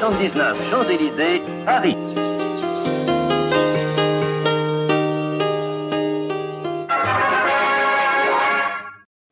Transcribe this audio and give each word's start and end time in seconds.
79 0.00 0.70
Champs-Élysées, 0.70 1.42
Paris. 1.66 1.94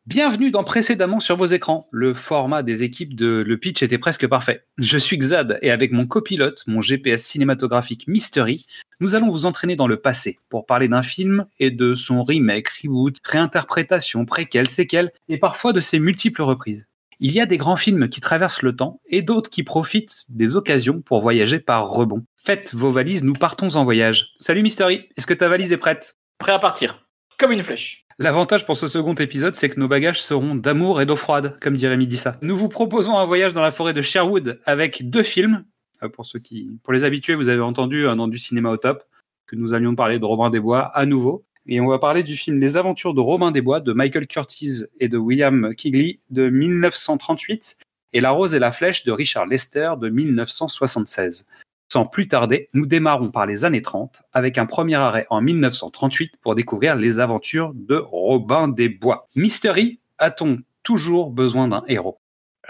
Bienvenue 0.04 0.50
dans 0.50 0.64
Précédemment 0.64 1.20
sur 1.20 1.38
vos 1.38 1.46
écrans. 1.46 1.88
Le 1.90 2.12
format 2.12 2.62
des 2.62 2.82
équipes 2.82 3.14
de 3.14 3.42
Le 3.46 3.56
Pitch 3.56 3.82
était 3.82 3.96
presque 3.96 4.26
parfait. 4.26 4.66
Je 4.76 4.98
suis 4.98 5.16
Xad 5.16 5.58
et 5.62 5.70
avec 5.70 5.90
mon 5.90 6.06
copilote, 6.06 6.64
mon 6.66 6.82
GPS 6.82 7.24
cinématographique 7.24 8.06
Mystery, 8.06 8.66
nous 9.00 9.14
allons 9.14 9.30
vous 9.30 9.46
entraîner 9.46 9.74
dans 9.74 9.88
le 9.88 9.98
passé 9.98 10.38
pour 10.50 10.66
parler 10.66 10.88
d'un 10.88 11.02
film 11.02 11.46
et 11.58 11.70
de 11.70 11.94
son 11.94 12.22
remake, 12.22 12.68
reboot, 12.82 13.16
réinterprétation, 13.24 14.26
préquel, 14.26 14.68
séquel 14.68 15.12
et 15.30 15.38
parfois 15.38 15.72
de 15.72 15.80
ses 15.80 15.98
multiples 15.98 16.42
reprises. 16.42 16.90
Il 17.20 17.32
y 17.32 17.40
a 17.40 17.46
des 17.46 17.56
grands 17.56 17.74
films 17.74 18.08
qui 18.08 18.20
traversent 18.20 18.62
le 18.62 18.76
temps 18.76 19.00
et 19.06 19.22
d'autres 19.22 19.50
qui 19.50 19.64
profitent 19.64 20.22
des 20.28 20.54
occasions 20.54 21.00
pour 21.00 21.20
voyager 21.20 21.58
par 21.58 21.88
rebond. 21.88 22.24
Faites 22.36 22.72
vos 22.74 22.92
valises, 22.92 23.24
nous 23.24 23.32
partons 23.32 23.74
en 23.74 23.82
voyage. 23.82 24.34
Salut 24.38 24.62
Mystery, 24.62 25.08
est-ce 25.16 25.26
que 25.26 25.34
ta 25.34 25.48
valise 25.48 25.72
est 25.72 25.78
prête? 25.78 26.16
Prêt 26.38 26.52
à 26.52 26.60
partir. 26.60 27.08
Comme 27.36 27.50
une 27.50 27.64
flèche. 27.64 28.04
L'avantage 28.20 28.66
pour 28.66 28.76
ce 28.76 28.86
second 28.86 29.14
épisode, 29.14 29.56
c'est 29.56 29.68
que 29.68 29.80
nos 29.80 29.88
bagages 29.88 30.22
seront 30.22 30.54
d'amour 30.54 31.00
et 31.00 31.06
d'eau 31.06 31.16
froide, 31.16 31.58
comme 31.60 31.74
dirait 31.74 31.96
Midissa. 31.96 32.38
Nous 32.40 32.56
vous 32.56 32.68
proposons 32.68 33.18
un 33.18 33.26
voyage 33.26 33.52
dans 33.52 33.62
la 33.62 33.72
forêt 33.72 33.92
de 33.92 34.02
Sherwood 34.02 34.60
avec 34.64 35.10
deux 35.10 35.24
films. 35.24 35.64
Euh, 36.04 36.08
Pour 36.08 36.24
ceux 36.24 36.38
qui, 36.38 36.70
pour 36.84 36.92
les 36.92 37.02
habitués, 37.02 37.34
vous 37.34 37.48
avez 37.48 37.62
entendu 37.62 38.06
un 38.06 38.14
nom 38.14 38.28
du 38.28 38.38
cinéma 38.38 38.70
au 38.70 38.76
top, 38.76 39.02
que 39.48 39.56
nous 39.56 39.74
allions 39.74 39.96
parler 39.96 40.20
de 40.20 40.24
Robin 40.24 40.50
des 40.50 40.60
Bois 40.60 40.82
à 40.96 41.04
nouveau. 41.04 41.44
Et 41.70 41.82
on 41.82 41.86
va 41.86 41.98
parler 41.98 42.22
du 42.22 42.34
film 42.34 42.58
Les 42.58 42.78
Aventures 42.78 43.12
de 43.12 43.20
Robin 43.20 43.50
des 43.50 43.60
Bois 43.60 43.80
de 43.80 43.92
Michael 43.92 44.26
Curtiz 44.26 44.90
et 45.00 45.08
de 45.08 45.18
William 45.18 45.74
Kigley 45.74 46.18
de 46.30 46.48
1938 46.48 47.76
et 48.14 48.20
La 48.20 48.30
Rose 48.30 48.54
et 48.54 48.58
la 48.58 48.72
Flèche 48.72 49.04
de 49.04 49.12
Richard 49.12 49.44
Lester 49.44 49.92
de 50.00 50.08
1976. 50.08 51.46
Sans 51.92 52.06
plus 52.06 52.26
tarder, 52.26 52.70
nous 52.72 52.86
démarrons 52.86 53.30
par 53.30 53.44
les 53.44 53.66
années 53.66 53.82
30 53.82 54.22
avec 54.32 54.56
un 54.56 54.64
premier 54.64 54.94
arrêt 54.94 55.26
en 55.28 55.42
1938 55.42 56.36
pour 56.40 56.54
découvrir 56.54 56.96
les 56.96 57.20
aventures 57.20 57.72
de 57.74 57.96
Robin 57.96 58.68
des 58.68 58.88
Bois. 58.88 59.28
Mystery, 59.36 60.00
a-t-on 60.16 60.56
toujours 60.82 61.30
besoin 61.30 61.68
d'un 61.68 61.84
héros? 61.86 62.18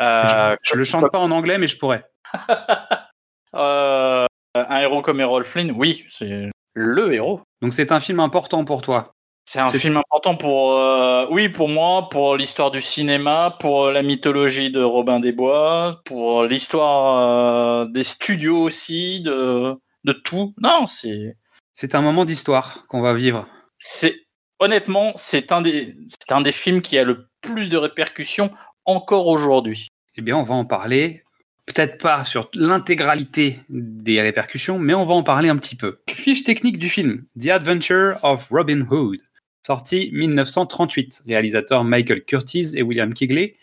Euh, 0.01 0.57
Je 0.63 0.75
le 0.75 0.85
chante 0.85 1.09
pas 1.13 1.21
en 1.21 1.31
anglais, 1.31 1.59
mais 1.59 1.69
je 1.69 1.79
pourrais. 1.79 2.05
euh, 3.55 4.27
un 4.55 4.81
héros 4.81 5.03
comme 5.03 5.21
Errol 5.21 5.45
Flynn, 5.45 5.71
oui, 5.71 6.05
c'est 6.09 6.51
le 6.75 7.13
héros. 7.13 7.41
Donc 7.63 7.73
c'est 7.73 7.93
un 7.93 8.01
film 8.01 8.21
important 8.21 8.65
pour 8.65 8.83
toi. 8.83 9.15
C'est 9.45 9.61
un 9.61 9.71
film 9.71 9.97
important 9.97 10.37
pour, 10.37 10.75
euh, 10.75 11.27
oui, 11.31 11.49
pour 11.49 11.71
moi, 11.71 12.11
pour 12.11 12.37
l'histoire 12.37 12.71
du 12.71 12.83
cinéma, 12.83 13.57
pour 13.61 13.91
la 13.91 14.03
mythologie 14.03 14.71
de 14.71 14.83
Robin 14.83 15.21
des 15.21 15.33
Bois, 15.33 16.03
pour 16.05 16.45
l'histoire 16.45 17.87
euh, 17.87 17.87
des 17.87 18.03
studios 18.03 18.59
aussi, 18.59 19.23
de, 19.23 19.75
de 20.05 20.13
tout. 20.13 20.53
Non, 20.61 20.85
c'est, 20.85 21.35
C'est 21.73 21.95
un 21.95 22.03
moment 22.03 22.27
d'histoire 22.27 22.87
qu'on 22.89 23.01
va 23.01 23.15
vivre. 23.15 23.49
c'est, 23.79 24.17
honnêtement, 24.59 25.13
c'est 25.17 25.51
un 25.51 25.63
des, 25.63 25.97
c'est 26.07 26.33
un 26.33 26.43
des 26.43 26.53
films 26.53 26.83
qui 26.83 26.99
a 26.99 27.05
le 27.05 27.31
plus 27.41 27.71
de 27.71 27.79
répercussions 27.79 28.51
encore 28.85 29.29
aujourd'hui. 29.29 29.89
Eh 30.17 30.21
bien, 30.21 30.37
on 30.37 30.43
va 30.43 30.57
en 30.57 30.67
parler. 30.67 31.23
Peut-être 31.69 31.99
pas 31.99 32.25
sur 32.25 32.51
l'intégralité 32.55 33.61
des 33.69 34.23
répercussions, 34.23 34.79
mais 34.79 34.95
on 34.95 35.05
va 35.05 35.13
en 35.13 35.23
parler 35.23 35.51
un 35.51 35.57
petit 35.57 35.77
peu. 35.77 35.99
Fiche 36.09 36.43
technique 36.43 36.79
du 36.79 36.89
film 36.89 37.25
The 37.39 37.49
Adventure 37.49 38.19
of 38.23 38.49
Robin 38.51 38.87
Hood, 38.91 39.21
sorti 39.67 40.09
1938, 40.13 41.25
réalisateur 41.27 41.85
Michael 41.85 42.25
Curtiz 42.25 42.75
et 42.75 42.83
William 42.83 43.13
Kigley. 43.13 43.57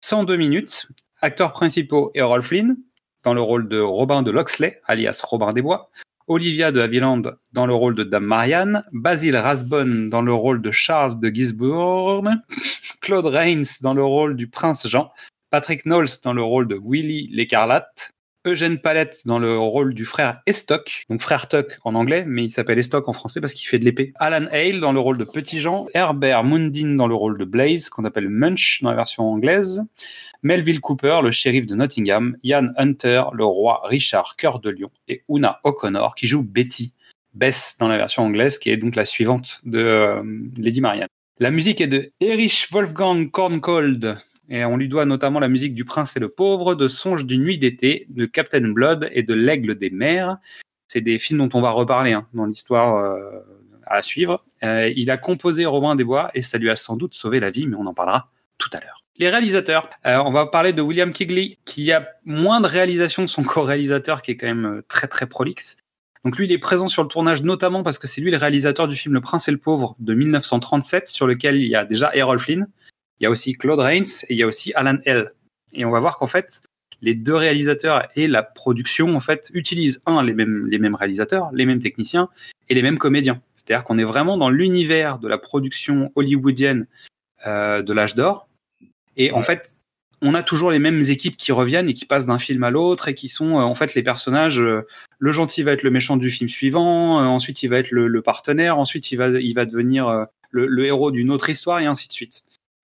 102 0.00 0.36
minutes. 0.36 0.88
Acteurs 1.20 1.52
principaux 1.52 2.10
Errol 2.14 2.42
Flynn, 2.42 2.76
dans 3.22 3.34
le 3.34 3.42
rôle 3.42 3.68
de 3.68 3.78
Robin 3.78 4.22
de 4.22 4.30
Loxley, 4.30 4.80
alias 4.86 5.20
Robin 5.22 5.52
des 5.52 5.62
Bois. 5.62 5.90
Olivia 6.28 6.72
de 6.72 6.80
Havilland 6.80 7.22
dans 7.52 7.66
le 7.66 7.74
rôle 7.74 7.94
de 7.94 8.02
Dame 8.02 8.24
Marianne. 8.24 8.82
Basil 8.92 9.36
Rathbone 9.36 10.08
dans 10.08 10.22
le 10.22 10.32
rôle 10.32 10.62
de 10.62 10.70
Charles 10.70 11.20
de 11.20 11.28
Gisborne. 11.28 12.42
Claude 13.02 13.26
Rains 13.26 13.62
dans 13.82 13.92
le 13.92 14.04
rôle 14.04 14.36
du 14.36 14.48
prince 14.48 14.88
Jean. 14.88 15.12
Patrick 15.52 15.82
Knowles 15.84 16.08
dans 16.24 16.32
le 16.32 16.42
rôle 16.42 16.66
de 16.66 16.80
Willy 16.82 17.28
l'Écarlate, 17.30 18.12
Eugène 18.46 18.78
Palette 18.78 19.26
dans 19.26 19.38
le 19.38 19.58
rôle 19.58 19.92
du 19.92 20.06
frère 20.06 20.40
Estoc, 20.46 21.04
donc 21.10 21.20
frère 21.20 21.46
Tuck 21.46 21.76
en 21.84 21.94
anglais, 21.94 22.24
mais 22.26 22.44
il 22.44 22.50
s'appelle 22.50 22.78
Estoc 22.78 23.06
en 23.06 23.12
français 23.12 23.38
parce 23.38 23.52
qu'il 23.52 23.68
fait 23.68 23.78
de 23.78 23.84
l'épée. 23.84 24.14
Alan 24.16 24.46
Hale 24.50 24.80
dans 24.80 24.92
le 24.92 25.00
rôle 25.00 25.18
de 25.18 25.24
Petit 25.24 25.60
Jean, 25.60 25.84
Herbert 25.92 26.42
Mundine 26.42 26.96
dans 26.96 27.06
le 27.06 27.14
rôle 27.14 27.36
de 27.36 27.44
Blaze, 27.44 27.90
qu'on 27.90 28.06
appelle 28.06 28.30
Munch 28.30 28.80
dans 28.80 28.88
la 28.88 28.96
version 28.96 29.24
anglaise, 29.24 29.82
Melville 30.42 30.80
Cooper, 30.80 31.20
le 31.22 31.30
shérif 31.30 31.66
de 31.66 31.74
Nottingham, 31.74 32.34
Ian 32.42 32.68
Hunter, 32.78 33.24
le 33.34 33.44
roi 33.44 33.82
Richard 33.84 34.36
Cœur 34.36 34.58
de 34.58 34.70
Lion, 34.70 34.90
et 35.06 35.22
Una 35.28 35.60
O'Connor 35.64 36.14
qui 36.14 36.28
joue 36.28 36.42
Betty, 36.42 36.94
Bess 37.34 37.76
dans 37.78 37.88
la 37.88 37.98
version 37.98 38.22
anglaise, 38.22 38.58
qui 38.58 38.70
est 38.70 38.78
donc 38.78 38.96
la 38.96 39.04
suivante 39.04 39.60
de 39.64 39.80
euh, 39.80 40.22
Lady 40.56 40.80
Marianne. 40.80 41.08
La 41.38 41.50
musique 41.50 41.82
est 41.82 41.88
de 41.88 42.10
Erich 42.20 42.68
Wolfgang 42.70 43.30
Korngold, 43.30 44.16
et 44.48 44.64
on 44.64 44.76
lui 44.76 44.88
doit 44.88 45.04
notamment 45.04 45.40
la 45.40 45.48
musique 45.48 45.74
du 45.74 45.84
Prince 45.84 46.16
et 46.16 46.20
le 46.20 46.28
Pauvre, 46.28 46.74
de 46.74 46.88
Songe 46.88 47.24
d'une 47.26 47.42
nuit 47.42 47.58
d'été, 47.58 48.06
de 48.10 48.26
Captain 48.26 48.68
Blood 48.68 49.08
et 49.12 49.22
de 49.22 49.34
L'Aigle 49.34 49.76
des 49.76 49.90
mers. 49.90 50.36
C'est 50.86 51.00
des 51.00 51.18
films 51.18 51.38
dont 51.38 51.58
on 51.58 51.62
va 51.62 51.70
reparler 51.70 52.12
hein, 52.12 52.26
dans 52.34 52.44
l'histoire 52.44 52.96
euh, 52.96 53.40
à 53.86 54.02
suivre. 54.02 54.44
Euh, 54.62 54.92
il 54.94 55.10
a 55.10 55.16
composé 55.16 55.64
Robin 55.64 55.94
des 55.94 56.04
Bois 56.04 56.30
et 56.34 56.42
ça 56.42 56.58
lui 56.58 56.70
a 56.70 56.76
sans 56.76 56.96
doute 56.96 57.14
sauvé 57.14 57.40
la 57.40 57.50
vie, 57.50 57.66
mais 57.66 57.76
on 57.76 57.86
en 57.86 57.94
parlera 57.94 58.30
tout 58.58 58.70
à 58.72 58.80
l'heure. 58.80 59.02
Les 59.18 59.28
réalisateurs, 59.28 59.88
Euh, 60.06 60.22
on 60.24 60.32
va 60.32 60.46
parler 60.46 60.72
de 60.72 60.82
William 60.82 61.12
Kigley, 61.12 61.58
qui 61.64 61.92
a 61.92 62.08
moins 62.24 62.60
de 62.60 62.66
réalisations 62.66 63.24
que 63.24 63.30
son 63.30 63.44
co-réalisateur, 63.44 64.22
qui 64.22 64.32
est 64.32 64.36
quand 64.36 64.46
même 64.46 64.82
très 64.88 65.06
très 65.06 65.26
prolixe. 65.26 65.76
Donc 66.24 66.36
lui, 66.36 66.46
il 66.46 66.52
est 66.52 66.58
présent 66.58 66.88
sur 66.88 67.02
le 67.02 67.08
tournage 67.08 67.42
notamment 67.42 67.82
parce 67.82 67.98
que 67.98 68.06
c'est 68.06 68.20
lui 68.20 68.30
le 68.30 68.36
réalisateur 68.36 68.86
du 68.86 68.96
film 68.96 69.14
Le 69.14 69.20
Prince 69.20 69.48
et 69.48 69.50
le 69.50 69.58
Pauvre 69.58 69.96
de 69.98 70.14
1937, 70.14 71.08
sur 71.08 71.26
lequel 71.26 71.56
il 71.56 71.66
y 71.66 71.74
a 71.74 71.84
déjà 71.84 72.14
Errol 72.14 72.38
Flynn, 72.38 72.68
il 73.22 73.26
y 73.26 73.28
a 73.28 73.30
aussi 73.30 73.52
Claude 73.52 73.78
Rains 73.78 74.02
et 74.02 74.34
il 74.34 74.36
y 74.36 74.42
a 74.42 74.48
aussi 74.48 74.72
Alan 74.74 74.98
L. 75.04 75.32
Et 75.72 75.84
on 75.84 75.92
va 75.92 76.00
voir 76.00 76.18
qu'en 76.18 76.26
fait, 76.26 76.62
les 77.02 77.14
deux 77.14 77.36
réalisateurs 77.36 78.08
et 78.16 78.26
la 78.26 78.42
production 78.42 79.14
en 79.14 79.20
fait 79.20 79.48
utilisent 79.54 80.02
un 80.06 80.24
les 80.24 80.34
mêmes 80.34 80.66
les 80.66 80.78
mêmes 80.80 80.96
réalisateurs, 80.96 81.50
les 81.52 81.64
mêmes 81.64 81.78
techniciens 81.78 82.28
et 82.68 82.74
les 82.74 82.82
mêmes 82.82 82.98
comédiens. 82.98 83.40
C'est-à-dire 83.54 83.84
qu'on 83.84 83.96
est 83.98 84.04
vraiment 84.04 84.36
dans 84.36 84.50
l'univers 84.50 85.20
de 85.20 85.28
la 85.28 85.38
production 85.38 86.10
hollywoodienne 86.16 86.88
euh, 87.46 87.82
de 87.82 87.92
l'âge 87.92 88.16
d'or. 88.16 88.48
Et 89.16 89.30
en 89.30 89.42
fait, 89.42 89.78
on 90.20 90.34
a 90.34 90.42
toujours 90.42 90.72
les 90.72 90.80
mêmes 90.80 91.02
équipes 91.02 91.36
qui 91.36 91.52
reviennent 91.52 91.88
et 91.88 91.94
qui 91.94 92.06
passent 92.06 92.26
d'un 92.26 92.40
film 92.40 92.64
à 92.64 92.72
l'autre 92.72 93.06
et 93.06 93.14
qui 93.14 93.28
sont 93.28 93.56
euh, 93.56 93.62
en 93.62 93.76
fait 93.76 93.94
les 93.94 94.02
personnages. 94.02 94.60
euh, 94.60 94.84
le 95.20 95.30
gentil 95.30 95.62
va 95.62 95.70
être 95.70 95.84
le 95.84 95.90
méchant 95.92 96.16
du 96.16 96.28
film 96.28 96.48
suivant, 96.48 97.18
ensuite 97.24 97.62
il 97.62 97.68
va 97.68 97.78
être 97.78 97.92
le, 97.92 98.08
le 98.08 98.22
partenaire, 98.22 98.80
ensuite 98.80 99.12
il 99.12 99.16
va 99.16 99.28
il 99.28 99.54
va 99.54 99.64
devenir 99.64 100.26
le, 100.50 100.66
le 100.66 100.84
héros 100.84 101.12
d'une 101.12 101.30
autre 101.30 101.48
histoire 101.48 101.78
et 101.78 101.86
ainsi 101.86 102.08
de 102.08 102.12
suite. 102.12 102.42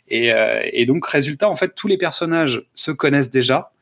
Et, 0.08 0.32
euh, 0.32 0.60
et 0.72 0.86
donc, 0.86 1.06
résultat, 1.06 1.48
en 1.48 1.54
fait, 1.54 1.74
tous 1.74 1.88
les 1.88 1.96
personnages 1.98 2.62
se 2.74 2.90
connaissent 2.90 3.30
déjà, 3.30 3.72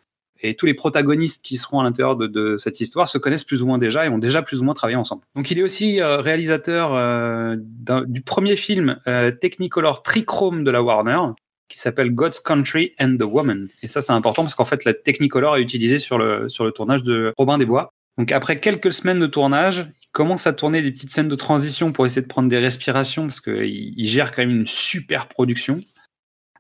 et 0.42 0.54
tous 0.54 0.66
les 0.66 0.74
protagonistes 0.74 1.42
qui 1.42 1.56
seront 1.56 1.80
à 1.80 1.84
l'intérieur 1.84 2.14
de, 2.14 2.26
de 2.26 2.58
cette 2.58 2.80
histoire 2.80 3.08
se 3.08 3.16
connaissent 3.16 3.44
plus 3.44 3.62
ou 3.62 3.66
moins 3.66 3.78
déjà 3.78 4.04
et 4.04 4.10
ont 4.10 4.18
déjà 4.18 4.42
plus 4.42 4.60
ou 4.60 4.64
moins 4.64 4.74
travaillé 4.74 4.96
ensemble. 4.96 5.22
Donc, 5.34 5.50
il 5.50 5.58
est 5.58 5.62
aussi 5.62 6.00
euh, 6.00 6.18
réalisateur 6.18 6.94
euh, 6.94 7.56
du 7.58 8.20
premier 8.20 8.56
film 8.56 8.98
Technicolor 9.40 10.02
Trichrome 10.02 10.62
de 10.62 10.70
la 10.70 10.82
Warner, 10.82 11.20
qui 11.68 11.78
s'appelle 11.78 12.10
God's 12.10 12.40
Country 12.40 12.92
and 13.00 13.16
the 13.18 13.24
Woman. 13.24 13.68
Et 13.82 13.88
ça, 13.88 14.02
c'est 14.02 14.12
important 14.12 14.42
parce 14.42 14.54
qu'en 14.54 14.64
fait, 14.64 14.84
la 14.84 14.94
Technicolor 14.94 15.56
est 15.56 15.62
utilisée 15.62 15.98
sur 15.98 16.18
le, 16.18 16.48
sur 16.48 16.64
le 16.64 16.70
tournage 16.70 17.02
de 17.02 17.32
Robin 17.36 17.58
des 17.58 17.66
Bois. 17.66 17.92
Donc 18.18 18.32
après 18.32 18.60
quelques 18.60 18.92
semaines 18.92 19.20
de 19.20 19.26
tournage, 19.26 19.86
il 20.00 20.08
commence 20.12 20.46
à 20.46 20.52
tourner 20.52 20.80
des 20.80 20.90
petites 20.90 21.10
scènes 21.10 21.28
de 21.28 21.34
transition 21.34 21.92
pour 21.92 22.06
essayer 22.06 22.22
de 22.22 22.26
prendre 22.26 22.48
des 22.48 22.58
respirations 22.58 23.24
parce 23.24 23.40
qu'il 23.40 23.92
il 23.96 24.06
gère 24.06 24.30
quand 24.30 24.42
même 24.42 24.60
une 24.60 24.66
super 24.66 25.28
production. 25.28 25.78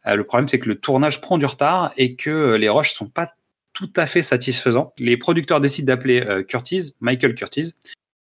Euh, 0.06 0.14
le 0.14 0.24
problème, 0.24 0.48
c'est 0.48 0.58
que 0.58 0.68
le 0.68 0.78
tournage 0.78 1.20
prend 1.20 1.38
du 1.38 1.46
retard 1.46 1.92
et 1.96 2.16
que 2.16 2.30
euh, 2.30 2.58
les 2.58 2.68
rushs 2.68 2.94
sont 2.94 3.08
pas 3.08 3.32
tout 3.72 3.92
à 3.96 4.06
fait 4.06 4.22
satisfaisants. 4.22 4.92
Les 4.98 5.16
producteurs 5.16 5.60
décident 5.60 5.86
d'appeler 5.86 6.22
euh, 6.22 6.42
Curtiz, 6.42 6.96
Michael 7.00 7.34
Curtiz, 7.34 7.76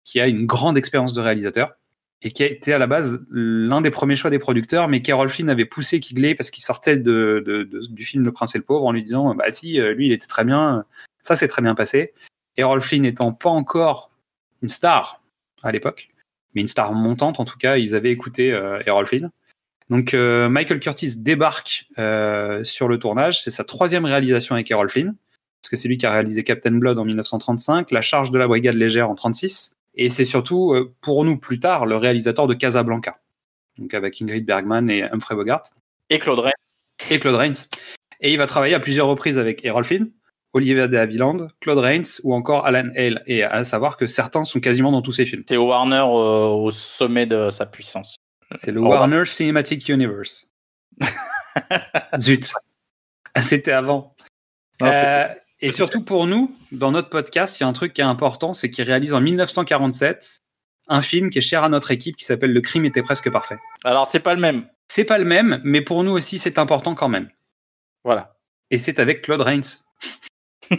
qui 0.04 0.20
a 0.20 0.26
une 0.26 0.46
grande 0.46 0.76
expérience 0.76 1.12
de 1.14 1.20
réalisateur 1.20 1.72
et 2.22 2.30
qui 2.30 2.42
a 2.42 2.46
été 2.46 2.72
à 2.72 2.78
la 2.78 2.86
base 2.86 3.26
l'un 3.30 3.82
des 3.82 3.90
premiers 3.90 4.16
choix 4.16 4.30
des 4.30 4.38
producteurs, 4.38 4.88
mais 4.88 5.02
Carol 5.02 5.28
Flynn 5.28 5.50
avait 5.50 5.66
poussé 5.66 6.00
Kigley 6.00 6.34
parce 6.34 6.50
qu'il 6.50 6.64
sortait 6.64 6.96
du 6.96 8.04
film 8.04 8.24
Le 8.24 8.32
Prince 8.32 8.54
et 8.54 8.58
le 8.58 8.64
Pauvre 8.64 8.86
en 8.86 8.92
lui 8.92 9.02
disant 9.02 9.34
bah 9.34 9.50
si, 9.50 9.78
lui 9.78 10.06
il 10.06 10.12
était 10.12 10.26
très 10.26 10.44
bien, 10.44 10.86
Ça 11.22 11.36
s'est 11.36 11.46
très 11.46 11.60
bien 11.60 11.74
passé. 11.74 12.14
Errol 12.56 12.80
Flynn 12.80 13.04
étant 13.04 13.32
pas 13.32 13.50
encore 13.50 14.10
une 14.62 14.68
star 14.68 15.22
à 15.62 15.72
l'époque, 15.72 16.08
mais 16.54 16.62
une 16.62 16.68
star 16.68 16.92
montante 16.92 17.40
en 17.40 17.44
tout 17.44 17.58
cas, 17.58 17.76
ils 17.76 17.94
avaient 17.94 18.10
écouté 18.10 18.52
euh, 18.52 18.80
Errol 18.86 19.06
Flynn. 19.06 19.30
Donc 19.90 20.14
euh, 20.14 20.48
Michael 20.48 20.80
Curtis 20.80 21.16
débarque 21.18 21.86
euh, 21.98 22.64
sur 22.64 22.88
le 22.88 22.98
tournage, 22.98 23.42
c'est 23.42 23.50
sa 23.50 23.64
troisième 23.64 24.04
réalisation 24.04 24.54
avec 24.54 24.70
Errol 24.70 24.90
Flynn, 24.90 25.14
parce 25.62 25.70
que 25.70 25.76
c'est 25.76 25.88
lui 25.88 25.96
qui 25.96 26.06
a 26.06 26.12
réalisé 26.12 26.42
Captain 26.42 26.72
Blood 26.72 26.98
en 26.98 27.04
1935, 27.04 27.90
La 27.92 28.02
charge 28.02 28.30
de 28.30 28.38
la 28.38 28.48
brigade 28.48 28.74
légère 28.74 29.08
en 29.08 29.14
36, 29.14 29.76
et 29.94 30.08
c'est 30.08 30.24
surtout 30.24 30.72
euh, 30.72 30.92
pour 31.00 31.24
nous 31.24 31.36
plus 31.38 31.60
tard 31.60 31.86
le 31.86 31.96
réalisateur 31.96 32.46
de 32.46 32.54
Casablanca, 32.54 33.14
donc 33.78 33.94
avec 33.94 34.20
Ingrid 34.20 34.44
Bergman 34.44 34.90
et 34.90 35.04
Humphrey 35.04 35.36
Bogart 35.36 35.62
Et 36.10 36.18
Claude 36.18 36.40
Rains. 36.40 36.52
et 37.10 37.20
Claude 37.20 37.36
Rains. 37.36 37.66
Et 38.20 38.32
il 38.32 38.38
va 38.38 38.46
travailler 38.46 38.74
à 38.74 38.80
plusieurs 38.80 39.06
reprises 39.06 39.38
avec 39.38 39.64
Errol 39.64 39.84
Flynn, 39.84 40.10
Olivier 40.52 40.88
de 40.88 40.96
Havilland, 40.96 41.48
Claude 41.60 41.78
Rains 41.78 42.18
ou 42.24 42.34
encore 42.34 42.64
Alan 42.64 42.88
Hale. 42.96 43.22
Et 43.26 43.44
à 43.44 43.62
savoir 43.62 43.98
que 43.98 44.06
certains 44.06 44.44
sont 44.44 44.58
quasiment 44.58 44.90
dans 44.90 45.02
tous 45.02 45.12
ces 45.12 45.26
films. 45.26 45.42
C'est 45.46 45.58
Warner 45.58 45.96
euh, 45.96 46.46
au 46.46 46.70
sommet 46.70 47.26
de 47.26 47.50
sa 47.50 47.66
puissance. 47.66 48.16
C'est 48.56 48.70
le 48.70 48.80
Oh, 48.80 48.88
Warner 48.88 49.24
Cinematic 49.24 49.88
Universe. 49.88 50.46
Zut. 52.18 52.52
C'était 53.40 53.72
avant. 53.72 54.14
Non, 54.80 54.90
Euh, 54.92 55.28
et 55.60 55.72
surtout 55.72 56.04
pour 56.04 56.26
nous, 56.26 56.54
dans 56.72 56.90
notre 56.92 57.08
podcast, 57.08 57.58
il 57.58 57.62
y 57.62 57.64
a 57.64 57.68
un 57.68 57.72
truc 57.72 57.92
qui 57.94 58.00
est 58.02 58.04
important, 58.04 58.52
c'est 58.52 58.70
qu'il 58.70 58.84
réalise 58.84 59.14
en 59.14 59.20
1947 59.20 60.42
un 60.88 61.02
film 61.02 61.30
qui 61.30 61.38
est 61.38 61.42
cher 61.42 61.64
à 61.64 61.68
notre 61.68 61.90
équipe 61.90 62.14
qui 62.16 62.24
s'appelle 62.24 62.52
Le 62.52 62.60
crime 62.60 62.84
était 62.84 63.02
presque 63.02 63.30
parfait. 63.30 63.58
Alors, 63.84 64.06
c'est 64.06 64.20
pas 64.20 64.34
le 64.34 64.40
même. 64.40 64.68
C'est 64.88 65.04
pas 65.04 65.18
le 65.18 65.24
même, 65.24 65.60
mais 65.64 65.80
pour 65.82 66.04
nous 66.04 66.12
aussi, 66.12 66.38
c'est 66.38 66.58
important 66.58 66.94
quand 66.94 67.08
même. 67.08 67.28
Voilà. 68.04 68.36
Et 68.70 68.78
c'est 68.78 68.98
avec 69.00 69.22
Claude 69.22 69.40
Rains, 69.40 69.60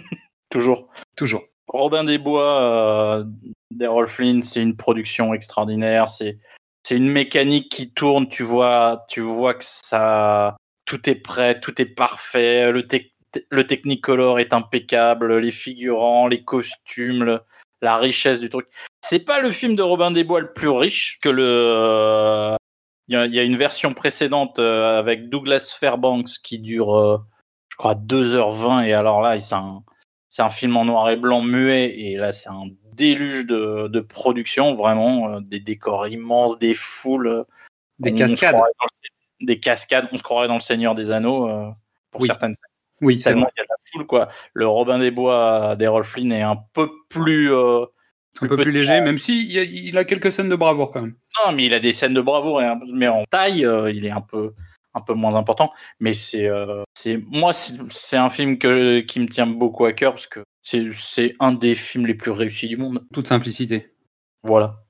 Toujours. 0.49 0.87
toujours. 1.15 1.43
Robin 1.67 2.05
des 2.05 2.17
Bois 2.17 2.61
euh, 2.61 3.25
d'Errol 3.71 4.07
Flynn, 4.07 4.41
c'est 4.41 4.61
une 4.61 4.77
production 4.77 5.33
extraordinaire. 5.33 6.07
C'est 6.07 6.37
c'est 6.88 6.95
une 6.95 7.10
mécanique 7.12 7.69
qui 7.69 7.92
tourne. 7.92 8.30
Tu 8.30 8.44
vois, 8.44 9.06
tu 9.10 9.19
vois 9.19 9.54
que 9.56 9.66
ça, 9.66 10.56
tout 10.86 11.10
est 11.10 11.16
prêt, 11.16 11.60
tout 11.60 11.81
est 11.81 11.86
parfait. 11.86 12.72
Le, 12.72 12.84
tec- 12.84 13.12
le 13.50 13.68
Technicolor 13.68 14.39
est 14.39 14.54
impeccable. 14.54 15.38
Les 15.39 15.51
figurants, 15.51 16.28
les 16.30 16.45
costumes, 16.45 17.25
le- 17.25 17.42
la 17.81 17.98
richesse 17.98 18.39
du 18.39 18.48
truc. 18.48 18.68
C'est 19.04 19.19
pas 19.19 19.42
le 19.42 19.50
film 19.51 19.75
de 19.75 19.81
Robin 19.81 20.12
des 20.12 20.24
Bois 20.24 20.39
le 20.39 20.54
plus 20.54 20.69
riche 20.69 21.19
que 21.22 21.28
le. 21.28 22.56
Il 23.10 23.16
y, 23.16 23.18
a- 23.18 23.25
il 23.25 23.36
y 23.36 23.39
a 23.39 23.44
une 23.44 23.57
version 23.57 23.94
précédente 23.94 24.57
euh, 24.60 24.98
avec 24.98 25.28
Douglas 25.30 25.75
Fairbanks 25.78 26.39
qui 26.42 26.57
dure, 26.60 26.98
euh, 26.98 27.18
je 27.69 27.75
crois, 27.75 27.95
2h20. 27.95 28.86
Et 28.86 28.94
alors 28.94 29.22
là, 29.22 29.38
c'est 29.39 29.56
un, 29.56 29.84
c'est 30.30 30.42
un 30.42 30.48
film 30.50 30.78
en 30.78 30.86
noir 30.86 31.10
et 31.10 31.18
blanc 31.18 31.42
muet. 31.42 32.00
Et 32.00 32.16
là, 32.16 32.31
c'est 32.31 32.48
un 32.50 32.68
déluge 32.97 33.45
de, 33.45 33.88
de 33.88 33.99
production, 34.01 34.73
vraiment. 34.73 35.29
euh, 35.29 35.39
des 35.41 35.59
décors 35.59 36.07
immenses, 36.07 36.57
des 36.59 36.73
foules. 36.73 37.27
euh, 37.27 37.44
Des 37.99 38.11
on 38.11 38.15
cascades. 38.15 38.55
le- 38.55 39.45
des 39.45 39.59
cascades. 39.59 40.07
On 40.11 40.17
se 40.17 40.23
croirait 40.23 40.47
dans 40.47 40.55
Le 40.55 40.59
Seigneur 40.59 40.95
des 40.95 41.11
Anneaux 41.11 41.47
euh, 41.47 41.69
pour 42.11 42.21
Oui, 42.21 42.27
certaines 42.27 42.55
scènes. 42.55 42.63
Oui, 43.01 43.19
Tellement 43.19 43.47
il 43.55 43.59
y 43.59 43.61
a 43.61 43.63
de 43.63 43.69
la 43.69 43.75
foule, 43.91 44.05
quoi. 44.07 44.27
Le 44.53 44.67
Robin 44.67 44.97
des 44.97 45.11
Bois 45.11 45.75
d'Errol 45.75 46.03
Flynn 46.03 46.31
est 46.31 46.41
un 46.41 46.57
peu 46.73 46.89
plus. 47.09 47.53
euh, 47.53 47.85
Un 48.41 48.47
peu 48.47 48.57
plus 48.57 48.71
léger, 48.71 49.00
même 49.01 49.17
si 49.19 49.47
il 49.47 49.57
a, 49.59 49.63
il 49.63 49.97
a 49.97 50.03
quelques 50.03 50.31
scènes 50.31 50.50
de 50.50 50.55
bravoure 50.55 50.91
quand 50.91 51.01
même. 51.01 51.15
Non, 51.45 51.51
mais 51.53 51.65
il 51.65 51.73
a 51.75 51.79
des 51.79 51.91
scènes 51.91 52.13
de 52.15 52.21
bravoure, 52.21 52.61
et 52.61 52.65
un- 52.65 52.79
mais 52.91 53.07
en 53.07 53.23
taille, 53.29 53.65
euh, 53.65 53.91
il 53.91 54.05
est 54.05 54.11
un 54.11 54.21
peu, 54.21 54.53
un 54.95 55.01
peu 55.01 55.13
moins 55.13 55.35
important. 55.35 55.71
Mais 56.00 56.13
c'est, 56.13 56.47
c'est, 56.95 57.17
moi, 57.27 57.53
c'est 57.53 57.75
c'est 57.89 58.17
un 58.17 58.29
film 58.29 58.57
que, 58.57 59.00
qui 59.01 59.19
me 59.19 59.27
tient 59.27 59.45
beaucoup 59.47 59.85
à 59.85 59.93
cœur 59.93 60.13
parce 60.13 60.25
que 60.27 60.41
c'est, 60.93 61.35
un 61.39 61.51
des 61.53 61.75
films 61.75 62.05
les 62.05 62.15
plus 62.15 62.31
réussis 62.31 62.67
du 62.67 62.77
monde. 62.77 63.05
Toute 63.13 63.27
simplicité. 63.27 63.93
Voilà. 64.43 64.83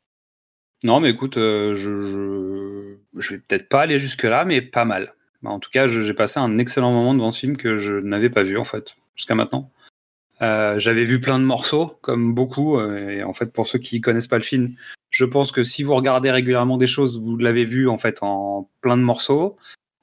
Non, 0.83 0.99
mais 0.99 1.09
écoute, 1.09 1.37
euh, 1.37 1.75
je, 1.75 2.97
je, 3.13 3.21
je 3.21 3.33
vais 3.33 3.39
peut-être 3.39 3.69
pas 3.69 3.81
aller 3.81 3.99
jusque-là, 3.99 4.45
mais 4.45 4.61
pas 4.61 4.85
mal. 4.85 5.13
Bah, 5.41 5.49
en 5.49 5.59
tout 5.59 5.69
cas, 5.69 5.87
j'ai 5.87 6.13
passé 6.13 6.39
un 6.39 6.57
excellent 6.57 6.91
moment 6.91 7.13
devant 7.13 7.31
ce 7.31 7.39
film 7.39 7.57
que 7.57 7.77
je 7.77 7.93
n'avais 7.93 8.29
pas 8.29 8.43
vu, 8.43 8.57
en 8.57 8.63
fait, 8.63 8.95
jusqu'à 9.15 9.35
maintenant. 9.35 9.71
Euh, 10.41 10.77
J'avais 10.79 11.03
vu 11.03 11.19
plein 11.19 11.39
de 11.39 11.45
morceaux, 11.45 11.97
comme 12.01 12.33
beaucoup, 12.33 12.77
euh, 12.77 13.09
et 13.09 13.23
en 13.23 13.33
fait, 13.33 13.51
pour 13.51 13.65
ceux 13.65 13.79
qui 13.79 14.01
connaissent 14.01 14.27
pas 14.27 14.37
le 14.37 14.43
film, 14.43 14.75
je 15.09 15.25
pense 15.25 15.51
que 15.51 15.63
si 15.63 15.83
vous 15.83 15.95
regardez 15.95 16.29
régulièrement 16.31 16.77
des 16.77 16.87
choses, 16.87 17.19
vous 17.19 17.37
l'avez 17.37 17.65
vu, 17.65 17.87
en 17.89 17.97
fait, 17.97 18.19
en 18.21 18.69
plein 18.81 18.97
de 18.97 19.03
morceaux. 19.03 19.57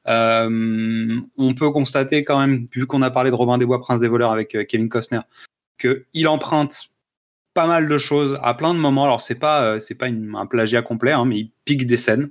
Euh, 0.07 1.21
on 1.39 1.55
peut 1.55 1.71
constater 1.71 2.25
quand 2.25 2.39
même, 2.39 2.67
vu 2.73 2.87
qu'on 2.87 3.03
a 3.03 3.11
parlé 3.11 3.31
de 3.31 3.37
Robin 3.37 3.59
des 3.59 3.67
Bois, 3.67 3.81
Prince 3.81 4.01
des 4.01 4.09
voleurs 4.09 4.33
avec 4.33 4.57
Kevin 4.69 4.89
Costner, 4.89 5.21
qu'il 5.79 6.29
emprunte 6.29 6.85
pas 7.55 7.67
mal 7.67 7.89
de 7.89 7.99
choses 7.99 8.39
à 8.43 8.55
plein 8.55 8.75
de 8.75 8.79
moments. 8.79 9.05
Alors 9.05 9.21
c'est 9.21 9.35
pas 9.37 9.63
euh, 9.65 9.79
c'est 9.79 9.95
pas 9.95 10.09
une- 10.09 10.35
un 10.35 10.47
plagiat 10.47 10.83
complet, 10.83 11.13
hein, 11.13 11.25
mais 11.25 11.37
il 11.39 11.51
pique 11.65 11.87
des 11.87 11.97
scènes 11.97 12.31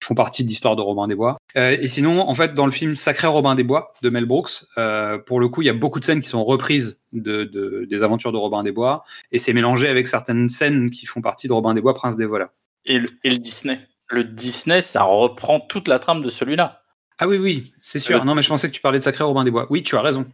qui 0.00 0.06
font 0.08 0.14
partie 0.14 0.44
de 0.44 0.48
l'histoire 0.48 0.76
de 0.76 0.82
Robin 0.82 1.08
des 1.08 1.14
Bois. 1.14 1.38
Euh, 1.56 1.76
et 1.80 1.86
sinon, 1.86 2.20
en 2.20 2.34
fait, 2.34 2.52
dans 2.54 2.66
le 2.66 2.72
film 2.72 2.96
Sacré 2.96 3.26
Robin 3.28 3.54
des 3.54 3.64
Bois 3.64 3.92
de 4.02 4.10
Mel 4.10 4.26
Brooks, 4.26 4.64
euh, 4.76 5.16
pour 5.18 5.40
le 5.40 5.48
coup, 5.48 5.62
il 5.62 5.66
y 5.66 5.70
a 5.70 5.74
beaucoup 5.74 6.00
de 6.00 6.04
scènes 6.04 6.20
qui 6.20 6.28
sont 6.28 6.44
reprises 6.44 7.00
de, 7.12 7.44
de- 7.44 7.86
des 7.88 8.02
aventures 8.02 8.30
de 8.32 8.36
Robin 8.36 8.62
des 8.62 8.72
Bois, 8.72 9.04
et 9.32 9.38
c'est 9.38 9.54
mélangé 9.54 9.88
avec 9.88 10.06
certaines 10.06 10.50
scènes 10.50 10.90
qui 10.90 11.06
font 11.06 11.22
partie 11.22 11.48
de 11.48 11.52
Robin 11.54 11.72
des 11.72 11.80
Bois, 11.80 11.94
Prince 11.94 12.16
des 12.16 12.26
voleurs. 12.26 12.50
Et 12.84 12.98
le, 12.98 13.08
et 13.24 13.30
le 13.30 13.38
Disney. 13.38 13.80
Le 14.08 14.22
Disney, 14.22 14.82
ça 14.82 15.02
reprend 15.02 15.60
toute 15.60 15.88
la 15.88 15.98
trame 15.98 16.20
de 16.22 16.28
celui-là. 16.28 16.82
Ah 17.18 17.26
oui, 17.26 17.38
oui, 17.38 17.72
c'est 17.80 17.98
sûr. 17.98 18.18
Le- 18.18 18.24
Non, 18.26 18.34
mais 18.34 18.42
je 18.42 18.48
pensais 18.48 18.68
que 18.68 18.74
tu 18.74 18.82
parlais 18.82 18.98
de 18.98 19.04
Sacré 19.04 19.24
Robin 19.24 19.44
des 19.44 19.50
Bois. 19.50 19.66
Oui, 19.70 19.82
tu 19.82 19.96
as 19.96 20.02
raison, 20.02 20.26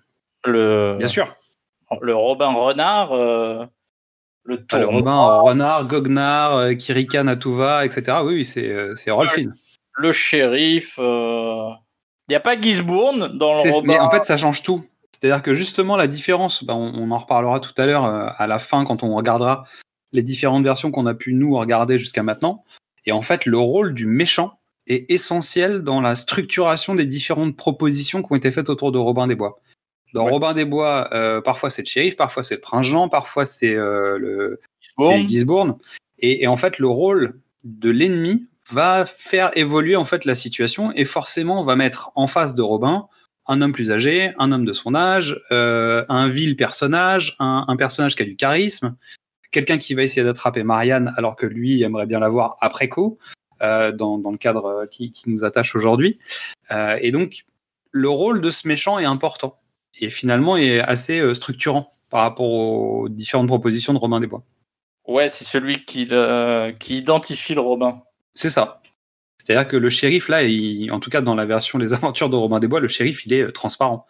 Le, 0.44 0.96
bien 0.98 1.08
sûr. 1.08 1.36
Le 2.00 2.14
Robin 2.14 2.52
Renard, 2.52 3.12
euh, 3.12 3.64
le 4.44 4.64
Ah, 4.72 4.78
le 4.78 4.86
Robin, 4.86 5.26
Renard, 5.40 5.86
Goguenard, 5.86 6.56
euh, 6.56 6.74
qui 6.74 6.92
ricane 6.92 7.28
à 7.28 7.36
tout 7.36 7.54
va, 7.54 7.84
etc. 7.84 8.18
Oui, 8.24 8.34
oui, 8.34 8.44
c'est 8.44 8.68
euh, 8.68 8.94
c'est. 8.96 9.10
Flynn. 9.28 9.52
le 9.96 10.12
shérif. 10.12 10.98
Il 10.98 12.30
n'y 12.30 12.36
a 12.36 12.40
pas 12.40 12.58
Gisbourne 12.60 13.36
dans 13.36 13.54
le 13.54 13.60
C'est- 13.60 13.70
Robin. 13.72 13.86
Mais 13.88 13.98
en 14.00 14.10
fait, 14.10 14.24
ça 14.24 14.36
change 14.36 14.62
tout. 14.62 14.84
C'est-à-dire 15.12 15.42
que 15.42 15.54
justement, 15.54 15.96
la 15.96 16.06
différence, 16.06 16.64
bah, 16.64 16.74
on, 16.74 16.92
on 16.94 17.10
en 17.10 17.18
reparlera 17.18 17.60
tout 17.60 17.74
à 17.76 17.86
l'heure 17.86 18.04
à 18.04 18.46
la 18.46 18.58
fin 18.58 18.84
quand 18.84 19.02
on 19.02 19.14
regardera 19.14 19.64
les 20.12 20.22
différentes 20.22 20.64
versions 20.64 20.90
qu'on 20.90 21.06
a 21.06 21.14
pu 21.14 21.32
nous 21.34 21.56
regarder 21.56 21.98
jusqu'à 21.98 22.22
maintenant. 22.22 22.64
Et 23.06 23.12
en 23.12 23.22
fait, 23.22 23.46
le 23.46 23.58
rôle 23.58 23.94
du 23.94 24.06
méchant 24.06 24.58
est 24.86 25.10
essentiel 25.10 25.82
dans 25.82 26.00
la 26.00 26.16
structuration 26.16 26.94
des 26.94 27.06
différentes 27.06 27.56
propositions 27.56 28.22
qui 28.22 28.32
ont 28.32 28.36
été 28.36 28.50
faites 28.52 28.68
autour 28.68 28.92
de 28.92 28.98
Robin 28.98 29.26
des 29.26 29.34
Bois. 29.36 29.60
Dans 30.12 30.25
Ouais. 30.25 30.31
Robin 30.31 30.53
des 30.53 30.64
Bois, 30.64 31.09
euh, 31.12 31.41
parfois 31.41 31.70
c'est 31.70 31.82
le 31.82 31.87
shérif, 31.87 32.17
parfois 32.17 32.43
c'est 32.43 32.56
le 32.56 32.61
prince 32.61 32.87
Jean, 32.87 33.09
parfois 33.09 33.47
c'est 33.47 33.75
euh, 33.75 34.19
le, 34.19 34.61
Gisbourne. 35.26 35.76
Et, 36.19 36.45
et 36.45 36.47
en 36.47 36.57
fait, 36.57 36.78
le 36.78 36.88
rôle 36.88 37.40
de 37.64 37.90
l'ennemi 37.90 38.47
va 38.71 39.07
faire 39.07 39.50
évoluer 39.57 39.97
en 39.97 40.04
fait 40.04 40.25
la 40.25 40.35
situation 40.35 40.92
et 40.92 41.04
forcément 41.04 41.62
va 41.62 41.76
mettre 41.76 42.12
en 42.14 42.26
face 42.26 42.54
de 42.54 42.62
Robin 42.62 43.09
un 43.47 43.61
homme 43.61 43.73
plus 43.73 43.90
âgé, 43.90 44.33
un 44.38 44.52
homme 44.52 44.64
de 44.64 44.73
son 44.73 44.95
âge, 44.95 45.40
euh, 45.50 46.04
un 46.09 46.28
vil 46.28 46.57
personnage, 46.57 47.37
un, 47.40 47.64
un 47.66 47.76
personnage 47.76 48.14
qui 48.14 48.23
a 48.23 48.25
du 48.25 48.37
charisme, 48.37 48.97
quelqu'un 49.50 49.78
qui 49.78 49.95
va 49.95 50.02
essayer 50.02 50.25
d'attraper 50.25 50.62
Marianne 50.62 51.12
alors 51.16 51.37
que 51.37 51.47
lui 51.47 51.83
aimerait 51.83 52.07
bien 52.07 52.21
la 52.21 52.28
voir 52.28 52.57
après 52.61 52.88
coup, 52.88 53.19
euh, 53.62 53.92
dans, 53.92 54.19
dans 54.19 54.31
le 54.31 54.38
cadre 54.38 54.87
qui, 54.90 55.11
qui 55.11 55.28
nous 55.28 55.45
attache 55.45 55.75
aujourd'hui. 55.75 56.19
Euh, 56.71 56.99
et 57.00 57.11
donc, 57.11 57.45
le 57.90 58.09
rôle 58.09 58.40
de 58.40 58.50
ce 58.50 58.69
méchant 58.69 58.99
est 58.99 59.04
important 59.04 59.59
et 60.00 60.11
finalement 60.11 60.56
est 60.56 60.80
assez 60.80 61.18
euh, 61.20 61.34
structurant 61.34 61.90
par 62.11 62.20
rapport 62.22 62.49
aux 62.50 63.08
différentes 63.08 63.46
propositions 63.49 63.92
de 63.94 63.99
Robin 63.99 64.20
des 64.20 64.26
Bois. 64.26 64.42
Ouais, 65.06 65.28
c'est 65.28 65.44
celui 65.44 65.84
qui, 65.84 66.04
le- 66.06 66.72
qui 66.78 66.99
identifie 66.99 67.54
le 67.54 67.61
Robin. 67.61 68.02
C'est 68.34 68.50
ça. 68.50 68.80
C'est-à-dire 69.38 69.66
que 69.66 69.76
le 69.76 69.90
shérif, 69.90 70.28
là, 70.28 70.42
il- 70.44 70.90
en 70.92 71.00
tout 71.00 71.11
cas 71.11 71.20
dans 71.20 71.34
la 71.34 71.46
version 71.46 71.78
Les 71.78 71.92
Aventures 71.92 72.30
de 72.30 72.37
Robin 72.37 72.61
des 72.61 72.68
Bois, 72.68 72.80
le 72.80 72.88
shérif, 72.88 73.26
il 73.26 73.32
est 73.32 73.42
euh, 73.42 73.52
transparent. 73.52 74.06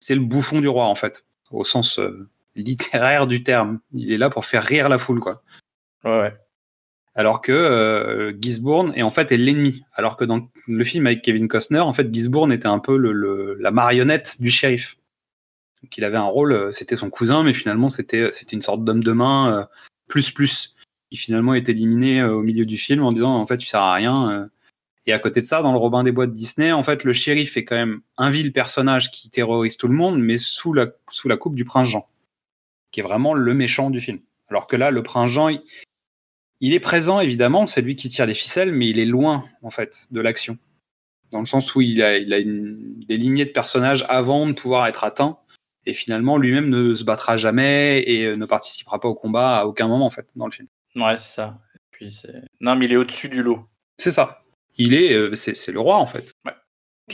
C'est 0.00 0.14
le 0.14 0.20
bouffon 0.20 0.60
du 0.60 0.68
roi, 0.68 0.86
en 0.86 0.94
fait, 0.96 1.24
au 1.52 1.64
sens 1.64 1.98
euh, 1.98 2.28
littéraire 2.56 3.26
du 3.26 3.42
terme. 3.44 3.78
Il 3.94 4.12
est 4.12 4.18
là 4.18 4.30
pour 4.30 4.44
faire 4.44 4.64
rire 4.64 4.88
la 4.88 4.98
foule, 4.98 5.20
quoi. 5.20 5.42
Ouais, 6.04 6.20
ouais. 6.20 6.34
Alors 7.14 7.40
que 7.42 7.52
euh, 7.52 8.32
Gisbourne 8.40 8.92
est 8.96 9.02
en 9.02 9.10
fait 9.10 9.30
est 9.32 9.36
l'ennemi. 9.36 9.82
Alors 9.92 10.16
que 10.16 10.24
dans 10.24 10.48
le 10.66 10.84
film 10.84 11.06
avec 11.06 11.20
Kevin 11.22 11.46
Costner, 11.46 11.80
en 11.80 11.92
fait, 11.92 12.12
Gisbourne 12.12 12.50
était 12.52 12.66
un 12.66 12.78
peu 12.78 12.96
le, 12.96 13.12
le- 13.12 13.56
la 13.60 13.70
marionnette 13.70 14.40
du 14.40 14.50
shérif. 14.50 14.96
Donc 15.82 15.96
il 15.96 16.04
avait 16.04 16.16
un 16.16 16.22
rôle, 16.22 16.52
euh, 16.52 16.72
c'était 16.72 16.96
son 16.96 17.10
cousin, 17.10 17.42
mais 17.42 17.52
finalement 17.52 17.88
c'était 17.88 18.30
c'était 18.32 18.54
une 18.54 18.62
sorte 18.62 18.84
d'homme 18.84 19.02
de 19.02 19.12
main 19.12 19.52
euh, 19.52 19.64
plus 20.08 20.30
plus 20.30 20.76
qui 21.10 21.16
finalement 21.16 21.54
est 21.54 21.68
éliminé 21.68 22.20
euh, 22.20 22.34
au 22.34 22.42
milieu 22.42 22.64
du 22.64 22.78
film 22.78 23.02
en 23.04 23.12
disant 23.12 23.34
en 23.34 23.46
fait 23.46 23.58
tu 23.58 23.66
sers 23.66 23.80
à 23.80 23.94
rien. 23.94 24.30
euh. 24.30 24.46
Et 25.04 25.12
à 25.12 25.18
côté 25.18 25.40
de 25.40 25.46
ça, 25.46 25.62
dans 25.62 25.72
le 25.72 25.78
Robin 25.78 26.04
des 26.04 26.12
Bois 26.12 26.26
de 26.26 26.32
Disney, 26.32 26.70
en 26.70 26.84
fait 26.84 27.04
le 27.04 27.12
shérif 27.12 27.56
est 27.56 27.64
quand 27.64 27.74
même 27.74 28.00
un 28.18 28.30
vil 28.30 28.52
personnage 28.52 29.10
qui 29.10 29.30
terrorise 29.30 29.76
tout 29.76 29.88
le 29.88 29.94
monde, 29.94 30.18
mais 30.20 30.36
sous 30.36 30.72
la 30.72 30.86
coupe 31.38 31.56
du 31.56 31.64
prince 31.64 31.88
Jean, 31.88 32.08
qui 32.92 33.00
est 33.00 33.02
vraiment 33.02 33.34
le 33.34 33.52
méchant 33.52 33.90
du 33.90 34.00
film. 34.00 34.20
Alors 34.48 34.66
que 34.66 34.76
là, 34.76 34.90
le 34.90 35.02
prince 35.02 35.30
Jean, 35.30 35.48
il, 36.60 36.74
est 36.74 36.80
présent, 36.80 37.20
évidemment, 37.20 37.66
c'est 37.66 37.80
lui 37.80 37.96
qui 37.96 38.10
tire 38.10 38.26
les 38.26 38.34
ficelles, 38.34 38.70
mais 38.70 38.88
il 38.88 38.98
est 38.98 39.06
loin, 39.06 39.48
en 39.62 39.70
fait, 39.70 40.06
de 40.10 40.20
l'action. 40.20 40.58
Dans 41.30 41.40
le 41.40 41.46
sens 41.46 41.74
où 41.74 41.80
il 41.80 42.02
a, 42.02 42.10
a 42.10 42.18
des 42.18 43.16
lignées 43.16 43.46
de 43.46 43.50
personnages 43.50 44.04
avant 44.08 44.46
de 44.46 44.52
pouvoir 44.52 44.86
être 44.86 45.04
atteint. 45.04 45.38
Et 45.86 45.92
finalement, 45.94 46.36
lui-même 46.36 46.68
ne 46.68 46.94
se 46.94 47.04
battra 47.04 47.36
jamais 47.36 48.02
et 48.06 48.24
euh, 48.24 48.36
ne 48.36 48.46
participera 48.46 49.00
pas 49.00 49.08
au 49.08 49.14
combat 49.14 49.58
à 49.58 49.64
aucun 49.64 49.88
moment, 49.88 50.06
en 50.06 50.10
fait, 50.10 50.26
dans 50.36 50.46
le 50.46 50.52
film. 50.52 50.68
Ouais, 50.94 51.16
c'est 51.16 51.34
ça. 51.34 51.58
Et 51.74 51.78
puis 51.90 52.10
c'est... 52.10 52.42
Non, 52.60 52.76
mais 52.76 52.86
il 52.86 52.92
est 52.92 52.96
au-dessus 52.96 53.28
du 53.28 53.42
lot. 53.42 53.66
C'est 53.96 54.12
ça. 54.12 54.42
Il 54.76 54.94
est, 54.94 55.12
euh, 55.12 55.34
c'est, 55.34 55.72
le 55.72 55.80
roi, 55.80 55.96
en 55.96 56.06
fait. 56.06 56.32
Ouais. 56.44 56.52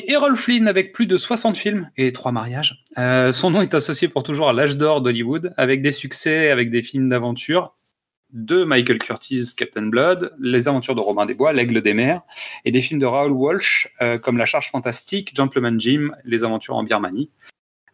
Errol 0.07 0.37
Flynn, 0.37 0.69
avec 0.69 0.93
plus 0.93 1.07
de 1.07 1.17
60 1.17 1.57
films 1.57 1.91
et 1.97 2.13
trois 2.13 2.31
mariages, 2.31 2.85
euh, 2.99 3.33
son 3.33 3.51
nom 3.51 3.63
est 3.63 3.75
associé 3.75 4.09
pour 4.09 4.23
toujours 4.23 4.49
à 4.49 4.53
l'âge 4.53 4.77
d'or 4.77 5.01
d'Hollywood, 5.01 5.55
avec 5.57 5.83
des 5.83 5.93
succès, 5.93 6.51
avec 6.51 6.71
des 6.71 6.83
films 6.83 7.09
d'aventure 7.09 7.75
de 8.31 8.65
Michael 8.65 8.99
Curtis, 8.99 9.55
Captain 9.57 9.87
Blood, 9.87 10.35
Les 10.39 10.69
aventures 10.69 10.95
de 10.95 11.01
Robin 11.01 11.25
des 11.25 11.35
Bois, 11.35 11.53
L'Aigle 11.53 11.81
des 11.81 11.95
mers, 11.95 12.21
et 12.65 12.71
des 12.71 12.83
films 12.83 13.01
de 13.01 13.07
Raoul 13.07 13.33
Walsh, 13.33 13.89
euh, 14.03 14.19
comme 14.19 14.37
La 14.37 14.47
Charge 14.47 14.71
Fantastique, 14.71 15.35
Gentleman 15.35 15.81
Jim, 15.81 16.11
Les 16.25 16.45
aventures 16.45 16.77
en 16.77 16.83
Birmanie. 16.83 17.31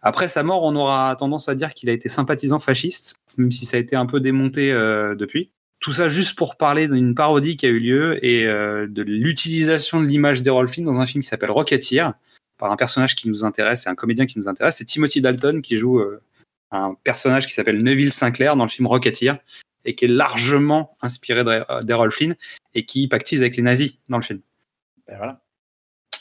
Après 0.06 0.28
sa 0.28 0.42
mort, 0.42 0.62
on 0.62 0.76
aura 0.76 1.16
tendance 1.18 1.48
à 1.48 1.54
dire 1.54 1.72
qu'il 1.72 1.88
a 1.88 1.92
été 1.92 2.08
sympathisant 2.08 2.58
fasciste, 2.58 3.14
même 3.38 3.50
si 3.50 3.64
ça 3.64 3.78
a 3.78 3.80
été 3.80 3.96
un 3.96 4.06
peu 4.06 4.20
démonté 4.20 4.70
euh, 4.70 5.14
depuis. 5.14 5.50
Tout 5.80 5.92
ça 5.92 6.08
juste 6.08 6.36
pour 6.36 6.56
parler 6.56 6.88
d'une 6.88 7.14
parodie 7.14 7.56
qui 7.56 7.66
a 7.66 7.70
eu 7.70 7.80
lieu 7.80 8.24
et 8.24 8.46
euh, 8.46 8.86
de 8.86 9.02
l'utilisation 9.02 10.00
de 10.00 10.06
l'image 10.06 10.42
d'Errol 10.42 10.68
Flynn 10.68 10.84
dans 10.84 11.00
un 11.00 11.06
film 11.06 11.22
qui 11.22 11.28
s'appelle 11.28 11.50
Rocketeer, 11.50 12.12
par 12.58 12.70
un 12.70 12.76
personnage 12.76 13.14
qui 13.14 13.28
nous 13.28 13.44
intéresse 13.44 13.86
et 13.86 13.88
un 13.88 13.94
comédien 13.94 14.26
qui 14.26 14.38
nous 14.38 14.46
intéresse. 14.46 14.76
C'est 14.76 14.84
Timothy 14.84 15.20
Dalton 15.20 15.60
qui 15.62 15.76
joue 15.76 15.98
euh, 15.98 16.22
un 16.70 16.94
personnage 17.02 17.46
qui 17.46 17.52
s'appelle 17.52 17.82
Neville 17.82 18.12
Sinclair 18.12 18.56
dans 18.56 18.64
le 18.64 18.70
film 18.70 18.86
Rocketeer 18.86 19.34
et 19.84 19.94
qui 19.94 20.04
est 20.04 20.08
largement 20.08 20.96
inspiré 21.02 21.44
d'Er- 21.44 21.82
d'Errol 21.82 22.12
Flynn 22.12 22.36
et 22.74 22.84
qui 22.84 23.08
pactise 23.08 23.42
avec 23.42 23.56
les 23.56 23.62
nazis 23.62 23.98
dans 24.08 24.18
le 24.18 24.22
film. 24.22 24.40
Ben 25.08 25.16
voilà. 25.16 25.40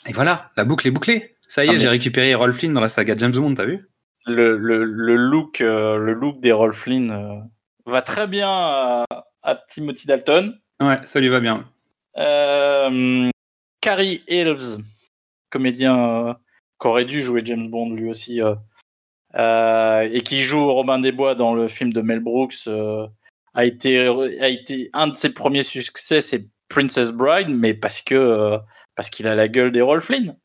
Et 0.06 0.12
voilà, 0.12 0.50
la 0.56 0.64
boucle 0.64 0.86
est 0.86 0.90
bouclée. 0.90 1.33
Ça 1.54 1.64
y 1.64 1.68
est, 1.68 1.70
Ah, 1.70 1.72
mais- 1.74 1.78
j'ai 1.78 1.88
récupéré 1.88 2.30
Errol 2.30 2.52
Flynn 2.52 2.74
dans 2.74 2.80
la 2.80 2.88
saga 2.88 3.14
James 3.16 3.30
Bond, 3.30 3.54
t'as 3.54 3.64
vu? 3.64 3.88
Le, 4.26 4.56
le, 4.58 4.82
le 4.82 5.14
look, 5.14 5.60
euh, 5.60 5.96
le 5.98 6.12
look 6.12 6.40
d'Errol 6.40 6.74
Flynn 6.74 7.12
euh, 7.12 7.38
va 7.86 8.02
très 8.02 8.26
bien 8.26 8.48
à, 8.50 9.04
à 9.44 9.54
Timothy 9.68 10.08
Dalton. 10.08 10.58
Ouais, 10.80 10.98
ça 11.04 11.20
lui 11.20 11.28
va 11.28 11.38
bien. 11.38 11.64
Euh, 12.16 13.30
Cary 13.80 14.24
Elves, 14.26 14.78
comédien 15.48 16.26
euh, 16.26 16.34
qui 16.80 16.88
aurait 16.88 17.04
dû 17.04 17.22
jouer 17.22 17.42
James 17.44 17.70
Bond 17.70 17.94
lui 17.94 18.10
aussi, 18.10 18.40
et 19.36 20.20
qui 20.24 20.40
joue 20.40 20.72
Robin 20.72 20.98
des 20.98 21.12
Bois 21.12 21.36
dans 21.36 21.54
le 21.54 21.68
film 21.68 21.92
de 21.92 22.00
Mel 22.00 22.18
Brooks, 22.18 22.66
a 23.54 23.64
été 23.64 24.08
a 24.40 24.48
été 24.48 24.90
un 24.92 25.06
de 25.06 25.14
ses 25.14 25.32
premiers 25.32 25.62
succès, 25.62 26.20
c'est 26.20 26.48
Princess 26.68 27.12
Bride, 27.12 27.48
mais 27.48 27.74
parce 27.74 28.02
que 28.02 28.58
parce 28.96 29.08
qu'il 29.08 29.28
a 29.28 29.36
la 29.36 29.46
gueule 29.46 29.70
d'Errol 29.70 30.00
Flynn. 30.00 30.36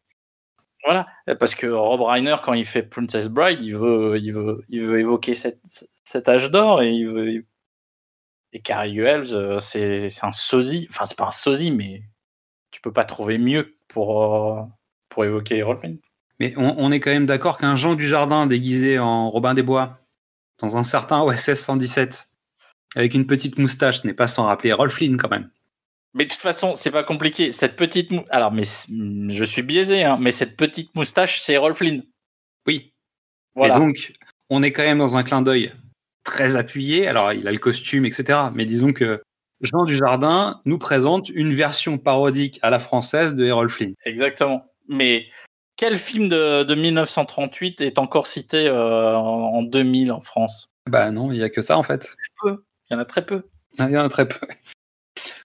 Voilà, 0.85 1.07
parce 1.39 1.55
que 1.55 1.67
Rob 1.67 2.01
Reiner 2.01 2.37
quand 2.41 2.53
il 2.53 2.65
fait 2.65 2.83
Princess 2.83 3.27
Bride, 3.27 3.61
il 3.61 3.75
veut 3.75 4.17
il 4.17 4.31
veut 4.31 4.63
il 4.69 4.81
veut 4.81 4.99
évoquer 4.99 5.33
cet 5.35 6.29
âge 6.29 6.51
d'or 6.51 6.81
et 6.81 6.89
il 6.91 7.07
veut 7.07 7.43
Elves, 8.53 9.33
euh, 9.33 9.59
c'est 9.59 10.09
un 10.23 10.31
sosie. 10.31 10.87
Enfin, 10.89 11.05
c'est 11.05 11.17
pas 11.17 11.27
un 11.27 11.31
sosie, 11.31 11.71
mais 11.71 12.03
tu 12.71 12.81
peux 12.81 12.93
pas 12.93 13.05
trouver 13.05 13.37
mieux 13.37 13.77
pour, 13.87 14.23
euh, 14.23 14.63
pour 15.09 15.25
évoquer 15.25 15.57
Errol 15.57 15.77
Flynn. 15.77 15.97
Mais 16.39 16.53
on, 16.57 16.75
on 16.77 16.91
est 16.91 16.99
quand 16.99 17.11
même 17.11 17.25
d'accord 17.25 17.57
qu'un 17.57 17.75
Jean 17.75 17.95
du 17.95 18.07
Jardin 18.07 18.47
déguisé 18.47 18.99
en 18.99 19.29
Robin 19.29 19.53
des 19.53 19.63
Bois, 19.63 19.99
dans 20.59 20.77
un 20.77 20.83
certain 20.83 21.21
OSS 21.21 21.55
117, 21.55 22.27
avec 22.95 23.13
une 23.13 23.27
petite 23.27 23.59
moustache, 23.59 24.03
n'est 24.03 24.13
pas 24.13 24.27
sans 24.27 24.45
rappeler 24.45 24.69
Errol 24.69 24.89
Flynn 24.89 25.17
quand 25.17 25.29
même. 25.29 25.49
Mais 26.13 26.25
de 26.25 26.31
toute 26.31 26.41
façon, 26.41 26.75
c'est 26.75 26.91
pas 26.91 27.03
compliqué. 27.03 27.51
Cette 27.51 27.75
petite 27.75 28.11
mou... 28.11 28.23
Alors, 28.29 28.51
mais 28.51 28.63
je 28.63 29.43
suis 29.43 29.61
biaisé, 29.61 30.03
hein, 30.03 30.17
mais 30.19 30.31
cette 30.31 30.57
petite 30.57 30.93
moustache, 30.95 31.39
c'est 31.39 31.53
Errol 31.53 31.75
Flynn. 31.75 32.03
Oui. 32.65 32.93
Voilà. 33.55 33.75
Et 33.75 33.79
donc, 33.79 34.13
on 34.49 34.63
est 34.63 34.71
quand 34.71 34.83
même 34.83 34.97
dans 34.97 35.17
un 35.17 35.23
clin 35.23 35.41
d'œil 35.41 35.71
très 36.23 36.55
appuyé. 36.55 37.07
Alors, 37.07 37.33
il 37.33 37.47
a 37.47 37.51
le 37.51 37.57
costume, 37.57 38.05
etc. 38.05 38.39
Mais 38.53 38.65
disons 38.65 38.93
que 38.93 39.21
Jean 39.61 39.83
du 39.85 39.95
Jardin 39.95 40.61
nous 40.65 40.79
présente 40.79 41.29
une 41.29 41.53
version 41.53 41.97
parodique 41.97 42.59
à 42.61 42.69
la 42.69 42.79
française 42.79 43.35
de 43.35 43.45
Errol 43.45 43.69
Flynn. 43.69 43.93
Exactement. 44.05 44.65
Mais 44.87 45.27
quel 45.75 45.97
film 45.97 46.27
de, 46.29 46.63
de 46.63 46.75
1938 46.75 47.81
est 47.81 47.99
encore 47.99 48.27
cité 48.27 48.67
euh, 48.67 49.15
en 49.15 49.59
en 49.59 49.63
2000 49.63 50.11
en 50.11 50.21
France? 50.21 50.69
Bah 50.89 51.11
non, 51.11 51.31
il 51.31 51.39
y 51.39 51.43
a 51.43 51.49
que 51.49 51.61
ça 51.61 51.77
en 51.77 51.83
fait. 51.83 52.15
Il 52.45 52.57
y 52.91 52.95
en 52.95 52.99
a 52.99 53.05
très 53.05 53.25
peu. 53.25 53.43
Ah, 53.77 53.87
Il 53.87 53.93
y 53.93 53.97
en 53.97 54.05
a 54.05 54.09
très 54.09 54.27
peu. 54.27 54.47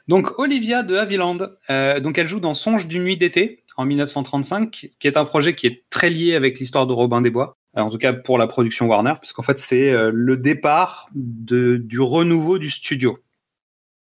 Donc 0.06 0.38
Olivia 0.38 0.82
de 0.82 0.96
Havilland, 0.96 1.38
euh, 1.70 1.98
donc 1.98 2.18
elle 2.18 2.26
joue 2.26 2.40
dans 2.40 2.52
Songe 2.52 2.86
d'une 2.86 3.04
nuit 3.04 3.16
d'été 3.16 3.64
en 3.78 3.86
1935, 3.86 4.90
qui 4.98 5.06
est 5.06 5.16
un 5.16 5.24
projet 5.24 5.54
qui 5.54 5.66
est 5.66 5.84
très 5.88 6.10
lié 6.10 6.34
avec 6.34 6.58
l'histoire 6.58 6.86
de 6.86 6.92
Robin 6.92 7.22
des 7.22 7.30
Bois. 7.30 7.56
Euh, 7.78 7.80
En 7.80 7.88
tout 7.88 7.96
cas 7.96 8.12
pour 8.12 8.36
la 8.36 8.46
production 8.46 8.86
Warner, 8.86 9.14
puisqu'en 9.18 9.42
fait 9.42 9.58
c'est 9.58 9.90
euh, 9.90 10.10
le 10.12 10.36
départ 10.36 11.08
du 11.14 12.00
renouveau 12.00 12.58
du 12.58 12.68
studio. 12.68 13.18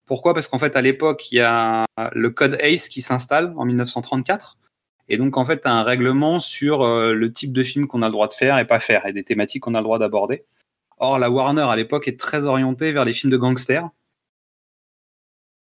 Pourquoi? 0.07 0.35
Parce 0.35 0.47
qu'en 0.47 0.61
fait 0.61 0.77
à 0.77 0.83
l'époque 0.83 1.33
il 1.33 1.37
y 1.37 1.41
a 1.41 1.85
le 2.13 2.31
code 2.31 2.57
ACE 2.63 2.89
qui 2.89 3.03
s'installe 3.03 3.53
en 3.57 3.65
1934, 3.65 4.57
et 5.09 5.19
donc 5.19 5.37
en 5.37 5.45
fait 5.45 5.67
un 5.67 5.83
règlement 5.83 6.39
sur 6.39 6.87
le 6.87 7.33
type 7.33 7.53
de 7.53 7.63
film 7.65 7.89
qu'on 7.89 8.03
a 8.03 8.07
le 8.07 8.13
droit 8.13 8.29
de 8.29 8.35
faire 8.35 8.59
et 8.59 8.67
pas 8.67 8.79
faire, 8.79 9.05
et 9.07 9.13
des 9.13 9.25
thématiques 9.25 9.65
qu'on 9.65 9.75
a 9.75 9.81
le 9.81 9.85
droit 9.85 9.99
d'aborder. 9.99 10.45
Or 10.99 11.19
la 11.19 11.29
Warner 11.29 11.63
à 11.63 11.77
l'époque 11.77 12.07
est 12.07 12.19
très 12.19 12.47
orientée 12.47 12.93
vers 12.93 13.05
les 13.05 13.13
films 13.13 13.33
de 13.33 13.37
gangsters 13.37 13.89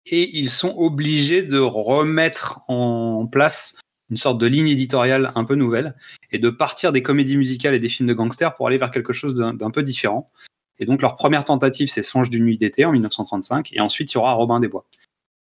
et 0.05 0.37
ils 0.37 0.49
sont 0.49 0.73
obligés 0.77 1.41
de 1.41 1.59
remettre 1.59 2.61
en 2.67 3.25
place 3.27 3.75
une 4.09 4.17
sorte 4.17 4.37
de 4.37 4.45
ligne 4.45 4.67
éditoriale 4.67 5.31
un 5.35 5.45
peu 5.45 5.55
nouvelle 5.55 5.95
et 6.31 6.37
de 6.37 6.49
partir 6.49 6.91
des 6.91 7.01
comédies 7.01 7.37
musicales 7.37 7.73
et 7.73 7.79
des 7.79 7.89
films 7.89 8.07
de 8.07 8.13
gangsters 8.13 8.55
pour 8.55 8.67
aller 8.67 8.77
vers 8.77 8.91
quelque 8.91 9.13
chose 9.13 9.33
d'un 9.35 9.71
peu 9.71 9.81
différent. 9.81 10.31
Et 10.77 10.85
donc 10.85 11.01
leur 11.01 11.15
première 11.15 11.43
tentative, 11.43 11.89
c'est 11.89 12.03
Songe 12.03 12.29
d'une 12.29 12.45
nuit 12.45 12.57
d'été 12.57 12.85
en 12.85 12.91
1935, 12.91 13.71
et 13.73 13.79
ensuite 13.79 14.11
il 14.11 14.15
y 14.15 14.17
aura 14.17 14.33
Robin 14.33 14.59
des 14.59 14.67
Bois. 14.67 14.85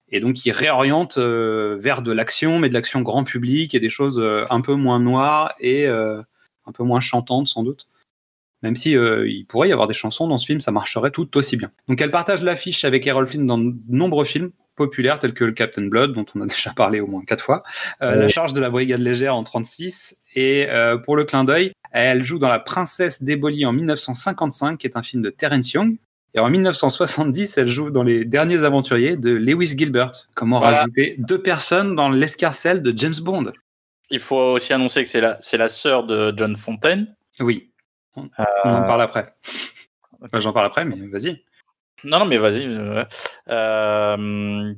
Et 0.09 0.19
donc 0.19 0.45
ils 0.45 0.51
réorientent 0.51 1.17
euh, 1.17 1.77
vers 1.79 2.01
de 2.01 2.11
l'action, 2.11 2.59
mais 2.59 2.69
de 2.69 2.73
l'action 2.73 3.01
grand 3.01 3.23
public 3.23 3.75
et 3.75 3.79
des 3.79 3.89
choses 3.89 4.19
euh, 4.19 4.45
un 4.49 4.61
peu 4.61 4.75
moins 4.75 4.99
noires 4.99 5.53
et 5.59 5.87
euh, 5.87 6.21
un 6.65 6.71
peu 6.71 6.83
moins 6.83 6.99
chantantes 6.99 7.47
sans 7.47 7.63
doute. 7.63 7.87
Même 8.65 8.75
si 8.75 8.97
euh, 8.97 9.29
il 9.29 9.45
pourrait 9.45 9.69
y 9.69 9.71
avoir 9.71 9.87
des 9.87 9.93
chansons 9.93 10.27
dans 10.27 10.39
ce 10.39 10.47
film, 10.47 10.59
ça 10.59 10.71
marcherait 10.71 11.11
tout 11.11 11.37
aussi 11.37 11.55
bien. 11.55 11.69
Donc 11.87 12.01
elle 12.01 12.09
partage 12.09 12.41
l'affiche 12.41 12.83
avec 12.83 13.05
Errol 13.05 13.27
Flynn 13.27 13.45
dans 13.45 13.59
de 13.59 13.75
nombreux 13.87 14.25
films 14.25 14.49
populaires 14.75 15.19
tels 15.19 15.35
que 15.35 15.43
le 15.43 15.51
Captain 15.51 15.83
Blood, 15.85 16.13
dont 16.13 16.25
on 16.33 16.41
a 16.41 16.45
déjà 16.47 16.71
parlé 16.75 16.99
au 16.99 17.05
moins 17.05 17.23
quatre 17.23 17.43
fois, 17.43 17.61
euh, 18.01 18.13
Ouais. 18.15 18.21
La 18.21 18.27
charge 18.27 18.53
de 18.53 18.59
la 18.59 18.71
brigade 18.71 19.01
légère 19.01 19.35
en 19.35 19.43
36, 19.43 20.17
et 20.33 20.65
euh, 20.69 20.97
pour 20.97 21.15
le 21.15 21.25
clin 21.25 21.43
d'œil, 21.43 21.73
elle 21.91 22.23
joue 22.23 22.39
dans 22.39 22.49
La 22.49 22.57
princesse 22.57 23.21
d'Éboli 23.21 23.67
en 23.67 23.71
1955, 23.71 24.79
qui 24.79 24.87
est 24.87 24.97
un 24.97 25.03
film 25.03 25.21
de 25.21 25.29
Terence 25.29 25.71
Young. 25.73 25.97
Et 26.33 26.39
en 26.39 26.49
1970, 26.49 27.57
elle 27.59 27.67
joue 27.67 27.91
dans 27.91 28.01
Les 28.01 28.25
Derniers 28.25 28.63
Aventuriers 28.63 29.15
de 29.15 29.29
Lewis 29.29 29.75
Gilbert. 29.77 30.09
Comment 30.35 30.57
Voilà. 30.57 30.79
rajouter 30.79 31.13
deux 31.19 31.41
personnes 31.41 31.95
dans 31.95 32.09
l'escarcelle 32.09 32.81
de 32.81 32.91
James 32.97 33.13
Bond? 33.21 33.53
Il 34.09 34.19
faut 34.19 34.35
aussi 34.55 34.73
annoncer 34.73 35.03
que 35.03 35.09
c'est 35.09 35.21
la, 35.21 35.37
c'est 35.39 35.57
la 35.57 35.67
sœur 35.67 36.05
de 36.07 36.33
John 36.35 36.55
Fontaine. 36.55 37.15
Oui, 37.39 37.69
on, 38.15 38.29
on 38.63 38.69
en 38.69 38.83
parle 38.83 39.01
après. 39.01 39.33
Enfin, 40.21 40.39
J'en 40.39 40.53
parle 40.53 40.65
après, 40.67 40.85
mais 40.85 40.95
vas-y. 41.07 41.43
Non, 42.03 42.19
non, 42.19 42.25
mais 42.25 42.37
vas-y. 42.37 42.65
euh, 42.65 43.03
euh, 43.49 44.73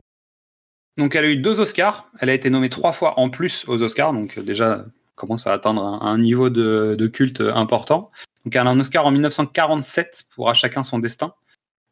Donc 0.98 1.16
elle 1.16 1.26
a 1.26 1.30
eu 1.30 1.38
deux 1.38 1.60
Oscars. 1.60 2.10
Elle 2.20 2.30
a 2.30 2.34
été 2.34 2.50
nommée 2.50 2.70
trois 2.70 2.94
fois 2.94 3.20
en 3.20 3.30
plus 3.30 3.66
aux 3.68 3.82
Oscars. 3.82 4.14
Donc 4.14 4.38
euh, 4.38 4.42
déjà 4.42 4.86
commence 5.16 5.48
à 5.48 5.54
atteindre 5.54 5.82
un, 5.84 6.02
un 6.02 6.18
niveau 6.18 6.50
de, 6.50 6.96
de 6.98 7.08
culte 7.08 7.42
important. 7.42 8.12
Donc 8.46 8.56
elle 8.56 8.66
a 8.68 8.70
un 8.70 8.80
Oscar 8.80 9.06
en 9.06 9.12
1947 9.12 10.26
pour 10.34 10.50
À 10.50 10.54
chacun 10.54 10.84
son 10.84 11.00
destin. 11.00 11.34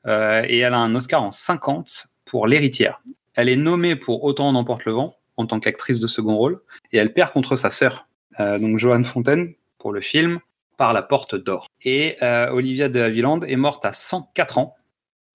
Euh, 0.07 0.43
et 0.47 0.59
elle 0.59 0.73
a 0.73 0.77
un 0.79 0.93
Oscar 0.95 1.23
en 1.23 1.31
50 1.31 2.07
pour 2.25 2.47
L'héritière. 2.47 3.01
Elle 3.33 3.49
est 3.49 3.55
nommée 3.57 3.95
pour 3.95 4.23
Autant 4.23 4.47
en 4.47 4.55
emporte 4.55 4.85
le 4.85 4.93
vent 4.93 5.15
en 5.37 5.45
tant 5.47 5.59
qu'actrice 5.59 5.99
de 5.99 6.07
second 6.07 6.35
rôle. 6.37 6.61
Et 6.91 6.97
elle 6.97 7.11
perd 7.11 7.31
contre 7.31 7.55
sa 7.57 7.69
sœur, 7.69 8.07
euh, 8.39 8.57
donc 8.59 8.77
Joanne 8.77 9.03
Fontaine, 9.03 9.53
pour 9.79 9.91
le 9.91 9.99
film 10.01 10.39
Par 10.77 10.93
la 10.93 11.01
porte 11.01 11.35
d'or. 11.35 11.67
Et 11.83 12.17
euh, 12.21 12.49
Olivia 12.51 12.89
de 12.89 12.99
Havilland 12.99 13.41
est 13.43 13.55
morte 13.55 13.85
à 13.85 13.93
104 13.93 14.57
ans 14.57 14.75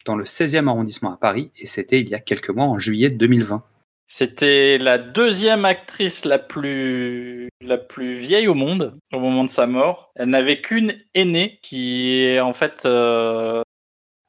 dans 0.07 0.17
le 0.17 0.25
16e 0.25 0.69
arrondissement 0.69 1.13
à 1.13 1.17
Paris. 1.17 1.51
Et 1.57 1.67
c'était 1.67 2.01
il 2.01 2.09
y 2.09 2.15
a 2.15 2.19
quelques 2.21 2.51
mois, 2.51 2.67
en 2.67 2.79
juillet 2.79 3.11
2020. 3.11 3.63
C'était 4.07 4.77
la 4.79 4.99
deuxième 4.99 5.65
actrice 5.65 6.25
la 6.25 6.41
plus, 6.41 7.49
la 7.61 7.79
plus 7.79 8.15
vieille 8.15 8.49
au 8.49 8.55
monde 8.55 8.99
au 9.13 9.21
moment 9.21 9.45
de 9.45 9.51
sa 9.51 9.67
mort. 9.69 10.11
Elle 10.17 10.31
n'avait 10.31 10.61
qu'une 10.61 10.95
aînée 11.15 11.61
qui 11.63 12.25
est 12.25 12.41
en 12.41 12.53
fait 12.53 12.83
euh, 12.87 13.63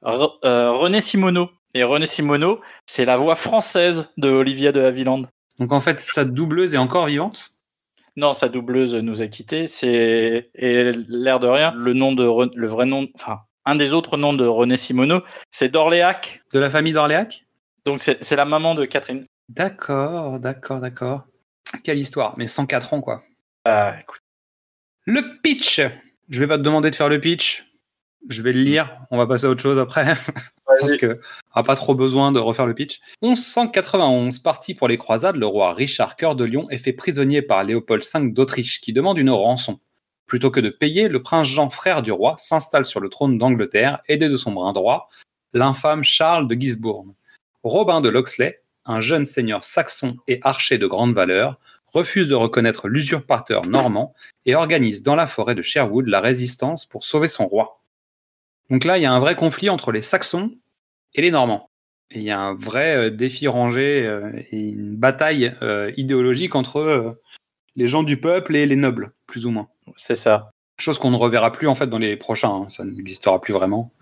Re- 0.04 0.38
euh, 0.46 0.72
René 0.72 1.02
Simoneau. 1.02 1.50
Et 1.74 1.84
René 1.84 2.06
Simoneau, 2.06 2.60
c'est 2.86 3.06
la 3.06 3.18
voix 3.18 3.36
française 3.36 4.10
de 4.18 4.30
Olivia 4.30 4.72
de 4.72 4.82
Havilland. 4.82 5.24
Donc 5.58 5.72
en 5.72 5.80
fait, 5.80 6.00
sa 6.00 6.26
doubleuse 6.26 6.76
est 6.76 6.78
encore 6.78 7.06
vivante? 7.06 7.51
Non, 8.18 8.34
sa 8.34 8.50
doubleuse 8.50 8.96
nous 8.96 9.22
a 9.22 9.28
quittés. 9.28 9.68
C'est 9.68 10.50
et 10.54 10.92
l'air 11.08 11.40
de 11.40 11.48
rien, 11.48 11.72
le 11.76 11.94
nom 11.94 12.14
de 12.14 12.24
le 12.56 12.68
vrai 12.68 12.86
nom, 12.86 13.08
enfin 13.16 13.42
un 13.66 13.76
des 13.76 13.94
autres 13.94 14.18
noms 14.18 14.34
de 14.34 14.46
René 14.46 14.76
Simoneau, 14.76 15.22
c'est 15.52 15.70
d'Orléac. 15.70 16.42
De 16.54 16.60
la 16.60 16.70
famille 16.70 16.94
d'Orléac? 16.94 17.46
Donc 17.86 18.00
c'est 18.00 18.24
c'est 18.24 18.36
la 18.36 18.46
maman 18.46 18.76
de 18.76 18.86
Catherine. 18.86 19.26
D'accord, 19.50 20.40
d'accord, 20.40 20.80
d'accord. 20.80 21.24
Quelle 21.84 22.00
histoire, 22.00 22.36
mais 22.38 22.48
104 22.48 22.94
ans 22.94 23.02
quoi. 23.02 23.24
Ah, 23.66 23.96
écoute. 24.00 24.22
Le 25.06 25.40
pitch 25.42 25.82
Je 26.30 26.40
vais 26.40 26.48
pas 26.48 26.58
te 26.58 26.64
demander 26.64 26.92
de 26.92 26.96
faire 26.96 27.10
le 27.10 27.20
pitch. 27.20 27.66
Je 28.30 28.42
vais 28.42 28.54
le 28.54 28.62
lire. 28.62 29.00
On 29.10 29.18
va 29.18 29.26
passer 29.26 29.46
à 29.46 29.50
autre 29.50 29.62
chose 29.62 29.80
après. 29.80 30.16
parce 30.80 30.96
que 30.96 31.20
n'a 31.56 31.64
pas 31.64 31.76
trop 31.76 31.96
besoin 31.96 32.32
de 32.32 32.40
refaire 32.40 32.66
le 32.66 32.74
pitch. 32.74 33.02
1191, 33.22 34.40
parti 34.40 34.74
pour 34.74 34.88
les 34.88 34.98
croisades, 34.98 35.36
le 35.36 35.46
roi 35.46 35.74
Richard 35.74 36.16
Cœur 36.16 36.36
de 36.36 36.46
Lion 36.46 36.70
est 36.70 36.78
fait 36.78 36.94
prisonnier 36.94 37.42
par 37.42 37.64
Léopold 37.64 38.04
V 38.04 38.30
d'Autriche, 38.32 38.82
qui 38.82 38.94
demande 38.94 39.18
une 39.18 39.30
rançon. 39.30 39.80
Plutôt 40.28 40.52
que 40.52 40.60
de 40.60 40.70
payer, 40.70 41.10
le 41.10 41.22
prince 41.22 41.48
Jean, 41.48 41.70
frère 41.70 42.02
du 42.02 42.12
roi, 42.12 42.36
s'installe 42.38 42.86
sur 42.86 43.00
le 43.00 43.10
trône 43.10 43.38
d'Angleterre, 43.38 44.02
aidé 44.08 44.30
de 44.30 44.38
son 44.38 44.54
brin 44.54 44.72
droit, 44.72 45.10
l'infâme 45.54 46.04
Charles 46.04 46.48
de 46.48 46.56
Gisbourne. 46.56 47.14
Robin 47.64 48.02
de 48.02 48.10
Loxley, 48.10 48.62
un 48.86 49.02
jeune 49.02 49.26
seigneur 49.26 49.64
saxon 49.64 50.18
et 50.28 50.40
archer 50.44 50.78
de 50.78 50.88
grande 50.88 51.14
valeur, 51.14 51.60
refuse 51.88 52.28
de 52.28 52.36
reconnaître 52.36 52.88
l'usurpateur 52.88 53.66
normand 53.66 54.14
et 54.46 54.56
organise 54.56 55.04
dans 55.04 55.16
la 55.16 55.28
forêt 55.28 55.56
de 55.56 55.62
Sherwood 55.62 56.08
la 56.08 56.22
résistance 56.22 56.86
pour 56.86 57.04
sauver 57.04 57.28
son 57.28 57.48
roi. 57.48 57.82
Donc 58.70 58.86
là, 58.86 58.98
il 58.98 59.02
y 59.02 59.06
a 59.06 59.12
un 59.12 59.20
vrai 59.20 59.36
conflit 59.36 59.70
entre 59.70 59.92
les 59.92 60.02
Saxons 60.02 60.52
et 61.16 61.22
les 61.22 61.32
Normands. 61.32 61.70
Et 62.12 62.20
il 62.20 62.24
y 62.24 62.32
a 62.32 62.40
un 62.40 62.56
vrai 62.56 62.96
euh, 62.96 63.10
défi 63.10 63.48
rangé 63.48 64.06
euh, 64.06 64.32
et 64.52 64.60
une 64.60 64.96
bataille 64.98 65.54
euh, 65.62 65.92
idéologique 65.96 66.56
entre 66.56 67.18
les 67.76 67.88
gens 67.88 68.04
du 68.04 68.18
peuple 68.20 68.56
et 68.56 68.66
les 68.66 68.76
nobles, 68.76 69.12
plus 69.28 69.46
ou 69.46 69.52
moins. 69.52 69.70
C'est 69.96 70.16
ça. 70.16 70.52
Chose 70.80 71.00
qu'on 71.00 71.12
ne 71.12 71.16
reverra 71.16 71.52
plus 71.52 71.68
en 71.68 71.76
fait 71.76 71.88
dans 71.88 72.00
les 72.00 72.18
prochains, 72.18 72.50
hein. 72.50 72.68
ça 72.70 72.84
n'existera 72.84 73.40
plus 73.40 73.54
vraiment. 73.54 73.94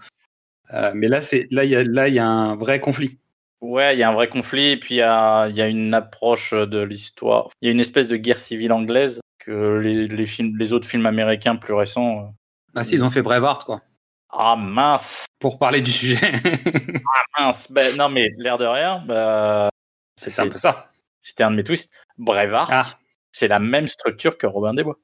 Euh, 0.74 0.92
mais 0.96 1.08
là, 1.08 1.22
c'est 1.22 1.48
là 1.52 1.66
il 1.66 1.72
y 1.72 1.76
a 1.76 1.84
là 1.84 2.08
il 2.08 2.14
y 2.14 2.20
a 2.20 2.28
un 2.28 2.56
vrai 2.56 2.80
conflit. 2.80 3.18
Ouais, 3.62 3.96
il 3.96 4.00
y 4.00 4.04
a 4.04 4.10
un 4.10 4.14
vrai 4.14 4.30
conflit, 4.30 4.70
et 4.70 4.78
puis 4.78 4.96
il 4.96 4.98
y 5.00 5.02
a, 5.02 5.48
y 5.50 5.62
a 5.62 5.68
une 5.68 5.94
approche 5.94 6.54
de 6.54 6.80
l'histoire. 6.80 7.50
Il 7.62 7.66
y 7.66 7.70
a 7.70 7.72
une 7.74 7.82
espèce 7.82 8.08
de 8.08 8.16
guerre 8.16 8.38
civile 8.40 8.72
anglaise 8.72 9.20
que 9.40 9.80
les, 9.80 10.08
les 10.08 10.26
films, 10.26 10.56
les 10.58 10.72
autres 10.72 10.88
films 10.88 11.06
américains 11.06 11.58
plus 11.58 11.74
récents. 11.74 12.20
euh, 12.20 12.28
Ah 12.76 12.84
si, 12.86 12.96
ils 12.96 13.04
ont 13.04 13.10
fait 13.10 13.22
Braveheart 13.22 13.66
quoi. 13.66 13.82
Ah 14.32 14.56
mince, 14.56 15.26
Pour 15.40 15.58
parler 15.58 15.82
du 15.82 15.92
sujet, 15.92 16.20
ah 16.36 17.24
mince. 17.46 17.72
Ben, 17.72 17.96
non 17.98 18.10
mais 18.10 18.30
l'air 18.38 18.58
de 18.58 18.66
rien, 18.66 19.04
bah, 19.08 19.70
c'est 20.16 20.38
un 20.40 20.48
peu 20.50 20.60
ça. 20.60 20.92
c'était 21.20 21.44
un 21.44 21.52
de 21.52 21.56
mes 21.56 21.64
twists. 21.64 21.92
Braveheart, 22.18 22.70
Ah. 22.72 22.82
c'est 23.32 23.48
la 23.48 23.60
même 23.60 23.88
structure 23.88 24.38
que 24.38 24.46
Robin 24.46 24.74
des 24.74 24.84
Bois. 24.84 25.00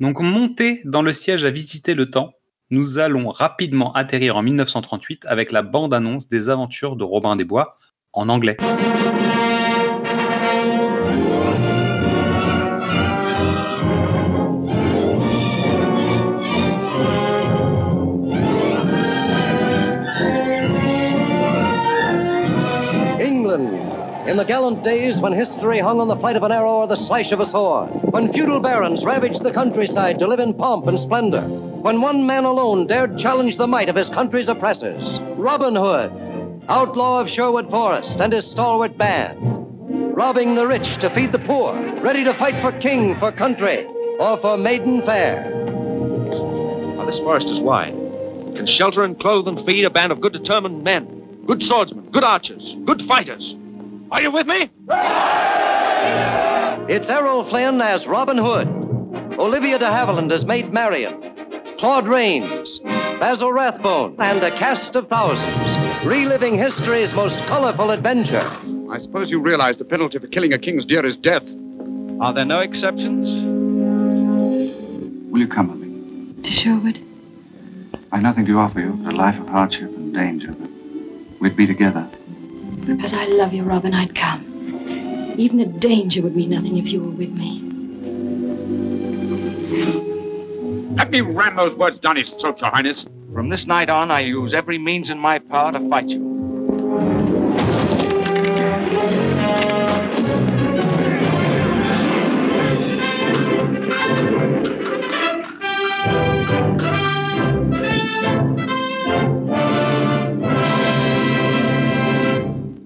Donc 0.00 0.20
monté 0.20 0.80
dans 0.84 1.02
le 1.02 1.12
siège 1.12 1.44
à 1.44 1.50
visiter 1.50 1.94
le 1.94 2.08
temps, 2.10 2.32
nous 2.70 2.98
allons 2.98 3.30
rapidement 3.30 3.92
atterrir 3.94 4.36
en 4.36 4.42
1938 4.42 5.24
avec 5.26 5.50
la 5.50 5.62
bande-annonce 5.62 6.28
des 6.28 6.48
aventures 6.48 6.94
de 6.96 7.02
Robin 7.04 7.34
des 7.34 7.44
Bois 7.44 7.72
en 8.12 8.28
anglais. 8.28 8.56
In 24.28 24.36
the 24.36 24.44
gallant 24.44 24.84
days 24.84 25.22
when 25.22 25.32
history 25.32 25.78
hung 25.78 26.00
on 26.00 26.08
the 26.08 26.16
flight 26.16 26.36
of 26.36 26.42
an 26.42 26.52
arrow 26.52 26.80
or 26.80 26.86
the 26.86 26.96
slash 26.96 27.32
of 27.32 27.40
a 27.40 27.46
sword, 27.46 27.88
when 28.12 28.30
feudal 28.30 28.60
barons 28.60 29.02
ravaged 29.02 29.42
the 29.42 29.50
countryside 29.50 30.18
to 30.18 30.26
live 30.26 30.38
in 30.38 30.52
pomp 30.52 30.86
and 30.86 31.00
splendor, 31.00 31.40
when 31.40 32.02
one 32.02 32.26
man 32.26 32.44
alone 32.44 32.86
dared 32.86 33.16
challenge 33.16 33.56
the 33.56 33.66
might 33.66 33.88
of 33.88 33.96
his 33.96 34.10
country's 34.10 34.50
oppressors. 34.50 35.18
Robin 35.38 35.74
Hood, 35.74 36.12
outlaw 36.68 37.22
of 37.22 37.30
Sherwood 37.30 37.70
Forest, 37.70 38.20
and 38.20 38.34
his 38.34 38.46
stalwart 38.46 38.98
band, 38.98 39.38
robbing 40.14 40.54
the 40.54 40.66
rich 40.66 40.98
to 40.98 41.08
feed 41.14 41.32
the 41.32 41.38
poor, 41.38 41.74
ready 42.02 42.22
to 42.22 42.34
fight 42.34 42.60
for 42.60 42.78
king, 42.80 43.18
for 43.18 43.32
country, 43.32 43.86
or 44.20 44.36
for 44.42 44.58
maiden 44.58 45.00
fair. 45.06 45.50
Now, 46.98 47.06
this 47.06 47.18
forest 47.18 47.48
is 47.48 47.62
wide. 47.62 47.94
It 47.94 48.56
can 48.56 48.66
shelter 48.66 49.04
and 49.04 49.18
clothe 49.18 49.48
and 49.48 49.64
feed 49.64 49.86
a 49.86 49.90
band 49.90 50.12
of 50.12 50.20
good 50.20 50.34
determined 50.34 50.84
men, 50.84 51.44
good 51.46 51.62
swordsmen, 51.62 52.10
good 52.10 52.24
archers, 52.24 52.76
good 52.84 53.00
fighters. 53.04 53.56
Are 54.10 54.22
you 54.22 54.30
with 54.30 54.46
me? 54.46 54.70
It's 56.90 57.08
Errol 57.10 57.48
Flynn 57.50 57.80
as 57.82 58.06
Robin 58.06 58.38
Hood, 58.38 58.66
Olivia 59.38 59.78
de 59.78 59.84
Havilland 59.84 60.32
as 60.32 60.46
Maid 60.46 60.72
Marian, 60.72 61.76
Claude 61.78 62.08
Rains, 62.08 62.78
Basil 62.78 63.52
Rathbone, 63.52 64.16
and 64.18 64.42
a 64.42 64.50
cast 64.58 64.96
of 64.96 65.08
thousands, 65.08 65.76
reliving 66.06 66.56
history's 66.56 67.12
most 67.12 67.38
colorful 67.40 67.90
adventure. 67.90 68.40
I 68.90 68.98
suppose 69.00 69.30
you 69.30 69.40
realize 69.40 69.76
the 69.76 69.84
penalty 69.84 70.18
for 70.18 70.26
killing 70.28 70.54
a 70.54 70.58
king's 70.58 70.86
deer 70.86 71.04
is 71.04 71.16
death. 71.16 71.44
Are 72.20 72.32
there 72.32 72.46
no 72.46 72.60
exceptions? 72.60 73.28
Will 75.30 75.40
you 75.40 75.48
come 75.48 75.68
with 75.68 75.80
me? 75.80 76.42
To 76.42 76.50
Sherwood? 76.50 76.98
I've 78.10 78.22
nothing 78.22 78.46
to 78.46 78.58
offer 78.58 78.80
you 78.80 78.92
but 79.04 79.12
a 79.12 79.16
life 79.16 79.38
of 79.38 79.48
hardship 79.48 79.90
and 79.90 80.14
danger, 80.14 80.52
but 80.52 80.70
we'd 81.40 81.56
be 81.56 81.66
together. 81.66 82.08
Because 82.88 83.12
I 83.12 83.26
love 83.26 83.52
you, 83.52 83.64
Robin, 83.64 83.92
I'd 83.92 84.14
come. 84.14 85.34
Even 85.36 85.58
the 85.58 85.66
danger 85.66 86.22
would 86.22 86.34
mean 86.34 86.50
nothing 86.50 86.78
if 86.78 86.86
you 86.86 87.00
were 87.00 87.10
with 87.10 87.30
me. 87.30 87.60
Let 90.96 91.10
me 91.10 91.20
ram 91.20 91.56
those 91.56 91.74
words 91.76 91.98
down 91.98 92.16
his 92.16 92.30
throat, 92.30 92.58
Your 92.62 92.70
Highness. 92.70 93.04
From 93.34 93.50
this 93.50 93.66
night 93.66 93.90
on, 93.90 94.10
I 94.10 94.20
use 94.20 94.54
every 94.54 94.78
means 94.78 95.10
in 95.10 95.18
my 95.18 95.38
power 95.38 95.70
to 95.72 95.88
fight 95.90 96.08
you. 96.08 97.37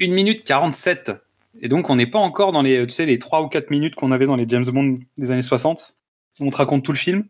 Une 0.03 0.13
minute 0.15 0.45
47. 0.45 1.13
Et 1.61 1.69
donc, 1.69 1.91
on 1.91 1.97
n'est 1.97 2.07
pas 2.07 2.19
encore 2.19 2.53
dans 2.53 2.63
les, 2.63 2.87
tu 2.87 2.93
sais, 2.93 3.07
les 3.07 3.19
3 3.19 3.43
ou 3.43 3.49
4 3.49 3.71
minutes 3.71 3.95
qu'on 3.95 4.11
avait 4.11 4.27
dans 4.27 4.37
les 4.37 4.47
James 4.49 4.65
Bond 4.65 4.99
des 5.19 5.31
années 5.31 5.43
60. 5.43 5.95
On 6.41 6.51
te 6.51 6.57
raconte 6.57 6.85
tout 6.85 6.93
le 6.93 6.99
film. 6.99 7.25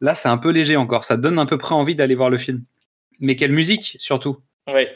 Là, 0.00 0.14
c'est 0.14 0.28
un 0.28 0.36
peu 0.38 0.50
léger 0.50 0.76
encore. 0.76 1.04
Ça 1.04 1.16
donne 1.16 1.38
à 1.38 1.46
peu 1.46 1.58
près 1.58 1.74
envie 1.74 1.94
d'aller 1.94 2.14
voir 2.14 2.28
le 2.30 2.38
film. 2.38 2.62
Mais 3.20 3.34
quelle 3.36 3.52
musique, 3.52 3.96
surtout. 3.98 4.38
Oui. 4.72 4.86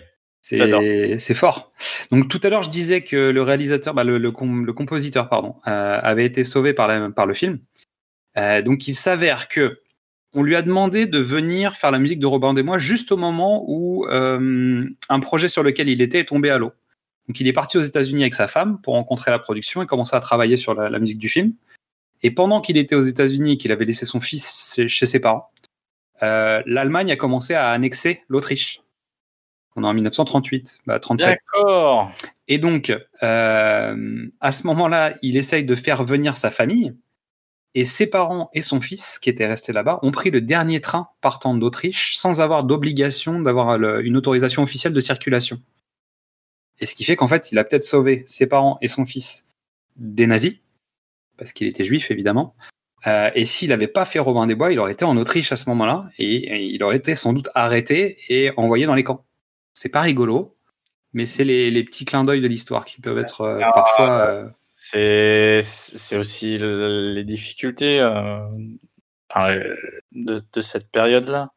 J'adore. 0.59 0.83
C'est 1.19 1.35
fort. 1.35 1.73
Donc 2.11 2.29
tout 2.29 2.41
à 2.43 2.49
l'heure, 2.51 2.65
je 2.65 2.71
disais 2.71 3.03
que 3.03 3.31
le 3.31 3.43
réalisateur, 3.43 3.95
bah, 3.95 4.03
le, 4.05 4.19
le, 4.19 4.31
com- 4.33 4.67
le 4.67 4.73
compositeur, 4.73 5.29
pardon, 5.29 5.55
euh, 5.69 5.99
avait 6.03 6.25
été 6.27 6.43
sauvé 6.45 6.75
par, 6.75 6.89
la- 6.89 7.11
par 7.11 7.27
le 7.27 7.35
film. 7.35 7.61
Euh, 8.37 8.61
donc 8.63 8.89
il 8.89 8.95
s'avère 8.95 9.47
que 9.49 9.81
on 10.35 10.43
lui 10.43 10.57
a 10.57 10.63
demandé 10.63 11.07
de 11.07 11.19
venir 11.19 11.77
faire 11.77 11.91
la 11.93 11.99
musique 11.99 12.19
de 12.19 12.27
Robin 12.27 12.55
des 12.55 12.63
Bois 12.63 12.79
juste 12.79 13.13
au 13.13 13.17
moment 13.17 13.65
où 13.69 14.07
euh, 14.09 14.85
un 15.09 15.21
projet 15.21 15.47
sur 15.49 15.63
lequel 15.63 15.89
il 15.89 16.01
était 16.03 16.21
est 16.21 16.25
tombé 16.25 16.51
à 16.51 16.59
l'eau. 16.59 16.73
Donc 17.29 17.39
il 17.41 17.47
est 17.47 17.53
parti 17.53 17.79
aux 17.79 17.83
États-Unis 17.83 18.23
avec 18.23 18.35
sa 18.35 18.49
femme 18.49 18.81
pour 18.81 18.95
rencontrer 18.95 19.31
la 19.31 19.39
production 19.39 19.83
et 19.83 19.87
commencer 19.87 20.17
à 20.17 20.21
travailler 20.21 20.57
sur 20.57 20.75
la, 20.75 20.91
la 20.91 20.99
musique 20.99 21.19
du 21.19 21.29
film. 21.29 21.55
Et 22.23 22.31
pendant 22.31 22.61
qu'il 22.61 22.77
était 22.77 22.95
aux 22.95 23.03
États-Unis 23.03 23.53
et 23.53 23.57
qu'il 23.57 23.73
avait 23.73 23.85
laissé 23.85 24.07
son 24.07 24.21
fils 24.21 24.81
chez- 24.87 25.07
ses 25.07 25.21
parents, 25.21 25.51
euh, 26.23 26.63
l'Allemagne 26.67 27.11
a 27.11 27.17
commencé 27.17 27.55
à 27.55 27.71
annexer 27.71 28.23
l'Autriche. 28.29 28.81
On 29.75 29.85
est 29.85 29.87
en 29.87 29.95
1938, 29.95 30.81
bah, 30.87 31.01
37. 31.01 31.29
D'accord. 31.57 32.13
Et 32.47 32.59
donc, 32.59 32.93
euh, 33.23 34.27
à 34.41 34.53
ce 34.53 34.67
moment-là, 34.67 35.15
il 35.23 35.37
essaye 35.37 35.65
de 35.65 35.75
faire 35.75 36.05
venir 36.05 36.37
sa 36.37 36.51
famille. 36.51 36.95
Et 37.75 37.87
ses 37.87 38.07
parents 38.07 38.51
et 38.53 38.61
son 38.61 38.83
fils, 38.83 39.19
qui 39.19 39.31
étaient 39.31 39.47
restés 39.47 39.73
là-bas, 39.73 39.99
ont 40.03 40.11
pris 40.11 40.31
le 40.31 40.43
dernier 40.43 40.83
train 40.83 41.09
partant 41.23 41.55
d'Autriche 41.55 42.17
sans 42.17 42.43
avoir 42.43 42.65
d'obligation 42.65 43.41
d'avoir 43.41 43.71
une 44.01 44.17
autorisation 44.19 44.63
officielle 44.63 44.93
de 44.93 45.01
circulation. 45.01 45.59
Et 46.81 46.87
ce 46.87 46.95
qui 46.95 47.05
fait 47.05 47.17
qu'en 47.17 47.29
fait, 47.29 47.53
il 47.53 47.59
a 47.59 47.65
peut-être 47.65 47.85
sauvé 47.85 48.25
ses 48.27 48.47
parents 48.47 48.79
et 48.83 48.89
son 48.89 49.07
fils 49.07 49.51
des 49.97 50.27
nazis, 50.27 50.59
parce 51.37 51.53
qu'il 51.53 51.67
était 51.69 51.85
juif 51.85 52.11
évidemment. 52.11 52.55
Euh, 53.07 53.31
et 53.35 53.45
s'il 53.45 53.69
n'avait 53.71 53.89
pas 53.89 54.05
fait 54.05 54.19
Robin 54.21 54.47
des 54.47 54.55
Bois, 54.55 54.73
il 54.73 54.79
aurait 54.79 54.93
été 54.93 55.05
en 55.05 55.17
Autriche 55.17 55.51
à 55.53 55.57
ce 55.57 55.69
moment-là, 55.71 56.09
et, 56.19 56.35
et 56.37 56.63
il 56.65 56.83
aurait 56.83 56.97
été 56.97 57.15
sans 57.15 57.33
doute 57.33 57.49
arrêté 57.55 58.17
et 58.29 58.51
envoyé 58.57 58.87
dans 58.87 58.95
les 58.95 59.05
camps. 59.05 59.25
C'est 59.75 59.89
pas 59.89 60.01
rigolo, 60.03 60.57
mais 61.13 61.27
c'est 61.27 61.45
les, 61.45 61.71
les 61.71 61.85
petits 61.85 62.05
clins 62.05 62.25
d'œil 62.25 62.41
de 62.41 62.47
l'histoire 62.49 62.85
qui 62.85 63.01
peuvent 63.01 63.19
être 63.19 63.41
euh, 63.43 63.61
parfois. 63.75 64.11
euh, 64.29 64.49
C'est 64.75 66.17
aussi 66.17 66.59
le- 66.59 67.13
les 67.13 67.25
difficultés 67.25 67.99
de, 70.13 70.43
de 70.53 70.61
cette 70.61 70.89
période-là. 70.91 71.51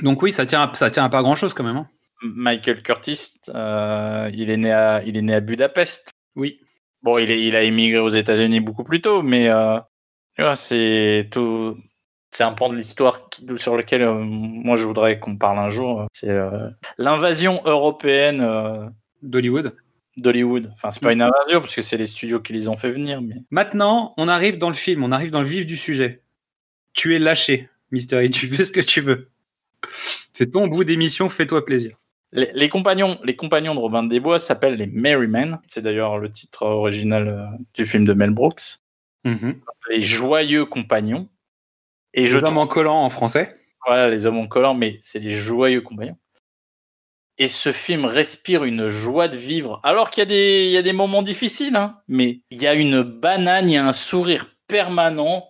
Donc 0.00 0.22
oui, 0.22 0.32
ça 0.32 0.46
tient, 0.46 0.62
à- 0.62 0.74
ça 0.74 0.90
tient 0.90 1.04
à 1.04 1.08
pas 1.08 1.22
grand-chose 1.22 1.54
quand 1.54 1.64
même. 1.64 1.76
hein. 1.76 1.88
Michael 2.24 2.82
Curtis, 2.82 3.34
euh, 3.54 4.30
il, 4.32 4.50
est 4.50 4.56
né 4.56 4.72
à, 4.72 5.02
il 5.04 5.16
est 5.16 5.22
né 5.22 5.34
à 5.34 5.40
Budapest. 5.40 6.10
Oui. 6.36 6.60
Bon, 7.02 7.18
il, 7.18 7.30
est, 7.30 7.42
il 7.42 7.54
a 7.54 7.62
émigré 7.62 7.98
aux 7.98 8.08
États-Unis 8.08 8.60
beaucoup 8.60 8.84
plus 8.84 9.02
tôt, 9.02 9.22
mais 9.22 9.48
euh, 9.48 9.78
c'est 10.54 11.28
tout. 11.30 11.76
C'est 12.30 12.42
un 12.42 12.52
pan 12.52 12.68
de 12.68 12.74
l'histoire 12.74 13.28
sur 13.56 13.76
lequel 13.76 14.02
euh, 14.02 14.14
moi 14.14 14.76
je 14.76 14.84
voudrais 14.84 15.20
qu'on 15.20 15.36
parle 15.36 15.58
un 15.58 15.68
jour. 15.68 16.06
C'est 16.12 16.34
l'invasion 16.98 17.60
européenne 17.64 18.90
d'Hollywood. 19.22 19.76
d'Hollywood. 20.16 20.70
Enfin, 20.72 20.90
c'est 20.90 21.02
pas 21.02 21.12
une 21.12 21.22
invasion 21.22 21.60
parce 21.60 21.74
que 21.74 21.82
c'est 21.82 21.96
les 21.96 22.06
studios 22.06 22.40
qui 22.40 22.52
les 22.52 22.68
ont 22.68 22.76
fait 22.76 22.90
venir, 22.90 23.20
mais 23.22 23.36
Maintenant, 23.50 24.14
on 24.16 24.26
arrive 24.28 24.58
dans 24.58 24.70
le 24.70 24.74
film, 24.74 25.04
on 25.04 25.12
arrive 25.12 25.30
dans 25.30 25.42
le 25.42 25.46
vif 25.46 25.66
du 25.66 25.76
sujet. 25.76 26.22
Tu 26.94 27.14
es 27.14 27.18
lâché. 27.18 27.68
Mystery, 27.92 28.30
tu 28.30 28.48
fais 28.48 28.64
ce 28.64 28.72
que 28.72 28.80
tu 28.80 29.00
veux. 29.00 29.28
C'est 30.32 30.50
ton 30.50 30.66
bout 30.66 30.82
d'émission, 30.82 31.28
fais-toi 31.28 31.64
plaisir. 31.64 31.96
Les, 32.34 32.50
les 32.52 32.68
compagnons, 32.68 33.18
les 33.24 33.36
compagnons 33.36 33.74
de 33.74 33.80
Robin 33.80 34.02
des 34.02 34.18
Bois 34.20 34.38
s'appellent 34.38 34.74
les 34.74 34.86
Merry 34.88 35.28
Men. 35.28 35.60
C'est 35.68 35.82
d'ailleurs 35.82 36.18
le 36.18 36.30
titre 36.30 36.66
original 36.66 37.28
euh, 37.28 37.46
du 37.74 37.86
film 37.86 38.04
de 38.04 38.12
Mel 38.12 38.30
Brooks. 38.30 38.80
Mhm. 39.24 39.60
Les 39.88 40.02
joyeux 40.02 40.64
compagnons. 40.66 41.28
Et 42.12 42.26
je 42.26 42.36
Les 42.36 42.44
hommes 42.44 42.58
en 42.58 42.66
collant 42.66 43.02
en 43.02 43.08
français. 43.08 43.54
Voilà, 43.86 44.10
les 44.10 44.26
hommes 44.26 44.38
en 44.38 44.46
collant, 44.48 44.74
mais 44.74 44.98
c'est 45.00 45.20
les 45.20 45.30
joyeux 45.30 45.80
compagnons. 45.80 46.18
Et 47.38 47.48
ce 47.48 47.72
film 47.72 48.04
respire 48.04 48.64
une 48.64 48.88
joie 48.88 49.28
de 49.28 49.36
vivre, 49.36 49.80
alors 49.82 50.10
qu'il 50.10 50.20
y, 50.20 50.22
a 50.22 50.26
des- 50.26 50.66
il 50.66 50.70
y 50.70 50.76
a 50.76 50.82
des 50.82 50.92
moments 50.92 51.22
difficiles, 51.22 51.74
hein, 51.76 52.00
mais 52.06 52.42
il 52.50 52.62
y 52.62 52.66
a 52.66 52.74
une 52.74 53.02
banane, 53.02 53.68
il 53.68 53.74
y 53.74 53.76
a 53.76 53.86
un 53.86 53.92
sourire 53.92 54.54
permanent 54.68 55.44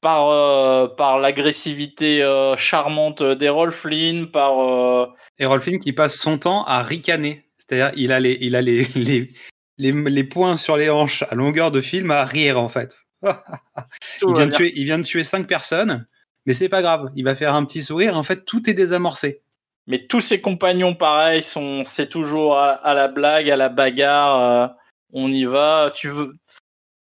par, 0.00 0.28
euh, 0.28 0.88
par 0.88 1.18
l'agressivité 1.18 2.22
euh, 2.22 2.56
charmante 2.56 3.22
d'Errol 3.22 3.70
Flynn, 3.72 4.30
par... 4.30 4.60
euh, 4.60 5.06
Errol 5.38 5.60
Flynn 5.60 5.78
qui 5.78 5.92
passe 5.92 6.16
son 6.16 6.38
temps 6.38 6.64
à 6.64 6.82
ricaner. 6.82 7.48
C'est-à-dire, 7.58 7.92
il 7.96 8.12
a, 8.12 8.20
les, 8.20 8.38
il 8.40 8.54
a 8.56 8.62
les, 8.62 8.84
les, 8.94 9.30
les, 9.78 9.92
les 9.92 10.24
poings 10.24 10.56
sur 10.56 10.76
les 10.76 10.90
hanches 10.90 11.22
à 11.28 11.34
longueur 11.34 11.70
de 11.70 11.80
film 11.80 12.10
à 12.10 12.24
rire, 12.24 12.60
en 12.60 12.68
fait. 12.68 12.98
il, 13.22 14.34
vient 14.34 14.46
de 14.46 14.54
tuer, 14.54 14.72
il 14.76 14.84
vient 14.84 14.98
de 14.98 15.04
tuer 15.04 15.24
cinq 15.24 15.46
personnes, 15.46 16.06
mais 16.44 16.52
c'est 16.52 16.68
pas 16.68 16.82
grave. 16.82 17.10
Il 17.16 17.24
va 17.24 17.34
faire 17.34 17.54
un 17.54 17.64
petit 17.64 17.82
sourire. 17.82 18.16
En 18.16 18.22
fait, 18.22 18.44
tout 18.44 18.68
est 18.70 18.74
désamorcé. 18.74 19.42
Mais 19.88 20.06
tous 20.06 20.20
ses 20.20 20.40
compagnons, 20.40 20.94
pareil, 20.94 21.42
sont, 21.42 21.82
c'est 21.84 22.08
toujours 22.08 22.58
à, 22.58 22.70
à 22.72 22.92
la 22.94 23.08
blague, 23.08 23.48
à 23.50 23.56
la 23.56 23.68
bagarre. 23.68 24.40
euh, 24.40 24.68
on 25.12 25.30
y 25.30 25.44
va. 25.44 25.92
Tu 25.94 26.08
veux, 26.08 26.34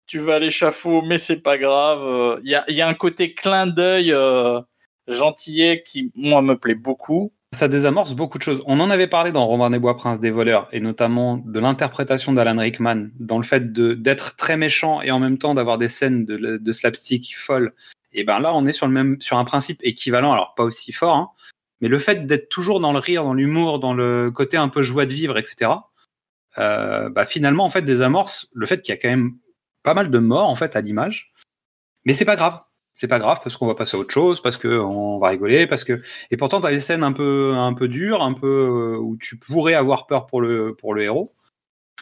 tu 0.07 0.19
vas 0.19 0.35
à 0.35 0.39
l'échafaud, 0.39 1.01
mais 1.01 1.17
c'est 1.17 1.41
pas 1.41 1.57
grave. 1.57 2.39
Il 2.43 2.49
y, 2.49 2.81
a, 2.81 2.87
un 2.87 2.93
côté 2.93 3.33
clin 3.33 3.67
d'œil 3.67 4.11
euh, 4.11 4.61
gentillet 5.07 5.83
qui, 5.85 6.11
moi, 6.15 6.41
me 6.41 6.55
plaît 6.55 6.75
beaucoup. 6.75 7.33
Ça 7.53 7.67
désamorce 7.67 8.13
beaucoup 8.13 8.37
de 8.37 8.43
choses. 8.43 8.61
On 8.65 8.79
en 8.79 8.89
avait 8.89 9.07
parlé 9.07 9.31
dans 9.31 9.45
Robin 9.45 9.69
des 9.69 9.79
Bois, 9.79 9.95
Prince 9.95 10.19
des 10.19 10.31
voleurs, 10.31 10.67
et 10.71 10.79
notamment 10.79 11.37
de 11.37 11.59
l'interprétation 11.59 12.33
d'Alan 12.33 12.59
Rickman, 12.59 13.07
dans 13.19 13.37
le 13.37 13.43
fait 13.43 13.71
d'être 13.71 14.35
très 14.35 14.57
méchant 14.57 15.01
et 15.01 15.11
en 15.11 15.19
même 15.19 15.37
temps 15.37 15.53
d'avoir 15.53 15.77
des 15.77 15.87
scènes 15.87 16.25
de, 16.25 16.57
de 16.57 16.71
slapstick 16.71 17.35
folles. 17.37 17.73
Et 18.11 18.23
ben 18.23 18.39
là, 18.39 18.53
on 18.53 18.65
est 18.65 18.73
sur 18.73 18.87
le 18.87 18.93
même, 18.93 19.17
sur 19.21 19.37
un 19.37 19.45
principe 19.45 19.79
équivalent, 19.83 20.33
alors 20.33 20.53
pas 20.55 20.63
aussi 20.63 20.91
fort, 20.91 21.15
hein, 21.15 21.29
mais 21.81 21.87
le 21.87 21.97
fait 21.97 22.25
d'être 22.25 22.49
toujours 22.49 22.79
dans 22.79 22.93
le 22.93 22.99
rire, 22.99 23.23
dans 23.23 23.33
l'humour, 23.33 23.79
dans 23.79 23.93
le 23.93 24.31
côté 24.31 24.57
un 24.57 24.69
peu 24.69 24.81
joie 24.81 25.05
de 25.05 25.13
vivre, 25.13 25.37
etc. 25.37 25.71
Euh, 26.57 27.09
bah 27.09 27.25
finalement, 27.25 27.65
en 27.65 27.69
fait, 27.69 27.81
désamorce 27.81 28.49
le 28.53 28.65
fait 28.65 28.81
qu'il 28.81 28.93
y 28.93 28.97
a 28.97 29.01
quand 29.01 29.09
même 29.09 29.35
pas 29.85 29.93
mal 29.93 30.11
de 30.11 30.19
morts 30.19 30.49
en 30.49 30.55
fait 30.55 30.75
à 30.75 30.81
l'image, 30.81 31.31
mais 32.03 32.13
c'est 32.13 32.25
pas 32.25 32.35
grave. 32.35 32.59
C'est 32.95 33.07
pas 33.07 33.19
grave 33.19 33.39
parce 33.43 33.57
qu'on 33.57 33.67
va 33.67 33.75
passer 33.75 33.97
à 33.97 33.99
autre 33.99 34.13
chose, 34.13 34.41
parce 34.41 34.57
que 34.57 34.79
on 34.79 35.17
va 35.19 35.29
rigoler, 35.29 35.67
parce 35.67 35.83
que 35.83 36.01
et 36.31 36.37
pourtant 36.37 36.61
tu 36.61 36.67
as 36.67 36.71
des 36.71 36.79
scènes 36.79 37.03
un 37.03 37.11
peu 37.13 37.53
un 37.55 37.73
peu 37.73 37.87
dures, 37.87 38.21
un 38.21 38.33
peu 38.33 38.47
euh, 38.47 38.97
où 38.97 39.17
tu 39.17 39.37
pourrais 39.37 39.73
avoir 39.73 40.07
peur 40.07 40.25
pour 40.27 40.41
le 40.41 40.75
pour 40.75 40.93
le 40.93 41.03
héros, 41.03 41.33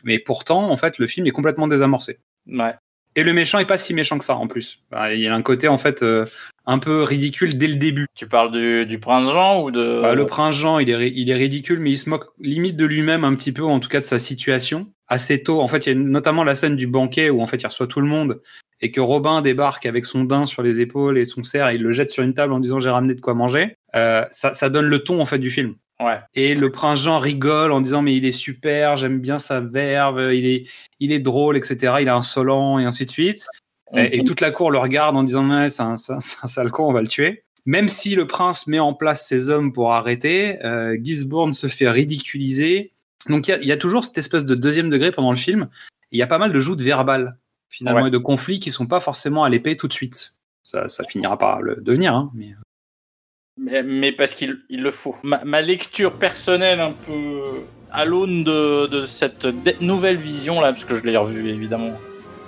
mais 0.03 0.19
pourtant 0.19 0.69
en 0.71 0.77
fait 0.77 0.97
le 0.97 1.07
film 1.07 1.27
est 1.27 1.31
complètement 1.31 1.67
désamorcé. 1.67 2.19
Ouais. 2.47 2.75
Et 3.15 3.23
le 3.23 3.33
méchant 3.33 3.59
est 3.59 3.65
pas 3.65 3.77
si 3.77 3.93
méchant 3.93 4.17
que 4.17 4.25
ça 4.25 4.35
en 4.35 4.47
plus. 4.47 4.79
Bah, 4.91 5.13
il 5.13 5.21
y 5.21 5.27
a 5.27 5.33
un 5.33 5.41
côté 5.41 5.67
en 5.67 5.77
fait 5.77 6.01
euh, 6.01 6.25
un 6.65 6.79
peu 6.79 7.03
ridicule 7.03 7.57
dès 7.57 7.67
le 7.67 7.75
début. 7.75 8.07
Tu 8.15 8.27
parles 8.27 8.51
du, 8.51 8.85
du 8.85 8.99
prince 8.99 9.31
Jean 9.31 9.61
ou 9.61 9.71
de. 9.71 10.01
Bah, 10.01 10.15
le 10.15 10.25
prince 10.25 10.55
Jean, 10.55 10.79
il 10.79 10.89
est, 10.89 11.11
il 11.15 11.29
est 11.29 11.35
ridicule, 11.35 11.79
mais 11.79 11.91
il 11.91 11.97
se 11.97 12.09
moque 12.09 12.25
limite 12.39 12.75
de 12.75 12.85
lui-même 12.85 13.23
un 13.23 13.35
petit 13.35 13.51
peu, 13.51 13.63
en 13.63 13.79
tout 13.79 13.89
cas 13.89 14.01
de 14.01 14.05
sa 14.05 14.19
situation. 14.19 14.87
Assez 15.07 15.43
tôt, 15.43 15.61
en 15.61 15.67
fait, 15.67 15.85
il 15.85 15.89
y 15.89 15.91
a 15.91 15.95
notamment 15.95 16.43
la 16.43 16.55
scène 16.55 16.75
du 16.75 16.87
banquet 16.87 17.29
où 17.29 17.41
en 17.41 17.47
fait 17.47 17.57
il 17.57 17.67
reçoit 17.67 17.87
tout 17.87 18.01
le 18.01 18.07
monde 18.07 18.41
et 18.81 18.91
que 18.91 18.99
Robin 18.99 19.41
débarque 19.41 19.85
avec 19.85 20.05
son 20.05 20.25
daim 20.25 20.45
sur 20.45 20.61
les 20.61 20.79
épaules 20.79 21.17
et 21.17 21.25
son 21.25 21.41
cerf, 21.41 21.69
et 21.69 21.75
il 21.75 21.81
le 21.81 21.93
jette 21.93 22.11
sur 22.11 22.21
une 22.21 22.33
table 22.33 22.51
en 22.51 22.59
disant 22.59 22.79
j'ai 22.79 22.89
ramené 22.89 23.15
de 23.15 23.21
quoi 23.21 23.33
manger. 23.33 23.77
Euh, 23.95 24.25
ça, 24.31 24.51
ça 24.51 24.69
donne 24.69 24.87
le 24.87 24.99
ton 24.99 25.21
en 25.21 25.25
fait 25.25 25.39
du 25.39 25.49
film. 25.49 25.75
Ouais. 26.05 26.19
Et 26.33 26.53
le 26.55 26.71
prince 26.71 27.03
Jean 27.03 27.19
rigole 27.19 27.71
en 27.71 27.81
disant 27.81 28.01
mais 28.01 28.15
il 28.15 28.25
est 28.25 28.31
super, 28.31 28.97
j'aime 28.97 29.19
bien 29.19 29.39
sa 29.39 29.61
verve, 29.61 30.33
il 30.33 30.45
est, 30.45 30.67
il 30.99 31.11
est 31.11 31.19
drôle, 31.19 31.57
etc. 31.57 31.95
Il 32.01 32.07
est 32.07 32.11
insolent 32.11 32.79
et 32.79 32.85
ainsi 32.85 33.05
de 33.05 33.11
suite. 33.11 33.47
Et, 33.95 34.19
et 34.19 34.23
toute 34.23 34.41
la 34.41 34.51
cour 34.51 34.71
le 34.71 34.79
regarde 34.79 35.15
en 35.15 35.23
disant 35.23 35.47
ouais, 35.49 35.69
c'est 35.69 35.83
un, 35.83 35.97
sale 35.97 36.71
con, 36.71 36.89
on 36.89 36.93
va 36.93 37.01
le 37.01 37.07
tuer. 37.07 37.43
Même 37.65 37.87
si 37.87 38.15
le 38.15 38.27
prince 38.27 38.67
met 38.67 38.79
en 38.79 38.93
place 38.93 39.25
ses 39.27 39.49
hommes 39.49 39.71
pour 39.71 39.93
arrêter, 39.93 40.63
euh, 40.65 40.97
Gisborne 41.01 41.53
se 41.53 41.67
fait 41.67 41.89
ridiculiser. 41.89 42.91
Donc 43.29 43.47
il 43.47 43.51
y 43.51 43.53
a, 43.53 43.57
il 43.61 43.67
y 43.67 43.71
a 43.71 43.77
toujours 43.77 44.03
cette 44.03 44.17
espèce 44.17 44.45
de 44.45 44.55
deuxième 44.55 44.89
degré 44.89 45.11
pendant 45.11 45.31
le 45.31 45.37
film. 45.37 45.69
Il 46.11 46.19
y 46.19 46.21
a 46.21 46.27
pas 46.27 46.37
mal 46.39 46.51
de 46.51 46.59
joutes 46.59 46.81
verbales 46.81 47.37
finalement 47.69 48.01
Ouais. 48.01 48.07
et 48.09 48.11
de 48.11 48.17
conflits 48.17 48.59
qui 48.59 48.69
sont 48.69 48.85
pas 48.85 48.99
forcément 48.99 49.43
à 49.43 49.49
l'épée 49.49 49.77
tout 49.77 49.87
de 49.87 49.93
suite. 49.93 50.35
Ça, 50.63 50.89
ça 50.89 51.03
finira 51.05 51.37
par 51.37 51.61
le 51.61 51.77
devenir. 51.77 52.13
Hein, 52.13 52.31
mais... 52.33 52.53
Mais, 53.57 53.83
mais 53.83 54.11
parce 54.11 54.33
qu'il 54.33 54.59
il 54.69 54.81
le 54.81 54.91
faut. 54.91 55.15
Ma, 55.23 55.41
ma 55.45 55.61
lecture 55.61 56.13
personnelle, 56.13 56.79
un 56.79 56.91
peu 56.91 57.41
à 57.91 58.05
l'aune 58.05 58.43
de, 58.43 58.87
de 58.87 59.05
cette 59.05 59.45
nouvelle 59.81 60.17
vision 60.17 60.59
là, 60.59 60.71
parce 60.71 60.85
que 60.85 60.95
je 60.95 61.01
l'ai 61.01 61.15
revu 61.15 61.47
évidemment 61.49 61.91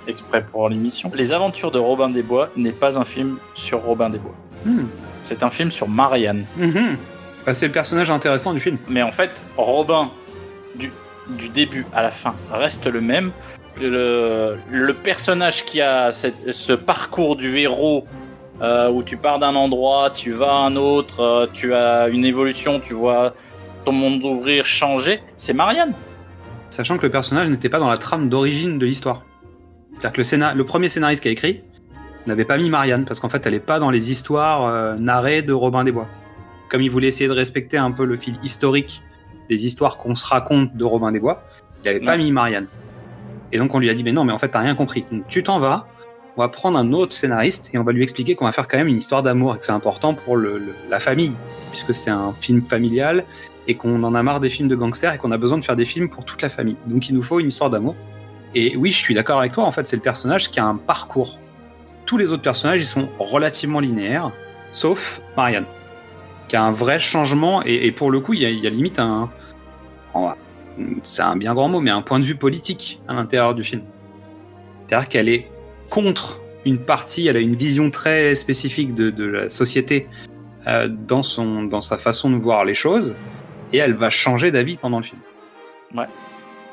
exprès 0.08 0.44
pour 0.50 0.68
l'émission. 0.68 1.10
Les 1.14 1.32
Aventures 1.32 1.70
de 1.70 1.78
Robin 1.78 2.08
des 2.08 2.22
Bois 2.22 2.50
n'est 2.56 2.72
pas 2.72 2.98
un 2.98 3.04
film 3.04 3.38
sur 3.54 3.82
Robin 3.82 4.10
des 4.10 4.18
Bois. 4.18 4.34
Hmm. 4.64 4.86
C'est 5.22 5.42
un 5.42 5.50
film 5.50 5.70
sur 5.70 5.88
Marianne. 5.88 6.44
Mhm. 6.56 6.96
Bah, 7.44 7.54
c'est 7.54 7.66
le 7.66 7.72
personnage 7.72 8.10
intéressant 8.10 8.52
du 8.52 8.60
film. 8.60 8.78
Mais 8.88 9.02
en 9.02 9.12
fait, 9.12 9.44
Robin, 9.56 10.10
du, 10.74 10.90
du 11.30 11.48
début 11.48 11.86
à 11.92 12.02
la 12.02 12.10
fin, 12.10 12.34
reste 12.52 12.86
le 12.86 13.00
même. 13.00 13.30
Le, 13.80 14.56
le 14.70 14.94
personnage 14.94 15.64
qui 15.64 15.80
a 15.80 16.10
cette- 16.12 16.52
ce 16.52 16.72
parcours 16.72 17.36
du 17.36 17.58
héros, 17.58 18.06
euh, 18.62 18.90
où 18.90 19.02
tu 19.02 19.16
pars 19.16 19.38
d'un 19.38 19.54
endroit, 19.54 20.10
tu 20.10 20.30
vas 20.30 20.52
à 20.52 20.66
un 20.66 20.76
autre, 20.76 21.20
euh, 21.20 21.46
tu 21.52 21.74
as 21.74 22.08
une 22.08 22.24
évolution, 22.24 22.80
tu 22.80 22.94
vois 22.94 23.34
ton 23.84 23.92
monde 23.92 24.24
ouvrir, 24.24 24.64
changer, 24.64 25.22
c'est 25.36 25.52
Marianne. 25.52 25.92
Sachant 26.70 26.98
que 26.98 27.02
le 27.02 27.10
personnage 27.10 27.48
n'était 27.48 27.68
pas 27.68 27.78
dans 27.78 27.88
la 27.88 27.98
trame 27.98 28.28
d'origine 28.28 28.78
de 28.78 28.86
l'histoire. 28.86 29.22
C'est-à-dire 29.92 30.12
que 30.12 30.20
le, 30.20 30.24
scénar- 30.24 30.54
le 30.54 30.64
premier 30.64 30.88
scénariste 30.88 31.22
qui 31.22 31.28
a 31.28 31.30
écrit 31.30 31.62
n'avait 32.26 32.44
pas 32.44 32.58
mis 32.58 32.68
Marianne, 32.68 33.04
parce 33.04 33.20
qu'en 33.20 33.28
fait, 33.28 33.46
elle 33.46 33.52
n'est 33.52 33.60
pas 33.60 33.78
dans 33.78 33.90
les 33.90 34.10
histoires 34.10 34.64
euh, 34.64 34.96
narrées 34.96 35.42
de 35.42 35.52
Robin 35.52 35.84
des 35.84 35.92
Bois. 35.92 36.08
Comme 36.68 36.82
il 36.82 36.90
voulait 36.90 37.06
essayer 37.06 37.28
de 37.28 37.34
respecter 37.34 37.78
un 37.78 37.92
peu 37.92 38.04
le 38.04 38.16
fil 38.16 38.34
historique 38.42 39.02
des 39.48 39.64
histoires 39.64 39.96
qu'on 39.96 40.16
se 40.16 40.26
raconte 40.26 40.76
de 40.76 40.84
Robin 40.84 41.12
des 41.12 41.20
Bois, 41.20 41.44
il 41.84 41.86
n'avait 41.86 42.04
pas 42.04 42.16
mis 42.16 42.32
Marianne. 42.32 42.66
Et 43.52 43.58
donc 43.58 43.72
on 43.72 43.78
lui 43.78 43.88
a 43.88 43.94
dit, 43.94 44.02
mais 44.02 44.12
non, 44.12 44.24
mais 44.24 44.32
en 44.32 44.38
fait, 44.40 44.48
t'as 44.48 44.58
rien 44.58 44.74
compris. 44.74 45.04
Donc 45.12 45.28
tu 45.28 45.44
t'en 45.44 45.60
vas, 45.60 45.86
on 46.36 46.42
va 46.42 46.48
prendre 46.48 46.78
un 46.78 46.92
autre 46.92 47.14
scénariste 47.14 47.70
et 47.72 47.78
on 47.78 47.82
va 47.82 47.92
lui 47.92 48.02
expliquer 48.02 48.34
qu'on 48.34 48.44
va 48.44 48.52
faire 48.52 48.68
quand 48.68 48.76
même 48.76 48.88
une 48.88 48.98
histoire 48.98 49.22
d'amour 49.22 49.54
et 49.54 49.58
que 49.58 49.64
c'est 49.64 49.72
important 49.72 50.14
pour 50.14 50.36
la 50.36 51.00
famille, 51.00 51.34
puisque 51.70 51.94
c'est 51.94 52.10
un 52.10 52.32
film 52.34 52.64
familial 52.64 53.24
et 53.68 53.74
qu'on 53.74 54.02
en 54.04 54.14
a 54.14 54.22
marre 54.22 54.40
des 54.40 54.50
films 54.50 54.68
de 54.68 54.76
gangsters 54.76 55.14
et 55.14 55.18
qu'on 55.18 55.32
a 55.32 55.38
besoin 55.38 55.58
de 55.58 55.64
faire 55.64 55.76
des 55.76 55.86
films 55.86 56.08
pour 56.08 56.24
toute 56.24 56.42
la 56.42 56.48
famille. 56.48 56.76
Donc 56.86 57.08
il 57.08 57.14
nous 57.14 57.22
faut 57.22 57.40
une 57.40 57.48
histoire 57.48 57.70
d'amour. 57.70 57.96
Et 58.54 58.76
oui, 58.76 58.90
je 58.90 58.98
suis 58.98 59.14
d'accord 59.14 59.38
avec 59.38 59.52
toi, 59.52 59.64
en 59.64 59.70
fait, 59.70 59.86
c'est 59.86 59.96
le 59.96 60.02
personnage 60.02 60.50
qui 60.50 60.60
a 60.60 60.66
un 60.66 60.76
parcours. 60.76 61.38
Tous 62.04 62.18
les 62.18 62.26
autres 62.26 62.42
personnages, 62.42 62.80
ils 62.80 62.86
sont 62.86 63.08
relativement 63.18 63.80
linéaires, 63.80 64.30
sauf 64.70 65.20
Marianne, 65.36 65.66
qui 66.48 66.56
a 66.56 66.62
un 66.62 66.70
vrai 66.70 66.98
changement, 66.98 67.62
et, 67.64 67.90
pour 67.92 68.10
le 68.10 68.20
coup, 68.20 68.34
il 68.34 68.42
y 68.42 68.46
a, 68.46 68.50
il 68.50 68.60
y 68.60 68.66
a 68.66 68.70
limite 68.70 68.98
un... 68.98 69.30
C'est 71.02 71.22
un 71.22 71.36
bien 71.36 71.54
grand 71.54 71.68
mot, 71.68 71.80
mais 71.80 71.90
un 71.90 72.02
point 72.02 72.18
de 72.18 72.24
vue 72.24 72.36
politique 72.36 73.00
à 73.08 73.14
l'intérieur 73.14 73.54
du 73.54 73.64
film. 73.64 73.82
C'est-à-dire 74.86 75.08
qu'elle 75.08 75.28
est 75.28 75.50
contre 75.90 76.40
une 76.64 76.78
partie, 76.78 77.26
elle 77.28 77.36
a 77.36 77.40
une 77.40 77.54
vision 77.54 77.90
très 77.90 78.34
spécifique 78.34 78.94
de, 78.94 79.10
de 79.10 79.24
la 79.24 79.50
société 79.50 80.06
euh, 80.66 80.88
dans, 80.88 81.22
son, 81.22 81.62
dans 81.62 81.80
sa 81.80 81.96
façon 81.96 82.30
de 82.30 82.36
voir 82.36 82.64
les 82.64 82.74
choses, 82.74 83.14
et 83.72 83.78
elle 83.78 83.92
va 83.94 84.10
changer 84.10 84.50
d'avis 84.50 84.76
pendant 84.76 84.98
le 84.98 85.04
film. 85.04 85.20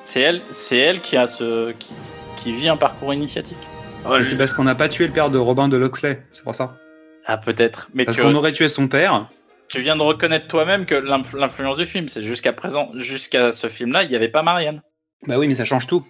C'est 0.03 0.19
elle, 0.19 0.41
c'est 0.49 0.77
elle 0.77 0.99
qui 0.99 1.15
a 1.15 1.27
ce, 1.27 1.71
qui, 1.73 1.91
qui 2.37 2.51
vit 2.51 2.67
un 2.67 2.75
parcours 2.77 3.13
initiatique. 3.13 3.57
C'est 4.23 4.37
parce 4.37 4.51
qu'on 4.53 4.65
n'a 4.65 4.75
pas 4.75 4.89
tué 4.89 5.07
le 5.07 5.13
père 5.13 5.29
de 5.29 5.37
Robin 5.37 5.69
de 5.69 5.77
Loxley, 5.77 6.21
c'est 6.33 6.43
pour 6.43 6.55
ça. 6.55 6.75
Ah 7.25 7.37
peut-être, 7.37 7.89
mais 7.93 8.03
Parce 8.03 8.17
qu'on 8.17 8.35
aurait 8.35 8.51
tué 8.51 8.67
son 8.67 8.89
père. 8.89 9.29
tu 9.69 9.79
viens 9.79 9.95
de 9.95 10.01
reconnaître 10.01 10.47
toi-même 10.47 10.85
que 10.85 10.95
l'inf- 10.95 11.33
l'influence 11.35 11.77
du 11.77 11.85
film, 11.85 12.09
c'est 12.09 12.21
jusqu'à 12.21 12.51
présent, 12.51 12.91
jusqu'à 12.95 13.53
ce 13.53 13.67
film-là, 13.67 14.03
il 14.03 14.09
n'y 14.09 14.15
avait 14.17 14.27
pas 14.27 14.43
Marianne. 14.43 14.81
Bah 15.25 15.37
oui, 15.39 15.47
mais 15.47 15.55
ça 15.55 15.63
change 15.63 15.87
tout. 15.87 16.05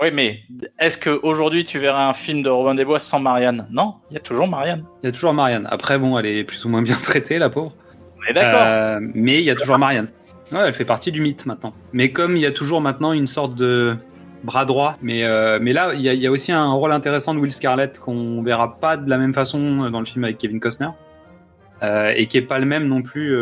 Oui, 0.00 0.10
mais 0.12 0.40
est-ce 0.78 0.96
qu'aujourd'hui 0.96 1.64
tu 1.64 1.78
verrais 1.78 2.02
un 2.02 2.12
film 2.14 2.42
de 2.42 2.48
Robin 2.48 2.74
des 2.76 2.84
Bois 2.84 3.00
sans 3.00 3.18
Marianne? 3.18 3.66
Non, 3.70 3.96
il 4.10 4.14
y 4.14 4.16
a 4.16 4.20
toujours 4.20 4.46
Marianne. 4.46 4.84
Il 5.02 5.06
y 5.06 5.08
a 5.08 5.12
toujours 5.12 5.34
Marianne. 5.34 5.66
Après, 5.70 5.98
bon, 5.98 6.16
elle 6.18 6.26
est 6.26 6.44
plus 6.44 6.64
ou 6.64 6.68
moins 6.68 6.82
bien 6.82 6.94
traitée, 7.02 7.38
la 7.38 7.50
pauvre. 7.50 7.74
On 8.18 8.30
est 8.30 8.32
d'accord. 8.32 8.60
Euh, 8.62 9.00
mais 9.14 9.38
il 9.38 9.44
y 9.44 9.50
a 9.50 9.56
toujours 9.56 9.78
Marianne. 9.78 10.08
Ouais, 10.52 10.60
elle 10.66 10.72
fait 10.72 10.84
partie 10.84 11.10
du 11.10 11.20
mythe 11.20 11.46
maintenant. 11.46 11.74
Mais 11.92 12.10
comme 12.12 12.36
il 12.36 12.42
y 12.42 12.46
a 12.46 12.52
toujours 12.52 12.80
maintenant 12.80 13.12
une 13.12 13.26
sorte 13.26 13.56
de 13.56 13.96
bras 14.44 14.64
droit, 14.64 14.96
mais, 15.02 15.24
euh, 15.24 15.58
mais 15.60 15.72
là, 15.72 15.92
il 15.94 16.00
y, 16.00 16.08
a, 16.08 16.14
il 16.14 16.20
y 16.20 16.26
a 16.28 16.30
aussi 16.30 16.52
un 16.52 16.72
rôle 16.72 16.92
intéressant 16.92 17.34
de 17.34 17.40
Will 17.40 17.50
Scarlett 17.50 17.98
qu'on 17.98 18.40
verra 18.42 18.78
pas 18.78 18.96
de 18.96 19.10
la 19.10 19.18
même 19.18 19.34
façon 19.34 19.90
dans 19.90 19.98
le 19.98 20.06
film 20.06 20.22
avec 20.22 20.38
Kevin 20.38 20.60
Costner. 20.60 20.90
Euh, 21.82 22.12
et 22.16 22.26
qui 22.26 22.38
est 22.38 22.42
pas 22.42 22.58
le 22.60 22.66
même 22.66 22.86
non 22.86 23.02
plus 23.02 23.36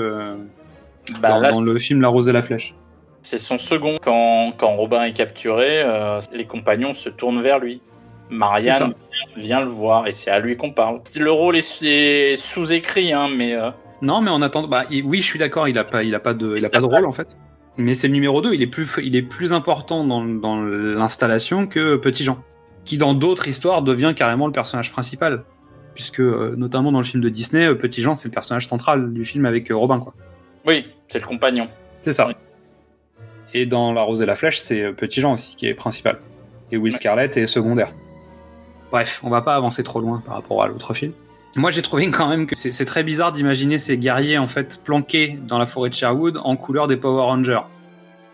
Bah, 1.20 1.28
dans, 1.28 1.40
là, 1.40 1.50
dans 1.50 1.60
le 1.60 1.78
film 1.78 2.00
La 2.00 2.08
Rose 2.08 2.28
et 2.28 2.32
la 2.32 2.42
Flèche. 2.42 2.74
C'est 3.26 3.38
son 3.38 3.58
second. 3.58 3.98
Quand, 4.02 4.52
quand 4.56 4.76
Robin 4.76 5.02
est 5.02 5.12
capturé, 5.12 5.82
euh, 5.82 6.20
les 6.32 6.46
compagnons 6.46 6.92
se 6.92 7.08
tournent 7.08 7.42
vers 7.42 7.58
lui. 7.58 7.82
Marianne 8.30 8.94
viens 9.36 9.60
le 9.60 9.66
voir 9.66 10.06
et 10.06 10.10
c'est 10.10 10.30
à 10.30 10.38
lui 10.38 10.56
qu'on 10.56 10.72
parle. 10.72 11.00
Le 11.16 11.30
rôle 11.30 11.56
est, 11.56 12.36
sous-écrit, 12.36 13.12
hein, 13.12 13.28
mais 13.28 13.54
euh, 13.54 13.70
Non, 14.00 14.20
mais 14.20 14.30
en 14.30 14.42
attendant, 14.42 14.68
bah, 14.68 14.84
oui, 14.90 15.20
je 15.20 15.24
suis 15.24 15.38
d'accord, 15.38 15.68
il 15.68 15.76
a 15.78 15.84
pas, 15.84 16.02
il 16.02 16.14
a 16.14 16.20
pas 16.20 16.34
de, 16.34 16.56
il 16.56 16.64
a 16.64 16.70
pas 16.70 16.80
de 16.80 16.86
rôle 16.86 17.04
en 17.04 17.12
fait. 17.12 17.36
Mais 17.76 17.94
c'est 17.94 18.06
le 18.08 18.14
numéro 18.14 18.40
2, 18.40 18.54
il 18.54 18.62
est 18.62 18.66
plus, 18.66 18.88
il 19.02 19.14
est 19.16 19.22
plus 19.22 19.52
important 19.52 20.04
dans, 20.04 20.24
dans 20.24 20.56
l'installation 20.62 21.66
que 21.66 21.96
Petit 21.96 22.24
Jean, 22.24 22.38
qui 22.84 22.96
dans 22.96 23.12
d'autres 23.12 23.48
histoires 23.48 23.82
devient 23.82 24.14
carrément 24.16 24.46
le 24.46 24.52
personnage 24.52 24.92
principal. 24.92 25.44
Puisque, 25.94 26.20
euh, 26.20 26.54
notamment 26.56 26.92
dans 26.92 26.98
le 26.98 27.04
film 27.04 27.22
de 27.22 27.28
Disney, 27.30 27.74
Petit 27.74 28.02
Jean, 28.02 28.14
c'est 28.14 28.28
le 28.28 28.32
personnage 28.32 28.66
central 28.68 29.12
du 29.12 29.24
film 29.24 29.46
avec 29.46 29.70
Robin, 29.70 29.98
quoi. 29.98 30.14
oui, 30.66 30.86
c'est 31.08 31.18
le 31.18 31.26
compagnon. 31.26 31.68
C'est 32.02 32.12
ça. 32.12 32.28
Oui. 32.28 32.34
Et 33.56 33.64
dans 33.64 33.92
La 33.94 34.02
Rose 34.02 34.20
et 34.20 34.26
la 34.26 34.36
Flèche, 34.36 34.58
c'est 34.58 34.82
euh, 34.82 34.92
Petit 34.92 35.20
Jean 35.22 35.32
aussi 35.32 35.54
qui 35.56 35.66
est 35.66 35.72
principal. 35.74 36.18
Et 36.70 36.76
Will 36.76 36.92
Scarlett 36.92 37.36
est 37.36 37.46
secondaire. 37.46 37.90
Bref, 38.90 39.20
on 39.22 39.30
va 39.30 39.40
pas 39.40 39.54
avancer 39.56 39.82
trop 39.82 40.00
loin 40.00 40.22
par 40.24 40.34
rapport 40.34 40.62
à 40.62 40.68
l'autre 40.68 40.92
film. 40.94 41.12
Moi, 41.56 41.70
j'ai 41.70 41.80
trouvé 41.80 42.10
quand 42.10 42.28
même 42.28 42.46
que 42.46 42.54
c'est 42.54 42.84
très 42.84 43.02
bizarre 43.02 43.32
d'imaginer 43.32 43.78
ces 43.78 43.96
guerriers 43.96 44.36
en 44.36 44.46
fait 44.46 44.78
planqués 44.84 45.38
dans 45.48 45.58
la 45.58 45.64
forêt 45.64 45.88
de 45.88 45.94
Sherwood 45.94 46.38
en 46.44 46.54
couleur 46.56 46.86
des 46.86 46.98
Power 46.98 47.22
Rangers. 47.22 47.60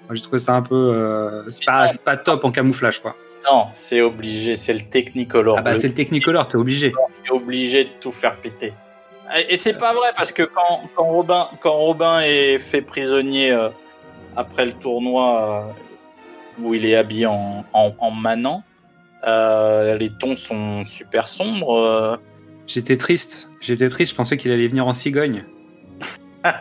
Moi, 0.08 0.14
j'ai 0.14 0.22
trouvé 0.22 0.40
ça 0.40 0.54
un 0.54 0.62
peu, 0.62 0.74
euh, 0.74 1.48
c'est 1.50 1.64
pas, 1.64 1.86
c'est 1.86 2.02
pas 2.02 2.16
top 2.16 2.44
en 2.44 2.50
camouflage 2.50 2.98
quoi. 3.00 3.14
Non, 3.48 3.66
c'est 3.70 4.00
obligé, 4.00 4.56
c'est 4.56 4.74
le 4.74 4.80
Technicolor. 4.80 5.56
Ah 5.58 5.62
bah 5.62 5.72
Le- 5.74 5.78
c'est 5.78 5.88
le 5.88 5.94
Technicolor, 5.94 6.48
t'es 6.48 6.56
obligé. 6.56 6.92
est 7.24 7.30
obligé 7.30 7.84
de 7.84 7.90
tout 8.00 8.10
faire 8.12 8.36
péter. 8.36 8.72
Et 9.36 9.54
et 9.54 9.56
c'est 9.56 9.78
pas 9.78 9.94
vrai 9.94 10.08
parce 10.16 10.32
que 10.32 10.42
quand, 10.42 10.80
quand 10.96 11.04
Robin 11.04 11.48
quand 11.60 11.72
Robin 11.74 12.20
est 12.20 12.58
fait 12.58 12.82
prisonnier 12.82 13.52
euh, 13.52 13.68
après 14.36 14.64
le 14.66 14.72
tournoi 14.72 15.72
euh, 16.58 16.62
où 16.62 16.74
il 16.74 16.84
est 16.86 16.96
habillé 16.96 17.26
en, 17.26 17.64
en, 17.72 17.92
en 17.98 18.10
manant, 18.10 18.62
euh, 19.26 19.96
les 19.96 20.10
tons 20.10 20.36
sont 20.36 20.84
super 20.86 21.28
sombres. 21.28 21.74
euh. 21.76 22.16
J'étais 22.66 22.96
triste, 22.96 23.50
j'étais 23.60 23.88
triste. 23.88 24.12
Je 24.12 24.16
pensais 24.16 24.36
qu'il 24.36 24.50
allait 24.52 24.68
venir 24.68 24.86
en 24.86 24.92
cigogne. 24.94 25.44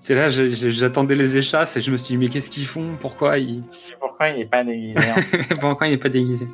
C'est 0.00 0.14
là, 0.14 0.28
j'attendais 0.30 1.14
les 1.14 1.36
échasses 1.36 1.76
et 1.76 1.82
je 1.82 1.90
me 1.90 1.98
suis 1.98 2.08
dit 2.14 2.16
mais 2.16 2.28
qu'est-ce 2.30 2.48
qu'ils 2.48 2.64
font? 2.66 2.96
Pourquoi 2.98 3.36
ils 3.38 3.60
Pourquoi 4.00 4.30
il 4.30 4.40
est 4.40 4.46
pas 4.46 4.64
déguisé 4.64 5.00
hein 5.00 5.20
Pourquoi 5.60 5.86
il 5.86 5.90
n'est 5.90 5.98
pas 5.98 6.08
déguisé? 6.08 6.46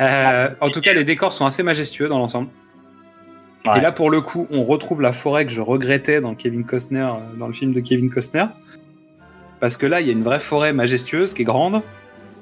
Euh, 0.00 0.48
En 0.62 0.70
tout 0.70 0.80
cas, 0.80 0.94
les 0.94 1.04
décors 1.04 1.32
sont 1.34 1.44
assez 1.44 1.62
majestueux 1.62 2.08
dans 2.08 2.18
l'ensemble. 2.18 2.48
Ouais. 3.66 3.78
Et 3.78 3.80
là, 3.80 3.92
pour 3.92 4.10
le 4.10 4.20
coup, 4.20 4.46
on 4.50 4.64
retrouve 4.64 5.00
la 5.00 5.12
forêt 5.12 5.46
que 5.46 5.52
je 5.52 5.60
regrettais 5.60 6.20
dans 6.20 6.34
Kevin 6.34 6.64
Costner, 6.64 7.08
euh, 7.08 7.36
dans 7.38 7.46
le 7.46 7.52
film 7.52 7.72
de 7.72 7.80
Kevin 7.80 8.10
Costner, 8.10 8.46
parce 9.60 9.76
que 9.76 9.86
là, 9.86 10.00
il 10.00 10.06
y 10.06 10.10
a 10.10 10.12
une 10.12 10.22
vraie 10.22 10.40
forêt 10.40 10.72
majestueuse 10.72 11.34
qui 11.34 11.42
est 11.42 11.46
grande, 11.46 11.82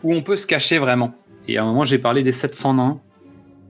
où 0.02 0.12
on 0.14 0.22
peut 0.22 0.36
se 0.36 0.46
cacher 0.46 0.78
vraiment. 0.78 1.14
Et 1.48 1.58
à 1.58 1.62
un 1.62 1.66
moment, 1.66 1.84
j'ai 1.84 1.98
parlé 1.98 2.22
des 2.22 2.32
700 2.32 2.74
nains. 2.74 3.00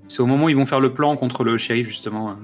C'est 0.08 0.20
au 0.20 0.26
moment 0.26 0.46
où 0.46 0.48
ils 0.48 0.56
vont 0.56 0.66
faire 0.66 0.80
le 0.80 0.92
plan 0.92 1.16
contre 1.16 1.44
le 1.44 1.58
shérif 1.58 1.88
justement, 1.88 2.30
euh, 2.30 2.34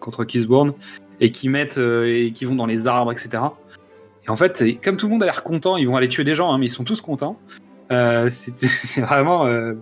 contre 0.00 0.24
Kisbourne, 0.24 0.74
et 1.20 1.30
qui 1.32 1.48
mettent 1.48 1.78
euh, 1.78 2.06
et 2.06 2.32
qui 2.32 2.44
vont 2.44 2.54
dans 2.54 2.66
les 2.66 2.86
arbres, 2.86 3.12
etc. 3.12 3.42
Et 4.26 4.30
en 4.30 4.36
fait, 4.36 4.62
comme 4.82 4.96
tout 4.96 5.06
le 5.06 5.12
monde 5.12 5.22
a 5.22 5.26
l'air 5.26 5.42
content, 5.42 5.76
ils 5.76 5.86
vont 5.86 5.96
aller 5.96 6.08
tuer 6.08 6.24
des 6.24 6.34
gens, 6.34 6.52
hein, 6.52 6.58
mais 6.58 6.66
ils 6.66 6.70
sont 6.70 6.84
tous 6.84 7.00
contents. 7.00 7.38
Euh, 7.90 8.28
c'est 8.30 8.58
c'est 8.58 9.00
vraiment 9.00 9.46
euh, 9.46 9.74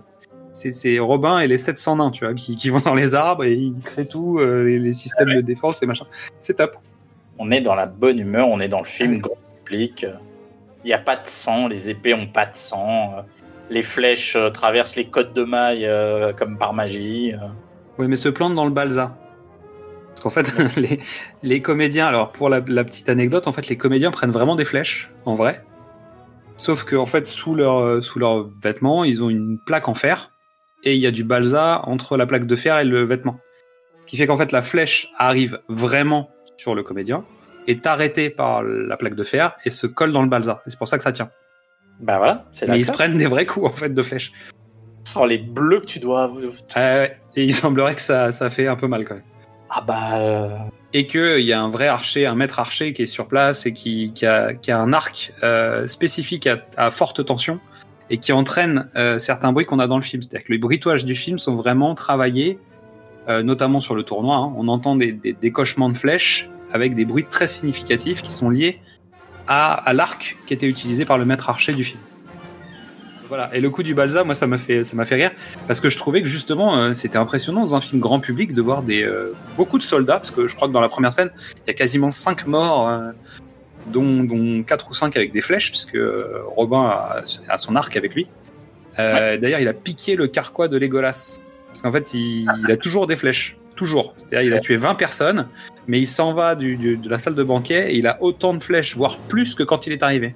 c'est 0.71 0.99
Robin 0.99 1.39
et 1.39 1.47
les 1.47 1.57
700 1.57 1.97
nains, 1.97 2.11
tu 2.11 2.25
vois, 2.25 2.33
qui, 2.33 2.55
qui 2.55 2.69
vont 2.69 2.79
dans 2.79 2.95
les 2.95 3.15
arbres 3.15 3.43
et 3.43 3.53
ils 3.53 3.73
créent 3.83 4.07
tout, 4.07 4.39
euh, 4.39 4.63
les, 4.63 4.79
les 4.79 4.93
systèmes 4.93 5.33
de 5.33 5.41
défense 5.41 5.81
et 5.83 5.85
machin. 5.85 6.05
C'est 6.41 6.55
top. 6.55 6.75
On 7.39 7.51
est 7.51 7.61
dans 7.61 7.75
la 7.75 7.85
bonne 7.85 8.17
humeur, 8.19 8.47
on 8.47 8.59
est 8.59 8.67
dans 8.67 8.79
le 8.79 8.85
film 8.85 9.19
grand 9.19 9.37
public. 9.63 10.05
Il 10.83 10.87
n'y 10.87 10.93
a 10.93 10.97
pas 10.99 11.15
de 11.15 11.27
sang, 11.27 11.67
les 11.67 11.89
épées 11.89 12.13
ont 12.13 12.27
pas 12.27 12.45
de 12.45 12.55
sang. 12.55 13.13
euh, 13.17 13.21
Les 13.69 13.81
flèches 13.83 14.35
euh, 14.35 14.49
traversent 14.49 14.95
les 14.95 15.05
côtes 15.05 15.33
de 15.33 15.43
mailles 15.43 15.85
euh, 15.85 16.33
comme 16.33 16.57
par 16.57 16.73
magie. 16.73 17.33
Oui, 17.99 18.07
mais 18.07 18.15
se 18.15 18.29
plante 18.29 18.55
dans 18.55 18.65
le 18.65 18.71
balsa. 18.71 19.17
Parce 20.09 20.21
qu'en 20.21 20.29
fait, 20.29 20.51
les, 20.77 20.99
les 21.43 21.61
comédiens, 21.61 22.07
alors 22.07 22.31
pour 22.31 22.49
la, 22.49 22.61
la 22.67 22.83
petite 22.83 23.09
anecdote, 23.09 23.47
en 23.47 23.51
fait, 23.51 23.67
les 23.67 23.77
comédiens 23.77 24.09
prennent 24.11 24.31
vraiment 24.31 24.55
des 24.55 24.65
flèches, 24.65 25.11
en 25.25 25.35
vrai. 25.35 25.63
Sauf 26.55 26.85
que, 26.85 26.95
en 26.95 27.05
fait, 27.05 27.27
sous 27.27 27.53
leur, 27.53 28.01
sous 28.03 28.17
leurs 28.17 28.47
vêtements, 28.63 29.03
ils 29.03 29.21
ont 29.21 29.29
une 29.29 29.59
plaque 29.63 29.87
en 29.89 29.93
fer. 29.93 30.31
Et 30.83 30.95
il 30.95 31.01
y 31.01 31.07
a 31.07 31.11
du 31.11 31.23
balsa 31.23 31.81
entre 31.85 32.17
la 32.17 32.25
plaque 32.25 32.45
de 32.45 32.55
fer 32.55 32.77
et 32.79 32.85
le 32.85 33.03
vêtement. 33.03 33.39
Ce 34.01 34.07
qui 34.07 34.17
fait 34.17 34.27
qu'en 34.27 34.37
fait, 34.37 34.51
la 34.51 34.61
flèche 34.61 35.09
arrive 35.17 35.59
vraiment 35.67 36.29
sur 36.55 36.75
le 36.75 36.83
comédien, 36.83 37.25
est 37.67 37.85
arrêtée 37.85 38.29
par 38.29 38.63
la 38.63 38.95
plaque 38.97 39.15
de 39.15 39.23
fer 39.23 39.55
et 39.65 39.69
se 39.69 39.87
colle 39.87 40.11
dans 40.11 40.21
le 40.21 40.29
balsa. 40.29 40.61
Et 40.65 40.69
c'est 40.69 40.77
pour 40.77 40.87
ça 40.87 40.97
que 40.97 41.03
ça 41.03 41.11
tient. 41.11 41.29
Bah 41.99 42.17
voilà, 42.17 42.45
c'est 42.51 42.67
Mais 42.67 42.79
ils 42.79 42.85
se 42.85 42.91
prennent 42.91 43.17
des 43.17 43.25
vrais 43.25 43.45
coups, 43.45 43.65
en 43.65 43.73
fait, 43.73 43.89
de 43.89 44.03
flèches. 44.03 44.31
Oh, 45.15 45.25
les 45.25 45.37
bleus 45.37 45.79
que 45.79 45.85
tu 45.85 45.99
dois. 45.99 46.31
Euh, 46.77 47.07
et 47.35 47.43
il 47.43 47.53
semblerait 47.53 47.95
que 47.95 48.01
ça, 48.01 48.31
ça 48.31 48.49
fait 48.49 48.67
un 48.67 48.75
peu 48.75 48.87
mal, 48.87 49.05
quand 49.05 49.15
même. 49.15 49.23
Ah 49.69 49.81
bah. 49.81 50.19
euh, 50.19 50.49
et 50.93 51.07
qu'il 51.07 51.41
y 51.41 51.51
a 51.53 51.61
un 51.61 51.69
vrai 51.69 51.87
archer, 51.87 52.25
un 52.25 52.35
maître 52.35 52.59
archer 52.59 52.93
qui 52.93 53.03
est 53.03 53.07
sur 53.07 53.27
place 53.27 53.65
et 53.65 53.73
qui, 53.73 54.13
qui, 54.13 54.25
a, 54.25 54.53
qui 54.53 54.71
a 54.71 54.79
un 54.79 54.93
arc 54.93 55.33
euh, 55.43 55.87
spécifique 55.87 56.47
à, 56.47 56.59
à 56.77 56.91
forte 56.91 57.25
tension 57.25 57.59
et 58.09 58.17
qui 58.17 58.31
entraîne 58.31 58.89
euh, 58.95 59.19
certains 59.19 59.51
bruits 59.51 59.65
qu'on 59.65 59.79
a 59.79 59.87
dans 59.87 59.97
le 59.97 60.03
film. 60.03 60.21
C'est-à-dire 60.21 60.45
que 60.45 60.51
les 60.51 60.57
bruitages 60.57 61.05
du 61.05 61.15
film 61.15 61.37
sont 61.37 61.55
vraiment 61.55 61.95
travaillés, 61.95 62.59
euh, 63.27 63.43
notamment 63.43 63.79
sur 63.79 63.95
le 63.95 64.03
tournoi. 64.03 64.37
hein. 64.37 64.53
On 64.57 64.67
entend 64.67 64.95
des, 64.95 65.11
des 65.11 65.33
décochements 65.33 65.89
de 65.89 65.97
flèches 65.97 66.49
avec 66.71 66.95
des 66.95 67.05
bruits 67.05 67.25
très 67.29 67.47
significatifs 67.47 68.21
qui 68.21 68.31
sont 68.31 68.49
liés 68.49 68.79
à, 69.47 69.93
l'arc 69.93 70.37
qui 70.45 70.53
était 70.53 70.67
utilisé 70.67 71.05
par 71.05 71.17
le 71.17 71.25
maître 71.25 71.49
archer 71.49 71.73
du 71.73 71.83
film. 71.83 71.99
Voilà. 73.29 73.53
Et 73.53 73.59
le 73.59 73.69
coup 73.69 73.83
du 73.83 73.93
balsa, 73.93 74.23
moi, 74.23 74.35
ça 74.35 74.47
m'a 74.47 74.57
fait, 74.57 74.83
ça 74.85 74.95
m'a 74.95 75.03
fait 75.03 75.15
rire 75.15 75.31
parce 75.67 75.81
que 75.81 75.89
je 75.89 75.97
trouvais 75.97 76.21
que 76.21 76.27
justement, 76.27 76.77
euh, 76.77 76.93
c'était 76.93 77.17
impressionnant 77.17 77.61
dans 77.61 77.75
un 77.75 77.81
film 77.81 77.99
grand 77.99 78.19
public 78.19 78.53
de 78.53 78.61
voir 78.61 78.83
des 78.83 79.03
euh, 79.03 79.33
beaucoup 79.57 79.77
de 79.77 79.83
soldats, 79.83 80.17
parce 80.17 80.31
que 80.31 80.47
je 80.47 80.55
crois 80.55 80.69
que 80.69 80.73
dans 80.73 80.81
la 80.81 80.87
première 80.87 81.11
scène, 81.11 81.31
il 81.55 81.67
y 81.67 81.71
a 81.71 81.73
quasiment 81.73 82.09
5 82.09 82.47
morts, 82.47 82.89
dont, 83.87 84.23
dont 84.23 84.63
4 84.63 84.89
ou 84.89 84.93
5 84.93 85.15
avec 85.17 85.31
des 85.31 85.41
flèches, 85.41 85.69
puisque 85.71 85.95
euh, 85.95 86.41
Robin 86.55 86.83
a, 86.89 87.21
a 87.49 87.57
son 87.57 87.75
arc 87.75 87.95
avec 87.95 88.13
lui. 88.15 88.27
Euh, 88.99 89.37
D'ailleurs, 89.37 89.59
il 89.59 89.67
a 89.67 89.73
piqué 89.73 90.15
le 90.15 90.27
carquois 90.27 90.67
de 90.67 90.77
Legolas, 90.77 91.39
parce 91.67 91.81
qu'en 91.81 91.91
fait, 91.91 92.13
il, 92.13 92.47
il 92.63 92.71
a 92.71 92.77
toujours 92.77 93.07
des 93.07 93.15
flèches, 93.15 93.57
toujours. 93.75 94.13
C'est-à-dire, 94.17 94.41
il 94.41 94.53
a 94.53 94.59
tué 94.59 94.75
20 94.77 94.95
personnes, 94.95 95.47
mais 95.87 95.99
il 95.99 96.07
s'en 96.07 96.33
va 96.33 96.55
du, 96.55 96.77
du- 96.77 96.97
de 96.97 97.09
la 97.09 97.19
salle 97.19 97.35
de 97.35 97.43
banquet 97.43 97.93
et 97.93 97.97
il 97.97 98.07
a 98.07 98.17
autant 98.21 98.53
de 98.53 98.59
flèches, 98.59 98.95
voire 98.95 99.17
plus 99.17 99.53
que 99.55 99.63
quand 99.63 99.85
il 99.87 99.93
est 99.93 100.01
arrivé. 100.03 100.33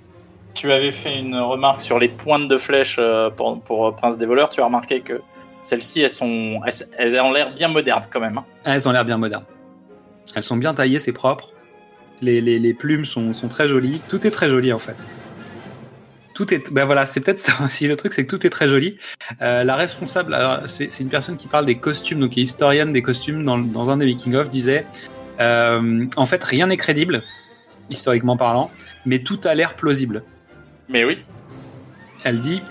Tu 0.53 0.71
avais 0.71 0.91
fait 0.91 1.17
une 1.17 1.35
remarque 1.37 1.81
sur 1.81 1.97
les 1.97 2.09
pointes 2.09 2.47
de 2.49 2.57
flèches 2.57 2.97
euh, 2.99 3.29
pour, 3.29 3.61
pour 3.61 3.95
Prince 3.95 4.17
des 4.17 4.25
voleurs. 4.25 4.49
Tu 4.49 4.61
as 4.61 4.65
remarqué 4.65 4.99
que 5.01 5.21
celles-ci, 5.61 6.01
elles, 6.01 6.09
sont, 6.09 6.59
elles, 6.65 6.73
elles 6.97 7.19
ont 7.21 7.31
l'air 7.31 7.53
bien 7.55 7.67
modernes 7.69 8.03
quand 8.11 8.19
même. 8.19 8.37
hein. 8.37 8.45
Elles 8.65 8.87
ont 8.87 8.91
l'air 8.91 9.05
bien 9.05 9.17
modernes. 9.17 9.45
Elles 10.35 10.43
sont 10.43 10.57
bien 10.57 10.73
taillées, 10.73 10.99
c'est 10.99 11.13
propre. 11.13 11.51
Les, 12.21 12.39
les, 12.41 12.59
les 12.59 12.73
plumes 12.73 13.05
sont, 13.05 13.33
sont 13.33 13.47
très 13.47 13.67
jolies. 13.67 14.01
Tout 14.09 14.25
est 14.25 14.31
très 14.31 14.49
joli 14.49 14.71
en 14.71 14.79
fait. 14.79 14.95
Tout 16.33 16.53
est. 16.53 16.71
Ben 16.71 16.85
voilà, 16.85 17.05
c'est 17.05 17.19
peut-être 17.19 17.39
ça 17.39 17.53
aussi 17.63 17.87
le 17.87 17.95
truc, 17.95 18.13
c'est 18.13 18.25
que 18.25 18.35
tout 18.35 18.45
est 18.45 18.49
très 18.49 18.69
joli. 18.69 18.97
Euh, 19.41 19.63
la 19.63 19.75
responsable, 19.75 20.37
c'est 20.65 20.99
une 20.99 21.09
personne 21.09 21.37
qui 21.37 21.47
parle 21.47 21.65
des 21.65 21.75
costumes, 21.75 22.19
donc 22.19 22.31
qui 22.31 22.41
est 22.41 22.43
historienne 22.43 22.93
des 22.93 23.01
costumes 23.01 23.43
dans, 23.43 23.57
dans 23.57 23.89
un 23.89 23.97
des 23.97 24.05
making-of, 24.05 24.49
disait 24.49 24.85
euh, 25.39 26.05
en 26.15 26.25
fait, 26.25 26.43
rien 26.43 26.67
n'est 26.67 26.77
crédible, 26.77 27.23
historiquement 27.89 28.37
parlant, 28.37 28.71
mais 29.05 29.19
tout 29.19 29.39
a 29.43 29.55
l'air 29.55 29.73
plausible. 29.73 30.23
Mais 30.89 31.03
oui. 31.03 31.19
Elle 32.23 32.39
dit 32.39 32.61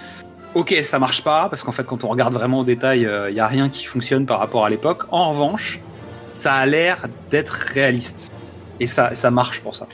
Ok, 0.55 0.75
ça 0.83 0.99
marche 0.99 1.23
pas, 1.23 1.49
parce 1.49 1.63
qu'en 1.63 1.73
fait, 1.73 1.85
quand 1.85 2.03
on 2.03 2.09
regarde 2.09 2.35
vraiment 2.35 2.61
au 2.61 2.65
détail, 2.65 3.09
il 3.29 3.35
n'y 3.35 3.41
a 3.41 3.47
rien 3.47 3.69
qui 3.69 3.85
fonctionne 3.85 4.27
par 4.27 4.39
rapport 4.39 4.65
à 4.65 4.71
l'époque. 4.71 5.05
En 5.11 5.31
revanche, 5.31 5.81
ça 6.35 6.55
a 6.55 6.67
l'air 6.67 7.07
d'être 7.31 7.53
réaliste. 7.53 8.33
Et 8.81 8.87
ça, 8.87 9.15
ça 9.15 9.31
marche 9.31 9.61
pour 9.61 9.75
ça. 9.75 9.87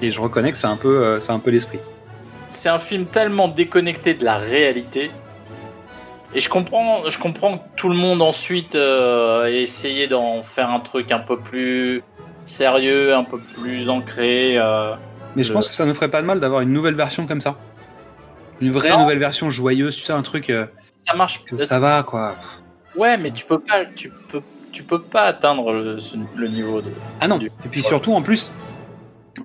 Et 0.00 0.10
je 0.10 0.20
reconnais 0.20 0.52
que 0.52 0.58
c'est 0.58 0.66
un 0.66 0.76
peu, 0.76 1.02
euh, 1.04 1.20
c'est 1.20 1.32
un 1.32 1.38
peu 1.38 1.50
l'esprit. 1.50 1.78
C'est 2.46 2.68
un 2.68 2.78
film 2.78 3.06
tellement 3.06 3.48
déconnecté 3.48 4.14
de 4.14 4.24
la 4.24 4.36
réalité. 4.36 5.10
Et 6.34 6.40
je 6.40 6.48
comprends, 6.48 7.08
je 7.08 7.18
comprends 7.18 7.58
que 7.58 7.64
tout 7.76 7.88
le 7.88 7.94
monde 7.94 8.20
ensuite 8.22 8.74
euh, 8.74 9.46
ait 9.46 9.62
essayé 9.62 10.06
d'en 10.08 10.42
faire 10.42 10.70
un 10.70 10.80
truc 10.80 11.12
un 11.12 11.18
peu 11.18 11.38
plus 11.38 12.02
sérieux, 12.44 13.14
un 13.14 13.24
peu 13.24 13.38
plus 13.38 13.88
ancré. 13.90 14.58
euh. 14.58 14.94
Mais 15.36 15.42
je 15.42 15.48
Le- 15.48 15.54
pense 15.54 15.68
que 15.68 15.74
ça 15.74 15.84
ne 15.86 15.92
ferait 15.94 16.10
pas 16.10 16.20
de 16.20 16.26
mal 16.26 16.40
d'avoir 16.40 16.60
une 16.62 16.72
nouvelle 16.72 16.94
version 16.94 17.26
comme 17.26 17.40
ça. 17.40 17.56
Une 18.60 18.70
vraie 18.72 18.90
Non. 18.90 19.00
nouvelle 19.00 19.18
version 19.18 19.50
joyeuse, 19.50 19.96
tu 19.96 20.02
sais, 20.02 20.12
un 20.12 20.22
truc 20.22 20.50
euh, 20.50 20.66
Ça 21.06 21.14
marche. 21.16 21.40
ça 21.58 21.78
va, 21.78 22.02
quoi. 22.02 22.34
Ouais, 22.96 23.16
mais 23.16 23.30
tu 23.30 23.44
peux 23.44 23.58
pas, 23.58 23.84
tu 23.94 24.10
peux, 24.28 24.42
tu 24.72 24.82
peux 24.82 25.00
pas 25.00 25.24
atteindre 25.24 25.72
le, 25.72 26.48
niveau 26.48 26.80
de. 26.80 26.90
Ah 27.20 27.28
non. 27.28 27.38
du- 27.38 27.46
Et 27.64 27.68
puis 27.70 27.82
surtout, 27.82 28.12
en 28.14 28.22
plus, 28.22 28.50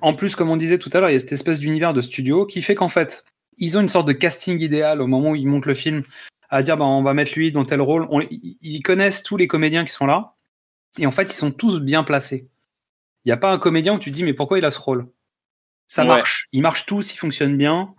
en 0.02 0.13
plus, 0.13 0.36
comme 0.36 0.50
on 0.50 0.58
disait 0.58 0.80
tout 0.80 0.90
à 0.94 1.00
l'heure, 1.00 1.10
il 1.10 1.13
y 1.13 1.16
a 1.16 1.20
cette 1.20 1.32
espèce 1.34 1.60
d'univers 1.60 1.94
de 1.94 2.02
studio 2.02 2.46
qui 2.46 2.62
fait 2.62 2.76
qu'en 2.76 2.90
fait, 2.90 3.24
ils 3.58 3.78
ont 3.78 3.82
une 3.82 3.90
sorte 3.90 4.08
de 4.08 4.13
casting 4.13 4.60
idéal 4.62 5.02
au 5.02 5.08
moment 5.08 5.32
où 5.32 5.36
ils 5.36 5.48
montent 5.48 5.66
le 5.66 5.74
film, 5.76 6.04
à 6.50 6.63
dire, 6.63 6.78
bah, 6.78 6.86
on 6.86 7.04
va 7.04 7.13
mettre 7.13 7.34
lui 7.36 7.52
dans 7.52 7.66
tel 7.66 7.82
rôle. 7.82 8.08
On- 8.10 8.22
ils 8.30 8.82
connaissent 8.84 9.24
tous 9.24 9.38
les 9.38 9.48
comédiens 9.48 9.84
qui 9.84 9.92
sont 9.92 10.06
là, 10.06 10.34
et 10.98 11.06
en 11.06 11.12
fait, 11.12 11.32
ils 11.32 11.36
sont 11.36 11.52
tous 11.52 11.80
bien 11.80 12.04
placés. 12.04 12.48
Il 13.26 13.30
n'y 13.30 13.34
a 13.34 13.38
pas 13.38 13.52
un 13.52 13.58
comédien 13.58 13.96
où 13.96 14.00
tu 14.00 14.10
te 14.12 14.16
dis, 14.16 14.24
mais 14.24 14.34
pourquoi 14.34 14.58
il 14.58 14.66
a 14.66 14.72
ce 14.72 14.80
rôle? 14.80 15.10
Ça 15.88 16.04
Ouais. 16.04 16.08
marche. 16.10 16.48
Ils 16.54 16.62
marchent 16.62 16.86
tous, 16.86 17.13
ils 17.13 17.18
fonctionnent 17.18 17.58
bien. 17.58 17.94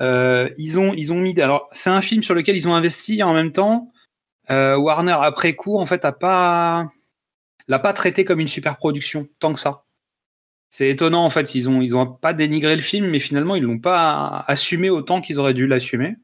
Euh, 0.00 0.48
ils 0.56 0.78
ont, 0.78 0.94
ils 0.94 1.12
ont 1.12 1.16
mis. 1.18 1.38
Alors, 1.40 1.68
c'est 1.72 1.90
un 1.90 2.00
film 2.00 2.22
sur 2.22 2.34
lequel 2.34 2.56
ils 2.56 2.66
ont 2.68 2.74
investi 2.74 3.22
en 3.22 3.34
même 3.34 3.52
temps. 3.52 3.92
Euh, 4.50 4.76
Warner 4.76 5.16
après 5.20 5.54
coup, 5.54 5.78
en 5.78 5.86
fait, 5.86 6.04
a 6.04 6.12
pas, 6.12 6.86
l'a 7.68 7.78
pas 7.78 7.92
traité 7.92 8.24
comme 8.24 8.40
une 8.40 8.48
super 8.48 8.76
production 8.76 9.28
tant 9.38 9.52
que 9.52 9.60
ça. 9.60 9.84
C'est 10.70 10.88
étonnant 10.88 11.24
en 11.24 11.30
fait. 11.30 11.54
Ils 11.54 11.68
ont, 11.68 11.80
ils 11.82 11.96
ont 11.96 12.06
pas 12.06 12.32
dénigré 12.32 12.76
le 12.76 12.82
film, 12.82 13.08
mais 13.10 13.18
finalement 13.18 13.56
ils 13.56 13.62
l'ont 13.62 13.80
pas 13.80 14.44
assumé 14.46 14.88
autant 14.88 15.20
qu'ils 15.20 15.40
auraient 15.40 15.54
dû 15.54 15.66
l'assumer. 15.66 16.16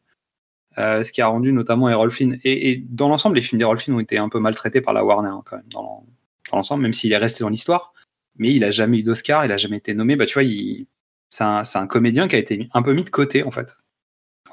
Euh, 0.78 1.02
ce 1.02 1.10
qui 1.10 1.22
a 1.22 1.26
rendu 1.26 1.52
notamment 1.52 1.88
Errol 1.88 2.10
Flynn. 2.10 2.38
Et, 2.44 2.84
dans 2.88 3.08
l'ensemble, 3.08 3.36
les 3.36 3.40
films 3.40 3.58
d'Errol 3.58 3.78
Flynn 3.78 3.96
ont 3.96 4.00
été 4.00 4.18
un 4.18 4.28
peu 4.28 4.38
maltraités 4.40 4.82
par 4.82 4.92
la 4.92 5.04
Warner 5.04 5.30
hein, 5.30 5.42
quand 5.44 5.56
même 5.56 5.68
dans 5.70 5.82
l'en- 5.82 6.06
dans 6.50 6.58
l'ensemble, 6.58 6.82
même 6.82 6.92
s'il 6.92 7.12
est 7.12 7.16
resté 7.16 7.42
dans 7.42 7.48
l'histoire. 7.48 7.92
Mais 8.36 8.52
il 8.52 8.62
a 8.62 8.70
jamais 8.70 8.98
eu 8.98 9.02
d'Oscar, 9.02 9.44
il 9.46 9.52
a 9.52 9.56
jamais 9.56 9.78
été 9.78 9.94
nommé. 9.94 10.16
Bah 10.16 10.26
tu 10.26 10.34
vois, 10.34 10.42
il, 10.44 10.86
c'est 11.30 11.44
un, 11.44 11.62
un 11.74 11.86
comédien 11.86 12.28
qui 12.28 12.36
a 12.36 12.38
été 12.38 12.68
un 12.74 12.82
peu 12.82 12.92
mis 12.92 13.04
de 13.04 13.10
côté 13.10 13.42
en 13.42 13.50
fait. 13.50 13.78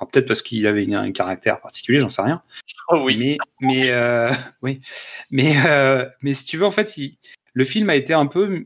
Peut-être 0.06 0.28
parce 0.28 0.42
qu'il 0.42 0.66
avait 0.68 0.84
une- 0.84 0.96
un 0.96 1.12
caractère 1.12 1.62
particulier, 1.62 2.00
j'en 2.00 2.10
sais 2.10 2.22
rien. 2.22 2.42
Oh 2.90 3.02
oui. 3.04 3.18
Mais, 3.18 3.38
mais, 3.62 3.92
euh, 3.92 4.30
oui. 4.62 4.80
mais, 5.32 5.56
euh, 5.66 6.08
mais 6.22 6.34
si 6.34 6.46
tu 6.46 6.58
veux, 6.58 6.66
en 6.66 6.72
fait, 6.72 6.98
il- 6.98 7.18
le 7.54 7.66
film 7.66 7.90
a 7.90 7.96
été 7.96 8.14
un 8.14 8.26
peu 8.28 8.66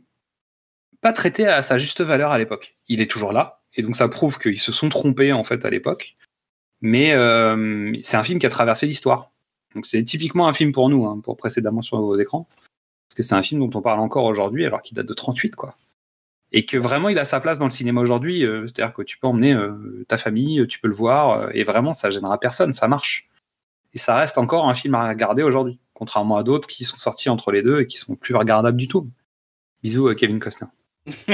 pas 1.02 1.13
traité 1.13 1.45
à 1.47 1.62
sa 1.62 1.78
juste 1.78 2.02
valeur 2.02 2.32
à 2.32 2.38
l'époque. 2.38 2.78
Il 2.88 3.02
est 3.02 3.10
toujours 3.10 3.32
là, 3.34 3.62
et 3.76 3.82
donc 3.84 3.95
ça 3.95 4.08
prouve 4.10 4.39
qu'ils 4.39 4.60
se 4.60 4.71
sont 4.71 4.89
trompés 4.89 5.32
en 5.34 5.43
fait 5.43 5.63
à 5.65 5.69
l'époque. 5.69 6.15
Mais 6.82 7.13
euh, 7.13 7.93
c'est 8.04 8.17
un 8.17 8.23
film 8.23 8.39
qui 8.39 8.45
a 8.45 8.50
traversé 8.50 8.88
l'histoire. 8.88 9.32
Donc 9.76 9.86
c'est 9.86 10.04
typiquement 10.04 10.47
un 10.47 10.54
film 10.54 10.71
pour 10.71 10.89
nous, 10.89 11.06
hein, 11.06 11.19
pour 11.23 11.38
précédemment 11.38 11.82
sur 11.82 12.00
vos 12.00 12.17
écrans, 12.19 12.47
parce 13.08 13.15
que 13.15 13.23
c'est 13.23 13.36
un 13.36 13.43
film 13.43 13.60
dont 13.67 13.78
on 13.78 13.82
parle 13.82 14.00
encore 14.00 14.23
aujourd'hui, 14.26 14.65
alors 14.65 14.82
qu'il 14.82 14.95
date 14.95 15.06
de 15.08 15.13
38, 15.13 15.56
quoi. 15.56 15.76
Et 16.52 16.66
que 16.66 16.78
vraiment 16.78 17.10
il 17.10 17.20
a 17.20 17.26
sa 17.26 17.40
place 17.40 17.60
dans 17.60 17.66
le 17.66 17.72
cinéma 17.72 18.02
aujourd'hui. 18.02 18.46
euh, 18.46 18.66
C'est-à-dire 18.68 18.94
que 18.94 19.02
tu 19.02 19.18
peux 19.18 19.28
emmener 19.28 19.54
euh, 19.54 20.06
ta 20.08 20.18
famille, 20.18 20.66
tu 20.68 20.80
peux 20.80 20.88
le 20.88 20.94
voir, 20.94 21.32
euh, 21.42 21.50
et 21.54 21.64
vraiment 21.64 21.94
ça 21.94 22.10
gênera 22.10 22.40
personne, 22.40 22.74
ça 22.74 22.88
marche. 22.88 23.30
Et 23.94 23.98
ça 23.98 24.16
reste 24.16 24.38
encore 24.38 24.68
un 24.68 24.74
film 24.74 24.96
à 24.96 25.08
regarder 25.08 25.44
aujourd'hui, 25.44 25.80
contrairement 25.94 26.38
à 26.38 26.44
d'autres 26.44 26.68
qui 26.68 26.84
sont 26.84 26.98
sortis 26.98 27.30
entre 27.30 27.52
les 27.52 27.64
deux 27.64 27.82
et 27.82 27.88
qui 27.88 27.98
sont 27.98 28.16
plus 28.16 28.36
regardables 28.36 28.78
du 28.78 28.88
tout. 28.88 29.10
Bisous 29.84 30.14
Kevin 30.16 30.40
Costner. 30.40 30.68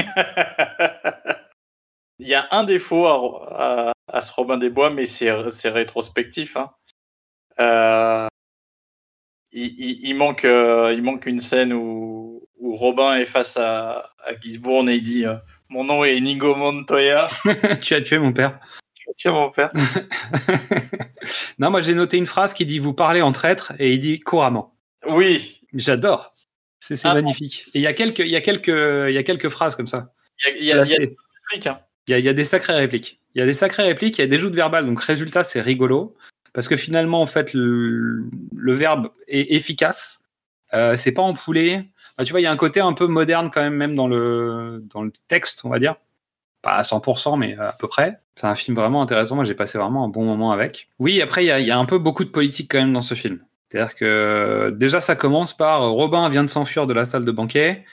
Il 2.20 2.28
y 2.28 2.34
a 2.34 2.46
un 2.52 2.64
défaut 2.64 3.06
à, 3.06 3.92
ce 4.20 4.32
Robin 4.32 4.56
des 4.56 4.70
Bois, 4.70 4.90
mais 4.90 5.04
c'est 5.04 5.30
rétrospectif. 5.68 6.56
hein. 6.56 6.70
Euh, 7.60 8.26
euh, 9.54 10.92
il 10.96 11.02
manque 11.02 11.26
une 11.26 11.40
scène 11.40 11.72
où, 11.72 12.03
où 12.64 12.74
Robin 12.76 13.16
est 13.16 13.24
face 13.26 13.56
à, 13.58 14.10
à 14.24 14.34
Gisborne 14.40 14.88
et 14.88 14.94
il 14.96 15.02
dit 15.02 15.26
euh, 15.26 15.34
Mon 15.68 15.84
nom 15.84 16.02
est 16.04 16.16
Inigo 16.16 16.54
Montoya. 16.54 17.26
tu 17.82 17.94
as 17.94 18.00
tué 18.00 18.18
mon 18.18 18.32
père. 18.32 18.58
Tiens, 19.18 19.32
mon 19.32 19.50
père. 19.50 19.70
non, 21.58 21.70
moi 21.70 21.80
j'ai 21.82 21.94
noté 21.94 22.16
une 22.16 22.26
phrase 22.26 22.54
qui 22.54 22.64
dit 22.66 22.78
Vous 22.78 22.94
parlez 22.94 23.20
en 23.22 23.32
traître 23.32 23.72
et 23.78 23.92
il 23.92 23.98
dit 24.00 24.18
couramment. 24.20 24.74
Oui, 25.06 25.60
J'adore. 25.74 26.34
C'est 26.80 26.98
Ah 27.04 27.10
bon. 27.10 27.14
magnifique. 27.16 27.64
Et 27.74 27.78
il 27.78 27.82
y, 27.82 27.86
a 27.86 27.92
quelques, 27.92 28.20
il, 28.20 28.28
y 28.28 28.36
a 28.36 28.40
quelques, 28.40 28.68
il 28.68 29.12
y 29.14 29.18
a 29.18 29.22
quelques 29.22 29.48
phrases 29.50 29.76
comme 29.76 29.86
ça. 29.86 30.12
il 30.58 30.64
y 30.64 30.72
a, 30.72 30.82
il 30.84 30.88
y 30.88 30.90
a- 30.90 30.90
il 30.90 30.90
y 30.90 30.94
a 30.94 30.96
Placées. 30.96 30.98
des 31.06 31.16
trucs, 31.50 31.66
hein. 31.66 31.80
Il 32.06 32.10
y, 32.10 32.14
a, 32.14 32.18
il 32.18 32.24
y 32.24 32.28
a 32.28 32.34
des 32.34 32.44
sacrées 32.44 32.74
répliques. 32.74 33.20
Il 33.34 33.38
y 33.38 33.42
a 33.42 33.46
des 33.46 33.54
sacrées 33.54 33.84
répliques, 33.84 34.18
il 34.18 34.20
y 34.20 34.24
a 34.24 34.26
des 34.26 34.36
joutes 34.36 34.54
verbales. 34.54 34.84
Donc, 34.86 35.00
résultat, 35.02 35.42
c'est 35.44 35.60
rigolo. 35.62 36.16
Parce 36.52 36.68
que 36.68 36.76
finalement, 36.76 37.20
en 37.22 37.26
fait, 37.26 37.52
le, 37.54 38.24
le 38.54 38.72
verbe 38.72 39.10
est 39.28 39.54
efficace. 39.54 40.23
Euh, 40.74 40.96
c'est 40.96 41.12
pas 41.12 41.22
empoulé. 41.22 41.82
Enfin, 42.16 42.24
tu 42.24 42.32
vois, 42.32 42.40
il 42.40 42.44
y 42.44 42.46
a 42.46 42.50
un 42.50 42.56
côté 42.56 42.80
un 42.80 42.92
peu 42.92 43.06
moderne 43.06 43.50
quand 43.52 43.62
même, 43.62 43.74
même 43.74 43.94
dans 43.94 44.08
le, 44.08 44.82
dans 44.92 45.02
le 45.02 45.12
texte, 45.28 45.62
on 45.64 45.68
va 45.68 45.78
dire. 45.78 45.96
Pas 46.62 46.76
à 46.76 46.82
100%, 46.82 47.38
mais 47.38 47.56
à 47.58 47.72
peu 47.78 47.88
près. 47.88 48.20
C'est 48.34 48.46
un 48.46 48.54
film 48.54 48.76
vraiment 48.76 49.02
intéressant. 49.02 49.36
Moi, 49.36 49.44
j'ai 49.44 49.54
passé 49.54 49.78
vraiment 49.78 50.04
un 50.04 50.08
bon 50.08 50.24
moment 50.24 50.52
avec. 50.52 50.88
Oui, 50.98 51.20
après, 51.20 51.44
il 51.44 51.48
y 51.48 51.50
a, 51.50 51.60
il 51.60 51.66
y 51.66 51.70
a 51.70 51.78
un 51.78 51.84
peu 51.84 51.98
beaucoup 51.98 52.24
de 52.24 52.30
politique 52.30 52.70
quand 52.70 52.78
même 52.78 52.92
dans 52.92 53.02
ce 53.02 53.14
film. 53.14 53.40
C'est-à-dire 53.68 53.94
que 53.96 54.74
déjà, 54.76 55.00
ça 55.00 55.16
commence 55.16 55.56
par 55.56 55.82
euh, 55.82 55.90
Robin 55.90 56.28
vient 56.28 56.44
de 56.44 56.48
s'enfuir 56.48 56.86
de 56.86 56.94
la 56.94 57.06
salle 57.06 57.24
de 57.24 57.32
banquet. 57.32 57.84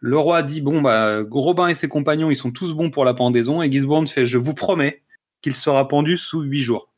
Le 0.00 0.18
roi 0.18 0.42
dit 0.42 0.60
bon 0.60 0.80
bah 0.80 1.22
Robin 1.28 1.66
et 1.66 1.74
ses 1.74 1.88
compagnons 1.88 2.30
ils 2.30 2.36
sont 2.36 2.52
tous 2.52 2.72
bons 2.72 2.88
pour 2.88 3.04
la 3.04 3.14
pendaison 3.14 3.62
et 3.62 3.70
Gisborne 3.70 4.06
fait 4.06 4.26
je 4.26 4.38
vous 4.38 4.54
promets 4.54 5.02
qu'il 5.42 5.56
sera 5.56 5.88
pendu 5.88 6.16
sous 6.16 6.42
huit 6.42 6.62
jours. 6.62 6.88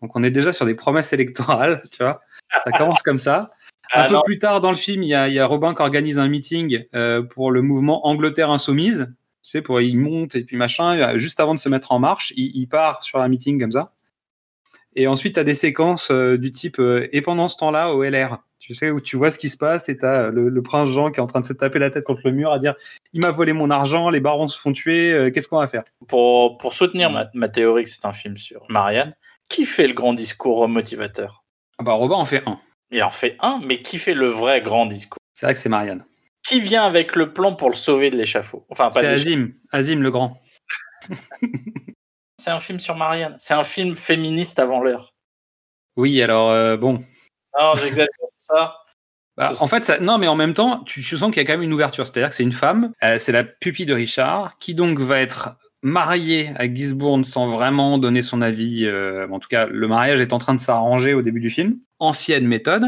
Donc 0.00 0.16
on 0.16 0.22
est 0.22 0.30
déjà 0.30 0.52
sur 0.52 0.66
des 0.66 0.74
promesses 0.74 1.12
électorales, 1.12 1.82
tu 1.90 2.02
vois. 2.02 2.20
Ça 2.64 2.70
commence 2.72 3.02
comme 3.02 3.18
ça. 3.18 3.52
Un 3.94 4.02
Ah 4.02 4.08
peu 4.08 4.14
non. 4.14 4.22
plus 4.24 4.38
tard 4.38 4.60
dans 4.60 4.70
le 4.70 4.76
film, 4.76 5.02
il 5.02 5.08
y 5.08 5.14
a, 5.14 5.28
il 5.28 5.34
y 5.34 5.38
a 5.38 5.46
Robin 5.46 5.74
qui 5.74 5.82
organise 5.82 6.18
un 6.18 6.28
meeting 6.28 6.84
euh, 6.94 7.22
pour 7.22 7.50
le 7.50 7.62
mouvement 7.62 8.06
Angleterre 8.06 8.50
insoumise. 8.50 9.12
Tu 9.42 9.50
sais, 9.50 9.60
pour 9.62 9.80
il 9.80 9.98
monte 9.98 10.34
et 10.36 10.44
puis 10.44 10.56
machin. 10.56 10.96
euh, 10.98 11.18
Juste 11.18 11.40
avant 11.40 11.52
de 11.54 11.58
se 11.58 11.68
mettre 11.68 11.92
en 11.92 11.98
marche, 11.98 12.32
il, 12.36 12.52
il 12.54 12.66
part 12.68 13.02
sur 13.02 13.18
un 13.20 13.28
meeting 13.28 13.60
comme 13.60 13.72
ça. 13.72 13.92
Et 14.94 15.06
ensuite, 15.06 15.34
tu 15.34 15.40
as 15.40 15.44
des 15.44 15.54
séquences 15.54 16.10
euh, 16.10 16.36
du 16.38 16.52
type 16.52 16.78
euh, 16.78 17.08
et 17.12 17.22
pendant 17.22 17.48
ce 17.48 17.56
temps-là 17.56 17.92
au 17.92 18.02
LR. 18.04 18.38
Tu 18.60 18.74
sais, 18.74 18.90
où 18.90 19.00
tu 19.00 19.16
vois 19.16 19.30
ce 19.32 19.38
qui 19.38 19.48
se 19.48 19.56
passe 19.56 19.88
et 19.88 19.96
tu 19.98 20.04
as 20.06 20.28
le, 20.28 20.48
le 20.48 20.62
prince 20.62 20.88
Jean 20.90 21.10
qui 21.10 21.18
est 21.18 21.22
en 21.22 21.26
train 21.26 21.40
de 21.40 21.44
se 21.46 21.52
taper 21.52 21.80
la 21.80 21.90
tête 21.90 22.04
contre 22.04 22.20
le 22.24 22.30
mur 22.30 22.52
à 22.52 22.60
dire 22.60 22.74
il 23.12 23.20
m'a 23.20 23.30
volé 23.32 23.52
mon 23.52 23.70
argent, 23.70 24.08
les 24.10 24.20
barons 24.20 24.46
se 24.46 24.56
font 24.58 24.72
tuer, 24.72 25.32
qu'est-ce 25.34 25.48
qu'on 25.48 25.58
va 25.58 25.66
faire? 25.66 25.82
Pour, 26.06 26.58
pour 26.58 26.72
soutenir 26.72 27.10
ma, 27.10 27.28
ma 27.34 27.48
théorie 27.48 27.82
que 27.82 27.88
c'est 27.88 28.04
un 28.04 28.12
film 28.12 28.36
sur 28.36 28.64
Marianne, 28.68 29.16
qui 29.48 29.64
fait 29.64 29.88
le 29.88 29.94
grand 29.94 30.12
discours 30.14 30.68
motivateur? 30.68 31.42
Ah 31.78 31.82
bah, 31.82 31.94
Robin 31.94 32.14
en 32.14 32.24
fait 32.24 32.44
un. 32.46 32.60
Il 32.92 33.02
en 33.02 33.10
fait 33.10 33.36
un, 33.40 33.60
mais 33.64 33.80
qui 33.82 33.98
fait 33.98 34.14
le 34.14 34.28
vrai 34.28 34.60
grand 34.60 34.86
discours? 34.86 35.18
C'est 35.34 35.46
vrai 35.46 35.54
que 35.54 35.60
c'est 35.60 35.68
Marianne. 35.68 36.04
Qui 36.46 36.60
vient 36.60 36.84
avec 36.84 37.16
le 37.16 37.32
plan 37.32 37.54
pour 37.54 37.70
le 37.70 37.76
sauver 37.76 38.10
de 38.10 38.16
l'échafaud? 38.16 38.66
Enfin, 38.68 38.90
C'est. 38.92 39.06
Azim, 39.06 39.52
Azim 39.72 40.00
le 40.00 40.10
grand. 40.10 40.40
C'est 42.38 42.50
un 42.50 42.60
film 42.60 42.78
sur 42.78 42.96
Marianne. 42.96 43.34
C'est 43.38 43.54
un 43.54 43.64
film 43.64 43.96
féministe 43.96 44.58
avant 44.58 44.80
l'heure. 44.80 45.14
Oui, 45.96 46.20
alors 46.22 46.50
euh, 46.50 46.76
bon. 46.76 47.02
Non, 47.58 47.74
j'exagère, 47.76 48.08
c'est 48.28 48.46
ça. 48.46 48.76
Bah, 49.36 49.52
en 49.60 49.66
fait, 49.66 49.84
ça, 49.84 49.98
non, 49.98 50.18
mais 50.18 50.28
en 50.28 50.34
même 50.34 50.52
temps, 50.52 50.82
tu, 50.84 51.02
tu 51.02 51.16
sens 51.16 51.30
qu'il 51.30 51.38
y 51.38 51.40
a 51.40 51.46
quand 51.46 51.54
même 51.54 51.62
une 51.62 51.72
ouverture. 51.72 52.06
C'est-à-dire 52.06 52.28
que 52.28 52.34
c'est 52.34 52.42
une 52.42 52.52
femme, 52.52 52.92
euh, 53.02 53.18
c'est 53.18 53.32
la 53.32 53.44
pupille 53.44 53.86
de 53.86 53.94
Richard, 53.94 54.58
qui 54.58 54.74
donc 54.74 54.98
va 54.98 55.20
être 55.20 55.56
mariée 55.82 56.52
à 56.56 56.72
Gisborne 56.72 57.24
sans 57.24 57.48
vraiment 57.48 57.98
donner 57.98 58.22
son 58.22 58.40
avis. 58.40 58.84
euh, 58.86 59.26
en 59.28 59.38
tout 59.38 59.48
cas, 59.48 59.66
le 59.66 59.88
mariage 59.88 60.20
est 60.20 60.32
en 60.32 60.38
train 60.38 60.54
de 60.54 60.60
s'arranger 60.60 61.14
au 61.14 61.22
début 61.22 61.40
du 61.40 61.50
film. 61.50 61.78
Ancienne 61.98 62.46
méthode. 62.46 62.84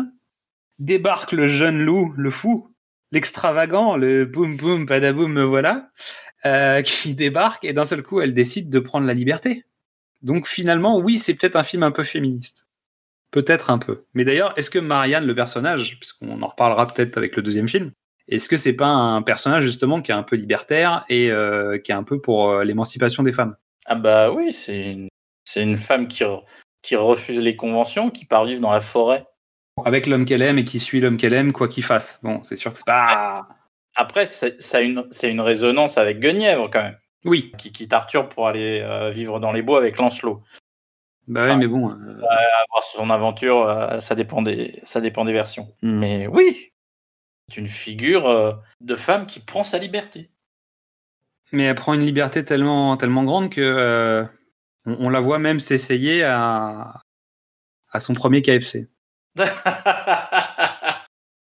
Débarque 0.78 1.32
le 1.32 1.46
jeune 1.46 1.78
loup, 1.78 2.12
le 2.16 2.30
fou, 2.30 2.74
l'extravagant, 3.12 3.96
le 3.96 4.24
boum 4.24 4.56
boum 4.56 4.86
padaboum, 4.86 5.32
me 5.32 5.44
voilà, 5.44 5.90
euh, 6.46 6.82
qui 6.82 7.14
débarque 7.14 7.64
et 7.64 7.72
d'un 7.72 7.86
seul 7.86 8.02
coup, 8.02 8.20
elle 8.20 8.34
décide 8.34 8.70
de 8.70 8.78
prendre 8.80 9.06
la 9.06 9.14
liberté. 9.14 9.64
Donc 10.22 10.48
finalement, 10.48 10.98
oui, 10.98 11.18
c'est 11.18 11.34
peut-être 11.34 11.56
un 11.56 11.64
film 11.64 11.82
un 11.82 11.90
peu 11.90 12.02
féministe. 12.02 12.66
Peut-être 13.30 13.70
un 13.70 13.78
peu. 13.78 14.04
Mais 14.14 14.24
d'ailleurs, 14.24 14.56
est-ce 14.56 14.70
que 14.70 14.78
Marianne, 14.78 15.26
le 15.26 15.34
personnage, 15.34 15.98
puisqu'on 16.00 16.40
en 16.40 16.46
reparlera 16.46 16.86
peut-être 16.86 17.18
avec 17.18 17.36
le 17.36 17.42
deuxième 17.42 17.68
film, 17.68 17.92
est-ce 18.28 18.48
que 18.48 18.56
c'est 18.56 18.74
pas 18.74 18.86
un 18.88 19.22
personnage 19.22 19.64
justement 19.64 20.00
qui 20.00 20.10
est 20.10 20.14
un 20.14 20.22
peu 20.22 20.36
libertaire 20.36 21.04
et 21.08 21.30
euh, 21.30 21.78
qui 21.78 21.92
est 21.92 21.94
un 21.94 22.04
peu 22.04 22.20
pour 22.20 22.50
euh, 22.50 22.64
l'émancipation 22.64 23.22
des 23.22 23.32
femmes? 23.32 23.56
Ah 23.86 23.94
bah 23.94 24.30
oui, 24.30 24.52
c'est 24.52 24.92
une, 24.92 25.08
c'est 25.44 25.62
une 25.62 25.76
femme 25.76 26.08
qui, 26.08 26.24
re- 26.24 26.42
qui 26.82 26.96
refuse 26.96 27.40
les 27.40 27.56
conventions, 27.56 28.10
qui 28.10 28.24
part 28.24 28.44
vivre 28.44 28.60
dans 28.60 28.72
la 28.72 28.80
forêt. 28.80 29.26
Avec 29.84 30.06
l'homme 30.06 30.24
qu'elle 30.24 30.42
aime 30.42 30.58
et 30.58 30.64
qui 30.64 30.80
suit 30.80 31.00
l'homme 31.00 31.16
qu'elle 31.16 31.34
aime, 31.34 31.52
quoi 31.52 31.68
qu'il 31.68 31.84
fasse. 31.84 32.20
Bon, 32.22 32.42
c'est 32.44 32.56
sûr 32.56 32.72
que 32.72 32.78
c'est 32.78 32.86
pas. 32.86 33.46
Après, 33.96 34.24
c'est 34.24 34.60
ça 34.60 34.78
a 34.78 34.80
une, 34.80 35.04
c'est 35.10 35.30
une 35.30 35.40
résonance 35.40 35.98
avec 35.98 36.18
Guenièvre 36.20 36.70
quand 36.70 36.82
même, 36.82 36.96
Oui, 37.24 37.52
qui 37.58 37.72
quitte 37.72 37.92
Arthur 37.92 38.28
pour 38.28 38.48
aller 38.48 38.80
euh, 38.80 39.10
vivre 39.10 39.38
dans 39.40 39.52
les 39.52 39.62
bois 39.62 39.78
avec 39.78 39.98
Lancelot. 39.98 40.42
bah 41.28 41.42
Enfin, 41.42 41.56
mais 41.56 41.66
bon. 41.66 41.88
Avoir 41.90 42.82
son 42.84 43.10
aventure, 43.10 43.96
ça 43.98 44.14
dépend 44.14 44.42
des, 44.42 44.80
ça 44.84 45.00
dépend 45.00 45.24
des 45.24 45.32
versions. 45.32 45.74
Mais 45.82 46.26
oui, 46.26 46.72
c'est 47.48 47.60
une 47.60 47.68
figure 47.68 48.26
euh, 48.28 48.52
de 48.80 48.94
femme 48.94 49.26
qui 49.26 49.40
prend 49.40 49.64
sa 49.64 49.78
liberté. 49.78 50.30
Mais 51.52 51.64
elle 51.64 51.74
prend 51.74 51.94
une 51.94 52.00
liberté 52.00 52.44
tellement, 52.44 52.96
tellement 52.96 53.24
grande 53.24 53.50
que 53.50 53.60
euh, 53.60 54.24
on, 54.86 55.06
on 55.06 55.08
la 55.10 55.20
voit 55.20 55.38
même 55.38 55.60
s'essayer 55.60 56.24
à, 56.24 57.00
à 57.92 58.00
son 58.00 58.14
premier 58.14 58.42
KFC. 58.42 58.88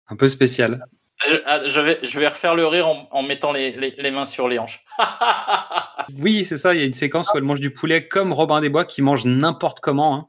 Un 0.07 0.15
peu 0.17 0.27
spécial. 0.29 0.85
je, 1.27 1.35
ah, 1.45 1.65
je 1.65 1.79
vais, 1.79 1.99
je 2.03 2.19
vais 2.19 2.27
refaire 2.27 2.53
le 2.55 2.67
rire 2.67 2.87
en, 2.87 3.07
en 3.11 3.23
mettant 3.23 3.51
les, 3.51 3.71
les, 3.71 3.95
les 3.97 4.11
mains 4.11 4.25
sur 4.25 4.47
les 4.47 4.59
hanches. 4.59 4.83
Oui, 6.19 6.45
c'est 6.45 6.59
ça. 6.59 6.75
Il 6.75 6.79
y 6.79 6.83
a 6.83 6.85
une 6.85 6.93
séquence 6.93 7.31
où 7.33 7.37
elle 7.37 7.43
mange 7.43 7.59
du 7.61 7.71
poulet 7.73 8.07
comme 8.07 8.31
Robin 8.31 8.61
des 8.61 8.69
Bois 8.69 8.85
qui 8.85 9.01
mange 9.01 9.25
n'importe 9.25 9.79
comment. 9.79 10.15
hein. 10.15 10.27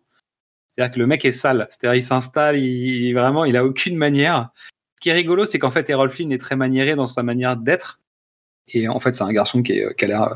C'est-à-dire 0.74 0.94
que 0.94 0.98
le 1.00 1.06
mec 1.06 1.22
est 1.26 1.32
sale. 1.32 1.68
C'est-à-dire 1.70 1.96
il 1.96 2.02
s'installe, 2.02 2.56
il, 2.56 3.12
vraiment, 3.12 3.44
il 3.44 3.58
a 3.58 3.64
aucune 3.64 3.94
manière. 3.98 4.48
Qui 5.07 5.11
est 5.11 5.14
rigolo, 5.14 5.46
c'est 5.46 5.61
qu'en 5.61 5.70
fait, 5.70 5.88
Errol 5.88 6.11
Flynn 6.11 6.32
est 6.32 6.38
très 6.38 6.57
maniéré 6.57 6.96
dans 6.96 7.07
sa 7.07 7.22
manière 7.22 7.57
d'être. 7.57 8.00
Et 8.74 8.88
en 8.88 8.98
fait, 8.98 9.14
c'est 9.14 9.22
un 9.22 9.32
garçon 9.32 9.62
qui, 9.62 9.74
est, 9.74 9.94
qui 9.96 10.04
a 10.04 10.09
l'air, 10.09 10.22
euh, 10.24 10.34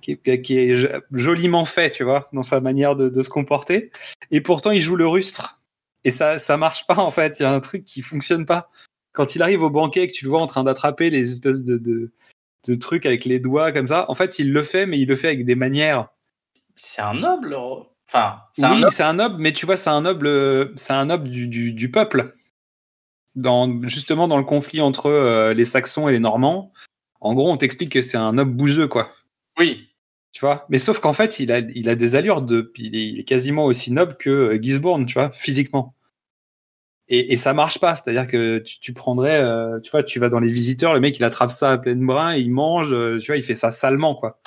qui, 0.00 0.12
est- 0.24 0.40
qui 0.42 0.56
est 0.56 0.76
jo- 0.76 0.86
joliment 1.10 1.64
fait, 1.64 1.90
tu 1.90 2.04
vois, 2.04 2.28
dans 2.32 2.44
sa 2.44 2.60
manière 2.60 2.94
de, 2.94 3.08
de 3.08 3.22
se 3.24 3.28
comporter. 3.28 3.90
Et 4.30 4.40
pourtant, 4.40 4.70
il 4.70 4.80
joue 4.80 4.94
le 4.94 5.08
rustre. 5.08 5.60
Et 6.04 6.12
ça, 6.12 6.38
ça 6.38 6.56
marche 6.56 6.86
pas, 6.86 6.98
en 6.98 7.10
fait. 7.10 7.40
Il 7.40 7.42
y 7.42 7.46
a 7.46 7.52
un 7.52 7.58
truc 7.58 7.82
qui 7.84 8.00
fonctionne 8.00 8.46
pas. 8.46 8.70
Quand 9.12 9.34
il 9.34 9.42
arrive 9.42 9.64
au 9.64 9.70
banquet 9.70 10.04
et 10.04 10.06
que 10.06 10.12
tu 10.12 10.24
le 10.24 10.30
vois 10.30 10.40
en 10.40 10.46
train 10.46 10.62
d'attraper 10.62 11.10
les 11.10 11.32
espèces 11.32 11.64
de, 11.64 11.76
de, 11.76 12.12
de 12.68 12.74
trucs 12.76 13.06
avec 13.06 13.24
les 13.24 13.40
doigts 13.40 13.72
comme 13.72 13.88
ça, 13.88 14.08
en 14.08 14.14
fait, 14.14 14.38
il 14.38 14.52
le 14.52 14.62
fait, 14.62 14.86
mais 14.86 15.00
il 15.00 15.08
le 15.08 15.16
fait 15.16 15.26
avec 15.26 15.44
des 15.44 15.56
manières 15.56 16.10
c'est 16.76 17.02
un 17.02 17.14
noble. 17.14 17.54
Ro- 17.54 17.88
Enfin, 18.06 18.36
c'est 18.52 18.62
un 18.66 18.70
Oui, 18.74 18.80
noble. 18.82 18.92
c'est 18.92 19.02
un 19.02 19.14
noble, 19.14 19.36
mais 19.40 19.52
tu 19.52 19.66
vois, 19.66 19.76
c'est 19.76 19.90
un 19.90 20.02
noble, 20.02 20.72
c'est 20.76 20.92
un 20.92 21.06
noble 21.06 21.28
du, 21.28 21.48
du, 21.48 21.72
du 21.72 21.90
peuple. 21.90 22.36
Dans, 23.36 23.82
justement, 23.82 24.28
dans 24.28 24.38
le 24.38 24.44
conflit 24.44 24.80
entre 24.80 25.06
euh, 25.06 25.54
les 25.54 25.64
Saxons 25.64 26.08
et 26.08 26.12
les 26.12 26.20
Normands, 26.20 26.72
en 27.20 27.34
gros, 27.34 27.50
on 27.50 27.56
t'explique 27.56 27.92
que 27.92 28.00
c'est 28.00 28.16
un 28.16 28.32
noble 28.32 28.52
bougeux, 28.52 28.88
quoi. 28.88 29.10
Oui. 29.58 29.88
Tu 30.32 30.40
vois? 30.40 30.66
Mais 30.68 30.78
sauf 30.78 31.00
qu'en 31.00 31.12
fait, 31.12 31.38
il 31.38 31.52
a, 31.52 31.58
il 31.58 31.88
a 31.88 31.94
des 31.94 32.14
allures 32.14 32.42
de. 32.42 32.72
Il 32.76 32.96
est, 32.96 33.06
il 33.06 33.20
est 33.20 33.24
quasiment 33.24 33.64
aussi 33.64 33.92
noble 33.92 34.16
que 34.16 34.30
euh, 34.30 34.58
Gisborne, 34.60 35.06
tu 35.06 35.14
vois, 35.14 35.30
physiquement. 35.30 35.94
Et, 37.08 37.32
et 37.32 37.36
ça 37.36 37.52
marche 37.54 37.78
pas. 37.78 37.94
C'est-à-dire 37.96 38.26
que 38.26 38.58
tu, 38.58 38.80
tu 38.80 38.92
prendrais. 38.92 39.38
euh, 39.40 39.80
tu 39.80 39.90
vois, 39.90 40.02
tu 40.02 40.18
vas 40.18 40.28
dans 40.28 40.40
les 40.40 40.50
visiteurs, 40.50 40.92
le 40.94 41.00
mec, 41.00 41.16
il 41.18 41.24
attrape 41.24 41.50
ça 41.50 41.72
à 41.72 41.78
pleine 41.78 42.04
bras, 42.04 42.36
il 42.36 42.50
mange, 42.50 42.92
euh, 42.92 43.18
tu 43.18 43.26
vois, 43.28 43.36
il 43.36 43.42
fait 43.42 43.54
ça 43.56 43.70
salement, 43.70 44.14
quoi. 44.14 44.40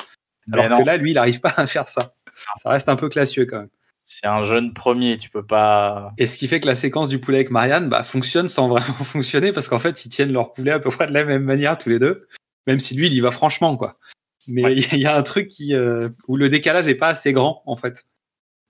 Alors 0.51 0.65
Mais 0.65 0.69
non. 0.69 0.79
que 0.79 0.85
là, 0.85 0.97
lui, 0.97 1.11
il 1.11 1.17
arrive 1.17 1.39
pas 1.41 1.53
à 1.57 1.67
faire 1.67 1.87
ça. 1.87 2.15
Ça 2.57 2.69
reste 2.69 2.89
un 2.89 2.95
peu 2.95 3.09
classieux, 3.09 3.45
quand 3.45 3.59
même. 3.59 3.69
C'est 4.11 4.25
un 4.25 4.41
jeune 4.41 4.73
premier, 4.73 5.17
tu 5.17 5.29
peux 5.29 5.45
pas. 5.45 6.13
Et 6.17 6.25
ce 6.25 6.37
qui 6.39 6.47
fait 6.47 6.59
que 6.59 6.65
la 6.65 6.73
séquence 6.73 7.09
du 7.09 7.19
poulet 7.19 7.37
avec 7.37 7.51
Marianne 7.51 7.89
bah, 7.89 8.03
fonctionne 8.03 8.47
sans 8.47 8.67
vraiment 8.67 8.83
fonctionner 9.03 9.51
parce 9.53 9.67
qu'en 9.67 9.77
fait, 9.77 10.03
ils 10.03 10.09
tiennent 10.09 10.33
leur 10.33 10.51
poulet 10.51 10.71
à 10.71 10.79
peu 10.79 10.89
près 10.89 11.05
de 11.05 11.13
la 11.13 11.23
même 11.23 11.43
manière 11.45 11.77
tous 11.77 11.89
les 11.89 11.99
deux, 11.99 12.27
même 12.65 12.79
si 12.79 12.95
lui, 12.95 13.05
il 13.07 13.13
y 13.13 13.19
va 13.19 13.29
franchement, 13.29 13.77
quoi. 13.77 13.99
Mais 14.47 14.61
il 14.75 14.85
Ouais. 14.93 14.99
y 14.99 15.05
a 15.05 15.15
un 15.15 15.21
truc 15.21 15.47
qui, 15.47 15.75
euh, 15.75 16.09
où 16.27 16.37
le 16.37 16.49
décalage 16.49 16.87
est 16.87 16.95
pas 16.95 17.09
assez 17.09 17.33
grand, 17.33 17.61
en 17.67 17.75
fait. 17.75 18.07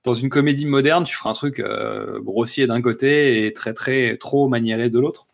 Dans 0.04 0.14
une 0.14 0.30
comédie 0.30 0.66
moderne, 0.66 1.06
tu 1.06 1.16
feras 1.16 1.30
un 1.30 1.34
truc 1.34 1.60
euh, 1.60 2.20
grossier 2.22 2.68
d'un 2.68 2.82
côté 2.82 3.46
et 3.46 3.54
très, 3.54 3.74
très, 3.74 4.18
trop 4.18 4.50
maniéré 4.50 4.90
de 4.90 5.00
l'autre. 5.00 5.28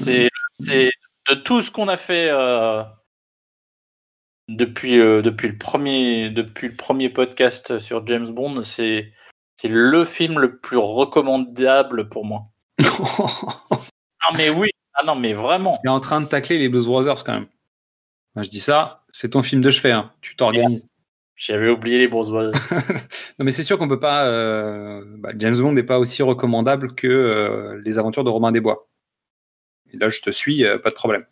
C'est, 0.00 0.28
c'est 0.52 0.90
de 1.30 1.34
tout 1.36 1.60
ce 1.62 1.70
qu'on 1.70 1.86
a 1.88 1.96
fait 1.96 2.28
euh, 2.30 2.82
depuis, 4.56 5.00
euh, 5.00 5.22
depuis, 5.22 5.48
le 5.48 5.58
premier, 5.58 6.30
depuis 6.30 6.68
le 6.68 6.76
premier 6.76 7.08
podcast 7.08 7.78
sur 7.78 8.06
James 8.06 8.28
Bond, 8.28 8.62
c'est, 8.62 9.12
c'est 9.56 9.68
le 9.68 10.04
film 10.04 10.38
le 10.38 10.58
plus 10.58 10.76
recommandable 10.76 12.08
pour 12.08 12.24
moi. 12.24 12.44
Ah 14.24 14.32
mais 14.36 14.50
oui, 14.50 14.70
ah 14.94 15.02
non 15.04 15.16
mais 15.16 15.32
vraiment. 15.32 15.80
Il 15.82 15.88
est 15.88 15.90
en 15.90 15.98
train 15.98 16.20
de 16.20 16.26
tacler 16.26 16.56
les 16.56 16.68
Blues 16.68 16.86
Brothers, 16.86 17.24
quand 17.24 17.32
même. 17.32 17.48
Moi, 18.36 18.44
je 18.44 18.50
dis 18.50 18.60
ça, 18.60 19.04
c'est 19.10 19.30
ton 19.30 19.42
film 19.42 19.60
de 19.60 19.68
chevet, 19.72 19.90
hein. 19.90 20.12
tu 20.20 20.36
t'organises. 20.36 20.86
J'avais 21.34 21.68
oublié 21.68 21.98
les 21.98 22.06
bourses. 22.06 22.30
Non, 23.38 23.44
mais 23.44 23.50
c'est 23.50 23.64
sûr 23.64 23.78
qu'on 23.78 23.88
peut 23.88 23.98
pas. 23.98 24.28
euh, 24.28 25.02
bah, 25.18 25.30
James 25.36 25.56
Bond 25.56 25.72
n'est 25.72 25.82
pas 25.82 25.98
aussi 25.98 26.22
recommandable 26.22 26.94
que 26.94 27.08
euh, 27.08 27.82
les 27.84 27.98
aventures 27.98 28.22
de 28.22 28.30
Robin 28.30 28.52
des 28.52 28.60
Bois. 28.60 28.88
Et 29.92 29.96
là, 29.96 30.08
je 30.08 30.20
te 30.20 30.30
suis, 30.30 30.64
pas 30.84 30.90
de 30.90 30.94
problème. 30.94 31.24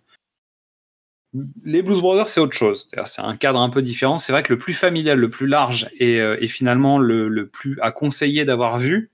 Les 1.62 1.82
Blues 1.82 2.00
Brothers, 2.00 2.28
c'est 2.28 2.40
autre 2.40 2.56
chose. 2.56 2.88
C'est 3.06 3.20
un 3.22 3.36
cadre 3.36 3.60
un 3.60 3.70
peu 3.70 3.82
différent. 3.82 4.18
C'est 4.18 4.32
vrai 4.32 4.42
que 4.42 4.52
le 4.52 4.58
plus 4.58 4.74
familial, 4.74 5.18
le 5.18 5.30
plus 5.30 5.46
large 5.46 5.88
et, 5.98 6.20
euh, 6.20 6.36
et 6.40 6.48
finalement 6.48 6.98
le, 6.98 7.28
le 7.28 7.46
plus 7.48 7.78
à 7.80 7.92
conseiller 7.92 8.44
d'avoir 8.44 8.78
vu, 8.78 9.10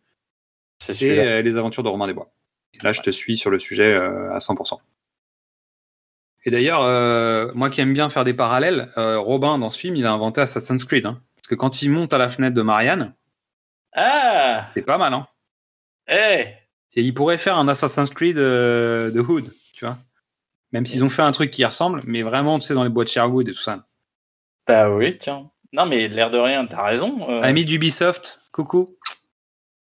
C'est 0.79 1.19
euh, 1.19 1.43
les 1.43 1.57
aventures 1.59 1.83
de 1.83 1.89
Robin 1.89 2.07
des 2.07 2.15
Bois. 2.15 2.33
Et 2.75 2.79
là, 2.83 2.93
je 2.93 3.03
te 3.03 3.11
suis 3.11 3.37
sur 3.37 3.51
le 3.51 3.59
sujet 3.59 3.93
euh, 3.95 4.33
à 4.33 4.39
100%. 4.39 4.79
Et 6.45 6.51
d'ailleurs, 6.51 6.83
euh, 6.83 7.51
moi 7.55 7.71
qui 7.71 7.81
aime 7.81 7.93
bien 7.93 8.09
faire 8.09 8.25
des 8.25 8.35
parallèles, 8.35 8.91
euh, 8.97 9.19
Robin, 9.19 9.59
dans 9.59 9.69
ce 9.71 9.79
film, 9.79 9.97
il 9.97 10.07
a 10.07 10.13
inventé 10.13 10.41
Assassin's 10.41 10.85
Creed. 10.85 11.05
hein. 11.07 11.21
Parce 11.37 11.49
que 11.49 11.55
quand 11.55 11.83
il 11.83 11.91
monte 11.91 12.13
à 12.13 12.19
la 12.19 12.29
fenêtre 12.29 12.55
de 12.55 12.63
Marianne, 12.63 13.15
Ah, 13.93 14.69
c'est 14.75 14.83
pas 14.83 14.97
mal, 14.99 15.13
hein. 15.13 15.27
eh, 16.09 16.47
Il 16.95 17.13
pourrait 17.15 17.39
faire 17.39 17.57
un 17.59 17.69
Assassin's 17.69 18.11
Creed 18.11 18.39
euh, 18.39 19.11
de 19.11 19.21
Hood, 19.21 19.53
tu 19.75 19.85
vois. 19.85 19.99
Même 20.77 20.85
s'ils 20.85 21.03
ont 21.03 21.09
fait 21.09 21.23
un 21.23 21.33
truc 21.33 21.51
qui 21.51 21.63
y 21.63 21.65
ressemble, 21.65 22.03
mais 22.05 22.23
vraiment, 22.23 22.59
tu 22.59 22.67
sais, 22.67 22.75
dans 22.75 22.85
les 22.85 22.91
bois 22.91 23.05
de 23.05 23.09
Sherwood 23.09 23.49
et 23.49 23.53
tout 23.53 23.63
ça. 23.63 23.87
bah 24.67 24.91
oui, 24.91 25.17
tiens. 25.17 25.51
Non 25.73 25.87
mais 25.87 26.07
l'air 26.09 26.31
de 26.31 26.37
rien, 26.37 26.67
t'as 26.67 26.85
raison. 26.85 27.31
euh, 27.31 27.41
Ami 27.41 27.65
d'Ubisoft, 27.65 28.41
coucou. 28.53 28.99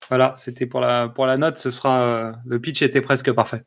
Voilà, 0.07 0.35
c'était 0.37 0.65
pour 0.67 0.79
la, 0.79 1.09
pour 1.09 1.25
la 1.25 1.35
note, 1.35 1.57
ce 1.57 1.69
sera. 1.69 2.01
euh, 2.01 2.31
le 2.45 2.61
pitch 2.61 2.81
était 2.81 3.01
presque 3.01 3.29
parfait. 3.33 3.65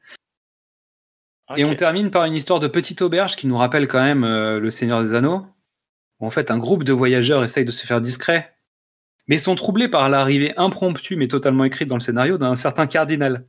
Et 1.55 1.67
on 1.67 1.75
termine 1.75 2.11
par 2.11 2.25
une 2.25 2.35
histoire 2.35 2.61
de 2.61 2.67
petite 2.67 3.03
auberge 3.03 3.37
qui 3.37 3.47
nous 3.47 3.59
rappelle 3.59 3.89
quand 3.89 4.03
même 4.03 4.25
euh, 4.25 4.59
le 4.59 4.71
Seigneur 4.71 5.03
des 5.03 5.13
Anneaux. 5.13 5.47
Où 6.19 6.27
en 6.27 6.31
fait, 6.31 6.51
un 6.51 6.57
groupe 6.57 6.83
de 6.83 6.95
voyageurs 6.95 7.45
essaye 7.45 7.67
de 7.67 7.71
se 7.71 7.87
faire 7.87 8.01
discret, 8.01 8.55
mais 9.27 9.37
sont 9.37 9.55
troublés 9.55 9.89
par 9.89 10.09
l'arrivée 10.09 10.55
impromptue 10.57 11.17
mais 11.17 11.29
totalement 11.29 11.65
écrite 11.65 11.89
dans 11.89 11.97
le 11.97 12.01
scénario 12.01 12.39
d'un 12.39 12.57
certain 12.57 12.87
cardinal. 12.87 13.45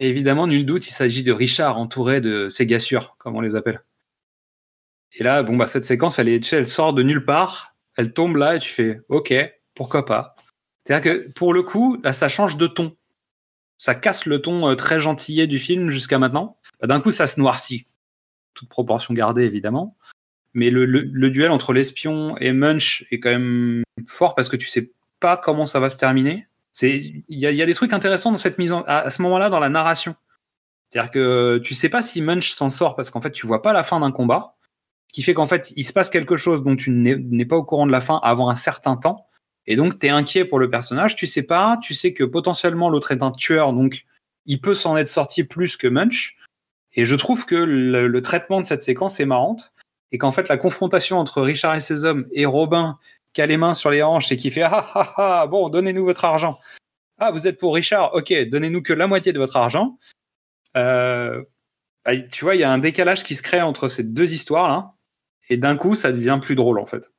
Évidemment, 0.00 0.46
nul 0.46 0.66
doute, 0.66 0.86
il 0.88 0.92
s'agit 0.92 1.22
de 1.22 1.32
Richard 1.32 1.78
entouré 1.78 2.20
de 2.20 2.48
ses 2.48 2.66
gassures, 2.66 3.16
comme 3.18 3.36
on 3.36 3.40
les 3.40 3.54
appelle. 3.56 3.82
Et 5.12 5.22
là, 5.22 5.42
bon, 5.42 5.56
bah, 5.56 5.66
cette 5.66 5.84
séquence, 5.84 6.18
elle, 6.18 6.28
est, 6.28 6.52
elle 6.52 6.68
sort 6.68 6.92
de 6.92 7.02
nulle 7.02 7.24
part, 7.24 7.76
elle 7.96 8.12
tombe 8.12 8.36
là 8.36 8.56
et 8.56 8.58
tu 8.58 8.70
fais 8.70 9.00
OK, 9.08 9.32
pourquoi 9.74 10.04
pas. 10.04 10.34
C'est-à-dire 10.84 11.12
que 11.12 11.32
pour 11.32 11.54
le 11.54 11.62
coup, 11.62 12.00
là, 12.02 12.12
ça 12.12 12.28
change 12.28 12.56
de 12.56 12.66
ton. 12.66 12.96
Ça 13.78 13.94
casse 13.94 14.26
le 14.26 14.40
ton 14.42 14.68
euh, 14.68 14.74
très 14.74 15.00
gentillet 15.00 15.46
du 15.46 15.58
film 15.58 15.90
jusqu'à 15.90 16.18
maintenant. 16.18 16.58
Bah, 16.80 16.86
D'un 16.88 17.00
coup, 17.00 17.10
ça 17.12 17.26
se 17.26 17.38
noircit. 17.40 17.86
Toute 18.54 18.68
proportion 18.68 19.14
gardée, 19.14 19.44
évidemment. 19.44 19.96
Mais 20.52 20.70
le, 20.70 20.84
le- 20.84 21.00
le 21.12 21.30
duel 21.30 21.50
entre 21.50 21.72
l'espion 21.72 22.36
et 22.38 22.52
Munch 22.52 23.04
est 23.10 23.18
quand 23.20 23.30
même 23.30 23.82
fort 24.06 24.34
parce 24.34 24.48
que 24.48 24.56
tu 24.56 24.66
sais 24.68 24.92
pas 25.20 25.36
comment 25.36 25.66
ça 25.66 25.80
va 25.80 25.90
se 25.90 25.98
terminer. 25.98 26.46
C'est, 26.74 26.98
il 27.28 27.38
y 27.38 27.62
a, 27.62 27.66
des 27.66 27.74
trucs 27.74 27.92
intéressants 27.92 28.32
dans 28.32 28.36
cette 28.36 28.58
mise 28.58 28.72
en, 28.72 28.82
à, 28.88 29.08
ce 29.08 29.22
moment-là 29.22 29.48
dans 29.48 29.60
la 29.60 29.68
narration. 29.68 30.16
C'est-à-dire 30.90 31.12
que 31.12 31.60
tu 31.62 31.72
sais 31.72 31.88
pas 31.88 32.02
si 32.02 32.20
Munch 32.20 32.50
s'en 32.50 32.68
sort 32.68 32.96
parce 32.96 33.10
qu'en 33.10 33.20
fait 33.20 33.30
tu 33.30 33.46
vois 33.46 33.62
pas 33.62 33.72
la 33.72 33.84
fin 33.84 34.00
d'un 34.00 34.10
combat, 34.10 34.56
ce 35.06 35.14
qui 35.14 35.22
fait 35.22 35.34
qu'en 35.34 35.46
fait 35.46 35.72
il 35.76 35.84
se 35.84 35.92
passe 35.92 36.10
quelque 36.10 36.36
chose 36.36 36.64
dont 36.64 36.74
tu 36.74 36.90
n'es 36.90 37.14
n'es 37.16 37.44
pas 37.44 37.56
au 37.56 37.62
courant 37.62 37.86
de 37.86 37.92
la 37.92 38.00
fin 38.00 38.18
avant 38.24 38.50
un 38.50 38.56
certain 38.56 38.96
temps, 38.96 39.28
et 39.66 39.76
donc 39.76 40.00
tu 40.00 40.06
es 40.06 40.10
inquiet 40.10 40.44
pour 40.44 40.58
le 40.58 40.68
personnage. 40.68 41.14
Tu 41.14 41.28
sais 41.28 41.44
pas, 41.44 41.78
tu 41.80 41.94
sais 41.94 42.12
que 42.12 42.24
potentiellement 42.24 42.90
l'autre 42.90 43.12
est 43.12 43.22
un 43.22 43.30
tueur, 43.30 43.72
donc 43.72 44.04
il 44.44 44.60
peut 44.60 44.74
s'en 44.74 44.96
être 44.96 45.08
sorti 45.08 45.44
plus 45.44 45.76
que 45.76 45.86
Munch. 45.86 46.38
Et 46.94 47.04
je 47.04 47.14
trouve 47.14 47.46
que 47.46 47.54
le, 47.54 48.08
le 48.08 48.22
traitement 48.22 48.60
de 48.60 48.66
cette 48.66 48.82
séquence 48.82 49.20
est 49.20 49.26
marrante 49.26 49.72
et 50.10 50.18
qu'en 50.18 50.32
fait 50.32 50.48
la 50.48 50.56
confrontation 50.56 51.18
entre 51.18 51.40
Richard 51.40 51.76
et 51.76 51.80
ses 51.80 52.04
hommes 52.04 52.26
et 52.32 52.46
Robin 52.46 52.98
qui 53.34 53.42
a 53.42 53.46
les 53.46 53.56
mains 53.58 53.74
sur 53.74 53.90
les 53.90 54.02
hanches 54.02 54.32
et 54.32 54.36
qui 54.38 54.50
fait 54.50 54.62
ah 54.62 54.86
ah 54.94 55.14
ah 55.16 55.46
bon 55.46 55.68
donnez-nous 55.68 56.04
votre 56.06 56.24
argent 56.24 56.58
ah 57.18 57.30
vous 57.30 57.46
êtes 57.46 57.58
pour 57.58 57.74
Richard 57.74 58.14
ok 58.14 58.32
donnez-nous 58.48 58.80
que 58.82 58.92
la 58.94 59.06
moitié 59.06 59.32
de 59.32 59.38
votre 59.38 59.56
argent 59.56 59.98
Euh, 60.76 61.42
tu 62.32 62.44
vois 62.44 62.54
il 62.54 62.60
y 62.60 62.64
a 62.64 62.70
un 62.72 62.78
décalage 62.78 63.22
qui 63.24 63.34
se 63.34 63.42
crée 63.42 63.62
entre 63.62 63.88
ces 63.88 64.02
deux 64.04 64.32
histoires 64.32 64.68
là 64.68 64.92
et 65.50 65.56
d'un 65.56 65.76
coup 65.76 65.94
ça 65.94 66.12
devient 66.12 66.38
plus 66.40 66.54
drôle 66.54 66.78
en 66.78 66.86
fait 66.86 67.12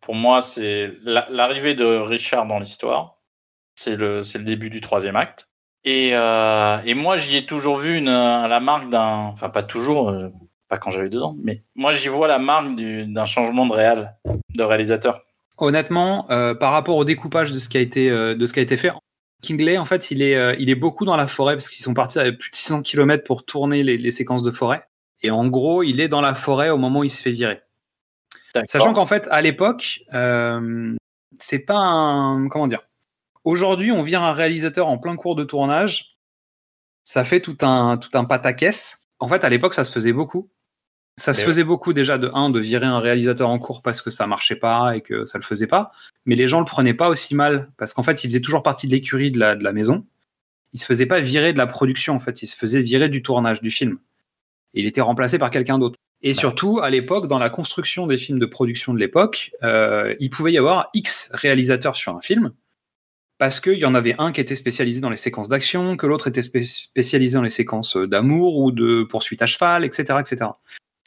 Pour 0.00 0.14
moi, 0.14 0.40
c'est 0.42 0.92
la- 1.02 1.26
l'arrivée 1.30 1.74
de 1.74 1.84
Richard 1.84 2.46
dans 2.46 2.58
l'histoire. 2.58 3.16
C'est 3.74 3.96
le, 3.96 4.22
c'est 4.22 4.36
le 4.38 4.44
début 4.44 4.68
du 4.68 4.80
troisième 4.82 5.16
acte. 5.16 5.48
Et, 5.84 6.10
euh, 6.12 6.76
et 6.84 6.92
moi, 6.94 7.16
j'y 7.16 7.36
ai 7.38 7.46
toujours 7.46 7.78
vu 7.78 7.96
une, 7.96 8.10
la 8.10 8.60
marque 8.60 8.90
d'un. 8.90 9.30
Enfin, 9.32 9.48
pas 9.48 9.62
toujours, 9.62 10.10
euh, 10.10 10.28
pas 10.68 10.76
quand 10.76 10.90
j'avais 10.90 11.08
deux 11.08 11.22
ans, 11.22 11.34
mais 11.42 11.64
moi, 11.74 11.92
j'y 11.92 12.08
vois 12.08 12.28
la 12.28 12.38
marque 12.38 12.76
du- 12.76 13.06
d'un 13.06 13.24
changement 13.24 13.66
de 13.66 13.72
réal, 13.72 14.18
de 14.54 14.62
réalisateur. 14.62 15.24
Honnêtement 15.60 16.30
euh, 16.30 16.54
par 16.54 16.72
rapport 16.72 16.96
au 16.96 17.04
découpage 17.04 17.52
de 17.52 17.58
ce 17.58 17.68
qui 17.68 17.78
a 17.78 17.80
été 17.80 18.10
euh, 18.10 18.34
de 18.34 18.46
ce 18.46 18.52
qui 18.52 18.58
a 18.58 18.62
été 18.62 18.76
fait 18.76 18.92
Kingley 19.42 19.78
en 19.78 19.84
fait 19.84 20.10
il 20.10 20.22
est 20.22 20.36
euh, 20.36 20.54
il 20.58 20.70
est 20.70 20.74
beaucoup 20.74 21.04
dans 21.04 21.16
la 21.16 21.26
forêt 21.26 21.54
parce 21.54 21.68
qu'ils 21.68 21.82
sont 21.82 21.94
partis 21.94 22.18
avec 22.18 22.38
plus 22.38 22.50
de 22.50 22.56
600 22.56 22.82
km 22.82 23.24
pour 23.24 23.44
tourner 23.44 23.82
les, 23.82 23.96
les 23.96 24.12
séquences 24.12 24.42
de 24.42 24.50
forêt 24.50 24.82
et 25.22 25.30
en 25.30 25.46
gros 25.46 25.82
il 25.82 26.00
est 26.00 26.08
dans 26.08 26.20
la 26.20 26.34
forêt 26.34 26.70
au 26.70 26.76
moment 26.76 27.00
où 27.00 27.04
il 27.04 27.10
se 27.10 27.22
fait 27.22 27.30
virer. 27.30 27.60
Sachant 28.66 28.92
qu'en 28.92 29.06
fait, 29.06 29.28
à 29.30 29.40
l'époque, 29.40 30.00
euh, 30.12 30.94
c'est 31.38 31.58
pas 31.58 31.78
un. 31.78 32.48
Comment 32.48 32.66
dire 32.66 32.82
Aujourd'hui, 33.44 33.92
on 33.92 34.02
vire 34.02 34.22
un 34.22 34.32
réalisateur 34.32 34.88
en 34.88 34.98
plein 34.98 35.16
cours 35.16 35.36
de 35.36 35.44
tournage. 35.44 36.16
Ça 37.04 37.24
fait 37.24 37.40
tout 37.40 37.56
un, 37.62 37.96
tout 37.96 38.16
un 38.16 38.24
pataquès. 38.24 38.98
En 39.18 39.28
fait, 39.28 39.44
à 39.44 39.48
l'époque, 39.48 39.74
ça 39.74 39.84
se 39.84 39.92
faisait 39.92 40.12
beaucoup. 40.12 40.50
Ça 41.20 41.34
se 41.34 41.42
faisait 41.46 41.64
beaucoup 41.64 41.92
déjà 41.92 42.18
de 42.18 42.30
un 42.34 42.50
de 42.50 42.58
virer 42.58 42.86
un 42.86 42.98
réalisateur 42.98 43.48
en 43.48 43.58
cours 43.58 43.82
parce 43.82 44.00
que 44.02 44.10
ça 44.10 44.26
marchait 44.26 44.56
pas 44.56 44.96
et 44.96 45.00
que 45.00 45.24
ça 45.24 45.38
le 45.38 45.44
faisait 45.44 45.66
pas. 45.66 45.90
Mais 46.24 46.34
les 46.34 46.48
gens 46.48 46.58
le 46.60 46.64
prenaient 46.64 46.94
pas 46.94 47.08
aussi 47.08 47.34
mal 47.34 47.70
parce 47.76 47.94
qu'en 47.94 48.02
fait, 48.02 48.24
il 48.24 48.28
faisait 48.28 48.40
toujours 48.40 48.62
partie 48.62 48.86
de 48.86 48.92
l'écurie 48.92 49.30
de 49.30 49.38
la, 49.38 49.54
de 49.54 49.62
la 49.64 49.72
maison. 49.72 50.04
Il 50.72 50.80
se 50.80 50.86
faisait 50.86 51.06
pas 51.06 51.20
virer 51.20 51.52
de 51.52 51.58
la 51.58 51.66
production 51.66 52.14
en 52.14 52.20
fait. 52.20 52.42
Il 52.42 52.46
se 52.46 52.56
faisait 52.56 52.80
virer 52.82 53.08
du 53.08 53.22
tournage 53.22 53.60
du 53.60 53.70
film. 53.70 53.98
Et 54.74 54.80
il 54.80 54.86
était 54.86 55.00
remplacé 55.00 55.38
par 55.38 55.50
quelqu'un 55.50 55.78
d'autre. 55.78 55.96
Et 56.22 56.32
surtout, 56.34 56.80
à 56.80 56.90
l'époque, 56.90 57.28
dans 57.28 57.38
la 57.38 57.48
construction 57.50 58.06
des 58.06 58.18
films 58.18 58.38
de 58.38 58.46
production 58.46 58.92
de 58.94 58.98
l'époque, 58.98 59.52
euh, 59.62 60.14
il 60.20 60.30
pouvait 60.30 60.52
y 60.52 60.58
avoir 60.58 60.90
X 60.94 61.30
réalisateurs 61.32 61.96
sur 61.96 62.14
un 62.14 62.20
film, 62.20 62.52
parce 63.38 63.58
qu'il 63.58 63.78
y 63.78 63.86
en 63.86 63.94
avait 63.94 64.14
un 64.18 64.30
qui 64.30 64.40
était 64.42 64.54
spécialisé 64.54 65.00
dans 65.00 65.08
les 65.08 65.16
séquences 65.16 65.48
d'action, 65.48 65.96
que 65.96 66.06
l'autre 66.06 66.28
était 66.28 66.42
spé- 66.42 66.62
spécialisé 66.62 67.34
dans 67.36 67.42
les 67.42 67.48
séquences 67.48 67.96
d'amour 67.96 68.58
ou 68.58 68.70
de 68.70 69.02
poursuite 69.02 69.40
à 69.40 69.46
cheval, 69.46 69.82
etc., 69.82 70.18
etc. 70.20 70.50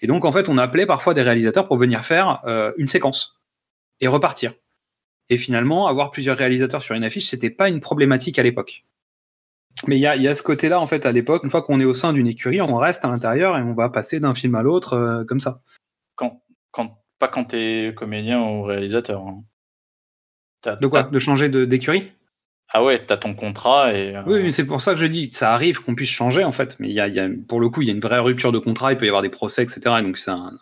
Et 0.02 0.08
donc, 0.08 0.26
en 0.26 0.32
fait, 0.32 0.50
on 0.50 0.58
appelait 0.58 0.86
parfois 0.86 1.14
des 1.14 1.22
réalisateurs 1.22 1.68
pour 1.68 1.78
venir 1.78 2.04
faire 2.04 2.42
euh, 2.46 2.74
une 2.78 2.88
séquence 2.88 3.40
et 4.02 4.08
repartir. 4.08 4.54
Et 5.30 5.38
finalement, 5.38 5.88
avoir 5.88 6.12
plusieurs 6.12 6.38
réalisateurs 6.38 6.82
sur 6.82 6.96
une 6.96 7.04
affiche, 7.04 7.28
c'était 7.30 7.50
pas 7.50 7.70
une 7.70 7.80
problématique 7.80 8.38
à 8.40 8.44
l'époque. 8.44 8.86
Mais 9.88 9.98
il 9.98 10.02
y 10.02 10.08
a, 10.08 10.16
il 10.16 10.22
y 10.22 10.28
a 10.28 10.36
ce 10.36 10.44
côté-là, 10.44 10.80
en 10.80 10.88
fait, 10.88 11.06
à 11.06 11.12
l'époque, 11.12 11.44
une 11.44 11.50
fois 11.50 11.62
qu'on 11.62 11.80
est 11.80 11.86
au 11.86 11.94
sein 11.94 12.14
d'une 12.14 12.28
écurie, 12.28 12.62
on 12.62 12.76
reste 12.76 13.06
à 13.06 13.08
l'intérieur 13.08 13.58
et 13.58 13.62
on 13.62 13.74
va 13.74 13.90
passer 13.90 14.20
d'un 14.20 14.34
film 14.36 14.56
à 14.56 14.64
l'autre 14.64 14.94
euh, 14.94 15.24
comme 15.24 15.40
ça. 15.40 15.62
Quand, 16.16 16.44
quand, 16.72 17.02
pas 17.20 17.28
quand 17.28 17.46
t'es 17.46 17.94
comédien 17.96 18.42
ou 18.42 18.64
réalisateur. 18.64 19.22
hein. 19.22 19.44
De 20.80 20.88
quoi? 20.88 21.04
De 21.04 21.20
changer 21.20 21.50
d'écurie? 21.50 22.12
Ah 22.76 22.84
ouais, 22.84 23.06
t'as 23.06 23.18
ton 23.18 23.36
contrat 23.36 23.94
et. 23.94 24.16
euh, 24.16 24.24
Oui, 24.26 24.42
mais 24.44 24.52
c'est 24.52 24.66
pour 24.66 24.82
ça 24.82 24.94
que 24.94 25.00
je 25.00 25.06
dis, 25.06 25.30
ça 25.32 25.54
arrive 25.54 25.82
qu'on 25.84 25.94
puisse 25.96 26.10
changer 26.10 26.44
en 26.44 26.52
fait, 26.52 26.76
mais 26.80 26.90
il 26.90 26.94
y 26.94 27.00
a, 27.00 27.08
il 27.08 27.14
y 27.14 27.20
a- 27.20 27.30
pour 27.48 27.60
le 27.60 27.70
coup, 27.70 27.82
il 27.84 27.88
y 27.88 27.92
a 27.92 27.94
une 27.94 28.00
vraie 28.00 28.20
rupture 28.20 28.52
de 28.52 28.58
contrat, 28.60 28.92
il 28.92 28.98
peut 28.98 29.06
y 29.06 29.10
avoir 29.10 29.22
des 29.22 29.30
procès, 29.30 29.62
etc. 29.64 29.98
Et 30.00 30.02
donc 30.02 30.18
c'est 30.18 30.32
un- 30.32 30.58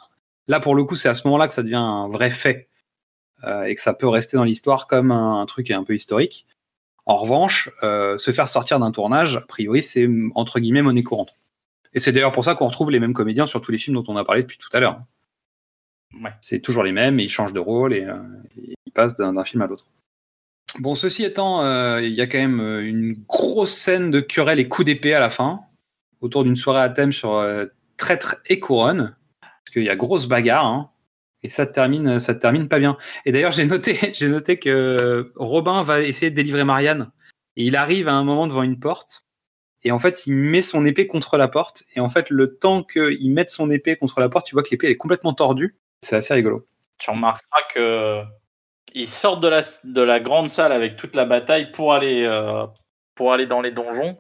là, 0.48 0.60
pour 0.60 0.76
le 0.76 0.84
coup, 0.84 0.96
c'est 0.98 1.08
à 1.10 1.14
ce 1.16 1.26
moment-là 1.28 1.48
que 1.48 1.54
ça 1.54 1.64
devient 1.64 1.76
un 1.76 2.10
vrai 2.10 2.30
fait 2.30 2.68
euh, 3.46 3.64
et 3.64 3.76
que 3.76 3.82
ça 3.82 3.94
peut 3.94 4.08
rester 4.10 4.36
dans 4.38 4.44
l'histoire 4.44 4.88
comme 4.88 5.12
un, 5.12 5.42
un 5.42 5.46
truc 5.46 5.72
un 5.72 5.84
peu 5.86 5.96
historique. 5.96 6.46
En 7.06 7.18
revanche, 7.18 7.70
euh, 7.82 8.18
se 8.18 8.32
faire 8.32 8.48
sortir 8.48 8.78
d'un 8.80 8.92
tournage, 8.92 9.38
a 9.38 9.42
priori, 9.42 9.82
c'est 9.82 10.08
entre 10.36 10.60
guillemets 10.60 10.82
monnaie 10.84 11.04
courante. 11.04 11.32
Et 11.94 12.00
c'est 12.00 12.12
d'ailleurs 12.12 12.32
pour 12.34 12.44
ça 12.46 12.56
qu'on 12.56 12.68
retrouve 12.68 12.92
les 12.92 13.00
mêmes 13.00 13.14
comédiens 13.14 13.48
sur 13.48 13.62
tous 13.62 13.72
les 13.72 13.78
films 13.78 13.96
dont 13.96 14.04
on 14.10 14.18
a 14.18 14.24
parlé 14.24 14.42
depuis 14.44 14.58
tout 14.58 14.70
à 14.74 14.80
l'heure. 14.80 15.02
Ouais. 16.22 16.32
C'est 16.42 16.60
toujours 16.60 16.84
les 16.84 16.92
mêmes, 16.92 17.20
et 17.20 17.24
ils 17.24 17.30
changent 17.30 17.54
de 17.54 17.60
rôle 17.60 17.94
et, 17.94 18.04
euh, 18.04 18.18
et 18.58 18.76
ils 18.86 18.92
passent 18.92 19.16
d'un 19.16 19.44
film 19.46 19.62
à 19.62 19.68
l'autre. 19.68 19.88
Bon, 20.80 20.96
ceci 20.96 21.26
étant, 21.26 21.64
euh, 21.64 22.02
il 22.02 22.14
y 22.14 22.22
a 22.22 22.28
quand 22.28 22.38
même 22.38 22.62
euh, 22.62 22.82
une 22.82 23.14
grosse 23.28 23.74
scène 23.74 24.10
de 24.10 24.22
querelle 24.22 24.60
et 24.60 24.68
coups 24.68 24.86
d'épée 24.86 25.14
à 25.14 25.20
la 25.20 25.30
fin, 25.30 25.62
autour 26.22 26.44
d'une 26.44 26.56
soirée 26.56 26.82
à 26.82 26.90
thème 26.90 27.12
sur 27.12 27.36
euh, 27.36 27.66
traître 27.98 28.38
et 28.48 28.60
couronne, 28.60 29.16
parce 29.42 29.74
qu'il 29.74 29.84
y 29.84 29.90
a 29.90 29.96
grosse 29.96 30.28
bagarre, 30.28 30.66
hein, 30.66 30.92
et 31.44 31.50
ça 31.50 31.66
termine, 31.66 32.20
ça 32.20 32.36
termine 32.36 32.70
pas 32.70 32.80
bien. 32.80 32.98
Et 33.26 33.32
d'ailleurs, 33.32 33.52
j'ai 33.52 33.66
noté, 33.66 33.98
j'ai 34.14 34.30
noté 34.30 34.60
que 34.60 35.32
Robin 35.36 35.84
va 35.84 36.02
essayer 36.02 36.30
de 36.30 36.36
délivrer 36.36 36.64
Marianne, 36.64 37.12
et 37.58 37.66
il 37.66 37.76
arrive 37.76 38.08
à 38.08 38.14
un 38.14 38.24
moment 38.24 38.48
devant 38.48 38.64
une 38.64 38.80
porte, 38.80 39.26
et 39.84 39.92
en 39.92 40.00
fait, 40.00 40.26
il 40.26 40.36
met 40.36 40.62
son 40.62 40.86
épée 40.86 41.06
contre 41.06 41.38
la 41.38 41.50
porte, 41.50 41.84
et 41.96 42.00
en 42.00 42.08
fait, 42.08 42.30
le 42.30 42.56
temps 42.56 42.84
qu'il 42.84 43.32
mette 43.32 43.50
son 43.50 43.70
épée 43.72 43.98
contre 43.98 44.22
la 44.22 44.30
porte, 44.30 44.46
tu 44.46 44.56
vois 44.56 44.64
que 44.64 44.70
l'épée 44.72 44.88
est 44.88 44.96
complètement 44.96 45.34
tordue. 45.34 45.76
C'est 46.02 46.16
assez 46.16 46.34
rigolo. 46.34 46.66
Tu 46.98 47.10
remarqueras 47.10 47.62
que 47.74 48.24
ils 48.94 49.08
sortent 49.08 49.42
de 49.42 49.48
la, 49.48 49.62
de 49.84 50.02
la 50.02 50.20
grande 50.20 50.50
salle 50.50 50.72
avec 50.72 50.96
toute 50.98 51.16
la 51.16 51.26
bataille 51.26 51.72
pour 51.72 51.94
aller, 51.94 52.24
euh, 52.24 52.66
pour 53.16 53.34
aller 53.34 53.46
dans 53.46 53.62
les 53.62 53.72
donjons. 53.72 54.16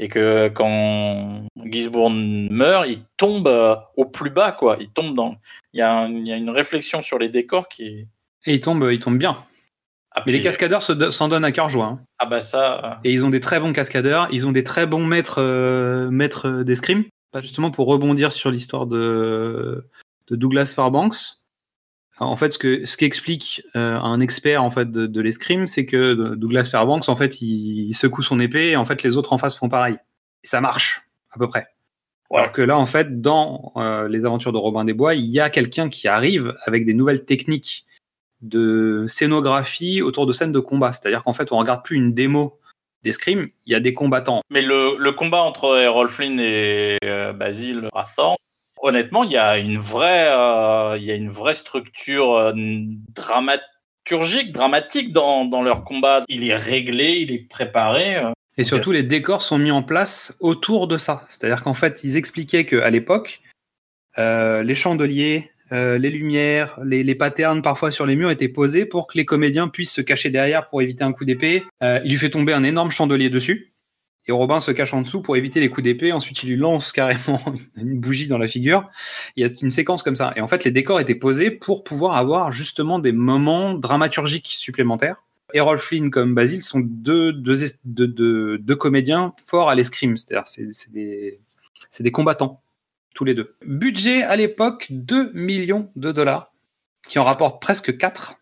Et 0.00 0.08
que 0.08 0.48
quand 0.54 1.44
Gisborne 1.64 2.48
meurt, 2.50 2.86
il 2.88 3.02
tombe 3.16 3.48
euh, 3.48 3.74
au 3.96 4.04
plus 4.04 4.30
bas, 4.30 4.52
quoi. 4.52 4.76
Il 4.80 4.90
tombe 4.90 5.14
dans. 5.16 5.34
Il 5.72 5.80
y, 5.80 5.82
a 5.82 5.92
un- 5.92 6.08
il 6.10 6.26
y 6.26 6.32
a 6.32 6.36
une 6.36 6.50
réflexion 6.50 7.02
sur 7.02 7.18
les 7.18 7.28
décors 7.28 7.66
qui 7.68 7.82
est. 7.84 8.08
Et 8.46 8.54
il 8.54 8.60
tombe, 8.60 8.88
il 8.92 9.00
tombe 9.00 9.18
bien. 9.18 9.36
Ah, 10.14 10.22
Mais 10.24 10.32
les 10.32 10.40
cascadeurs 10.40 10.82
s'en 10.82 11.28
donnent 11.28 11.44
à 11.44 11.50
cœur 11.52 11.68
joie. 11.68 11.86
hein. 11.86 12.00
Ah 12.18 12.26
bah 12.26 12.40
ça. 12.40 12.84
euh, 12.84 12.94
Et 13.04 13.12
ils 13.12 13.24
ont 13.24 13.28
des 13.30 13.40
très 13.40 13.58
bons 13.60 13.72
cascadeurs, 13.72 14.28
ils 14.30 14.46
ont 14.46 14.52
des 14.52 14.64
très 14.64 14.86
bons 14.86 15.04
maîtres, 15.04 15.40
euh, 15.42 16.08
maîtres 16.10 16.46
euh, 16.48 16.64
d'escrime. 16.64 17.04
Pas 17.32 17.40
justement 17.40 17.70
pour 17.72 17.88
rebondir 17.88 18.32
sur 18.32 18.50
l'histoire 18.50 18.86
de, 18.86 19.84
de 20.28 20.36
Douglas 20.36 20.72
Fairbanks. 20.74 21.16
En 22.20 22.36
fait, 22.36 22.52
ce 22.52 22.58
que 22.58 22.84
ce 22.84 22.96
qu'explique 22.96 23.62
euh, 23.76 23.98
un 23.98 24.20
expert 24.20 24.62
en 24.62 24.70
fait 24.70 24.90
de, 24.90 25.06
de 25.06 25.20
l'escrime, 25.20 25.66
c'est 25.66 25.86
que 25.86 26.34
Douglas 26.34 26.68
Fairbanks, 26.70 27.08
en 27.08 27.16
fait, 27.16 27.40
il, 27.40 27.88
il 27.88 27.94
secoue 27.94 28.22
son 28.22 28.40
épée 28.40 28.70
et 28.70 28.76
en 28.76 28.84
fait 28.84 29.02
les 29.02 29.16
autres 29.16 29.32
en 29.32 29.38
face 29.38 29.56
font 29.56 29.68
pareil. 29.68 29.96
Et 30.42 30.46
ça 30.46 30.60
marche 30.60 31.02
à 31.30 31.38
peu 31.38 31.48
près. 31.48 31.68
Ouais. 32.30 32.40
Alors 32.40 32.52
que 32.52 32.62
là, 32.62 32.78
en 32.78 32.86
fait, 32.86 33.20
dans 33.20 33.72
euh, 33.76 34.08
les 34.08 34.26
aventures 34.26 34.52
de 34.52 34.58
Robin 34.58 34.84
des 34.84 34.92
Bois, 34.92 35.14
il 35.14 35.26
y 35.26 35.40
a 35.40 35.48
quelqu'un 35.48 35.88
qui 35.88 36.08
arrive 36.08 36.54
avec 36.66 36.84
des 36.84 36.94
nouvelles 36.94 37.24
techniques 37.24 37.86
de 38.42 39.06
scénographie 39.08 40.02
autour 40.02 40.26
de 40.26 40.32
scènes 40.32 40.52
de 40.52 40.60
combat. 40.60 40.92
C'est-à-dire 40.92 41.22
qu'en 41.22 41.32
fait, 41.32 41.52
on 41.52 41.58
regarde 41.58 41.84
plus 41.84 41.96
une 41.96 42.12
démo 42.12 42.58
d'escrime, 43.02 43.48
il 43.66 43.72
y 43.72 43.76
a 43.76 43.80
des 43.80 43.94
combattants. 43.94 44.42
Mais 44.50 44.60
le, 44.60 44.96
le 44.98 45.12
combat 45.12 45.42
entre 45.42 45.78
Errol 45.78 46.08
Flynn 46.08 46.38
et 46.40 46.98
euh, 47.04 47.32
Basil 47.32 47.88
Rathorn, 47.92 48.36
honnêtement, 48.82 49.24
il 49.24 49.32
y 49.32 49.36
a 49.36 49.58
une 49.58 49.78
vraie, 49.78 50.28
euh, 50.28 50.98
y 50.98 51.10
a 51.10 51.14
une 51.14 51.28
vraie 51.28 51.54
structure 51.54 52.34
euh, 52.34 52.52
dramaturgique, 53.14 54.52
dramatique 54.52 55.12
dans, 55.12 55.44
dans 55.44 55.62
leur 55.62 55.84
combat. 55.84 56.22
Il 56.28 56.48
est 56.48 56.54
réglé, 56.54 57.18
il 57.20 57.32
est 57.32 57.48
préparé. 57.48 58.16
euh. 58.16 58.32
Et 58.56 58.64
surtout, 58.64 58.90
les 58.90 59.02
décors 59.04 59.42
sont 59.42 59.58
mis 59.58 59.70
en 59.70 59.82
place 59.82 60.34
autour 60.40 60.88
de 60.88 60.98
ça. 60.98 61.24
C'est-à-dire 61.28 61.62
qu'en 61.62 61.74
fait, 61.74 62.00
ils 62.02 62.16
expliquaient 62.16 62.64
qu'à 62.64 62.90
l'époque, 62.90 63.40
les 64.16 64.74
chandeliers, 64.74 65.52
les 65.70 66.10
lumières, 66.10 66.76
les, 66.84 67.04
les 67.04 67.14
patterns 67.14 67.62
parfois 67.62 67.92
sur 67.92 68.04
les 68.04 68.16
murs 68.16 68.32
étaient 68.32 68.48
posés 68.48 68.84
pour 68.84 69.06
que 69.06 69.16
les 69.16 69.24
comédiens 69.24 69.68
puissent 69.68 69.92
se 69.92 70.00
cacher 70.00 70.30
derrière 70.30 70.68
pour 70.70 70.82
éviter 70.82 71.04
un 71.04 71.12
coup 71.12 71.24
d'épée. 71.24 71.62
Il 71.80 72.10
lui 72.10 72.16
fait 72.16 72.30
tomber 72.30 72.52
un 72.52 72.64
énorme 72.64 72.90
chandelier 72.90 73.30
dessus. 73.30 73.70
Et 74.28 74.32
Robin 74.32 74.60
se 74.60 74.70
cache 74.70 74.92
en 74.92 75.00
dessous 75.00 75.22
pour 75.22 75.36
éviter 75.38 75.58
les 75.58 75.70
coups 75.70 75.84
d'épée. 75.84 76.12
Ensuite, 76.12 76.42
il 76.42 76.50
lui 76.50 76.56
lance 76.56 76.92
carrément 76.92 77.40
une 77.76 77.98
bougie 77.98 78.28
dans 78.28 78.36
la 78.36 78.46
figure. 78.46 78.88
Il 79.36 79.42
y 79.42 79.48
a 79.48 79.50
une 79.62 79.70
séquence 79.70 80.02
comme 80.02 80.14
ça. 80.16 80.34
Et 80.36 80.42
en 80.42 80.48
fait, 80.48 80.64
les 80.64 80.70
décors 80.70 81.00
étaient 81.00 81.14
posés 81.14 81.50
pour 81.50 81.82
pouvoir 81.82 82.16
avoir 82.16 82.52
justement 82.52 82.98
des 82.98 83.12
moments 83.12 83.72
dramaturgiques 83.72 84.48
supplémentaires. 84.48 85.22
Errol 85.54 85.78
Flynn 85.78 86.10
comme 86.10 86.34
Basil 86.34 86.62
sont 86.62 86.80
deux, 86.80 87.32
deux, 87.32 87.56
deux, 87.86 88.58
deux- 88.58 88.76
comédiens 88.76 89.32
forts 89.46 89.70
à 89.70 89.74
l'escrime. 89.74 90.18
C'est-à-dire, 90.18 90.46
c'est 90.46 90.92
des, 90.92 91.40
des 91.98 92.12
combattants, 92.12 92.60
tous 93.14 93.24
les 93.24 93.32
deux. 93.32 93.54
Budget 93.64 94.22
à 94.22 94.36
l'époque, 94.36 94.88
2 94.90 95.32
millions 95.32 95.90
de 95.96 96.12
dollars, 96.12 96.52
qui 97.08 97.18
en 97.18 97.24
rapportent 97.24 97.62
presque 97.62 97.96
4. 97.96 98.34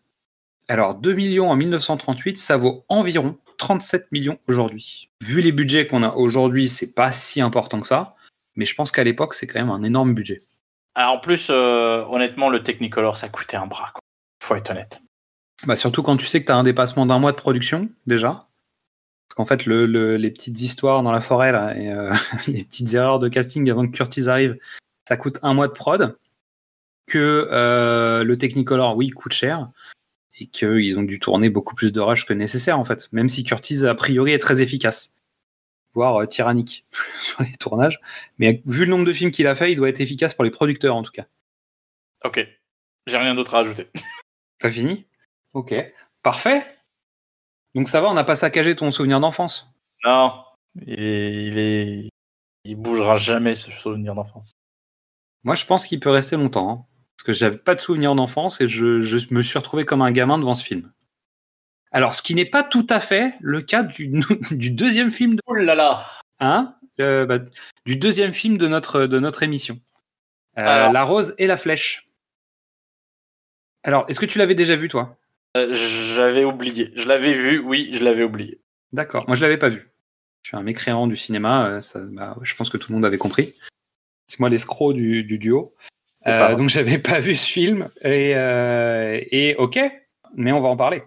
Alors, 0.67 0.95
2 0.95 1.13
millions 1.13 1.49
en 1.49 1.55
1938, 1.55 2.37
ça 2.37 2.57
vaut 2.57 2.83
environ 2.89 3.37
37 3.57 4.11
millions 4.11 4.39
aujourd'hui. 4.47 5.09
Vu 5.21 5.41
les 5.41 5.51
budgets 5.51 5.87
qu'on 5.87 6.03
a 6.03 6.11
aujourd'hui, 6.11 6.69
c'est 6.69 6.93
pas 6.93 7.11
si 7.11 7.41
important 7.41 7.81
que 7.81 7.87
ça, 7.87 8.15
mais 8.55 8.65
je 8.65 8.75
pense 8.75 8.91
qu'à 8.91 9.03
l'époque, 9.03 9.33
c'est 9.33 9.47
quand 9.47 9.59
même 9.59 9.69
un 9.69 9.83
énorme 9.83 10.13
budget. 10.13 10.39
Ah, 10.95 11.11
en 11.11 11.19
plus, 11.19 11.49
euh, 11.51 12.03
honnêtement, 12.05 12.49
le 12.49 12.63
Technicolor, 12.63 13.17
ça 13.17 13.29
coûtait 13.29 13.57
un 13.57 13.67
bras. 13.67 13.91
Quoi. 13.93 14.01
Faut 14.43 14.55
être 14.55 14.69
honnête. 14.71 15.01
Bah, 15.65 15.75
surtout 15.75 16.03
quand 16.03 16.17
tu 16.17 16.25
sais 16.25 16.41
que 16.41 16.45
tu 16.47 16.51
as 16.51 16.55
un 16.55 16.63
dépassement 16.63 17.05
d'un 17.05 17.19
mois 17.19 17.31
de 17.31 17.37
production, 17.37 17.89
déjà. 18.07 18.47
Parce 19.27 19.35
qu'en 19.35 19.45
fait, 19.45 19.65
le, 19.65 19.85
le- 19.85 20.17
les 20.17 20.31
petites 20.31 20.59
histoires 20.61 21.03
dans 21.03 21.11
la 21.11 21.21
forêt, 21.21 21.51
là, 21.51 21.75
et 21.77 21.91
euh, 21.91 22.13
les 22.47 22.63
petites 22.63 22.93
erreurs 22.93 23.19
de 23.19 23.27
casting 23.27 23.69
avant 23.69 23.85
que 23.87 23.91
Curtis 23.95 24.27
arrive, 24.29 24.57
ça 25.07 25.17
coûte 25.17 25.39
un 25.43 25.53
mois 25.53 25.67
de 25.67 25.73
prod. 25.73 26.17
Que 27.07 27.47
euh, 27.51 28.23
le 28.23 28.37
Technicolor, 28.37 28.97
oui, 28.97 29.09
coûte 29.11 29.33
cher. 29.33 29.69
Et 30.39 30.47
qu'ils 30.47 30.99
ont 30.99 31.03
dû 31.03 31.19
tourner 31.19 31.49
beaucoup 31.49 31.73
plus 31.73 31.91
de 31.91 31.99
rush 31.99 32.25
que 32.25 32.33
nécessaire, 32.33 32.77
en 32.79 32.83
fait. 32.83 33.11
Même 33.11 33.27
si 33.29 33.43
Curtis, 33.43 33.85
a 33.85 33.95
priori, 33.95 34.31
est 34.33 34.37
très 34.39 34.61
efficace. 34.61 35.13
Voire 35.93 36.21
euh, 36.21 36.25
tyrannique 36.27 36.85
sur 37.21 37.41
les 37.41 37.55
tournages. 37.57 37.99
Mais 38.37 38.61
vu 38.65 38.85
le 38.85 38.91
nombre 38.91 39.05
de 39.05 39.13
films 39.13 39.31
qu'il 39.31 39.47
a 39.47 39.55
fait, 39.55 39.71
il 39.71 39.75
doit 39.75 39.89
être 39.89 39.99
efficace 40.01 40.33
pour 40.35 40.43
les 40.43 40.51
producteurs, 40.51 40.95
en 40.95 41.01
tout 41.03 41.11
cas. 41.11 41.25
Ok. 42.23 42.45
J'ai 43.07 43.17
rien 43.17 43.33
d'autre 43.35 43.55
à 43.55 43.59
ajouter. 43.59 43.87
T'as 44.59 44.69
fini? 44.69 45.05
Ok. 45.53 45.73
Parfait. 46.21 46.65
Donc 47.73 47.87
ça 47.87 48.01
va, 48.01 48.09
on 48.09 48.13
n'a 48.13 48.23
pas 48.23 48.35
saccagé 48.35 48.75
ton 48.75 48.91
souvenir 48.91 49.19
d'enfance? 49.19 49.71
Non. 50.03 50.43
Il 50.85 50.99
est, 50.99 51.43
il 51.47 51.57
est, 51.57 52.09
il 52.63 52.75
bougera 52.75 53.15
jamais 53.15 53.53
ce 53.53 53.71
souvenir 53.71 54.13
d'enfance. 54.13 54.51
Moi, 55.43 55.55
je 55.55 55.65
pense 55.65 55.85
qu'il 55.85 55.99
peut 55.99 56.09
rester 56.09 56.35
longtemps. 56.35 56.69
hein. 56.69 56.85
Parce 57.17 57.25
que 57.25 57.33
j'avais 57.33 57.57
pas 57.57 57.73
de 57.75 57.81
souvenir 57.81 58.13
d'enfance 58.15 58.61
et 58.61 58.67
je, 58.67 59.01
je 59.01 59.33
me 59.33 59.41
suis 59.41 59.57
retrouvé 59.57 59.85
comme 59.85 60.01
un 60.01 60.11
gamin 60.11 60.37
devant 60.37 60.55
ce 60.55 60.63
film. 60.63 60.91
Alors, 61.91 62.13
ce 62.13 62.21
qui 62.21 62.35
n'est 62.35 62.45
pas 62.45 62.63
tout 62.63 62.85
à 62.89 62.99
fait 62.99 63.33
le 63.41 63.61
cas 63.61 63.81
du, 63.83 64.07
du 64.51 64.69
deuxième 64.71 65.09
film 65.09 65.35
de, 65.35 65.41
Oh 65.47 65.55
là 65.55 65.73
là. 65.73 66.05
hein, 66.39 66.75
euh, 66.99 67.25
bah, 67.25 67.39
du 67.85 67.95
deuxième 67.95 68.33
film 68.33 68.57
de 68.57 68.67
notre, 68.67 69.05
de 69.07 69.19
notre 69.19 69.41
émission. 69.43 69.79
Euh. 70.57 70.91
La 70.91 71.03
rose 71.03 71.33
et 71.37 71.47
la 71.47 71.57
flèche. 71.57 72.07
Alors, 73.83 74.05
est-ce 74.09 74.19
que 74.19 74.25
tu 74.25 74.37
l'avais 74.37 74.55
déjà 74.55 74.75
vu, 74.75 74.89
toi? 74.89 75.17
Euh, 75.55 75.71
J'avais 75.71 76.43
oublié. 76.43 76.91
Je 76.95 77.07
l'avais 77.07 77.33
vu, 77.33 77.59
oui, 77.59 77.89
je 77.93 78.03
l'avais 78.03 78.23
oublié. 78.23 78.59
D'accord. 78.91 79.23
Moi, 79.27 79.35
je 79.35 79.41
l'avais 79.41 79.57
pas 79.57 79.69
vu. 79.69 79.87
Je 80.43 80.49
suis 80.49 80.57
un 80.57 80.63
mécréant 80.63 81.07
du 81.07 81.15
cinéma. 81.15 81.81
ça, 81.81 81.99
bah, 82.11 82.35
je 82.41 82.53
pense 82.55 82.69
que 82.69 82.77
tout 82.77 82.91
le 82.91 82.95
monde 82.95 83.05
avait 83.05 83.17
compris. 83.17 83.53
C'est 84.27 84.39
moi 84.39 84.49
l'escroc 84.49 84.93
du, 84.93 85.23
du 85.23 85.39
duo. 85.39 85.73
Euh, 86.27 86.55
donc, 86.55 86.69
j'avais 86.69 86.97
pas 86.97 87.19
vu 87.19 87.35
ce 87.35 87.47
film. 87.47 87.87
Et, 88.03 88.33
euh, 88.35 89.19
et 89.31 89.55
ok, 89.55 89.79
mais 90.35 90.51
on 90.51 90.61
va 90.61 90.69
en 90.69 90.77
parler. 90.77 91.03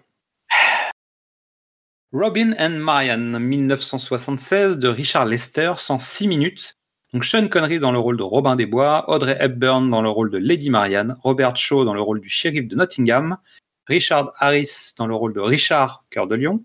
Robin 2.13 2.53
and 2.59 2.79
Marian, 2.79 3.39
1976, 3.39 4.79
de 4.79 4.89
Richard 4.89 5.25
Lester, 5.25 5.73
106 5.77 6.27
minutes. 6.27 6.77
Donc 7.13 7.25
Sean 7.25 7.47
Connery 7.47 7.79
dans 7.79 7.91
le 7.91 7.99
rôle 7.99 8.17
de 8.17 8.23
Robin 8.23 8.55
des 8.55 8.65
Bois, 8.65 9.09
Audrey 9.09 9.37
Hepburn 9.39 9.89
dans 9.89 10.01
le 10.01 10.09
rôle 10.09 10.29
de 10.29 10.37
Lady 10.37 10.69
Marian, 10.69 11.15
Robert 11.23 11.57
Shaw 11.57 11.83
dans 11.83 11.93
le 11.93 12.01
rôle 12.01 12.21
du 12.21 12.29
shérif 12.29 12.67
de 12.67 12.75
Nottingham, 12.75 13.37
Richard 13.85 14.31
Harris 14.39 14.93
dans 14.97 15.07
le 15.07 15.15
rôle 15.15 15.33
de 15.33 15.41
Richard, 15.41 16.05
cœur 16.09 16.27
de 16.27 16.35
lion, 16.35 16.63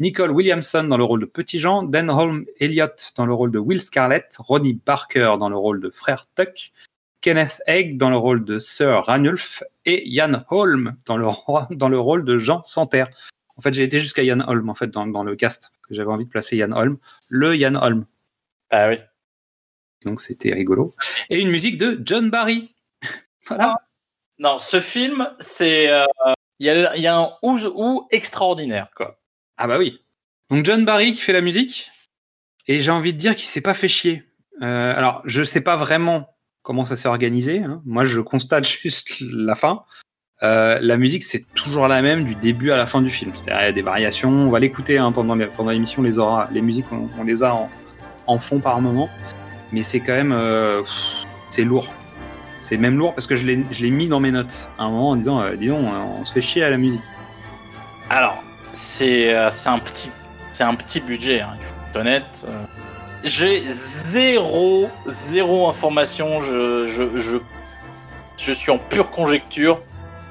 Nicole 0.00 0.32
Williamson 0.32 0.84
dans 0.84 0.96
le 0.96 1.04
rôle 1.04 1.20
de 1.20 1.26
Petit 1.26 1.60
Jean, 1.60 1.84
Dan 1.84 2.10
Holm 2.10 2.44
Elliott 2.58 3.12
dans 3.16 3.26
le 3.26 3.34
rôle 3.34 3.52
de 3.52 3.60
Will 3.60 3.80
Scarlett, 3.80 4.36
Ronnie 4.38 4.80
Barker 4.84 5.34
dans 5.38 5.48
le 5.48 5.56
rôle 5.56 5.80
de 5.80 5.90
Frère 5.90 6.26
Tuck, 6.34 6.72
Kenneth 7.24 7.62
Egg 7.66 7.96
dans 7.96 8.10
le 8.10 8.18
rôle 8.18 8.44
de 8.44 8.58
Sir 8.58 9.02
Ranulf 9.06 9.62
et 9.86 10.06
Ian 10.06 10.44
Holm 10.50 10.94
dans 11.06 11.16
le, 11.16 11.26
roi- 11.26 11.66
dans 11.70 11.88
le 11.88 11.98
rôle 11.98 12.26
de 12.26 12.38
Jean 12.38 12.62
Santerre. 12.64 13.08
En 13.56 13.62
fait, 13.62 13.72
j'ai 13.72 13.82
été 13.82 13.98
jusqu'à 13.98 14.22
Ian 14.22 14.40
Holm 14.46 14.68
en 14.68 14.74
fait 14.74 14.88
dans, 14.88 15.06
dans 15.06 15.24
le 15.24 15.34
cast 15.34 15.70
parce 15.72 15.86
que 15.88 15.94
j'avais 15.94 16.10
envie 16.10 16.26
de 16.26 16.30
placer 16.30 16.58
Ian 16.58 16.72
Holm, 16.72 16.98
le 17.28 17.56
Ian 17.56 17.76
Holm. 17.76 18.04
Ah 18.68 18.90
oui. 18.90 18.96
Donc 20.04 20.20
c'était 20.20 20.52
rigolo. 20.52 20.92
Et 21.30 21.40
une 21.40 21.48
musique 21.48 21.78
de 21.78 21.98
John 22.04 22.28
Barry. 22.28 22.74
voilà. 23.46 23.74
Non, 24.38 24.58
ce 24.58 24.82
film, 24.82 25.26
c'est 25.40 25.88
euh, 25.90 26.04
Il 26.58 26.66
y 26.66 26.68
a, 26.68 26.94
il 26.94 27.00
y 27.02 27.06
a 27.06 27.16
un 27.16 27.30
ou, 27.42 27.58
ou 27.74 28.06
extraordinaire, 28.10 28.90
quoi. 28.94 29.18
Ah 29.56 29.66
bah 29.66 29.78
oui. 29.78 30.04
Donc 30.50 30.66
John 30.66 30.84
Barry 30.84 31.14
qui 31.14 31.22
fait 31.22 31.32
la 31.32 31.40
musique, 31.40 31.90
et 32.66 32.82
j'ai 32.82 32.90
envie 32.90 33.14
de 33.14 33.18
dire 33.18 33.34
qu'il 33.34 33.46
s'est 33.46 33.62
pas 33.62 33.72
fait 33.72 33.88
chier. 33.88 34.24
Euh, 34.60 34.94
alors, 34.94 35.22
je 35.24 35.42
sais 35.42 35.62
pas 35.62 35.76
vraiment 35.78 36.33
comment 36.64 36.84
ça 36.84 36.96
s'est 36.96 37.08
organisé. 37.08 37.62
hein. 37.62 37.80
Moi, 37.84 38.04
je 38.04 38.20
constate 38.20 38.66
juste 38.82 39.20
la 39.20 39.54
fin. 39.54 39.84
Euh, 40.42 40.78
la 40.80 40.96
musique, 40.96 41.22
c'est 41.22 41.44
toujours 41.54 41.86
la 41.86 42.02
même 42.02 42.24
du 42.24 42.34
début 42.34 42.72
à 42.72 42.76
la 42.76 42.86
fin 42.86 43.00
du 43.00 43.10
film. 43.10 43.30
C'est-à-dire, 43.34 43.62
il 43.62 43.66
y 43.66 43.68
a 43.68 43.72
des 43.72 43.82
variations. 43.82 44.30
On 44.30 44.50
va 44.50 44.58
l'écouter 44.58 44.98
hein, 44.98 45.12
pendant, 45.12 45.38
pendant 45.56 45.70
l'émission. 45.70 46.02
Les 46.02 46.18
aura, 46.18 46.48
les 46.50 46.60
musiques, 46.60 46.86
on, 46.90 47.22
les 47.22 47.44
a 47.44 47.56
en, 48.26 48.38
fond 48.38 48.58
par 48.58 48.80
moment. 48.80 49.08
Mais 49.70 49.82
c'est 49.82 50.00
quand 50.00 50.12
même, 50.12 50.32
euh, 50.32 50.82
c'est 51.50 51.64
lourd. 51.64 51.86
C'est 52.60 52.78
même 52.78 52.96
lourd 52.98 53.14
parce 53.14 53.26
que 53.26 53.36
je 53.36 53.44
l'ai, 53.44 53.90
mis 53.90 54.08
dans 54.08 54.20
mes 54.20 54.30
notes 54.32 54.68
à 54.78 54.84
un 54.84 54.90
moment 54.90 55.10
en 55.10 55.16
disant, 55.16 55.40
euh, 55.40 55.54
dis 55.54 55.68
donc, 55.68 55.84
euh, 55.84 56.18
on 56.20 56.24
se 56.24 56.32
fait 56.32 56.40
chier 56.40 56.64
à 56.64 56.70
la 56.70 56.78
musique. 56.78 57.02
Alors, 58.10 58.42
c'est 58.72 59.34
un 59.34 59.78
petit 59.78 60.10
un 60.60 60.74
petit 60.74 61.00
budget, 61.00 61.40
hein, 61.40 61.50
il 61.58 61.64
faut 61.64 61.74
être 61.90 62.00
honnête. 62.00 62.46
J'ai 63.24 63.62
zéro 63.66 64.88
zéro 65.06 65.66
information. 65.68 66.40
Je, 66.42 66.86
je 66.86 67.18
je 67.18 67.36
je 68.36 68.52
suis 68.52 68.70
en 68.70 68.78
pure 68.78 69.10
conjecture, 69.10 69.80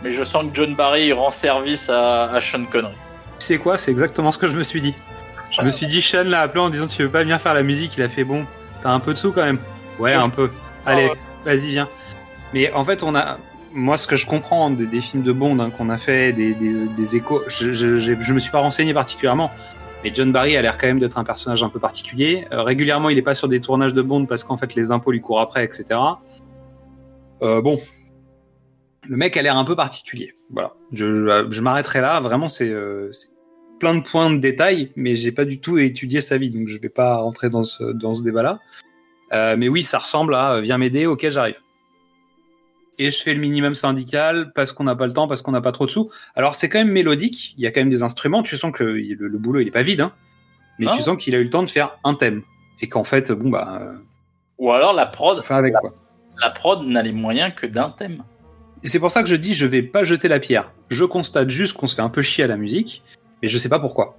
mais 0.04 0.12
je 0.12 0.24
sens 0.24 0.44
que 0.44 0.50
John 0.54 0.76
Barry 0.76 1.12
rend 1.12 1.32
service 1.32 1.90
à, 1.90 2.26
à 2.26 2.40
Sean 2.42 2.66
Connery. 2.66 2.94
Sais 3.40 3.58
quoi 3.58 3.78
C'est 3.78 3.92
exactement 3.92 4.32
ce 4.32 4.38
que 4.38 4.48
je 4.48 4.56
me 4.56 4.64
suis 4.64 4.80
dit. 4.82 4.94
Je 5.52 5.62
me 5.62 5.72
suis 5.72 5.88
dit, 5.88 6.02
Sean 6.02 6.24
l'a 6.26 6.42
appelé 6.42 6.62
en 6.62 6.70
disant 6.70 6.88
Tu 6.88 7.02
veux 7.04 7.10
pas 7.10 7.22
venir 7.22 7.40
faire 7.42 7.54
la 7.54 7.64
musique 7.64 7.96
Il 7.98 8.04
a 8.04 8.10
fait 8.10 8.24
Bon, 8.24 8.46
t'as 8.82 8.90
un 8.90 9.00
peu 9.00 9.14
de 9.14 9.18
sous 9.20 9.32
quand 9.32 9.44
même 9.44 9.60
Ouais, 10.00 10.14
un 10.14 10.30
peu. 10.30 10.52
Allez, 10.86 11.12
vas-y, 11.46 11.70
viens. 11.70 11.90
Mais 12.54 12.72
en 12.74 12.84
fait, 12.84 13.04
on 13.04 13.16
a. 13.16 13.38
Moi, 13.76 13.98
ce 13.98 14.08
que 14.08 14.16
je 14.16 14.28
comprends 14.28 14.70
des, 14.70 15.02
films 15.02 15.24
de 15.24 15.32
Bond 15.32 15.58
hein, 15.60 15.72
qu'on 15.76 15.90
a 15.90 15.98
fait, 15.98 16.32
des, 16.32 16.54
des, 16.54 16.88
des 16.88 17.16
échos, 17.16 17.42
je, 17.48 17.74
je, 17.74 17.98
j'ai- 17.98 18.18
je 18.22 18.34
me 18.34 18.38
suis 18.38 18.52
pas 18.52 18.60
renseigné 18.60 18.94
particulièrement. 18.94 19.52
Mais 20.04 20.12
John 20.14 20.32
Barry 20.32 20.58
a 20.58 20.62
l'air 20.62 20.78
quand 20.78 20.88
même 20.88 21.00
d'être 21.00 21.18
un 21.18 21.24
personnage 21.24 21.64
un 21.64 21.70
peu 21.70 21.80
particulier. 21.80 22.46
Euh, 22.52 22.64
régulièrement, 22.64 23.10
il 23.10 23.18
est 23.18 23.24
pas 23.24 23.36
sur 23.36 23.48
des 23.48 23.62
tournages 23.62 23.94
de 23.94 24.02
Bond 24.02 24.26
parce 24.26 24.44
qu'en 24.44 24.58
fait, 24.58 24.76
les 24.76 24.92
impôts 24.92 25.12
lui 25.12 25.22
courent 25.22 25.40
après, 25.40 25.64
etc. 25.64 26.00
Euh, 27.42 27.62
bon. 27.62 27.80
Le 29.06 29.18
mec 29.18 29.36
a 29.36 29.42
l'air 29.42 29.58
un 29.58 29.66
peu 29.66 29.76
particulier. 29.76 30.34
Voilà. 30.50 30.74
Je, 30.92 31.62
m'arrêterai 31.62 32.02
là. 32.02 32.20
Vraiment, 32.20 32.50
c'est 32.50 32.70
euh, 32.70 33.12
c'est 33.12 33.30
plein 33.80 33.96
de 33.96 34.02
points 34.02 34.30
de 34.32 34.38
détail, 34.38 34.92
mais 34.96 35.16
j'ai 35.16 35.32
pas 35.32 35.44
du 35.44 35.60
tout 35.60 35.78
étudié 35.78 36.22
sa 36.22 36.38
vie, 36.38 36.50
donc 36.50 36.70
je 36.70 36.80
vais 36.80 36.90
pas 36.90 37.18
rentrer 37.18 37.50
dans 37.50 37.64
ce, 37.64 37.84
dans 37.84 38.14
ce 38.14 38.24
débat-là. 38.24 38.60
Euh, 39.34 39.56
mais 39.58 39.68
oui, 39.68 39.84
ça 39.84 39.98
ressemble 39.98 40.36
à 40.36 40.62
viens 40.62 40.78
m'aider, 40.78 41.06
ok, 41.06 41.28
j'arrive. 41.30 41.58
Et 43.00 43.10
je 43.10 43.22
fais 43.24 43.34
le 43.34 43.40
minimum 43.40 43.74
syndical 43.76 44.52
parce 44.54 44.72
qu'on 44.72 44.84
n'a 44.84 44.96
pas 44.96 45.08
le 45.08 45.14
temps, 45.14 45.28
parce 45.28 45.42
qu'on 45.42 45.52
n'a 45.52 45.62
pas 45.62 45.72
trop 45.72 45.86
de 45.88 45.92
sous. 45.92 46.12
Alors 46.36 46.54
c'est 46.56 46.70
quand 46.70 46.78
même 46.80 46.92
mélodique, 46.92 47.56
il 47.58 47.64
y 47.64 47.68
a 47.68 47.72
quand 47.72 47.82
même 47.82 47.90
des 47.90 48.04
instruments, 48.04 48.44
tu 48.44 48.56
sens 48.56 48.72
que 48.72 48.84
le, 48.84 48.98
le- 49.00 49.28
le 49.28 49.38
boulot 49.40 49.60
il 49.62 49.68
est 49.68 49.72
pas 49.72 49.82
vide, 49.84 50.02
hein, 50.02 50.14
mais 50.80 50.86
Ah. 50.90 50.94
tu 50.96 51.02
sens 51.02 51.18
qu'il 51.18 51.34
a 51.34 51.40
eu 51.40 51.44
le 51.44 51.50
temps 51.50 51.64
de 51.64 51.70
faire 51.70 51.98
un 52.04 52.14
thème. 52.14 52.44
Et 52.82 52.88
qu'en 52.90 53.04
fait, 53.04 53.32
bon 53.32 53.50
bah, 53.50 53.80
euh, 53.82 53.94
Ou 54.60 54.72
alors 54.72 54.94
la 54.94 55.06
prod, 55.08 55.40
on 55.40 55.42
fait 55.42 55.54
avec 55.54 55.74
quoi. 55.74 55.94
la 56.42 56.50
prod 56.52 56.86
n'a 56.86 57.02
les 57.02 57.12
moyens 57.14 57.54
que 57.56 57.66
d'un 57.66 57.90
thème. 57.90 58.24
Et 58.84 58.88
c'est 58.88 59.00
pour 59.00 59.10
ça 59.12 59.24
que 59.24 59.30
je 59.30 59.36
dis, 59.36 59.54
je 59.54 59.66
vais 59.66 59.82
pas 59.82 60.04
jeter 60.04 60.28
la 60.28 60.40
pierre. 60.40 60.72
Je 60.90 61.06
constate 61.06 61.50
juste 61.50 61.74
qu'on 61.78 61.88
se 61.88 61.96
fait 61.96 62.02
un 62.02 62.10
peu 62.10 62.22
chier 62.22 62.44
à 62.44 62.48
la 62.48 62.58
musique, 62.58 63.02
mais 63.42 63.48
je 63.48 63.58
sais 63.58 63.70
pas 63.70 63.80
pourquoi. 63.80 64.18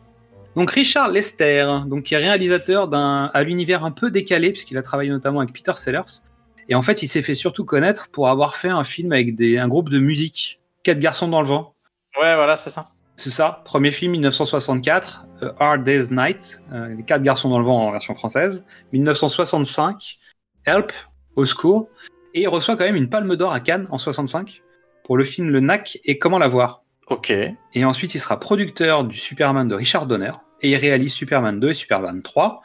Donc 0.57 0.71
Richard 0.71 1.11
Lester, 1.11 1.67
donc 1.87 2.05
qui 2.05 2.15
est 2.15 2.19
réalisateur 2.19 2.89
d'un 2.89 3.31
à 3.35 3.43
l'univers 3.43 3.85
un 3.85 3.91
peu 3.91 4.11
décalé, 4.11 4.51
puisqu'il 4.53 4.79
a 4.79 4.83
travaillé 4.83 5.11
notamment 5.11 5.41
avec 5.41 5.53
Peter 5.53 5.73
Sellers. 5.75 6.23
Et 6.69 6.75
en 6.75 6.83
fait, 6.83 7.03
il 7.03 7.09
s'est 7.09 7.23
fait 7.23 7.35
surtout 7.35 7.65
connaître 7.65 8.09
pour 8.09 8.29
avoir 8.29 8.57
fait 8.57 8.69
un 8.69 8.85
film 8.85 9.13
avec 9.13 9.37
des, 9.37 9.59
un 9.59 9.69
groupe 9.69 9.91
de 9.91 9.99
musique, 9.99 10.61
Quatre 10.83 10.99
garçons 10.99 11.29
dans 11.29 11.41
le 11.41 11.47
vent. 11.47 11.75
Ouais, 12.21 12.35
voilà, 12.37 12.57
c'est 12.57 12.69
ça. 12.69 12.89
C'est 13.17 13.31
ça, 13.31 13.63
premier 13.65 13.91
film 13.91 14.13
1964, 14.13 15.25
A 15.41 15.55
Hard 15.59 15.85
Day's 15.85 16.11
Night, 16.11 16.61
euh, 16.73 16.89
Les 16.89 17.05
Quatre 17.05 17.23
garçons 17.23 17.49
dans 17.49 17.59
le 17.59 17.65
vent 17.65 17.87
en 17.87 17.91
version 17.91 18.15
française. 18.15 18.65
1965, 18.93 20.19
Help, 20.67 20.93
au 21.37 21.45
secours. 21.45 21.89
Et 22.35 22.43
il 22.43 22.49
reçoit 22.49 22.77
quand 22.77 22.85
même 22.85 22.97
une 22.97 23.09
palme 23.09 23.35
d'or 23.37 23.53
à 23.53 23.61
Cannes 23.61 23.87
en 23.91 23.99
65 23.99 24.63
pour 25.05 25.17
le 25.17 25.25
film 25.25 25.49
Le 25.51 25.61
Knack 25.61 26.01
et 26.05 26.19
Comment 26.19 26.39
l'avoir. 26.39 26.83
Ok. 27.09 27.31
Et 27.31 27.85
ensuite, 27.85 28.15
il 28.15 28.19
sera 28.19 28.41
producteur 28.41 29.05
du 29.05 29.17
Superman 29.17 29.69
de 29.69 29.75
Richard 29.75 30.07
Donner 30.07 30.33
et 30.61 30.71
il 30.71 30.77
réalise 30.77 31.13
Superman 31.13 31.61
2 31.61 31.71
et 31.71 31.75
Superman 31.75 32.23
3 32.23 32.63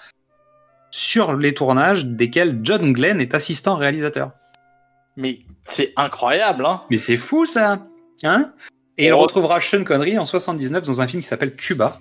sur 0.91 1.35
les 1.35 1.53
tournages 1.53 2.05
desquels 2.05 2.59
John 2.63 2.93
Glenn 2.93 3.21
est 3.21 3.33
assistant 3.33 3.75
réalisateur. 3.75 4.31
Mais 5.15 5.39
c'est 5.63 5.93
incroyable, 5.97 6.65
hein. 6.65 6.81
Mais 6.89 6.97
c'est 6.97 7.17
fou 7.17 7.45
ça 7.45 7.85
Hein 8.23 8.53
Et 8.97 9.07
il 9.07 9.13
retrouvera 9.13 9.61
Sean 9.61 9.83
Connery 9.83 10.17
en 10.17 10.25
79 10.25 10.85
dans 10.85 11.01
un 11.01 11.07
film 11.07 11.21
qui 11.21 11.27
s'appelle 11.27 11.55
Cuba. 11.55 11.99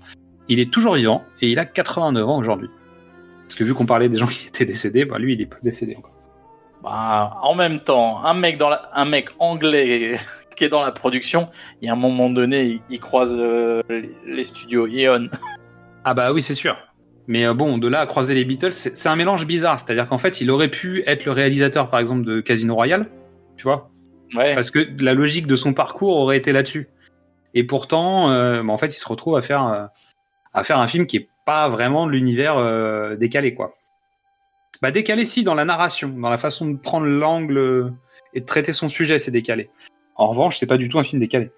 Il 0.49 0.59
est 0.61 0.72
toujours 0.72 0.95
vivant 0.95 1.22
et 1.41 1.49
il 1.49 1.59
a 1.59 1.64
89 1.64 2.28
ans 2.28 2.39
aujourd'hui. 2.39 2.68
Parce 3.43 3.55
que 3.55 3.64
vu 3.64 3.74
qu'on 3.74 3.86
parlait 3.86 4.09
des 4.09 4.18
gens 4.18 4.26
qui 4.26 4.49
étaient 4.49 4.64
décédés, 4.64 5.05
bah 5.05 5.18
lui 5.18 5.34
il 5.34 5.41
est 5.41 5.47
pas 5.47 5.59
décédé 5.62 5.97
encore. 5.97 6.16
Bah, 6.82 7.32
en 7.43 7.55
même 7.55 7.80
temps, 7.80 8.24
un 8.24 8.34
mec 8.34 8.57
dans 8.57 8.68
la- 8.68 8.89
un 8.95 9.05
mec 9.05 9.30
anglais 9.39 10.16
qui 10.57 10.64
est 10.64 10.68
dans 10.68 10.82
la 10.82 10.93
production, 10.93 11.49
il 11.80 11.86
y 11.86 11.89
a 11.89 11.93
un 11.93 11.97
moment 11.97 12.30
donné, 12.30 12.80
il, 12.89 13.01
croise 13.01 13.34
euh, 13.36 13.82
les, 13.89 14.11
les 14.26 14.45
studios 14.45 14.86
Eon. 14.86 15.28
Ah 16.05 16.14
bah 16.14 16.32
oui 16.32 16.41
c'est 16.41 16.55
sûr. 16.55 16.76
Mais 17.29 17.47
euh, 17.47 17.55
bon, 17.55 17.79
de 17.79 17.87
là 17.87 18.01
à 18.01 18.07
croiser 18.07 18.35
les 18.35 18.45
Beatles, 18.45 18.72
c'est 18.72 19.09
un 19.09 19.14
mélange 19.14 19.47
bizarre. 19.47 19.79
C'est-à-dire 19.79 20.09
qu'en 20.09 20.18
fait, 20.18 20.41
il 20.41 20.51
aurait 20.51 20.70
pu 20.70 21.03
être 21.07 21.24
le 21.26 21.33
réalisateur, 21.33 21.89
par 21.91 22.01
exemple, 22.01 22.24
de 22.24 22.41
Casino 22.41 22.74
Royale, 22.74 23.09
tu 23.57 23.62
vois, 23.64 23.91
Ouais. 24.35 24.55
parce 24.55 24.70
que 24.70 24.81
la 25.01 25.14
logique 25.14 25.47
de 25.47 25.55
son 25.57 25.72
parcours 25.74 26.16
aurait 26.16 26.39
été 26.39 26.53
là-dessus. 26.53 26.89
Et 27.55 27.64
pourtant, 27.64 28.31
euh, 28.31 28.62
bah, 28.62 28.72
en 28.72 28.79
fait, 28.79 28.89
il 28.89 28.99
se 28.99 29.07
retrouve 29.09 29.37
à 29.37 29.43
faire 29.43 29.66
euh, 29.66 29.87
à 30.55 30.64
faire 30.64 30.79
un 30.79 30.89
film 30.89 31.07
qui 31.07 31.18
est 31.18 31.29
pas 31.45 31.68
vraiment 31.68 32.07
de 32.07 32.12
l'univers 32.12 32.57
euh, 32.59 33.14
décalé, 33.16 33.55
quoi. 33.55 33.72
Bah 34.81 34.91
décalé 34.91 35.24
si 35.24 35.43
dans 35.45 35.55
la 35.55 35.64
narration, 35.64 36.09
dans 36.09 36.31
la 36.31 36.39
façon 36.39 36.66
de 36.66 36.76
prendre 36.79 37.07
l'angle 37.07 37.59
euh, 37.59 37.91
et 38.35 38.41
de 38.41 38.47
traiter 38.47 38.72
son 38.72 38.89
sujet, 38.89 39.18
c'est 39.18 39.31
décalé. 39.31 39.70
En 40.14 40.29
revanche, 40.29 40.59
c'est 40.59 40.66
pas 40.66 40.76
du 40.76 40.89
tout 40.89 40.99
un 40.99 41.03
film 41.05 41.20
décalé. 41.20 41.51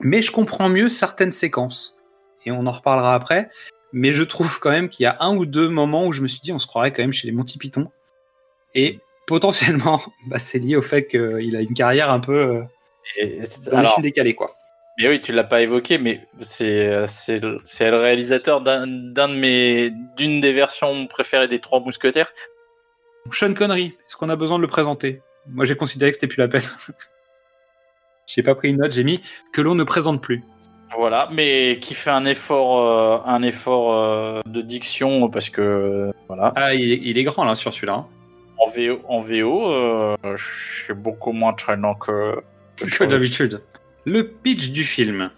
Mais 0.00 0.22
je 0.22 0.30
comprends 0.30 0.68
mieux 0.68 0.88
certaines 0.88 1.32
séquences 1.32 1.96
et 2.44 2.52
on 2.52 2.66
en 2.66 2.72
reparlera 2.72 3.14
après. 3.14 3.50
Mais 3.98 4.12
je 4.12 4.22
trouve 4.24 4.60
quand 4.60 4.70
même 4.70 4.90
qu'il 4.90 5.04
y 5.04 5.06
a 5.06 5.16
un 5.20 5.34
ou 5.34 5.46
deux 5.46 5.70
moments 5.70 6.04
où 6.06 6.12
je 6.12 6.20
me 6.20 6.28
suis 6.28 6.40
dit, 6.40 6.52
on 6.52 6.58
se 6.58 6.66
croirait 6.66 6.92
quand 6.92 7.02
même 7.02 7.14
chez 7.14 7.26
les 7.26 7.32
Monty 7.32 7.56
Python. 7.56 7.90
Et 8.74 9.00
potentiellement, 9.26 10.02
bah, 10.26 10.38
c'est 10.38 10.58
lié 10.58 10.76
au 10.76 10.82
fait 10.82 11.06
qu'il 11.06 11.56
a 11.56 11.60
une 11.62 11.72
carrière 11.72 12.10
un 12.10 12.20
peu 12.20 12.36
euh, 12.36 12.62
Et 13.16 13.46
c'est- 13.46 13.70
dans 13.70 13.76
les 13.76 13.78
alors, 13.78 13.94
films 13.94 14.02
décalés, 14.02 14.34
quoi. 14.34 14.50
mais 14.98 15.08
oui, 15.08 15.22
tu 15.22 15.32
l'as 15.32 15.44
pas 15.44 15.62
évoqué, 15.62 15.96
mais 15.96 16.26
c'est 16.40 17.06
c'est 17.06 17.40
le 17.40 17.96
réalisateur 17.96 18.60
d'un 18.60 18.86
d'un 18.86 19.30
de 19.30 19.34
mes 19.34 19.90
d'une 20.18 20.42
des 20.42 20.52
versions 20.52 21.06
préférées 21.06 21.48
des 21.48 21.60
Trois 21.60 21.80
Mousquetaires. 21.80 22.30
Sean 23.32 23.54
Connery, 23.54 23.86
est-ce 24.06 24.16
qu'on 24.18 24.28
a 24.28 24.36
besoin 24.36 24.58
de 24.58 24.62
le 24.62 24.68
présenter? 24.68 25.22
Moi, 25.48 25.64
j'ai 25.64 25.74
considéré 25.74 26.10
que 26.10 26.16
c'était 26.16 26.26
plus 26.28 26.38
la 26.40 26.48
peine. 26.48 26.62
j'ai 28.26 28.42
pas 28.42 28.54
pris 28.54 28.68
une 28.68 28.76
note, 28.76 28.92
j'ai 28.92 29.04
mis 29.04 29.22
que 29.54 29.62
l'on 29.62 29.74
ne 29.74 29.84
présente 29.84 30.20
plus. 30.22 30.44
Voilà, 30.94 31.28
mais 31.32 31.78
qui 31.80 31.94
fait 31.94 32.10
un 32.10 32.24
effort 32.26 32.80
euh, 32.80 33.18
un 33.26 33.42
effort 33.42 33.92
euh, 33.92 34.40
de 34.46 34.60
diction 34.62 35.28
parce 35.28 35.50
que 35.50 35.60
euh, 35.60 36.12
voilà. 36.28 36.52
Ah, 36.56 36.74
il 36.74 36.92
est, 36.92 37.00
il 37.02 37.18
est 37.18 37.24
grand 37.24 37.44
là 37.44 37.54
sur 37.54 37.72
celui-là. 37.72 37.94
hein. 37.94 38.06
En 38.58 38.70
VO, 38.70 39.00
en 39.08 39.20
VO 39.20 39.70
euh, 39.72 40.16
je 40.34 40.82
suis 40.84 40.94
beaucoup 40.94 41.32
moins 41.32 41.52
traînant 41.52 41.94
que 41.94 42.36
Que 42.76 43.04
d'habitude. 43.04 43.62
Le 44.04 44.28
pitch 44.28 44.70
du 44.70 44.84
film. 44.84 45.30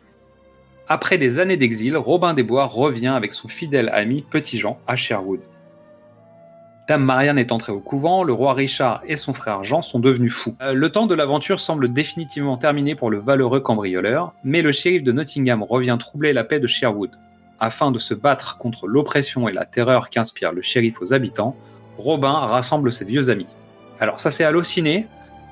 Après 0.86 1.18
des 1.18 1.38
années 1.38 1.56
d'exil, 1.56 1.96
Robin 1.96 2.34
des 2.34 2.42
Bois 2.42 2.64
revient 2.66 3.08
avec 3.08 3.32
son 3.32 3.48
fidèle 3.48 3.90
ami 3.92 4.22
Petit 4.22 4.58
Jean 4.58 4.78
à 4.86 4.96
Sherwood. 4.96 5.40
Dame 6.88 7.04
Marianne 7.04 7.36
est 7.36 7.52
entrée 7.52 7.70
au 7.70 7.80
couvent, 7.80 8.24
le 8.24 8.32
roi 8.32 8.54
Richard 8.54 9.02
et 9.04 9.18
son 9.18 9.34
frère 9.34 9.62
Jean 9.62 9.82
sont 9.82 9.98
devenus 9.98 10.32
fous. 10.32 10.56
Euh, 10.62 10.72
le 10.72 10.88
temps 10.88 11.04
de 11.06 11.14
l'aventure 11.14 11.60
semble 11.60 11.92
définitivement 11.92 12.56
terminé 12.56 12.94
pour 12.94 13.10
le 13.10 13.18
valeureux 13.18 13.60
cambrioleur, 13.60 14.32
mais 14.42 14.62
le 14.62 14.72
shérif 14.72 15.02
de 15.02 15.12
Nottingham 15.12 15.62
revient 15.62 15.98
troubler 16.00 16.32
la 16.32 16.44
paix 16.44 16.60
de 16.60 16.66
Sherwood. 16.66 17.10
Afin 17.60 17.90
de 17.90 17.98
se 17.98 18.14
battre 18.14 18.56
contre 18.56 18.86
l'oppression 18.86 19.48
et 19.48 19.52
la 19.52 19.66
terreur 19.66 20.08
qu'inspire 20.08 20.52
le 20.52 20.62
shérif 20.62 21.02
aux 21.02 21.12
habitants, 21.12 21.54
Robin 21.98 22.32
rassemble 22.32 22.90
ses 22.90 23.04
vieux 23.04 23.28
amis. 23.28 23.54
Alors 24.00 24.18
ça 24.18 24.30
c'est 24.30 24.44
halluciné, 24.44 25.06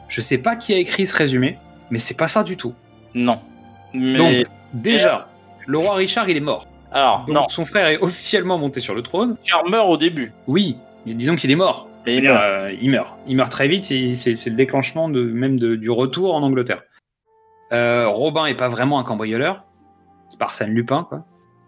je 0.08 0.22
sais 0.22 0.38
pas 0.38 0.56
qui 0.56 0.72
a 0.72 0.78
écrit 0.78 1.04
ce 1.04 1.14
résumé, 1.14 1.58
mais 1.90 1.98
c'est 1.98 2.16
pas 2.16 2.28
ça 2.28 2.44
du 2.44 2.56
tout. 2.56 2.72
Non. 3.12 3.40
Mais 3.92 4.16
Donc, 4.16 4.46
déjà, 4.72 5.28
le 5.66 5.76
roi 5.76 5.96
Richard, 5.96 6.30
il 6.30 6.38
est 6.38 6.40
mort. 6.40 6.66
alors 6.92 7.26
Donc, 7.26 7.34
non, 7.34 7.48
son 7.48 7.66
frère 7.66 7.88
est 7.88 7.98
officiellement 7.98 8.56
monté 8.56 8.80
sur 8.80 8.94
le 8.94 9.02
trône. 9.02 9.36
Richard 9.42 9.68
meurt 9.68 9.88
au 9.88 9.96
début. 9.98 10.32
Oui, 10.46 10.78
disons 11.14 11.36
qu'il 11.36 11.50
est 11.50 11.56
mort. 11.56 11.88
Et 12.06 12.16
il 12.18 12.26
euh, 12.28 12.72
il 12.80 12.90
meurt. 12.90 13.16
Il 13.26 13.36
meurt 13.36 13.50
très 13.50 13.68
vite 13.68 13.90
et 13.90 14.14
c'est 14.14 14.34
le 14.46 14.56
déclenchement 14.56 15.08
de, 15.08 15.22
même 15.24 15.58
de- 15.58 15.74
du 15.76 15.90
retour 15.90 16.34
en 16.34 16.42
Angleterre. 16.42 16.82
Euh, 17.72 18.06
Robin 18.08 18.46
est 18.46 18.54
pas 18.54 18.68
vraiment 18.68 18.98
un 18.98 19.02
cambrioleur. 19.04 19.64
C'est 20.28 20.38
par 20.38 20.48
Arsène 20.48 20.70
Lupin, 20.70 21.04
quoi. 21.08 21.24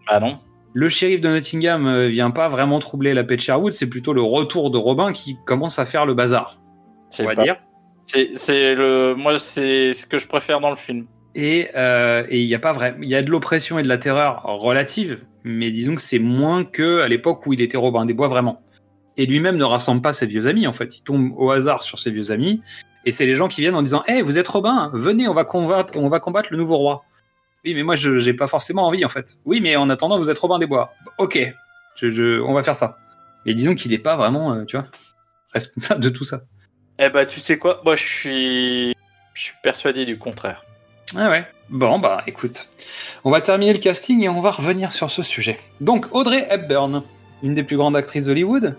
Bah 0.09 0.19
non. 0.19 0.39
Le 0.73 0.87
shérif 0.87 1.19
de 1.21 1.29
Nottingham 1.29 1.87
euh, 1.87 2.07
vient 2.07 2.31
pas 2.31 2.47
vraiment 2.47 2.79
troubler 2.79 3.13
la 3.13 3.23
paix 3.23 3.35
de 3.35 3.41
Sherwood, 3.41 3.73
c'est 3.73 3.87
plutôt 3.89 4.13
le 4.13 4.21
retour 4.21 4.71
de 4.71 4.77
Robin 4.77 5.11
qui 5.13 5.37
commence 5.45 5.79
à 5.79 5.85
faire 5.85 6.05
le 6.05 6.13
bazar, 6.13 6.59
C'est 7.09 7.23
on 7.23 7.27
va 7.27 7.35
pas- 7.35 7.43
dire. 7.43 7.55
C'est 8.01 8.75
le 8.75 9.13
moi 9.15 9.37
c'est 9.39 9.91
ce 9.93 10.05
que 10.05 10.17
je 10.17 10.27
préfère 10.27 10.61
dans 10.61 10.69
le 10.69 10.75
film. 10.77 11.05
Et 11.35 11.67
euh, 11.75 12.23
il 12.31 12.41
y 12.45 12.55
a 12.55 12.59
pas 12.59 12.71
vrai, 12.71 12.95
il 13.01 13.09
y 13.09 13.15
a 13.15 13.21
de 13.21 13.29
l'oppression 13.29 13.77
et 13.77 13.83
de 13.83 13.87
la 13.89 13.97
terreur 13.97 14.43
relative, 14.43 15.19
mais 15.43 15.71
disons 15.71 15.95
que 15.95 16.01
c'est 16.01 16.17
moins 16.19 16.63
que 16.63 17.01
à 17.01 17.07
l'époque 17.09 17.45
où 17.45 17.51
il 17.53 17.61
était 17.61 17.77
Robin 17.77 18.05
des 18.05 18.13
Bois 18.13 18.29
vraiment. 18.29 18.61
Et 19.21 19.25
lui-même 19.25 19.57
ne 19.57 19.65
rassemble 19.65 20.01
pas 20.01 20.13
ses 20.13 20.25
vieux 20.25 20.47
amis 20.47 20.65
en 20.65 20.71
fait. 20.71 20.97
Il 20.97 21.01
tombe 21.01 21.33
au 21.35 21.51
hasard 21.51 21.83
sur 21.83 21.99
ses 21.99 22.09
vieux 22.09 22.31
amis 22.31 22.61
et 23.05 23.11
c'est 23.11 23.25
les 23.25 23.35
gens 23.35 23.49
qui 23.49 23.59
viennent 23.59 23.75
en 23.75 23.81
disant 23.83 24.01
"Eh, 24.07 24.21
vous 24.21 24.37
êtes 24.37 24.47
Robin, 24.47 24.91
venez, 24.93 25.27
on 25.27 25.33
va 25.33 25.43
combattre, 25.43 25.97
on 25.97 26.07
va 26.07 26.19
combattre 26.21 26.49
le 26.51 26.57
nouveau 26.57 26.77
roi." 26.77 27.03
Oui, 27.65 27.73
mais 27.73 27.83
moi 27.83 27.95
je 27.95 28.17
j'ai 28.17 28.33
pas 28.33 28.47
forcément 28.47 28.87
envie 28.87 29.03
en 29.03 29.09
fait. 29.09 29.37
Oui, 29.43 29.59
mais 29.59 29.75
en 29.75 29.89
attendant, 29.89 30.17
vous 30.17 30.29
êtes 30.29 30.39
Robin 30.39 30.57
des 30.57 30.67
Bois. 30.67 30.93
Ok, 31.17 31.37
je, 31.95 32.09
je- 32.09 32.39
on 32.41 32.53
va 32.53 32.63
faire 32.63 32.77
ça. 32.77 32.97
Et 33.45 33.53
disons 33.53 33.75
qu'il 33.75 33.91
est 33.91 33.97
pas 33.99 34.15
vraiment, 34.15 34.53
euh, 34.53 34.63
tu 34.65 34.77
vois, 34.77 34.85
responsable 35.53 36.01
de 36.01 36.09
tout 36.09 36.23
ça. 36.23 36.41
Eh 36.99 37.09
bah, 37.09 37.25
tu 37.25 37.39
sais 37.39 37.57
quoi? 37.57 37.81
Moi, 37.85 37.95
je 37.95 38.03
suis. 38.03 38.95
Je 39.33 39.41
suis 39.43 39.53
persuadé 39.63 40.05
du 40.05 40.17
contraire. 40.17 40.65
Ah 41.17 41.29
ouais. 41.29 41.45
Bon, 41.69 41.99
bah 41.99 42.23
écoute, 42.27 42.69
on 43.23 43.31
va 43.31 43.41
terminer 43.41 43.73
le 43.73 43.79
casting 43.79 44.21
et 44.23 44.29
on 44.29 44.41
va 44.41 44.51
revenir 44.51 44.91
sur 44.93 45.09
ce 45.11 45.23
sujet. 45.23 45.57
Donc 45.81 46.07
Audrey 46.13 46.47
Hepburn, 46.49 47.03
une 47.43 47.53
des 47.53 47.63
plus 47.63 47.77
grandes 47.77 47.95
actrices 47.95 48.25
d'Hollywood. 48.25 48.75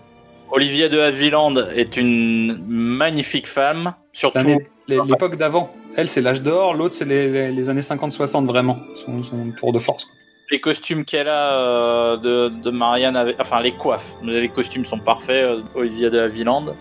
Olivia 0.51 0.89
de 0.89 0.99
Havilland 0.99 1.55
est 1.75 1.97
une 1.97 2.61
magnifique 2.67 3.47
femme, 3.47 3.93
surtout. 4.11 4.37
L'année- 4.39 4.57
L'époque 4.87 5.37
d'avant. 5.37 5.73
Elle, 5.95 6.09
c'est 6.09 6.21
l'âge 6.21 6.41
d'or, 6.41 6.73
l'autre, 6.73 6.95
c'est 6.95 7.05
les, 7.05 7.29
les- 7.29 7.51
les 7.51 7.69
années 7.69 7.81
50-60, 7.81 8.45
vraiment. 8.45 8.77
Son, 8.95 9.23
son 9.23 9.51
tour 9.57 9.71
de 9.71 9.79
force. 9.79 10.03
quoi. 10.05 10.13
Les 10.51 10.59
costumes 10.59 11.05
qu'elle 11.05 11.29
a 11.29 11.53
euh, 11.59 12.17
de, 12.17 12.49
de 12.49 12.71
Marianne, 12.71 13.15
avec- 13.15 13.37
enfin 13.39 13.61
les 13.61 13.71
coiffes, 13.71 14.15
les 14.21 14.49
costumes 14.49 14.83
sont 14.83 14.99
parfaits, 14.99 15.43
euh, 15.45 15.61
Olivia 15.75 16.09
de 16.09 16.19
Havilland. 16.19 16.75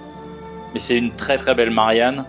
Mais 0.72 0.80
c'est 0.80 0.96
une 0.96 1.12
très 1.14 1.38
très 1.38 1.54
belle 1.54 1.70
Marianne. 1.70 2.24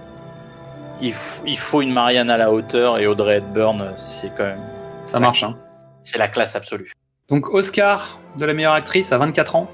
Il 1.02 1.14
faut 1.58 1.82
une 1.82 1.92
Marianne 1.94 2.30
à 2.30 2.38
la 2.38 2.52
hauteur 2.52 3.00
et 3.00 3.08
Audrey 3.08 3.38
Hepburn, 3.38 3.82
euh, 3.82 3.92
c'est 3.98 4.30
quand 4.38 4.44
même. 4.44 4.60
Ça 5.08 5.20
marche, 5.20 5.42
hein. 5.42 5.58
C'est 6.00 6.20
la 6.20 6.28
classe 6.28 6.56
absolue. 6.56 6.92
Donc 7.30 7.50
Oscar 7.54 8.20
de 8.38 8.46
la 8.46 8.54
meilleure 8.54 8.74
actrice 8.74 9.12
à 9.12 9.18
24 9.18 9.56
ans, 9.56 9.68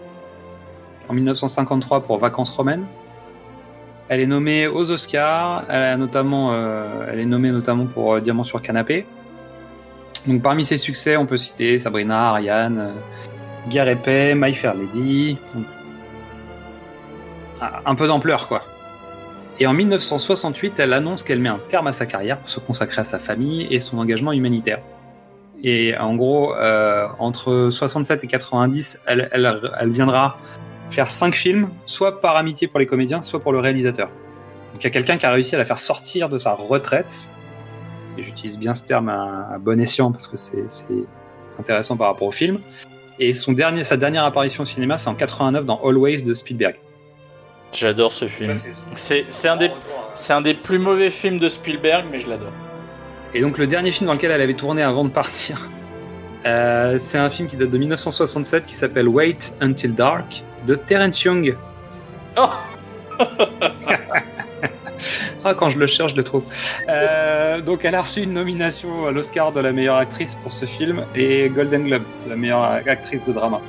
en 1.10 1.14
1953 1.14 2.04
pour 2.04 2.20
Vacances 2.20 2.50
romaines. 2.50 2.86
Elle 4.10 4.22
est 4.22 4.28
nommée 4.28 4.68
aux 4.68 4.90
Oscars. 4.92 5.66
Elle, 5.70 5.84
a 5.84 5.98
notamment, 5.98 6.54
euh, 6.54 7.08
elle 7.12 7.20
est 7.20 7.26
nommée 7.26 7.52
notamment 7.52 7.86
pour 7.86 8.14
euh, 8.14 8.22
Diamant 8.22 8.44
sur 8.44 8.62
canapé. 8.62 9.06
Donc 10.28 10.42
parmi 10.42 10.66
ses 10.66 10.78
succès, 10.78 11.18
on 11.18 11.26
peut 11.26 11.38
citer 11.38 11.78
Sabrina, 11.78 12.30
Ariane, 12.30 12.78
euh, 12.80 13.70
Guerre 13.70 13.88
et 13.88 13.96
Paix, 13.96 14.34
My 14.36 14.54
Fair 14.54 14.74
Lady. 14.76 15.38
Un 17.86 17.96
peu 17.96 18.08
d'ampleur, 18.08 18.48
quoi. 18.48 18.64
Et 19.60 19.66
en 19.66 19.74
1968, 19.74 20.80
elle 20.80 20.94
annonce 20.94 21.24
qu'elle 21.24 21.40
met 21.40 21.50
un 21.50 21.60
terme 21.70 21.88
à 21.88 21.94
sa 21.94 22.06
carrière 22.06 22.38
pour 22.38 22.50
se 22.50 22.60
consacrer 22.60 23.02
à 23.02 23.06
sa 23.06 23.18
famille 23.18 23.68
et 23.72 23.80
son 23.80 23.98
engagement 23.98 24.32
humanitaire. 24.32 24.80
Et 25.64 25.98
en 25.98 26.16
gros, 26.16 26.54
euh, 26.56 27.08
entre 27.18 27.70
67 27.72 28.24
et 28.24 28.28
90, 28.28 29.02
elle, 29.08 29.30
elle, 29.32 29.72
elle 29.80 29.90
viendra 29.90 30.38
faire 30.90 31.10
cinq 31.10 31.36
films, 31.36 31.70
soit 31.86 32.22
par 32.22 32.36
amitié 32.38 32.68
pour 32.68 32.80
les 32.80 32.86
comédiens, 32.86 33.22
soit 33.22 33.40
pour 33.40 33.52
le 33.52 33.60
réalisateur. 33.60 34.08
Donc 34.74 34.82
il 34.82 34.84
y 34.84 34.88
a 34.88 34.90
quelqu'un 34.92 35.18
qui 35.18 35.26
a 35.26 35.32
réussi 35.32 35.56
à 35.56 35.58
la 35.58 35.66
faire 35.66 35.80
sortir 35.80 36.30
de 36.30 36.38
sa 36.38 36.54
retraite. 36.54 37.26
Et 38.18 38.24
j'utilise 38.24 38.58
bien 38.58 38.74
ce 38.76 38.84
terme 38.84 39.10
à, 39.10 39.50
à 39.54 39.58
bon 39.60 39.80
escient 39.80 40.12
parce 40.12 40.28
que 40.28 40.38
c'est 40.38 40.64
intéressant 41.60 41.98
par 41.98 42.08
rapport 42.08 42.28
au 42.28 42.32
film. 42.32 42.60
Et 43.20 43.34
son 43.34 43.52
dernier, 43.54 43.84
sa 43.84 43.98
dernière 43.98 44.24
apparition 44.26 44.64
au 44.64 44.66
cinéma, 44.66 44.98
c'est 44.98 45.10
en 45.10 45.16
89 45.16 45.66
dans 45.66 45.80
Always 45.84 46.22
de 46.24 46.34
Spielberg. 46.34 46.76
J'adore 47.74 48.14
ce 48.14 48.28
film. 48.28 48.52
C'est 48.96 49.48
un, 49.48 49.58
des- 49.58 49.72
c'est 50.16 50.34
un 50.34 50.42
des 50.42 50.54
plus 50.54 50.80
mauvais 50.80 51.10
films 51.10 51.38
de 51.38 51.50
Spielberg, 51.50 52.06
mais 52.12 52.18
je 52.20 52.30
l'adore. 52.30 52.52
Et 53.34 53.42
donc 53.42 53.58
le 53.58 53.68
dernier 53.68 53.92
film 53.92 54.08
dans 54.08 54.14
lequel 54.14 54.32
elle 54.32 54.42
avait 54.42 54.54
tourné 54.54 54.82
avant 54.84 55.04
de 55.04 55.10
partir, 55.10 55.70
euh, 56.46 56.98
c'est 57.00 57.18
un 57.18 57.30
film 57.30 57.48
qui 57.50 57.58
date 57.58 57.70
de 57.70 57.78
1967 57.78 58.66
qui 58.66 58.74
s'appelle 58.74 59.08
Wait 59.10 59.54
Until 59.60 59.94
Dark 59.94 60.44
de 60.68 60.76
Terence 60.76 61.24
Young. 61.24 61.56
Oh 62.38 62.50
ah, 65.46 65.54
quand 65.56 65.70
je 65.70 65.80
le 65.80 65.88
cherche, 65.88 66.12
je 66.12 66.18
le 66.18 66.24
trouve. 66.24 66.44
Euh, 66.90 67.62
donc 67.62 67.86
elle 67.86 67.96
a 67.96 68.02
reçu 68.02 68.22
une 68.22 68.34
nomination 68.34 69.08
à 69.08 69.12
l'Oscar 69.12 69.52
de 69.52 69.60
la 69.60 69.72
meilleure 69.72 69.96
actrice 69.98 70.36
pour 70.44 70.52
ce 70.52 70.66
film 70.66 71.06
et 71.16 71.50
Golden 71.50 71.86
Globe, 71.86 72.04
la 72.28 72.36
meilleure 72.36 72.64
actrice 72.86 73.26
de 73.26 73.34
drama. 73.34 73.60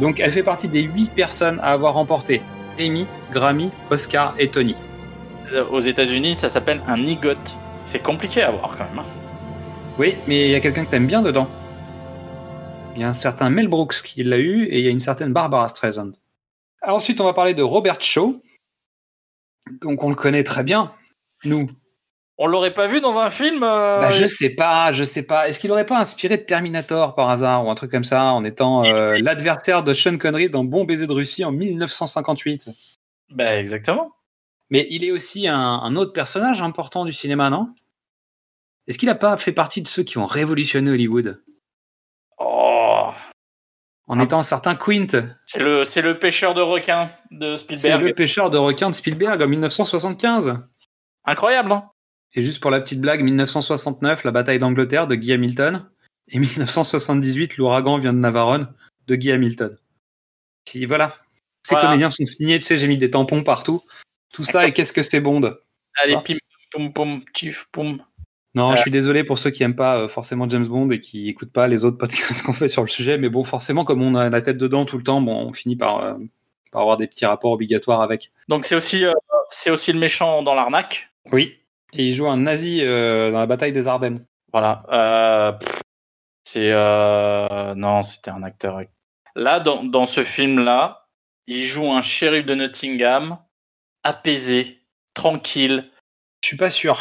Donc 0.00 0.20
elle 0.20 0.30
fait 0.30 0.42
partie 0.42 0.68
des 0.68 0.82
huit 0.82 1.10
personnes 1.12 1.60
à 1.62 1.72
avoir 1.72 1.94
remporté 1.94 2.42
Emmy, 2.80 3.06
Grammy, 3.32 3.70
Oscar 3.90 4.34
et 4.38 4.48
Tony. 4.48 4.76
Euh, 5.52 5.64
Aux 5.70 5.80
États-Unis, 5.80 6.34
ça 6.34 6.48
s'appelle 6.48 6.80
un 6.88 7.04
EGOT. 7.04 7.36
C'est 7.84 8.02
compliqué 8.02 8.42
à 8.42 8.50
voir 8.50 8.74
quand 8.76 8.84
même. 8.84 8.98
hein. 8.98 9.04
Oui, 9.98 10.16
mais 10.26 10.46
il 10.46 10.50
y 10.50 10.54
a 10.54 10.60
quelqu'un 10.60 10.84
que 10.84 10.90
t'aimes 10.90 11.06
bien 11.06 11.22
dedans. 11.22 11.48
Il 12.96 13.02
y 13.02 13.04
a 13.04 13.08
un 13.08 13.14
certain 13.14 13.50
Mel 13.50 13.68
Brooks 13.68 14.02
qui 14.02 14.24
l'a 14.24 14.38
eu 14.38 14.64
et 14.64 14.78
il 14.78 14.84
y 14.84 14.88
a 14.88 14.90
une 14.90 15.00
certaine 15.00 15.32
Barbara 15.32 15.68
Streisand. 15.68 16.12
Alors 16.80 16.96
ensuite, 16.96 17.20
on 17.20 17.24
va 17.24 17.34
parler 17.34 17.52
de 17.52 17.62
Robert 17.62 18.00
Shaw. 18.00 18.42
Donc 19.82 20.02
on 20.02 20.08
le 20.08 20.14
connaît 20.14 20.44
très 20.44 20.62
bien, 20.62 20.90
nous. 21.44 21.68
On 22.38 22.46
l'aurait 22.46 22.72
pas 22.72 22.86
vu 22.86 23.00
dans 23.00 23.18
un 23.18 23.28
film 23.28 23.62
euh, 23.62 24.00
Bah, 24.00 24.10
je 24.10 24.26
sais 24.26 24.50
pas, 24.50 24.92
je 24.92 25.04
sais 25.04 25.22
pas. 25.22 25.48
Est-ce 25.48 25.58
qu'il 25.58 25.70
aurait 25.72 25.86
pas 25.86 25.98
inspiré 25.98 26.38
de 26.38 26.42
Terminator 26.42 27.14
par 27.14 27.28
hasard 27.28 27.66
ou 27.66 27.70
un 27.70 27.74
truc 27.74 27.90
comme 27.90 28.04
ça 28.04 28.32
en 28.32 28.44
étant 28.44 28.84
euh, 28.84 29.18
l'adversaire 29.18 29.82
de 29.82 29.92
Sean 29.92 30.16
Connery 30.16 30.48
dans 30.48 30.64
Bon 30.64 30.84
baiser 30.84 31.06
de 31.06 31.12
Russie 31.12 31.44
en 31.44 31.52
1958 31.52 32.70
Bah, 33.30 33.58
exactement. 33.58 34.12
Mais 34.70 34.86
il 34.90 35.04
est 35.04 35.12
aussi 35.12 35.48
un, 35.48 35.58
un 35.58 35.96
autre 35.96 36.12
personnage 36.12 36.62
important 36.62 37.04
du 37.04 37.12
cinéma, 37.12 37.50
non? 37.50 37.74
Est-ce 38.86 38.98
qu'il 38.98 39.08
a 39.10 39.14
pas 39.14 39.36
fait 39.36 39.52
partie 39.52 39.82
de 39.82 39.88
ceux 39.88 40.02
qui 40.02 40.16
ont 40.18 40.26
révolutionné 40.26 40.90
Hollywood? 40.90 41.42
En 44.08 44.18
étant 44.20 44.38
un 44.38 44.42
certain 44.44 44.74
Quint 44.74 45.06
c'est 45.44 45.58
le, 45.58 45.84
c'est 45.84 46.02
le 46.02 46.18
pêcheur 46.18 46.54
de 46.54 46.60
requins 46.60 47.10
de 47.30 47.56
C'est 47.56 47.76
Spielberg. 47.76 48.02
le 48.04 48.14
pêcheur 48.14 48.50
de 48.50 48.58
requins 48.58 48.90
de 48.90 48.94
Spielberg 48.94 49.42
en 49.42 49.48
1975. 49.48 50.58
Incroyable, 51.24 51.72
hein 51.72 51.90
Et 52.34 52.42
juste 52.42 52.60
pour 52.60 52.70
la 52.70 52.80
petite 52.80 53.00
blague, 53.00 53.22
1969, 53.22 54.24
la 54.24 54.30
bataille 54.30 54.58
d'Angleterre 54.58 55.06
de 55.06 55.14
Guy 55.16 55.32
Hamilton. 55.32 55.88
Et 56.28 56.38
1978, 56.38 57.56
l'ouragan 57.56 57.98
vient 57.98 58.12
de 58.12 58.18
Navarone 58.18 58.72
de 59.06 59.14
Guy 59.16 59.32
Hamilton. 59.32 59.76
Si, 60.68 60.84
voilà. 60.86 61.14
Ces 61.62 61.74
Voilà. 61.74 61.88
comédiens 61.88 62.10
sont 62.10 62.26
signés, 62.26 62.58
tu 62.60 62.64
sais, 62.66 62.76
j'ai 62.78 62.86
mis 62.88 62.98
des 62.98 63.10
tampons 63.10 63.42
partout. 63.42 63.80
Tout 64.32 64.44
ça, 64.44 64.66
et 64.66 64.72
qu'est-ce 64.72 64.92
que 64.92 65.02
c'est 65.02 65.20
Bond? 65.20 65.54
Allez, 66.02 66.14
Ah. 66.16 66.22
pim, 66.24 66.36
poum, 66.72 66.92
poum, 66.92 67.22
tchif, 67.34 67.66
poum. 67.72 68.02
Non, 68.56 68.72
Euh. 68.72 68.74
je 68.76 68.80
suis 68.80 68.90
désolé 68.90 69.22
pour 69.22 69.38
ceux 69.38 69.50
qui 69.50 69.62
aiment 69.62 69.76
pas 69.76 69.98
euh, 69.98 70.08
forcément 70.08 70.48
James 70.48 70.66
Bond 70.66 70.90
et 70.90 70.98
qui 70.98 71.28
écoutent 71.28 71.52
pas 71.52 71.68
les 71.68 71.84
autres 71.84 71.98
podcasts 71.98 72.42
qu'on 72.46 72.52
fait 72.52 72.68
sur 72.68 72.82
le 72.82 72.88
sujet, 72.88 73.18
mais 73.18 73.28
bon, 73.28 73.44
forcément, 73.44 73.84
comme 73.84 74.02
on 74.02 74.14
a 74.16 74.28
la 74.30 74.42
tête 74.42 74.56
dedans 74.58 74.84
tout 74.84 74.96
le 74.98 75.04
temps, 75.04 75.20
bon, 75.20 75.34
on 75.48 75.52
finit 75.52 75.76
par, 75.76 76.02
euh, 76.02 76.14
par 76.72 76.80
avoir 76.82 76.96
des 76.96 77.06
petits 77.06 77.26
rapports 77.26 77.52
obligatoires 77.52 78.00
avec. 78.00 78.32
Donc, 78.48 78.64
c'est 78.64 78.74
aussi, 78.74 79.04
euh, 79.04 79.12
c'est 79.50 79.70
aussi 79.70 79.92
le 79.92 79.98
méchant 80.00 80.42
dans 80.42 80.54
l'arnaque. 80.54 81.10
Oui. 81.32 81.58
Et 81.92 82.08
il 82.08 82.14
joue 82.14 82.26
un 82.28 82.36
nazi 82.38 82.80
euh, 82.82 83.30
dans 83.30 83.38
la 83.38 83.46
bataille 83.46 83.72
des 83.72 83.86
Ardennes. 83.86 84.24
Voilà. 84.52 84.82
Euh, 84.90 85.52
c'est. 86.44 86.70
euh, 86.72 87.74
non, 87.74 88.02
c'était 88.02 88.30
un 88.30 88.42
acteur. 88.42 88.80
Là, 89.34 89.60
dans, 89.60 89.84
dans 89.84 90.06
ce 90.06 90.22
film-là, 90.22 91.06
il 91.46 91.64
joue 91.66 91.92
un 91.92 92.02
shérif 92.02 92.44
de 92.46 92.54
Nottingham, 92.54 93.38
apaisé, 94.02 94.80
tranquille. 95.14 95.90
Je 96.42 96.48
suis 96.48 96.56
pas 96.56 96.70
sûr. 96.70 96.98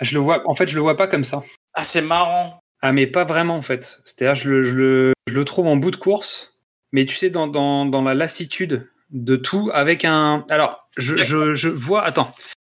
Je 0.00 0.14
le 0.14 0.20
vois, 0.20 0.42
en 0.48 0.54
fait, 0.54 0.66
je 0.66 0.74
le 0.74 0.80
vois 0.80 0.96
pas 0.96 1.06
comme 1.06 1.24
ça. 1.24 1.42
Ah, 1.74 1.84
c'est 1.84 2.02
marrant. 2.02 2.60
Ah, 2.82 2.92
mais 2.92 3.06
pas 3.06 3.24
vraiment, 3.24 3.56
en 3.56 3.62
fait. 3.62 4.00
C'est-à-dire, 4.04 4.34
je 4.34 4.48
le, 4.48 4.62
je, 4.64 4.74
le, 4.74 5.12
je 5.26 5.34
le 5.34 5.44
trouve 5.44 5.66
en 5.66 5.76
bout 5.76 5.90
de 5.90 5.96
course, 5.96 6.58
mais 6.92 7.04
tu 7.04 7.16
sais, 7.16 7.30
dans, 7.30 7.46
dans, 7.46 7.84
dans 7.86 8.02
la 8.02 8.14
lassitude 8.14 8.88
de 9.10 9.36
tout, 9.36 9.70
avec 9.74 10.04
un. 10.04 10.46
Alors, 10.48 10.88
je, 10.96 11.16
je, 11.16 11.54
je 11.54 11.68
vois. 11.68 12.04
Attends. 12.04 12.30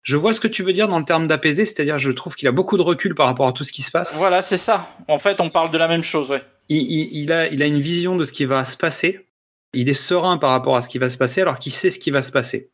Je 0.03 0.17
vois 0.17 0.35
ce 0.35 0.41
que 0.41 0.49
tu 0.49 0.65
veux 0.65 0.73
dire 0.73 0.89
dans 0.89 0.99
le 0.99 1.05
terme 1.05 1.29
d'apaisé, 1.29 1.65
c'est-à-dire, 1.65 2.01
je 2.01 2.11
trouve 2.11 2.35
qu'il 2.35 2.49
a 2.49 2.53
beaucoup 2.53 2.77
de 2.77 2.83
recul 2.83 3.15
par 3.15 3.27
rapport 3.27 3.47
à 3.47 3.53
tout 3.53 3.63
ce 3.63 3.71
qui 3.71 3.83
se 3.83 3.93
passe. 3.93 4.17
Voilà, 4.19 4.43
c'est 4.43 4.57
ça. 4.57 4.89
En 5.07 5.17
fait, 5.19 5.41
on 5.41 5.49
parle 5.49 5.71
de 5.71 5.79
la 5.79 5.87
même 5.87 6.03
chose, 6.03 6.33
ouais. 6.33 6.43
Il, 6.69 6.79
il, 6.79 7.23
il 7.23 7.33
a, 7.33 7.47
il 7.47 7.63
a 7.63 7.67
une 7.67 7.79
vision 7.79 8.17
de 8.17 8.25
ce 8.25 8.33
qui 8.33 8.45
va 8.45 8.65
se 8.65 8.77
passer. 8.77 9.29
Il 9.75 9.89
est 9.89 9.95
serein 9.95 10.39
par 10.39 10.51
rapport 10.51 10.75
à 10.75 10.81
ce 10.81 10.89
qui 10.89 10.99
va 10.99 11.09
se 11.09 11.17
passer, 11.19 11.43
alors 11.43 11.59
qu'il 11.61 11.71
sait 11.71 11.89
ce 11.89 12.01
qui 12.01 12.11
va 12.11 12.23
se 12.23 12.33
passer. 12.33 12.71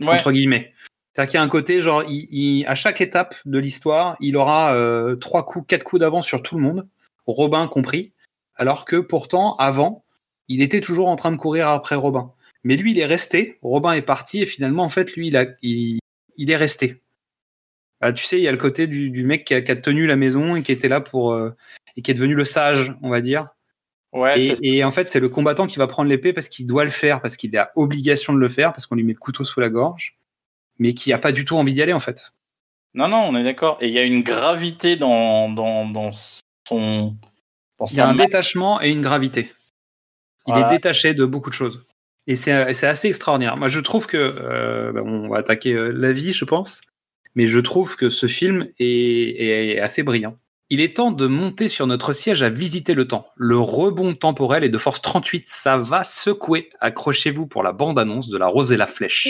Ouais. 0.00 0.08
entre 0.08 0.32
guillemets. 0.32 0.72
C'est-à-dire 1.14 1.30
qu'il 1.30 1.38
y 1.38 1.40
a 1.40 1.44
un 1.44 1.48
côté, 1.48 1.80
genre, 1.80 2.04
il, 2.08 2.26
il- 2.30 2.66
à 2.66 2.74
chaque 2.74 3.00
étape 3.00 3.34
de 3.44 3.58
l'histoire, 3.58 4.16
il 4.20 4.36
aura 4.36 4.74
euh, 4.74 5.16
trois 5.16 5.44
coups, 5.44 5.66
quatre 5.66 5.84
coups 5.84 6.00
d'avance 6.00 6.26
sur 6.26 6.42
tout 6.42 6.56
le 6.56 6.62
monde, 6.62 6.88
Robin 7.26 7.66
compris, 7.68 8.12
alors 8.56 8.84
que 8.84 8.96
pourtant, 8.96 9.56
avant, 9.56 10.04
il 10.48 10.62
était 10.62 10.80
toujours 10.80 11.08
en 11.08 11.16
train 11.16 11.32
de 11.32 11.36
courir 11.36 11.68
après 11.68 11.94
Robin. 11.94 12.32
Mais 12.64 12.76
lui, 12.76 12.92
il 12.92 12.98
est 12.98 13.06
resté, 13.06 13.58
Robin 13.62 13.92
est 13.92 14.02
parti, 14.02 14.40
et 14.42 14.46
finalement, 14.46 14.84
en 14.84 14.88
fait, 14.88 15.14
lui, 15.14 15.28
il, 15.28 15.36
a, 15.36 15.46
il, 15.62 15.98
il 16.36 16.50
est 16.50 16.56
resté. 16.56 17.02
Ah, 18.00 18.12
tu 18.12 18.24
sais, 18.24 18.38
il 18.38 18.42
y 18.42 18.48
a 18.48 18.52
le 18.52 18.58
côté 18.58 18.86
du, 18.86 19.10
du 19.10 19.22
mec 19.24 19.44
qui 19.44 19.54
a, 19.54 19.60
qui 19.60 19.70
a 19.70 19.76
tenu 19.76 20.06
la 20.06 20.16
maison 20.16 20.56
et 20.56 20.62
qui 20.62 20.72
était 20.72 20.88
là 20.88 21.00
pour. 21.00 21.32
euh, 21.32 21.54
et 21.96 22.02
qui 22.02 22.10
est 22.10 22.14
devenu 22.14 22.34
le 22.34 22.44
sage, 22.44 22.94
on 23.02 23.10
va 23.10 23.20
dire. 23.20 23.48
Ouais, 24.12 24.36
et 24.62 24.82
en 24.84 24.90
fait, 24.90 25.08
c'est 25.08 25.20
le 25.20 25.28
combattant 25.28 25.66
qui 25.66 25.78
va 25.78 25.86
prendre 25.86 26.08
l'épée 26.08 26.32
parce 26.32 26.48
qu'il 26.48 26.66
doit 26.66 26.84
le 26.84 26.90
faire, 26.90 27.20
parce 27.20 27.36
qu'il 27.36 27.56
a 27.56 27.70
obligation 27.76 28.32
de 28.32 28.38
le 28.38 28.48
faire, 28.48 28.72
parce 28.72 28.86
qu'on 28.86 28.94
lui 28.94 29.04
met 29.04 29.12
le 29.12 29.18
couteau 29.18 29.44
sous 29.44 29.60
la 29.60 29.70
gorge, 29.70 30.16
mais 30.82 30.94
qui 30.94 31.12
a 31.12 31.18
pas 31.18 31.30
du 31.32 31.44
tout 31.44 31.56
envie 31.56 31.72
d'y 31.72 31.80
aller 31.82 31.92
en 31.92 32.00
fait. 32.00 32.32
Non, 32.94 33.08
non, 33.08 33.18
on 33.18 33.36
est 33.36 33.44
d'accord. 33.44 33.78
Et 33.80 33.86
il 33.88 33.94
y 33.94 33.98
a 33.98 34.02
une 34.02 34.22
gravité 34.22 34.96
dans, 34.96 35.48
dans, 35.48 35.88
dans 35.88 36.10
son. 36.68 37.16
Dans 37.78 37.86
Il 37.86 37.96
y 37.96 38.00
a 38.00 38.08
un 38.08 38.14
détachement 38.14 38.82
et 38.82 38.90
une 38.90 39.00
gravité. 39.00 39.50
Il 40.46 40.52
Voilà. 40.52 40.66
est 40.66 40.70
détaché 40.70 41.14
de 41.14 41.24
beaucoup 41.24 41.48
de 41.50 41.54
choses. 41.54 41.86
Et 42.26 42.34
c'est 42.36 42.74
c'est 42.74 42.86
assez 42.88 43.08
extraordinaire. 43.08 43.56
Moi, 43.56 43.68
je 43.68 43.80
trouve 43.80 44.06
que. 44.06 44.16
euh, 44.16 44.92
bah, 44.92 45.02
on 45.04 45.28
va 45.28 45.38
attaquer 45.38 45.72
euh, 45.72 45.88
la 45.90 46.12
vie, 46.12 46.32
je 46.32 46.44
pense. 46.44 46.80
Mais 47.34 47.46
je 47.46 47.60
trouve 47.60 47.96
que 47.96 48.10
ce 48.10 48.26
film 48.26 48.66
est, 48.78 49.74
est 49.76 49.80
assez 49.80 50.02
brillant. 50.02 50.36
Il 50.68 50.80
est 50.80 50.96
temps 50.96 51.12
de 51.12 51.26
monter 51.26 51.68
sur 51.68 51.86
notre 51.86 52.12
siège 52.12 52.42
à 52.42 52.50
visiter 52.50 52.94
le 52.94 53.06
temps. 53.08 53.26
Le 53.36 53.56
rebond 53.58 54.14
temporel 54.14 54.64
est 54.64 54.68
de 54.68 54.78
force 54.78 55.00
38. 55.00 55.44
Ça 55.46 55.76
va 55.78 56.04
secouer. 56.04 56.68
Accrochez-vous 56.80 57.46
pour 57.46 57.62
la 57.62 57.72
bande-annonce 57.72 58.28
de 58.28 58.36
La 58.38 58.46
Rose 58.48 58.72
et 58.72 58.76
la 58.76 58.86
Flèche. 58.86 59.28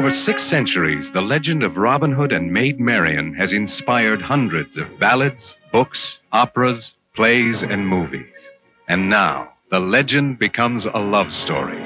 Over 0.00 0.08
six 0.08 0.42
centuries, 0.42 1.10
the 1.10 1.20
legend 1.20 1.62
of 1.62 1.76
Robin 1.76 2.10
Hood 2.10 2.32
and 2.32 2.50
Maid 2.50 2.80
Marian 2.80 3.34
has 3.34 3.52
inspired 3.52 4.22
hundreds 4.22 4.78
of 4.78 4.98
ballads, 4.98 5.54
books, 5.72 6.20
operas, 6.32 6.94
plays, 7.14 7.62
and 7.62 7.86
movies. 7.86 8.50
And 8.88 9.10
now, 9.10 9.52
the 9.70 9.78
legend 9.78 10.38
becomes 10.38 10.86
a 10.86 10.96
love 10.96 11.34
story. 11.34 11.76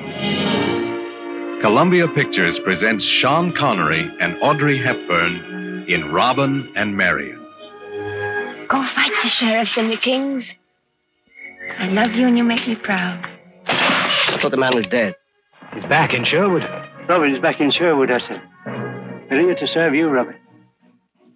Columbia 1.61 2.07
Pictures 2.07 2.61
presents 2.61 3.03
Sean 3.03 3.53
Connery 3.53 4.09
and 4.21 4.37
Audrey 4.41 4.79
Hepburn 4.79 5.87
in 5.89 6.13
Robin 6.13 6.73
and 6.77 6.97
Marian. 6.97 7.45
Go 8.69 8.87
fight 8.95 9.11
the 9.25 9.29
sheriffs 9.29 9.77
and 9.77 9.91
the 9.91 9.97
kings. 9.97 10.55
I 11.81 11.89
love 11.89 12.13
you 12.13 12.29
and 12.29 12.39
you 12.39 12.45
make 12.45 12.69
me 12.69 12.77
proud. 12.77 13.29
I 13.67 14.39
thought 14.39 14.53
the 14.53 14.57
man 14.57 14.77
was 14.77 14.87
dead. 14.87 15.17
He's 15.73 15.85
back 15.87 16.15
in 16.15 16.23
Sherwood. 16.23 16.63
Robin 17.09 17.35
is 17.35 17.41
back 17.41 17.61
in 17.61 17.71
Sherwood, 17.71 18.11
I 18.11 18.19
said. 18.19 18.41
We're 19.31 19.41
here 19.41 19.55
to 19.57 19.67
serve 19.67 19.95
you, 19.95 20.09
Robin. 20.09 20.37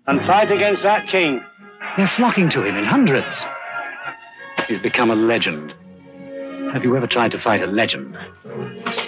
And 0.06 0.20
fight 0.26 0.50
against 0.50 0.82
that 0.82 1.08
king. 1.08 1.42
They're 1.96 2.06
flocking 2.06 2.48
to 2.50 2.64
him 2.64 2.76
in 2.76 2.84
hundreds. 2.84 3.44
He's 4.66 4.78
become 4.78 5.10
a 5.10 5.14
legend. 5.14 5.74
Have 6.72 6.84
you 6.84 6.96
ever 6.96 7.06
tried 7.06 7.32
to 7.32 7.38
fight 7.38 7.62
a 7.62 7.66
legend? 7.66 8.16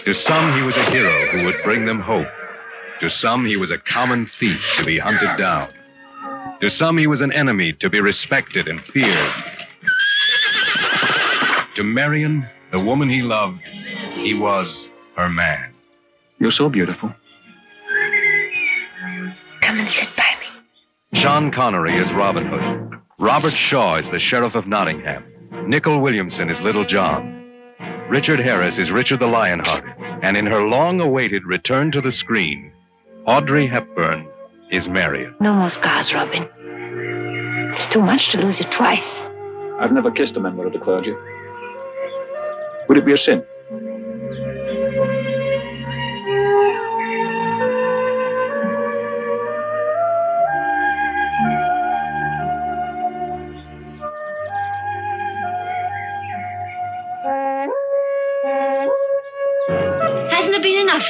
To 0.04 0.12
some, 0.12 0.52
he 0.54 0.62
was 0.62 0.76
a 0.76 0.84
hero 0.90 1.26
who 1.28 1.44
would 1.46 1.62
bring 1.62 1.86
them 1.86 2.00
hope. 2.00 2.28
To 3.00 3.08
some, 3.08 3.46
he 3.46 3.56
was 3.56 3.70
a 3.70 3.78
common 3.78 4.26
thief 4.26 4.62
to 4.76 4.84
be 4.84 4.98
hunted 4.98 5.36
down. 5.36 5.70
To 6.60 6.68
some, 6.68 6.98
he 6.98 7.06
was 7.06 7.22
an 7.22 7.32
enemy 7.32 7.72
to 7.74 7.88
be 7.88 8.00
respected 8.00 8.68
and 8.68 8.82
feared. 8.82 9.32
To 11.74 11.84
Marion, 11.84 12.46
the 12.70 12.80
woman 12.80 13.08
he 13.08 13.22
loved, 13.22 13.62
he 13.62 14.34
was 14.34 14.90
her 15.16 15.30
man. 15.30 15.69
You're 16.40 16.50
so 16.50 16.70
beautiful. 16.70 17.12
Come 19.60 19.78
and 19.78 19.90
sit 19.90 20.08
by 20.16 20.24
me. 20.40 21.18
Sean 21.20 21.50
Connery 21.50 21.98
is 21.98 22.14
Robin 22.14 22.46
Hood. 22.46 22.98
Robert 23.18 23.52
Shaw 23.52 23.96
is 23.96 24.08
the 24.08 24.18
Sheriff 24.18 24.54
of 24.54 24.66
Nottingham. 24.66 25.22
Nicol 25.66 26.00
Williamson 26.00 26.48
is 26.48 26.62
Little 26.62 26.86
John. 26.86 27.36
Richard 28.08 28.40
Harris 28.40 28.78
is 28.78 28.90
Richard 28.90 29.20
the 29.20 29.26
Lionhearted. 29.26 29.94
And 30.22 30.36
in 30.36 30.46
her 30.46 30.62
long 30.66 31.00
awaited 31.00 31.44
return 31.44 31.92
to 31.92 32.00
the 32.00 32.10
screen, 32.10 32.72
Audrey 33.26 33.66
Hepburn 33.66 34.26
is 34.70 34.88
Marion. 34.88 35.34
No 35.40 35.52
more 35.52 35.68
scars, 35.68 36.14
Robin. 36.14 36.48
It's 37.74 37.86
too 37.86 38.00
much 38.00 38.30
to 38.30 38.38
lose 38.40 38.60
you 38.60 38.66
twice. 38.66 39.20
I've 39.78 39.92
never 39.92 40.10
kissed 40.10 40.36
a 40.36 40.40
member 40.40 40.66
of 40.66 40.72
the 40.72 40.78
clergy. 40.78 41.14
Would 42.88 42.96
it 42.96 43.04
be 43.04 43.12
a 43.12 43.16
sin? 43.18 43.44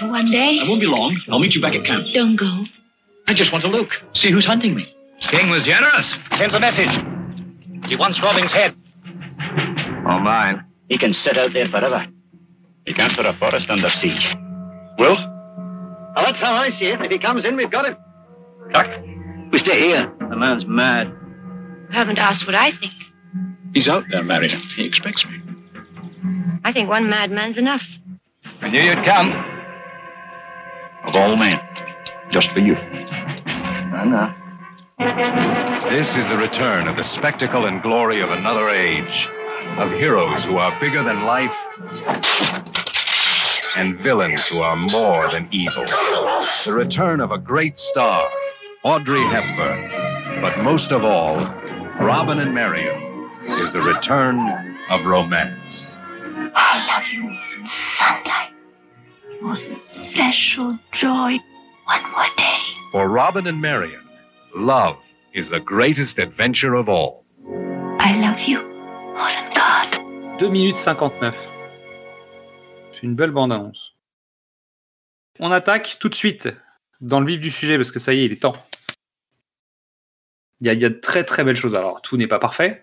For 0.01 0.09
one 0.09 0.31
day? 0.31 0.59
I 0.61 0.69
won't 0.69 0.81
be 0.81 0.87
long. 0.87 1.21
I'll 1.29 1.39
meet 1.39 1.55
you 1.55 1.61
back 1.61 1.75
at 1.75 1.85
camp. 1.85 2.07
Don't 2.13 2.37
go. 2.37 2.65
I 3.29 3.35
just 3.35 3.53
want 3.53 3.65
to 3.65 3.71
look. 3.71 4.03
See 4.15 4.31
who's 4.31 4.47
hunting 4.47 4.75
me. 4.75 4.93
King 5.21 5.51
was 5.51 5.63
generous. 5.65 6.17
Sends 6.33 6.55
a 6.55 6.61
message. 6.61 6.99
He 7.87 7.95
wants 7.97 8.21
Robin's 8.23 8.51
head. 8.51 8.75
Or 9.39 10.19
mine. 10.19 10.65
He 10.89 10.99
can 10.99 11.13
sit 11.13 11.39
out 11.39 11.53
there 11.53 11.67
forever. 11.67 12.07
He 12.87 12.95
can't 12.95 13.13
put 13.15 13.27
a 13.27 13.33
forest 13.35 13.71
under 13.71 13.89
siege. 13.89 14.35
Will? 14.99 15.17
Oh, 15.19 16.23
that's 16.25 16.41
how 16.41 16.55
I 16.55 16.71
see 16.71 16.87
it. 16.87 17.01
If 17.01 17.11
he 17.11 17.19
comes 17.19 17.45
in, 17.45 17.57
we've 17.57 17.71
got 17.71 17.87
him. 17.87 17.97
Doc, 18.73 18.89
we 19.53 19.59
stay 19.59 19.79
here. 19.81 20.13
The 20.19 20.37
man's 20.37 20.67
mad. 20.67 21.09
You 21.09 21.95
haven't 21.95 22.19
asked 22.19 22.47
what 22.47 22.55
I 22.55 22.71
think. 22.71 22.93
He's 23.75 23.89
out 23.89 24.05
there, 24.11 24.25
Marion. 24.25 24.59
He 24.59 24.85
expects 24.85 25.27
me. 25.27 25.41
I 26.65 26.73
think 26.73 26.89
one 26.89 27.09
madman's 27.09 27.59
enough. 27.59 27.87
I 28.61 28.71
knew 28.71 28.81
you'd 28.81 29.05
come. 29.05 29.50
Of 31.05 31.17
all 31.17 31.37
men. 31.37 31.61
Just 32.31 32.51
for 32.51 32.61
you. 32.61 32.77
I 32.77 34.05
know. 34.05 34.35
This 35.91 36.17
is 36.17 36.29
the 36.29 36.37
return 36.37 36.87
of 36.87 36.97
the 36.97 37.03
spectacle 37.03 37.67
and 37.67 37.83
glory 37.83 38.21
of 38.21 38.31
another 38.31 38.69
age, 38.69 39.29
of 39.79 39.91
heroes 39.93 40.45
who 40.45 40.59
are 40.59 40.79
bigger 40.79 41.03
than 41.03 41.25
life 41.25 41.57
and 43.77 43.99
villains 43.99 44.47
who 44.47 44.61
are 44.61 44.77
more 44.77 45.29
than 45.31 45.49
evil. 45.51 45.85
The 46.65 46.73
return 46.73 47.21
of 47.21 47.31
a 47.31 47.39
great 47.39 47.79
star, 47.79 48.29
Audrey 48.83 49.23
Hepburn. 49.25 50.43
But 50.43 50.63
most 50.63 50.93
of 50.93 51.05
all, 51.05 51.37
Robin 52.01 52.39
and 52.41 52.55
Marion 52.55 53.31
is 53.47 53.73
the 53.73 53.83
return 53.83 54.79
of 54.91 55.07
romance. 55.07 55.97
I 56.55 56.87
love 56.87 57.07
you 57.13 57.23
more 57.23 57.67
sunlight, 57.67 58.50
joy. 60.93 61.39
One 61.87 62.03
more 62.13 62.31
day. 62.37 62.59
For 62.93 63.09
Robin 63.09 63.47
and 63.47 63.61
Marion, 63.61 64.03
love 64.55 64.97
is 65.35 65.49
the 65.49 65.61
greatest 65.61 66.19
adventure 66.19 66.75
of 66.75 66.89
all. 66.89 67.25
I 67.99 68.17
love 68.19 68.41
you 68.41 68.61
more 69.15 69.31
than 69.31 69.51
God. 69.55 70.39
2 70.39 70.51
minutes 70.51 70.77
59. 70.77 71.51
C'est 72.91 73.03
une 73.03 73.15
belle 73.15 73.31
bande-annonce. 73.31 73.97
On 75.39 75.51
attaque 75.51 75.97
tout 76.01 76.09
de 76.09 76.15
suite 76.15 76.49
dans 77.01 77.21
le 77.21 77.27
vif 77.27 77.41
du 77.41 77.51
sujet 77.51 77.77
parce 77.77 77.93
que 77.93 77.99
ça 77.99 78.13
y 78.13 78.21
est, 78.21 78.25
il 78.27 78.33
est 78.33 78.43
temps. 78.43 78.57
Il 80.61 80.67
y 80.67 80.71
a, 80.71 80.75
il 80.75 80.81
y 80.81 80.85
a 80.85 80.91
de 80.91 81.01
très 81.01 81.25
très 81.25 81.45
belles 81.45 81.57
choses. 81.57 81.75
Alors, 81.75 82.03
tout 82.03 82.19
n'est 82.19 82.27
pas 82.27 82.39
parfait, 82.39 82.83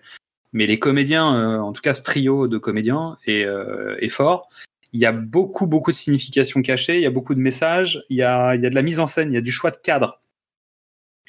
mais 0.52 0.66
les 0.66 0.80
comédiens, 0.80 1.34
euh, 1.34 1.58
en 1.60 1.72
tout 1.72 1.82
cas 1.82 1.94
ce 1.94 2.02
trio 2.02 2.48
de 2.48 2.58
comédiens, 2.58 3.16
est, 3.26 3.44
euh, 3.44 3.96
est 4.00 4.08
fort. 4.08 4.48
Il 4.92 5.00
y 5.00 5.06
a 5.06 5.12
beaucoup 5.12 5.66
beaucoup 5.66 5.90
de 5.90 5.96
significations 5.96 6.62
cachées, 6.62 6.96
il 6.96 7.02
y 7.02 7.06
a 7.06 7.10
beaucoup 7.10 7.34
de 7.34 7.40
messages, 7.40 8.04
il 8.08 8.16
y 8.16 8.22
a, 8.22 8.54
il 8.54 8.62
y 8.62 8.66
a 8.66 8.70
de 8.70 8.74
la 8.74 8.82
mise 8.82 9.00
en 9.00 9.06
scène, 9.06 9.30
il 9.30 9.34
y 9.34 9.38
a 9.38 9.42
du 9.42 9.52
choix 9.52 9.70
de 9.70 9.76
cadre. 9.76 10.22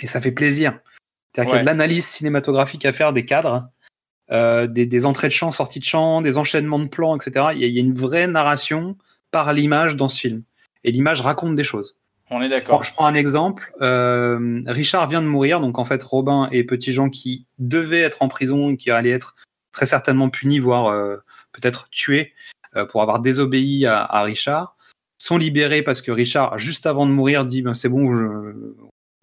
Et 0.01 0.07
ça 0.07 0.21
fait 0.21 0.31
plaisir. 0.31 0.79
C'est-à-dire 1.33 1.51
qu'il 1.51 1.57
y 1.57 1.59
a 1.59 1.63
de 1.63 1.67
l'analyse 1.67 2.05
cinématographique 2.05 2.85
à 2.85 2.93
faire 2.93 3.13
des 3.13 3.25
cadres 3.25 3.69
euh, 4.31 4.67
des, 4.67 4.85
des 4.85 5.05
entrées 5.05 5.27
de 5.27 5.33
chant, 5.33 5.49
sorties 5.49 5.79
de 5.79 5.85
chant, 5.85 6.21
des 6.21 6.37
enchaînements 6.37 6.77
de 6.77 6.87
plans, 6.87 7.15
etc. 7.15 7.47
Il 7.53 7.61
y, 7.61 7.63
a, 7.63 7.67
il 7.67 7.73
y 7.73 7.77
a 7.77 7.81
une 7.81 7.95
vraie 7.95 8.27
narration 8.27 8.95
par 9.31 9.53
l'image 9.53 9.95
dans 9.95 10.07
ce 10.07 10.19
film. 10.19 10.43
Et 10.83 10.91
l'image 10.91 11.21
raconte 11.21 11.55
des 11.55 11.63
choses. 11.63 11.97
On 12.29 12.41
est 12.43 12.49
d'accord. 12.49 12.83
je 12.83 12.93
prends 12.93 13.07
un 13.07 13.15
exemple. 13.15 13.73
Euh, 13.81 14.61
Richard 14.67 15.09
vient 15.09 15.23
de 15.23 15.27
mourir, 15.27 15.59
donc 15.59 15.79
en 15.79 15.85
fait 15.85 16.03
Robin 16.03 16.47
et 16.51 16.63
Petit 16.63 16.93
Jean 16.93 17.09
qui 17.09 17.47
devaient 17.57 18.01
être 18.01 18.21
en 18.21 18.27
prison, 18.27 18.69
et 18.69 18.77
qui 18.77 18.91
allaient 18.91 19.09
être 19.09 19.35
très 19.71 19.87
certainement 19.87 20.29
punis, 20.29 20.59
voire 20.59 20.87
euh, 20.87 21.17
peut-être 21.51 21.89
tués 21.89 22.33
pour 22.89 23.01
avoir 23.01 23.19
désobéi 23.19 23.85
à, 23.85 24.03
à 24.03 24.21
Richard, 24.23 24.75
sont 25.21 25.37
libérés 25.37 25.81
parce 25.81 26.01
que 26.01 26.11
Richard, 26.11 26.57
juste 26.57 26.85
avant 26.85 27.05
de 27.05 27.11
mourir, 27.11 27.45
dit 27.45 27.61
ben, 27.61 27.73
c'est 27.73 27.89
bon, 27.89 28.15
je- 28.15 28.73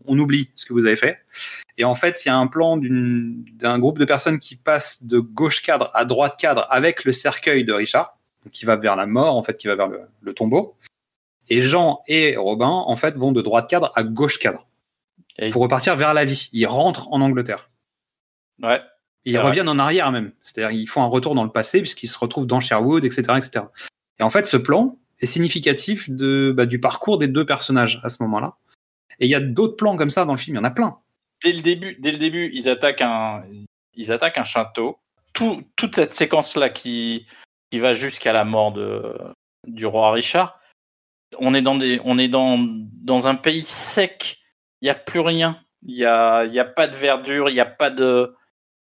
on 0.08 0.18
oublie 0.18 0.50
ce 0.54 0.66
que 0.66 0.72
vous 0.72 0.86
avez 0.86 0.94
fait. 0.96 1.18
Et 1.78 1.84
en 1.84 1.94
fait, 1.94 2.24
il 2.24 2.28
y 2.28 2.30
a 2.30 2.36
un 2.36 2.46
plan 2.46 2.76
d'un 2.78 3.78
groupe 3.78 3.98
de 3.98 4.04
personnes 4.04 4.38
qui 4.38 4.54
passent 4.56 5.02
de 5.04 5.18
gauche 5.18 5.62
cadre 5.62 5.90
à 5.94 6.04
droite 6.04 6.36
cadre 6.38 6.66
avec 6.70 7.04
le 7.04 7.12
cercueil 7.12 7.64
de 7.64 7.72
Richard, 7.72 8.16
qui 8.52 8.64
va 8.66 8.76
vers 8.76 8.94
la 8.94 9.06
mort, 9.06 9.36
en 9.36 9.42
fait, 9.42 9.56
qui 9.56 9.66
va 9.66 9.74
vers 9.74 9.88
le, 9.88 10.00
le 10.22 10.32
tombeau. 10.34 10.76
Et 11.48 11.60
Jean 11.62 12.02
et 12.06 12.36
Robin, 12.36 12.68
en 12.68 12.96
fait, 12.96 13.16
vont 13.16 13.32
de 13.32 13.42
droite 13.42 13.68
cadre 13.68 13.90
à 13.96 14.04
gauche 14.04 14.38
cadre 14.38 14.66
Et- 15.38 15.50
pour 15.50 15.62
repartir 15.62 15.96
vers 15.96 16.14
la 16.14 16.24
vie. 16.24 16.48
Ils 16.52 16.66
rentrent 16.66 17.12
en 17.12 17.20
Angleterre. 17.20 17.70
Ouais. 18.62 18.80
Ils 19.26 19.38
reviennent 19.38 19.68
en 19.68 19.78
arrière 19.78 20.10
même. 20.12 20.32
C'est-à-dire 20.40 20.70
ils 20.70 20.86
font 20.86 21.02
un 21.02 21.08
retour 21.08 21.34
dans 21.34 21.44
le 21.44 21.50
passé 21.50 21.80
puisqu'ils 21.80 22.08
se 22.08 22.18
retrouvent 22.18 22.46
dans 22.46 22.60
Sherwood, 22.60 23.04
etc., 23.04 23.22
etc. 23.36 23.66
Et 24.18 24.22
en 24.22 24.30
fait, 24.30 24.46
ce 24.46 24.56
plan 24.56 24.98
est 25.20 25.26
significatif 25.26 26.08
de, 26.08 26.52
bah, 26.56 26.66
du 26.66 26.80
parcours 26.80 27.18
des 27.18 27.28
deux 27.28 27.44
personnages 27.44 28.00
à 28.02 28.08
ce 28.08 28.22
moment-là. 28.22 28.56
Et 29.18 29.26
il 29.26 29.30
y 29.30 29.34
a 29.34 29.40
d'autres 29.40 29.76
plans 29.76 29.96
comme 29.96 30.10
ça 30.10 30.24
dans 30.24 30.32
le 30.32 30.38
film. 30.38 30.56
Il 30.56 30.60
y 30.60 30.62
en 30.62 30.64
a 30.64 30.70
plein. 30.70 30.98
Dès 31.42 31.52
le 31.52 31.60
début, 31.60 31.96
dès 31.98 32.12
le 32.12 32.18
début, 32.18 32.50
ils 32.52 32.68
attaquent 32.68 33.02
un, 33.02 33.42
ils 33.94 34.12
attaquent 34.12 34.38
un 34.38 34.44
château. 34.44 34.98
Tout, 35.32 35.62
toute 35.76 35.96
cette 35.96 36.14
séquence-là 36.14 36.70
qui, 36.70 37.26
qui 37.70 37.78
va 37.78 37.92
jusqu'à 37.92 38.32
la 38.32 38.44
mort 38.44 38.72
de, 38.72 39.14
du 39.66 39.84
roi 39.84 40.12
Richard. 40.12 40.58
On 41.38 41.52
est 41.52 41.62
dans 41.62 41.76
des, 41.76 42.00
on 42.04 42.16
est 42.16 42.28
dans, 42.28 42.58
dans 42.58 43.28
un 43.28 43.34
pays 43.34 43.64
sec 43.64 44.40
il 44.80 44.86
y 44.86 44.90
a 44.90 44.94
plus 44.94 45.20
rien. 45.20 45.60
Il 45.82 45.96
y 45.96 46.04
a, 46.04 46.44
y 46.44 46.58
a 46.58 46.64
pas 46.64 46.88
de 46.88 46.94
verdure, 46.94 47.48
il 47.48 47.54
y 47.54 47.60
a 47.60 47.66
pas 47.66 47.90
de. 47.90 48.34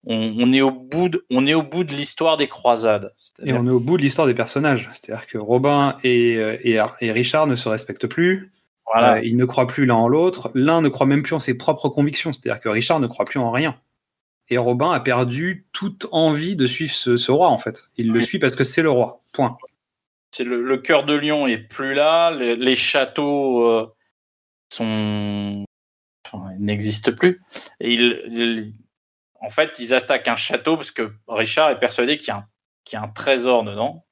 On, 0.05 0.33
on 0.39 0.53
est 0.53 0.61
au 0.61 0.71
bout 0.71 1.09
de, 1.09 1.25
on 1.29 1.45
est 1.45 1.53
au 1.53 1.63
bout 1.63 1.83
de 1.83 1.91
l'histoire 1.91 2.37
des 2.37 2.47
croisades. 2.47 3.13
Et 3.43 3.53
on 3.53 3.67
est 3.67 3.71
au 3.71 3.79
bout 3.81 3.97
de 3.97 4.01
l'histoire 4.01 4.27
des 4.27 4.33
personnages. 4.33 4.89
C'est-à-dire 4.93 5.27
que 5.27 5.37
Robin 5.37 5.97
et, 6.03 6.35
euh, 6.37 6.57
et, 6.63 6.79
et 7.01 7.11
Richard 7.11 7.47
ne 7.47 7.55
se 7.55 7.67
respectent 7.67 8.07
plus. 8.07 8.51
Voilà. 8.91 9.15
Euh, 9.15 9.21
ils 9.23 9.35
ne 9.37 9.45
croient 9.45 9.67
plus 9.67 9.85
l'un 9.85 9.95
en 9.95 10.07
l'autre. 10.07 10.51
L'un 10.55 10.81
ne 10.81 10.89
croit 10.89 11.05
même 11.05 11.21
plus 11.21 11.35
en 11.35 11.39
ses 11.39 11.53
propres 11.53 11.89
convictions. 11.89 12.31
C'est-à-dire 12.31 12.61
que 12.61 12.69
Richard 12.69 12.99
ne 12.99 13.07
croit 13.07 13.25
plus 13.25 13.39
en 13.39 13.51
rien. 13.51 13.79
Et 14.47 14.57
Robin 14.57 14.91
a 14.91 14.99
perdu 14.99 15.67
toute 15.73 16.07
envie 16.11 16.55
de 16.55 16.65
suivre 16.65 16.93
ce, 16.93 17.17
ce 17.17 17.31
roi, 17.31 17.49
en 17.49 17.59
fait. 17.59 17.83
Il 17.97 18.11
le 18.11 18.23
suit 18.23 18.39
parce 18.39 18.55
que 18.55 18.63
c'est 18.63 18.81
le 18.81 18.89
roi. 18.89 19.21
Point. 19.31 19.57
C'est 20.31 20.43
le, 20.43 20.63
le 20.63 20.77
cœur 20.77 21.05
de 21.05 21.13
lion 21.13 21.45
est 21.45 21.57
plus 21.57 21.93
là. 21.93 22.31
Les, 22.31 22.55
les 22.55 22.75
châteaux 22.75 23.63
euh, 23.69 23.93
sont, 24.73 25.65
enfin, 26.25 26.47
ils 26.57 26.63
n'existent 26.65 27.11
plus. 27.11 27.41
Et 27.79 27.93
ils- 27.93 28.73
en 29.41 29.49
fait, 29.49 29.79
ils 29.79 29.93
attaquent 29.93 30.27
un 30.27 30.35
château 30.35 30.75
parce 30.75 30.91
que 30.91 31.11
Richard 31.27 31.69
est 31.69 31.79
persuadé 31.79 32.17
qu'il 32.17 32.29
y 32.29 32.31
a 32.31 32.37
un, 32.37 32.45
qu'il 32.83 32.97
y 32.97 33.01
a 33.01 33.03
un 33.03 33.07
trésor 33.09 33.63
dedans. 33.63 34.05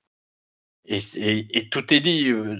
Et, 0.86 1.00
et- 1.16 1.58
et 1.58 1.70
tout 1.70 1.94
est 1.94 2.00
dit 2.00 2.30
euh, 2.30 2.58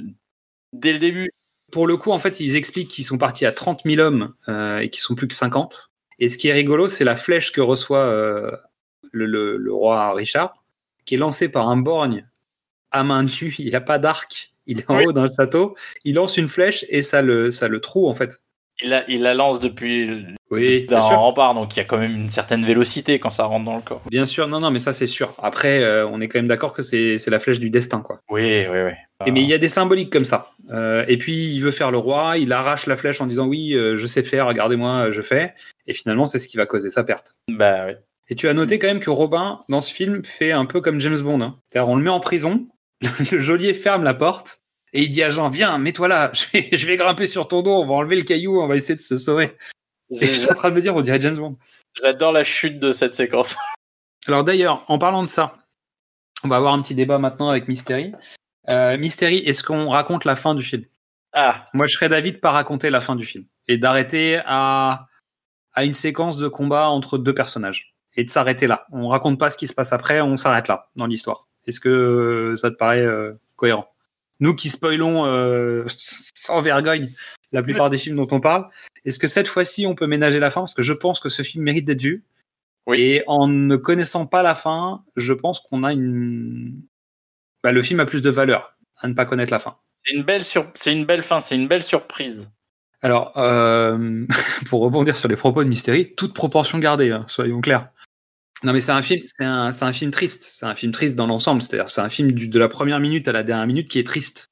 dès 0.74 0.94
le 0.94 1.00
début. 1.00 1.30
Pour 1.72 1.88
le 1.88 1.98
coup, 1.98 2.12
en 2.12 2.20
fait, 2.20 2.40
ils 2.40 2.56
expliquent 2.56 2.90
qu'ils 2.90 3.06
sont 3.06 3.18
partis 3.18 3.46
à 3.46 3.52
30 3.52 3.82
000 3.86 4.00
hommes 4.00 4.34
euh, 4.48 4.80
et 4.80 4.90
qu'ils 4.90 5.02
sont 5.02 5.16
plus 5.16 5.28
que 5.28 5.36
50. 5.36 5.90
Et 6.20 6.30
ce 6.30 6.38
qui 6.38 6.48
est 6.48 6.54
rigolo, 6.54 6.88
c'est 6.88 7.04
la 7.04 7.16
flèche 7.16 7.52
que 7.52 7.62
reçoit 7.62 8.00
euh, 8.06 8.52
le, 9.12 9.26
le- 9.26 9.58
le 9.58 9.74
roi 9.74 10.14
Richard, 10.14 10.64
qui 11.06 11.16
est 11.16 11.18
lancée 11.18 11.50
par 11.50 11.68
un 11.70 11.78
borgne 11.78 12.28
à 12.92 13.04
main 13.04 13.24
nue. 13.24 13.56
Il 13.60 13.72
n'a 13.72 13.82
pas 13.82 14.00
d'arc. 14.00 14.52
Il 14.66 14.80
est 14.80 14.90
en 14.90 14.98
Oui. 14.98 15.06
haut 15.08 15.14
d'un 15.14 15.28
château. 15.32 15.76
Il 16.04 16.16
lance 16.16 16.38
une 16.38 16.48
flèche 16.50 16.86
et 16.90 17.02
ça 17.02 17.22
le, 17.22 17.52
ça 17.52 17.68
le 17.70 17.80
troue, 17.82 18.08
en 18.10 18.14
fait. 18.14 18.42
Il 18.84 18.90
la, 18.90 19.10
il 19.10 19.24
la 19.24 19.34
lance 19.34 19.60
depuis 19.60 20.26
Oui, 20.52 20.86
d'un 20.86 21.00
rempart, 21.00 21.56
donc 21.56 21.76
il 21.76 21.80
y 21.80 21.82
a 21.82 21.86
quand 21.86 21.98
même 21.98 22.16
une 22.16 22.30
certaine 22.30 22.64
vélocité 22.64 23.18
quand 23.18 23.32
ça 23.32 23.46
rentre 23.46 23.66
dans 23.66 23.76
le 23.76 23.82
corps. 23.82 24.02
Bien 24.10 24.28
sûr, 24.28 24.48
non, 24.48 24.60
non, 24.60 24.70
mais 24.70 24.80
ça, 24.80 24.94
c'est 24.94 25.08
sûr. 25.08 25.34
Après, 25.42 25.84
euh, 25.84 26.08
on 26.08 26.22
est 26.22 26.28
quand 26.28 26.38
même 26.38 26.48
d'accord 26.48 26.74
que 26.74 26.84
c'est 26.84 27.18
c'est 27.18 27.32
la 27.32 27.40
flèche 27.40 27.60
du 27.60 27.72
destin, 27.72 28.02
quoi. 28.02 28.20
Oui, 28.30 28.66
oui, 28.70 28.82
oui. 28.86 28.92
Et 29.26 29.32
mais 29.32 29.42
il 29.42 29.48
y 29.48 29.54
a 29.54 29.58
des 29.58 29.68
symboliques 29.68 30.12
comme 30.12 30.26
ça. 30.26 30.52
Euh, 30.70 31.04
et 31.08 31.18
puis 31.18 31.56
il 31.56 31.60
veut 31.62 31.72
faire 31.72 31.90
le 31.90 31.98
roi, 31.98 32.38
il 32.38 32.54
arrache 32.54 32.86
la 32.86 32.98
flèche 32.98 33.20
en 33.20 33.26
disant 33.26 33.48
oui, 33.48 33.74
euh, 33.74 33.98
je 33.98 34.06
sais 34.06 34.22
faire, 34.22 34.46
regardez-moi, 34.46 35.12
je 35.12 35.22
fais. 35.22 35.56
Et 35.88 35.94
finalement, 35.94 36.28
c'est 36.28 36.38
ce 36.38 36.48
qui 36.48 36.58
va 36.58 36.68
causer 36.68 36.92
sa 36.92 37.04
perte. 37.04 37.36
Bah 37.50 37.86
oui. 37.88 37.94
Et 38.30 38.36
tu 38.36 38.48
as 38.48 38.54
noté 38.54 38.78
quand 38.78 38.88
même 38.88 39.00
que 39.00 39.10
Robin, 39.10 39.62
dans 39.70 39.82
ce 39.82 39.94
film, 39.94 40.24
fait 40.24 40.52
un 40.52 40.66
peu 40.66 40.82
comme 40.82 41.00
James 41.00 41.20
Bond. 41.20 41.42
Hein. 41.42 41.60
C'est-à-dire, 41.72 41.90
on 41.90 41.96
le 41.96 42.04
met 42.04 42.10
en 42.10 42.20
prison, 42.20 42.68
le 43.32 43.40
geôlier 43.40 43.74
ferme 43.74 44.04
la 44.04 44.14
porte, 44.14 44.62
et 44.94 45.04
il 45.04 45.10
dit 45.10 45.24
à 45.24 45.30
Jean, 45.30 45.50
viens, 45.50 45.78
mets-toi 45.78 46.08
là, 46.08 46.32
je 46.34 46.46
vais, 46.54 46.70
je 46.72 46.86
vais 46.88 46.98
grimper 46.98 47.28
sur 47.28 47.48
ton 47.48 47.62
dos, 47.62 47.82
on 47.82 47.86
va 47.86 47.96
enlever 47.96 48.16
le 48.16 48.24
caillou, 48.24 48.62
on 48.62 48.68
va 48.68 48.76
essayer 48.76 48.96
de 48.96 49.02
se 49.02 49.18
sauver. 49.18 49.56
Et 50.10 50.28
je 50.28 50.34
suis 50.34 50.50
en 50.50 50.54
train 50.54 50.70
de 50.70 50.76
me 50.76 50.82
dire, 50.82 50.96
on 50.96 51.02
dirait 51.02 51.20
James 51.20 51.36
Bond. 51.36 51.58
J'adore 52.02 52.32
la 52.32 52.44
chute 52.44 52.80
de 52.80 52.92
cette 52.92 53.14
séquence. 53.14 53.56
Alors 54.28 54.44
d'ailleurs, 54.44 54.84
en 54.88 54.98
parlant 54.98 55.24
de 55.24 55.28
ça, 55.28 55.58
on 56.44 56.48
va 56.48 56.58
avoir 56.58 56.74
un 56.74 56.82
petit 56.82 56.96
débat 56.96 57.18
maintenant 57.18 57.50
avec 57.50 57.68
Mystery. 57.68 58.14
Euh, 58.70 58.98
Mystery, 58.98 59.38
est-ce 59.40 59.64
qu'on 59.64 59.90
raconte 59.90 60.26
la 60.26 60.36
fin 60.36 60.56
du 60.56 60.64
film? 60.64 60.84
Ah, 61.34 61.68
Moi, 61.74 61.88
je 61.88 61.94
serais 61.94 62.10
d'avis 62.10 62.32
de 62.32 62.38
pas 62.38 62.52
raconter 62.52 62.90
la 62.90 63.02
fin 63.02 63.16
du 63.16 63.26
film 63.26 63.46
et 63.68 63.78
d'arrêter 63.78 64.42
à, 64.46 65.08
à 65.74 65.84
une 65.84 65.94
séquence 65.94 66.38
de 66.38 66.48
combat 66.48 66.90
entre 66.90 67.18
deux 67.18 67.34
personnages 67.34 67.96
et 68.16 68.24
de 68.24 68.30
s'arrêter 68.30 68.68
là. 68.68 68.86
On 68.92 69.08
raconte 69.08 69.40
pas 69.40 69.50
ce 69.50 69.58
qui 69.58 69.68
se 69.68 69.74
passe 69.74 69.94
après, 69.94 70.22
on 70.22 70.38
s'arrête 70.38 70.68
là 70.68 70.90
dans 70.96 71.06
l'histoire. 71.06 71.48
Est-ce 71.66 71.80
que 71.80 72.54
ça 72.56 72.72
te 72.72 72.76
paraît 72.76 73.02
euh, 73.02 73.34
cohérent? 73.56 73.88
Nous 74.40 74.56
qui 74.56 74.70
spoilons 74.70 75.26
euh, 75.26 75.86
sans 75.98 76.62
vergogne 76.62 77.10
la 77.52 77.64
plupart 77.64 77.90
des 77.90 77.98
films 77.98 78.18
dont 78.18 78.28
on 78.32 78.42
parle, 78.42 78.66
est-ce 79.06 79.20
que 79.20 79.28
cette 79.28 79.48
fois-ci 79.48 79.86
on 79.86 79.96
peut 79.96 80.08
ménager 80.08 80.40
la 80.40 80.52
fin? 80.52 80.62
Parce 80.62 80.74
que 80.74 80.84
je 80.84 80.94
pense 80.94 81.20
que 81.20 81.30
ce 81.30 81.44
film 81.44 81.64
mérite 81.64 81.86
d'être 81.86 82.02
vu. 82.02 82.24
Oui. 82.86 83.00
Et 83.00 83.24
en 83.28 83.48
ne 83.48 83.76
connaissant 83.76 84.26
pas 84.26 84.44
la 84.44 84.56
fin, 84.56 85.04
je 85.16 85.34
pense 85.34 85.60
qu'on 85.60 85.84
a 85.84 85.92
une. 85.92 86.82
Bah, 87.64 87.72
le 87.72 87.82
film 87.82 88.00
a 88.00 88.06
plus 88.06 88.22
de 88.22 88.30
valeur 88.30 88.78
à 88.98 89.08
ne 89.08 89.14
pas 89.14 89.26
connaître 89.26 89.52
la 89.52 89.60
fin. 89.60 89.78
c'est 89.92 90.14
une 90.14 90.24
belle 90.24 90.44
sur... 90.44 90.72
c'est 90.74 90.92
une 90.92 91.06
belle 91.06 91.22
fin, 91.22 91.40
c'est 91.40 91.56
une 91.56 91.68
belle 91.68 91.84
surprise. 91.84 92.52
Alors, 93.02 93.38
euh, 93.38 94.26
pour 94.70 94.82
rebondir 94.82 95.16
sur 95.16 95.30
les 95.30 95.36
propos 95.36 95.64
de 95.64 95.70
Mystery, 95.70 96.16
toute 96.16 96.34
proportion 96.34 96.80
gardée, 96.80 97.12
hein, 97.12 97.26
soyons 97.28 97.62
clairs. 97.62 97.90
Non, 98.64 98.74
mais 98.74 98.82
c'est 98.82 98.92
un 98.92 99.02
film, 99.02 99.22
c'est 99.26 99.46
un, 99.46 99.72
c'est 99.72 99.86
un 99.86 99.94
film 99.94 100.12
triste. 100.12 100.44
C'est 100.52 100.66
un 100.66 100.76
film 100.76 100.92
triste 100.92 101.16
dans 101.16 101.28
l'ensemble. 101.28 101.62
C'est-à-dire, 101.62 101.90
c'est 101.90 102.02
un 102.02 102.10
film 102.10 102.32
du- 102.32 102.48
de 102.48 102.60
la 102.60 102.68
première 102.68 103.00
minute 103.00 103.28
à 103.28 103.32
la 103.32 103.44
dernière 103.44 103.68
minute 103.68 103.88
qui 103.88 104.00
est 104.00 104.04
triste, 104.06 104.52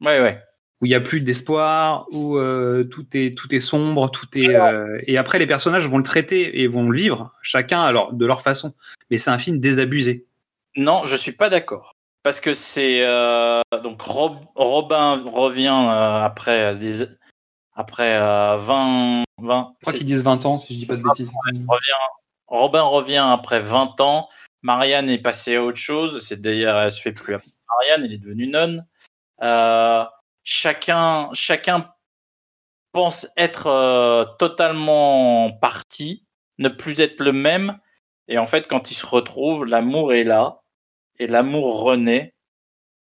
Ouais, 0.00 0.20
ouais. 0.20 0.40
où 0.80 0.86
il 0.86 0.90
y 0.90 0.94
a 0.94 1.00
plus 1.00 1.20
d'espoir, 1.20 2.06
où 2.12 2.38
euh, 2.38 2.84
tout 2.84 3.06
est 3.12 3.36
tout 3.36 3.54
est 3.54 3.60
sombre, 3.60 4.10
tout 4.10 4.26
est. 4.38 4.54
euh, 4.54 4.98
et 5.06 5.18
après, 5.18 5.38
les 5.38 5.46
personnages 5.46 5.86
vont 5.86 5.98
le 5.98 6.02
traiter 6.04 6.62
et 6.62 6.66
vont 6.66 6.88
le 6.88 6.96
vivre, 6.96 7.32
chacun 7.42 7.82
alors 7.82 8.12
de 8.14 8.24
leur 8.26 8.40
façon. 8.40 8.74
Mais 9.10 9.18
c'est 9.18 9.30
un 9.30 9.38
film 9.38 9.60
désabusé. 9.60 10.26
Non, 10.76 11.04
je 11.04 11.14
suis 11.16 11.32
pas 11.32 11.50
d'accord. 11.50 11.92
Parce 12.22 12.40
que 12.40 12.54
c'est 12.54 13.04
euh, 13.04 13.60
donc 13.82 14.00
Rob- 14.00 14.46
Robin 14.54 15.22
revient 15.30 15.74
après 16.24 16.74
des 16.76 17.04
après 17.74 18.16
euh, 18.16 18.56
20 18.58 19.24
20 19.42 19.74
Je 19.80 19.80
crois 19.82 19.92
qu'ils 19.92 20.06
disent 20.06 20.22
20 20.22 20.46
ans, 20.46 20.56
si 20.56 20.72
je 20.72 20.78
dis 20.78 20.86
pas 20.86 20.96
de 20.96 21.02
bêtises. 21.02 21.28
revient 21.28 21.92
Robin 22.52 22.82
revient 22.82 23.24
après 23.26 23.60
20 23.60 24.00
ans. 24.00 24.28
Marianne 24.60 25.08
est 25.08 25.18
passée 25.18 25.56
à 25.56 25.64
autre 25.64 25.78
chose. 25.78 26.24
C'est 26.24 26.40
d'ailleurs 26.40 26.78
elle 26.78 26.92
se 26.92 27.00
fait 27.00 27.12
plus 27.12 27.34
appeler 27.34 27.52
Marianne, 27.68 28.04
elle 28.04 28.12
est 28.12 28.18
devenue 28.18 28.46
nonne. 28.46 28.86
Euh, 29.42 30.04
chacun 30.44 31.30
chacun 31.32 31.92
pense 32.92 33.26
être 33.38 33.68
euh, 33.68 34.24
totalement 34.38 35.50
parti, 35.50 36.26
ne 36.58 36.68
plus 36.68 37.00
être 37.00 37.20
le 37.20 37.32
même. 37.32 37.78
Et 38.28 38.36
en 38.38 38.46
fait, 38.46 38.68
quand 38.68 38.90
ils 38.90 38.94
se 38.94 39.06
retrouvent, 39.06 39.64
l'amour 39.64 40.12
est 40.12 40.24
là. 40.24 40.60
Et 41.18 41.26
l'amour 41.26 41.82
renaît. 41.82 42.34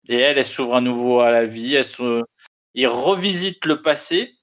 Et 0.09 0.19
elle, 0.19 0.39
elle 0.39 0.45
s'ouvre 0.47 0.77
à 0.77 0.81
nouveau 0.81 1.21
à 1.21 1.31
la 1.31 1.45
vie. 1.45 1.75
Elle. 1.75 1.85
Il 2.75 2.89
revisite 2.89 3.67
le 3.67 3.83
passé. 3.83 4.39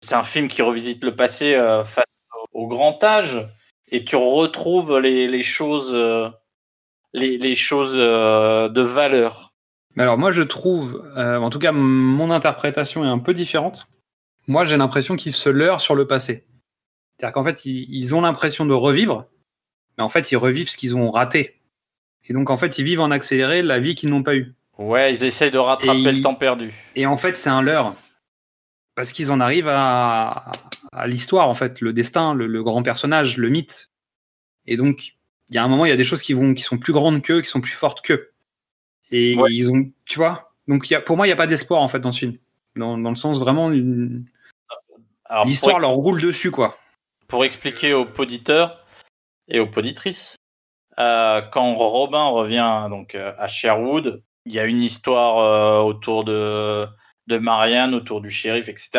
C'est 0.00 0.14
un 0.14 0.22
film 0.22 0.46
qui 0.48 0.62
revisite 0.62 1.02
le 1.02 1.16
passé 1.16 1.54
euh, 1.54 1.82
face 1.84 2.04
au 2.52 2.68
grand 2.68 3.02
âge. 3.02 3.48
Et 3.90 4.04
tu 4.04 4.16
retrouves 4.16 4.98
les, 4.98 5.28
les 5.28 5.42
choses, 5.42 5.92
euh, 5.94 6.28
les, 7.12 7.38
les 7.38 7.54
choses 7.54 7.96
euh, 7.98 8.68
de 8.68 8.82
valeur. 8.82 9.52
Mais 9.96 10.02
alors 10.02 10.18
moi 10.18 10.30
je 10.30 10.42
trouve, 10.42 11.02
euh, 11.16 11.38
en 11.38 11.50
tout 11.50 11.58
cas 11.58 11.72
mon 11.72 12.30
interprétation 12.30 13.04
est 13.04 13.08
un 13.08 13.18
peu 13.18 13.34
différente. 13.34 13.88
Moi 14.46 14.64
j'ai 14.64 14.76
l'impression 14.76 15.16
qu'ils 15.16 15.32
se 15.32 15.48
leurrent 15.48 15.80
sur 15.80 15.94
le 15.94 16.06
passé. 16.06 16.46
C'est-à-dire 17.16 17.34
qu'en 17.34 17.44
fait 17.44 17.64
ils, 17.64 17.86
ils 17.88 18.14
ont 18.14 18.20
l'impression 18.20 18.64
de 18.66 18.74
revivre, 18.74 19.26
mais 19.96 20.04
en 20.04 20.08
fait 20.08 20.30
ils 20.30 20.36
revivent 20.36 20.68
ce 20.68 20.76
qu'ils 20.76 20.96
ont 20.96 21.10
raté. 21.10 21.60
Et 22.28 22.32
donc 22.32 22.50
en 22.50 22.56
fait 22.56 22.78
ils 22.78 22.84
vivent 22.84 23.00
en 23.00 23.10
accéléré 23.10 23.62
la 23.62 23.80
vie 23.80 23.94
qu'ils 23.94 24.10
n'ont 24.10 24.22
pas 24.22 24.36
eue. 24.36 24.54
Ouais, 24.76 25.10
ils 25.10 25.24
essayent 25.24 25.50
de 25.50 25.58
rattraper 25.58 25.98
Et 25.98 26.12
le 26.12 26.20
temps 26.20 26.36
perdu. 26.36 26.72
Et 26.94 27.06
en 27.06 27.16
fait 27.16 27.36
c'est 27.36 27.50
un 27.50 27.62
leurre. 27.62 27.94
Parce 28.98 29.12
qu'ils 29.12 29.30
en 29.30 29.38
arrivent 29.38 29.70
à, 29.70 30.50
à 30.90 31.06
l'histoire 31.06 31.48
en 31.48 31.54
fait, 31.54 31.80
le 31.80 31.92
destin, 31.92 32.34
le, 32.34 32.48
le 32.48 32.64
grand 32.64 32.82
personnage, 32.82 33.36
le 33.36 33.48
mythe. 33.48 33.92
Et 34.66 34.76
donc 34.76 35.14
il 35.50 35.54
y 35.54 35.58
a 35.58 35.62
un 35.62 35.68
moment 35.68 35.84
il 35.84 35.90
y 35.90 35.92
a 35.92 35.96
des 35.96 36.02
choses 36.02 36.20
qui 36.20 36.32
vont 36.32 36.52
qui 36.52 36.64
sont 36.64 36.78
plus 36.78 36.92
grandes 36.92 37.22
qu'eux, 37.22 37.40
qui 37.40 37.48
sont 37.48 37.60
plus 37.60 37.74
fortes 37.74 38.00
qu'eux. 38.00 38.32
Et 39.12 39.36
Ouais. 39.36 39.52
ils 39.52 39.70
ont, 39.70 39.88
tu 40.04 40.18
vois. 40.18 40.52
Donc 40.66 40.90
il 40.90 40.94
y 40.94 40.96
a, 40.96 41.00
pour 41.00 41.16
moi, 41.16 41.26
il 41.26 41.28
n'y 41.28 41.32
a 41.32 41.36
pas 41.36 41.46
d'espoir 41.46 41.80
en 41.80 41.86
fait 41.86 42.00
dans 42.00 42.10
ce 42.10 42.18
film. 42.18 42.38
Dans, 42.74 42.98
dans 42.98 43.10
le 43.10 43.14
sens 43.14 43.38
vraiment, 43.38 43.68
l'histoire 43.68 45.74
pour, 45.74 45.80
leur 45.80 45.92
roule 45.92 46.20
dessus 46.20 46.50
quoi. 46.50 46.76
pour 47.28 47.44
expliquer 47.44 47.94
aux 47.94 48.08
auditeurs 48.18 48.84
et 49.46 49.60
aux 49.60 49.68
poditrices, 49.68 50.34
euh, 50.98 51.40
quand 51.52 51.72
Robin 51.76 52.30
revient 52.30 52.88
donc 52.90 53.14
euh, 53.14 53.32
à 53.38 53.46
Sherwood, 53.46 54.24
il 54.44 54.54
y 54.54 54.58
a 54.58 54.64
une 54.64 54.82
histoire 54.82 55.38
euh, 55.38 55.84
autour 55.84 56.24
de, 56.24 56.88
de 57.28 57.38
Marianne, 57.38 57.94
autour 57.94 58.20
du 58.20 58.30
shérif, 58.30 58.68
etc., 58.68 58.90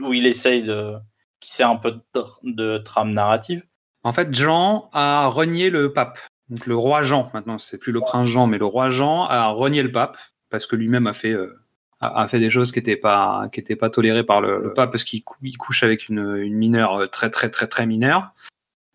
où 0.00 0.12
il 0.14 0.26
essaye 0.26 0.62
de 0.62 0.94
qui 1.40 1.50
sert 1.52 1.68
un 1.68 1.76
peu 1.76 1.90
de, 1.92 2.00
tr- 2.14 2.38
de 2.44 2.78
trame 2.78 3.10
narrative. 3.10 3.64
En 4.04 4.12
fait, 4.12 4.32
Jean 4.34 4.88
a 4.92 5.26
renié 5.26 5.68
le 5.70 5.92
pape. 5.92 6.18
Donc 6.48 6.66
le 6.66 6.76
roi 6.76 7.02
Jean, 7.02 7.30
maintenant 7.34 7.58
c'est 7.58 7.78
plus 7.78 7.92
le 7.92 8.00
prince 8.00 8.28
Jean, 8.28 8.46
mais 8.46 8.58
le 8.58 8.66
roi 8.66 8.88
Jean 8.90 9.24
a 9.26 9.48
renié 9.48 9.82
le 9.82 9.90
pape 9.90 10.16
parce 10.50 10.66
que 10.66 10.76
lui-même 10.76 11.06
a 11.06 11.12
fait 11.12 11.30
euh, 11.32 11.58
a, 12.00 12.22
a 12.22 12.28
fait 12.28 12.38
des 12.40 12.50
choses 12.50 12.72
qui 12.72 12.78
n'étaient 12.78 12.96
pas 12.96 13.48
qui 13.52 13.58
étaient 13.60 13.76
pas 13.76 13.90
tolérées 13.90 14.24
par 14.24 14.40
le, 14.40 14.60
le 14.60 14.72
pape 14.74 14.90
parce 14.92 15.02
qu'il 15.04 15.24
cou- 15.24 15.38
il 15.42 15.56
couche 15.56 15.82
avec 15.82 16.08
une, 16.08 16.36
une 16.36 16.54
mineure 16.54 16.94
euh, 17.00 17.06
très 17.06 17.30
très 17.30 17.48
très 17.50 17.66
très 17.68 17.86
mineure, 17.86 18.32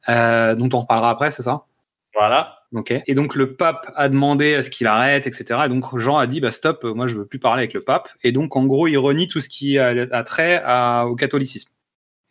euh, 0.10 0.56
dont 0.56 0.70
on 0.74 0.82
reparlera 0.82 1.10
après, 1.10 1.32
c'est 1.32 1.42
ça? 1.44 1.66
Voilà. 2.14 2.57
Et 3.06 3.14
donc 3.16 3.36
le 3.36 3.56
pape 3.56 3.92
a 3.96 4.10
demandé 4.10 4.56
à 4.56 4.62
ce 4.62 4.70
qu'il 4.70 4.88
arrête, 4.88 5.26
etc. 5.26 5.62
Et 5.66 5.70
donc 5.70 5.98
Jean 5.98 6.18
a 6.18 6.28
dit 6.28 6.42
bah 6.42 6.52
stop, 6.52 6.84
euh, 6.84 6.94
moi 6.94 7.08
je 7.08 7.16
veux 7.16 7.26
plus 7.26 7.40
parler 7.40 7.62
avec 7.62 7.74
le 7.74 7.84
pape. 7.84 8.10
Et 8.24 8.32
donc 8.32 8.56
en 8.56 8.66
gros 8.66 8.88
il 8.88 8.98
renie 8.98 9.28
tout 9.28 9.40
ce 9.40 9.48
qui 9.48 9.78
a, 9.78 10.24
trait 10.24 10.62
au 11.06 11.16
catholicisme 11.16 11.72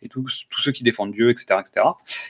et 0.03 0.09
tous 0.09 0.29
ceux 0.57 0.71
qui 0.71 0.83
défendent 0.83 1.11
Dieu, 1.11 1.31
etc., 1.31 1.59
etc. 1.59 1.87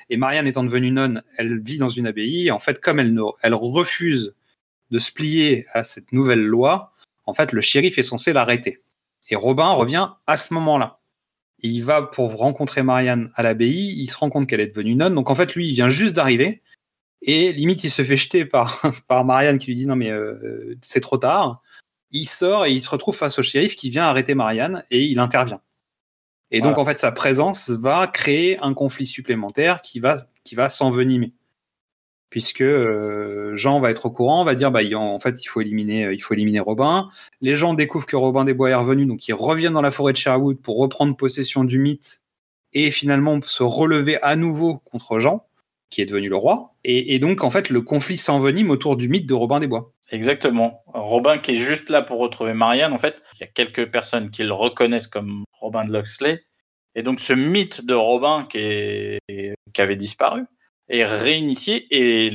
Et 0.10 0.16
Marianne 0.16 0.48
étant 0.48 0.64
devenue 0.64 0.92
nonne, 0.92 1.22
elle 1.38 1.60
vit 1.62 1.78
dans 1.78 1.90
une 1.90 2.08
abbaye. 2.08 2.48
Et 2.48 2.52
en 2.52 2.60
fait, 2.60 2.80
comme 2.80 3.00
elle, 3.00 3.14
elle 3.44 3.54
refuse 3.54 4.34
de 4.90 5.00
se 5.00 5.12
plier 5.12 5.66
à 5.74 5.84
cette 5.84 6.14
nouvelle 6.14 6.46
loi, 6.46 6.94
en 7.26 7.34
fait 7.34 7.52
le 7.52 7.60
shérif 7.60 7.98
est 7.98 8.04
censé 8.04 8.32
l'arrêter. 8.32 8.82
Et 9.30 9.36
Robin 9.36 9.72
revient 9.72 10.10
à 10.28 10.38
ce 10.38 10.54
moment-là. 10.54 11.00
Il 11.60 11.84
va 11.84 12.04
pour 12.04 12.36
rencontrer 12.38 12.84
Marianne 12.84 13.32
à 13.36 13.44
l'abbaye. 13.44 13.96
Il 13.98 14.08
se 14.08 14.16
rend 14.16 14.30
compte 14.30 14.48
qu'elle 14.48 14.62
est 14.62 14.68
devenue 14.68 14.96
nonne. 14.96 15.16
Donc 15.16 15.30
en 15.30 15.36
fait, 15.36 15.56
lui, 15.56 15.68
il 15.68 15.74
vient 15.74 15.90
juste 15.90 16.16
d'arriver. 16.16 16.62
Et 17.22 17.52
limite, 17.52 17.84
il 17.84 17.90
se 17.90 18.04
fait 18.04 18.18
jeter 18.18 18.46
par, 18.46 18.82
par 19.08 19.26
Marianne 19.26 19.58
qui 19.58 19.68
lui 19.68 19.76
dit 19.76 19.88
non 19.88 19.96
mais 19.96 20.12
euh, 20.12 20.76
c'est 20.82 21.02
trop 21.02 21.18
tard. 21.18 21.62
Il 22.12 22.28
sort 22.28 22.66
et 22.66 22.72
il 22.72 22.82
se 22.82 22.90
retrouve 22.90 23.16
face 23.16 23.38
au 23.40 23.44
shérif 23.44 23.76
qui 23.76 23.90
vient 23.90 24.06
arrêter 24.06 24.34
Marianne 24.34 24.84
et 24.92 25.04
il 25.04 25.20
intervient. 25.20 25.62
Et 26.52 26.62
donc 26.62 26.78
en 26.78 26.86
fait, 26.86 26.98
sa 26.98 27.12
présence 27.12 27.70
va 27.70 28.08
créer 28.08 28.58
un 28.60 28.74
conflit 28.74 29.06
supplémentaire 29.06 29.82
qui 29.82 30.00
va, 30.00 30.18
qui 30.44 30.56
va 30.56 30.70
s'envenimer. 30.70 31.34
Puisque 32.30 32.62
euh, 32.62 33.56
Jean 33.56 33.80
va 33.80 33.90
être 33.90 34.06
au 34.06 34.12
courant, 34.12 34.44
va 34.44 34.56
dire 34.56 34.72
bah 34.72 34.82
en 34.96 35.20
fait 35.20 35.42
il 35.44 35.48
faut 35.48 35.62
éliminer, 35.62 36.06
euh, 36.06 36.14
il 36.14 36.20
faut 36.20 36.34
éliminer 36.34 36.60
Robin. 36.60 37.10
Les 37.42 37.56
gens 37.56 37.74
découvrent 37.74 38.06
que 38.06 38.18
Robin 38.18 38.44
des 38.44 38.54
Bois 38.54 38.70
est 38.70 38.76
revenu, 38.76 39.06
donc 39.06 39.28
ils 39.28 39.34
reviennent 39.34 39.74
dans 39.74 39.82
la 39.82 39.92
forêt 39.92 40.12
de 40.12 40.18
Sherwood 40.18 40.62
pour 40.62 40.78
reprendre 40.78 41.16
possession 41.16 41.64
du 41.64 41.80
mythe 41.80 42.22
et 42.74 42.92
finalement 42.92 43.40
se 43.42 43.64
relever 43.64 44.22
à 44.22 44.36
nouveau 44.36 44.80
contre 44.80 45.20
Jean, 45.20 45.47
qui 45.90 46.02
est 46.02 46.06
devenu 46.06 46.30
le 46.30 46.36
roi. 46.36 46.76
Et, 46.84 47.16
et 47.16 47.20
donc 47.20 47.44
en 47.44 47.50
fait 47.50 47.70
le 47.70 47.82
conflit 47.82 48.18
s'envenime 48.18 48.70
autour 48.70 48.98
du 48.98 49.08
mythe 49.10 49.26
de 49.26 49.34
Robin 49.34 49.60
des 49.60 49.68
Bois. 49.68 49.92
Exactement. 50.12 50.84
Robin 50.88 51.38
qui 51.38 51.52
est 51.52 51.56
juste 51.56 51.90
là 51.90 52.02
pour 52.02 52.20
retrouver 52.20 52.54
Marianne, 52.54 52.94
en 52.94 52.98
fait, 52.98 53.16
il 53.36 53.42
y 53.42 53.44
a 53.44 53.48
quelques 53.48 53.92
personnes 53.92 54.30
qui 54.30 54.44
le 54.44 54.54
reconnaissent 54.54 55.08
comme 55.08 55.44
Robin 55.60 55.86
de 55.86 55.92
Loxley. 55.92 56.44
Et 56.96 57.04
donc 57.04 57.20
ce 57.20 57.34
mythe 57.34 57.86
de 57.86 57.94
Robin 57.94 58.48
qui, 58.50 58.58
est- 58.60 59.20
qui 59.74 59.82
avait 59.82 59.96
disparu 59.96 60.44
est 60.90 61.04
réinitié 61.04 61.86
et, 61.92 62.32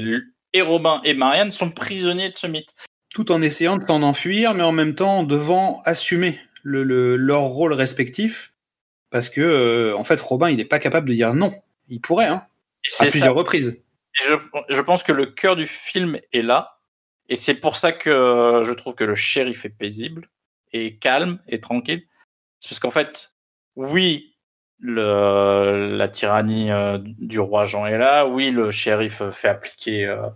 Robin 0.62 1.00
et 1.04 1.14
Marianne 1.14 1.50
sont 1.50 1.70
prisonniers 1.70 2.30
de 2.30 2.36
ce 2.36 2.46
mythe. 2.46 2.74
tout 3.14 3.32
en 3.32 3.42
essayant 3.42 3.76
de 3.76 3.82
s'en 3.82 4.02
enfuir, 4.02 4.54
mais 4.54 4.62
en 4.62 4.72
même 4.72 4.94
temps 4.94 5.22
devant 5.22 5.82
assumer 5.84 6.38
le, 6.62 6.82
le- 6.82 7.16
leur 7.16 7.42
rôle 7.42 7.72
respectif, 7.72 8.52
parce 9.10 9.28
que 9.30 9.40
euh, 9.40 9.96
en 9.96 10.04
fait 10.04 10.20
Robin 10.20 10.48
il 10.50 10.56
n'est 10.58 10.64
pas 10.64 10.78
capable 10.78 11.08
de 11.08 11.14
dire 11.14 11.34
non. 11.34 11.52
Il 11.88 12.00
pourrait, 12.00 12.26
hein, 12.26 12.44
à 12.86 13.04
c'est 13.04 13.10
plusieurs 13.10 13.34
ça. 13.34 13.38
reprises. 13.38 13.68
Et 13.68 14.28
je, 14.28 14.34
je 14.68 14.80
pense 14.80 15.02
que 15.02 15.12
le 15.12 15.26
cœur 15.26 15.56
du 15.56 15.66
film 15.66 16.18
est 16.32 16.42
là. 16.42 16.78
Et 17.28 17.36
c'est 17.36 17.54
pour 17.54 17.76
ça 17.76 17.92
que 17.92 18.62
je 18.64 18.72
trouve 18.72 18.94
que 18.94 19.04
le 19.04 19.14
shérif 19.14 19.64
est 19.64 19.70
paisible 19.70 20.28
et 20.72 20.98
calme 20.98 21.38
et 21.48 21.60
tranquille. 21.60 22.02
C'est 22.60 22.68
parce 22.68 22.80
qu'en 22.80 22.90
fait, 22.90 23.32
oui, 23.76 24.36
le, 24.78 25.96
la 25.96 26.08
tyrannie 26.08 26.70
euh, 26.70 26.98
du 27.00 27.40
roi 27.40 27.64
Jean 27.64 27.86
est 27.86 27.98
là. 27.98 28.26
Oui, 28.26 28.50
le 28.50 28.70
shérif 28.70 29.22
fait 29.30 29.48
appliquer 29.48 30.06
euh, 30.06 30.28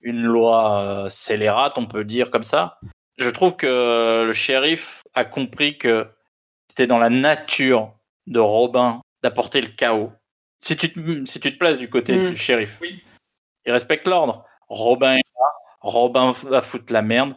une 0.00 0.22
loi 0.22 0.80
euh, 0.82 1.08
scélérate, 1.08 1.76
on 1.76 1.86
peut 1.86 2.04
dire 2.04 2.30
comme 2.30 2.44
ça. 2.44 2.78
Je 3.18 3.28
trouve 3.28 3.56
que 3.56 4.24
le 4.24 4.32
shérif 4.32 5.02
a 5.14 5.24
compris 5.24 5.76
que 5.76 6.08
c'était 6.68 6.86
dans 6.86 6.98
la 6.98 7.10
nature 7.10 7.92
de 8.26 8.40
Robin 8.40 9.02
d'apporter 9.22 9.60
le 9.60 9.68
chaos. 9.68 10.12
Si 10.60 10.76
tu, 10.76 10.92
te, 10.92 11.24
si 11.24 11.40
tu 11.40 11.52
te 11.52 11.58
places 11.58 11.78
du 11.78 11.88
côté 11.88 12.14
Mm. 12.16 12.30
du 12.30 12.36
shérif, 12.36 12.80
il 13.66 13.72
respecte 13.72 14.06
l'ordre. 14.06 14.44
Robin 14.68 15.14
est 15.14 15.24
là, 15.34 15.46
Robin 15.80 16.32
va 16.48 16.60
foutre 16.60 16.92
la 16.92 17.02
merde. 17.02 17.34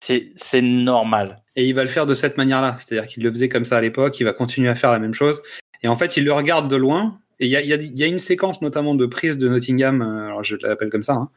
C'est 0.00 0.28
c'est 0.36 0.60
normal. 0.62 1.42
Et 1.56 1.66
il 1.66 1.74
va 1.74 1.82
le 1.82 1.88
faire 1.88 2.06
de 2.06 2.14
cette 2.14 2.36
manière-là, 2.36 2.76
c'est-à-dire 2.78 3.08
qu'il 3.08 3.22
le 3.22 3.30
faisait 3.30 3.48
comme 3.48 3.64
ça 3.64 3.78
à 3.78 3.80
l'époque, 3.80 4.20
il 4.20 4.24
va 4.24 4.32
continuer 4.34 4.68
à 4.68 4.74
faire 4.74 4.90
la 4.92 4.98
même 4.98 5.14
chose. 5.14 5.42
Et 5.82 5.88
en 5.88 5.96
fait, 5.96 6.16
il 6.18 6.24
le 6.24 6.32
regarde 6.32 6.70
de 6.70 6.76
loin. 6.76 7.18
Et 7.40 7.46
il 7.46 7.50
y 7.50 7.56
a, 7.56 7.60
il 7.62 7.68
y 7.68 7.72
a- 7.72 7.76
il 7.76 7.98
y 7.98 8.02
a 8.04 8.06
une 8.06 8.18
séquence 8.18 8.62
notamment 8.62 8.94
de 8.94 9.04
prise 9.06 9.36
de 9.38 9.48
Nottingham, 9.48 10.00
euh, 10.02 10.26
alors 10.26 10.44
je 10.44 10.56
l'appelle 10.56 10.90
comme 10.90 11.02
ça. 11.02 11.14
hein, 11.14 11.30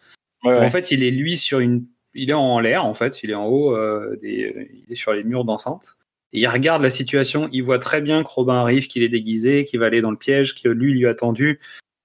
Ouais, 0.43 0.53
où 0.55 0.59
ouais. 0.59 0.65
En 0.65 0.69
fait, 0.69 0.91
il 0.91 1.03
est 1.03 1.11
lui 1.11 1.37
sur 1.37 1.59
une, 1.59 1.85
il 2.13 2.29
est 2.29 2.33
en 2.33 2.59
l'air 2.61 2.85
en 2.85 2.93
fait, 2.93 3.21
il 3.23 3.31
est 3.31 3.35
en 3.35 3.45
haut, 3.47 3.75
euh, 3.75 4.17
des, 4.21 4.53
euh, 4.55 4.65
il 4.87 4.91
est 4.91 4.95
sur 4.95 5.11
les 5.13 5.23
murs 5.23 5.43
d'enceinte. 5.45 5.97
Et 6.33 6.41
il 6.41 6.47
regarde 6.47 6.81
la 6.83 6.89
situation, 6.91 7.49
il 7.51 7.63
voit 7.63 7.79
très 7.79 8.01
bien 8.01 8.21
que 8.23 8.27
Robin 8.29 8.55
arrive, 8.55 8.87
qu'il 8.87 9.01
est 9.03 9.09
déguisé, 9.09 9.65
qu'il 9.65 9.79
va 9.79 9.87
aller 9.87 10.01
dans 10.01 10.11
le 10.11 10.17
piège, 10.17 10.53
que 10.55 10.69
lui 10.69 10.93
lui 10.93 11.07
a 11.07 11.15
tendu, 11.15 11.59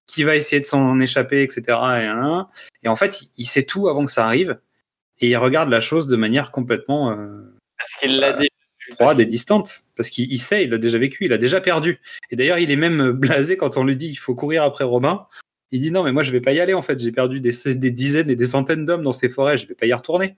qu'il 0.07 0.25
va 0.27 0.35
essayer 0.37 0.61
de 0.61 0.67
s'en 0.67 0.99
échapper, 1.01 1.43
etc. 1.43 1.63
Et, 2.03 2.87
et 2.87 2.89
en 2.89 2.97
fait, 2.97 3.23
il- 3.23 3.31
il 3.39 3.47
sait 3.47 3.65
tout 3.65 3.89
avant 3.89 4.05
que 4.07 4.13
ça 4.13 4.25
arrive. 4.27 4.59
Et 5.21 5.29
il 5.31 5.37
regarde 5.37 5.69
la 5.69 5.81
chose 5.81 6.07
de 6.09 6.17
manière 6.17 6.51
complètement 6.51 7.13
euh, 7.13 7.43
Parce 7.79 7.95
qu'il 7.95 8.19
l'a 8.19 8.33
déjà 8.33 8.49
vu. 8.89 8.95
froide 8.97 9.21
et 9.21 9.27
distante. 9.27 9.83
Parce 9.97 10.09
qu'il 10.11 10.31
il 10.33 10.39
sait, 10.39 10.65
il 10.65 10.71
l'a 10.71 10.79
déjà 10.79 10.99
vécu, 10.99 11.25
il 11.27 11.33
a 11.33 11.39
déjà 11.39 11.61
perdu. 11.61 12.01
Et 12.31 12.37
d'ailleurs, 12.37 12.59
il 12.59 12.71
est 12.71 12.77
même 12.77 13.01
euh, 13.01 13.13
blasé 13.13 13.57
quand 13.57 13.77
on 13.77 13.85
lui 13.85 13.95
dit 13.97 14.09
qu'il 14.09 14.19
faut 14.19 14.35
courir 14.35 14.63
après 14.65 14.85
Robin. 14.85 15.27
Il 15.71 15.81
dit 15.81 15.91
non, 15.91 16.03
mais 16.03 16.13
moi 16.13 16.23
je 16.23 16.31
vais 16.33 16.41
pas 16.41 16.53
y 16.53 16.61
aller 16.61 16.75
en 16.75 16.83
fait. 16.83 16.99
J'ai 17.01 17.13
perdu 17.13 17.41
des, 17.41 17.53
des 17.75 17.91
dizaines 17.91 18.31
et 18.31 18.37
des 18.37 18.47
centaines 18.47 18.85
d'hommes 18.87 19.03
dans 19.03 19.13
ces 19.13 19.29
forêts, 19.29 19.57
je 19.57 19.67
vais 19.67 19.75
pas 19.75 19.87
y 19.87 19.93
retourner. 19.93 20.37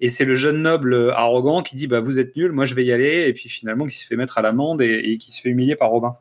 Et 0.00 0.08
c'est 0.08 0.24
le 0.24 0.34
jeune 0.36 0.62
noble 0.62 1.10
arrogant 1.14 1.62
qui 1.62 1.74
dit 1.76 1.86
bah 1.88 2.00
vous 2.00 2.18
êtes 2.18 2.36
nul, 2.36 2.52
moi 2.52 2.66
je 2.66 2.74
vais 2.74 2.84
y 2.84 2.92
aller. 2.92 3.26
Et 3.28 3.32
puis 3.32 3.48
finalement 3.48 3.84
qui 3.84 3.96
se 3.96 4.06
fait 4.06 4.16
mettre 4.16 4.38
à 4.38 4.42
l'amende 4.42 4.80
et, 4.82 4.98
et 5.12 5.18
qui 5.18 5.32
se 5.32 5.40
fait 5.40 5.48
humilier 5.48 5.74
par 5.76 5.90
Robin. 5.90 6.16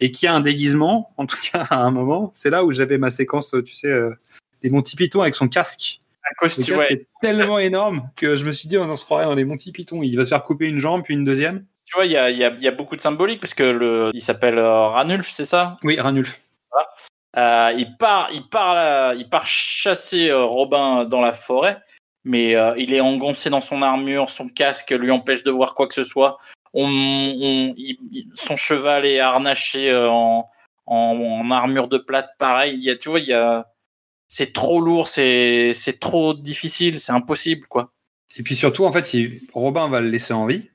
Et 0.00 0.10
qui 0.10 0.26
a 0.26 0.32
un 0.34 0.40
déguisement, 0.40 1.12
en 1.18 1.26
tout 1.26 1.36
cas 1.52 1.66
à 1.70 1.76
un 1.76 1.90
moment. 1.90 2.30
C'est 2.34 2.48
là 2.50 2.64
où 2.64 2.72
j'avais 2.72 2.96
ma 2.98 3.10
séquence, 3.10 3.54
tu 3.66 3.74
sais, 3.74 3.88
euh, 3.88 4.10
des 4.62 4.70
Monty 4.70 4.96
Python 4.96 5.20
avec 5.20 5.34
son 5.34 5.48
casque. 5.48 5.98
Un 6.24 6.34
costume, 6.38 6.76
ouais. 6.78 6.92
est 6.92 7.06
tellement 7.20 7.58
énorme 7.58 8.08
que 8.16 8.36
je 8.36 8.44
me 8.44 8.52
suis 8.52 8.68
dit 8.68 8.78
on 8.78 8.94
se 8.96 9.04
croirait 9.04 9.24
dans 9.24 9.34
les 9.34 9.44
Monty 9.44 9.72
Python. 9.72 10.02
Il 10.02 10.16
va 10.16 10.24
se 10.24 10.30
faire 10.30 10.42
couper 10.42 10.66
une 10.66 10.78
jambe 10.78 11.02
puis 11.02 11.14
une 11.14 11.24
deuxième. 11.24 11.64
Tu 11.86 11.96
vois, 11.96 12.06
il 12.06 12.12
y 12.12 12.16
a, 12.16 12.30
y 12.30 12.44
a- 12.44 12.54
y 12.60 12.68
a 12.68 12.70
beaucoup 12.70 12.94
de 12.94 13.00
symbolique 13.00 13.40
parce 13.40 13.52
que 13.52 13.64
le, 13.64 14.10
il 14.14 14.22
s'appelle 14.22 14.58
euh, 14.58 14.86
Ranulf, 14.88 15.28
c'est 15.30 15.44
ça? 15.44 15.76
Oui, 15.82 15.98
Ranulf. 15.98 16.40
Euh, 17.36 17.72
il 17.76 17.96
part, 17.96 18.28
il 18.32 18.48
part, 18.48 18.74
là- 18.74 19.14
il 19.14 19.28
part 19.28 19.46
chasser 19.46 20.32
Robin 20.32 21.04
dans 21.04 21.20
la 21.20 21.32
forêt, 21.32 21.78
mais 22.24 22.54
euh, 22.54 22.74
il 22.76 22.92
est 22.92 23.00
engoncé 23.00 23.50
dans 23.50 23.60
son 23.60 23.82
armure, 23.82 24.30
son 24.30 24.48
casque 24.48 24.90
lui 24.90 25.10
empêche 25.10 25.42
de 25.42 25.50
voir 25.50 25.74
quoi 25.74 25.86
que 25.86 25.94
ce 25.94 26.04
soit. 26.04 26.38
Son 26.74 28.56
cheval 28.56 29.04
est 29.06 29.20
harnaché 29.20 29.90
euh, 29.90 30.08
en, 30.10 31.50
armure 31.50 31.88
de 31.88 31.98
plate, 31.98 32.30
pareil. 32.38 32.76
Il 32.76 32.84
y 32.84 32.90
a, 32.90 32.96
tu 32.96 33.08
vois, 33.08 33.20
il 33.20 33.64
c'est 34.32 34.52
trop 34.52 34.80
lourd, 34.80 35.08
c'est, 35.08 35.72
trop 35.98 36.34
difficile, 36.34 37.00
c'est 37.00 37.10
impossible, 37.10 37.66
quoi. 37.66 37.92
Et 38.36 38.44
puis 38.44 38.54
surtout, 38.54 38.84
en 38.84 38.92
fait, 38.92 39.10
Robin 39.52 39.88
va 39.88 40.00
le 40.00 40.08
laisser 40.08 40.32
en 40.32 40.46
vie, 40.46 40.70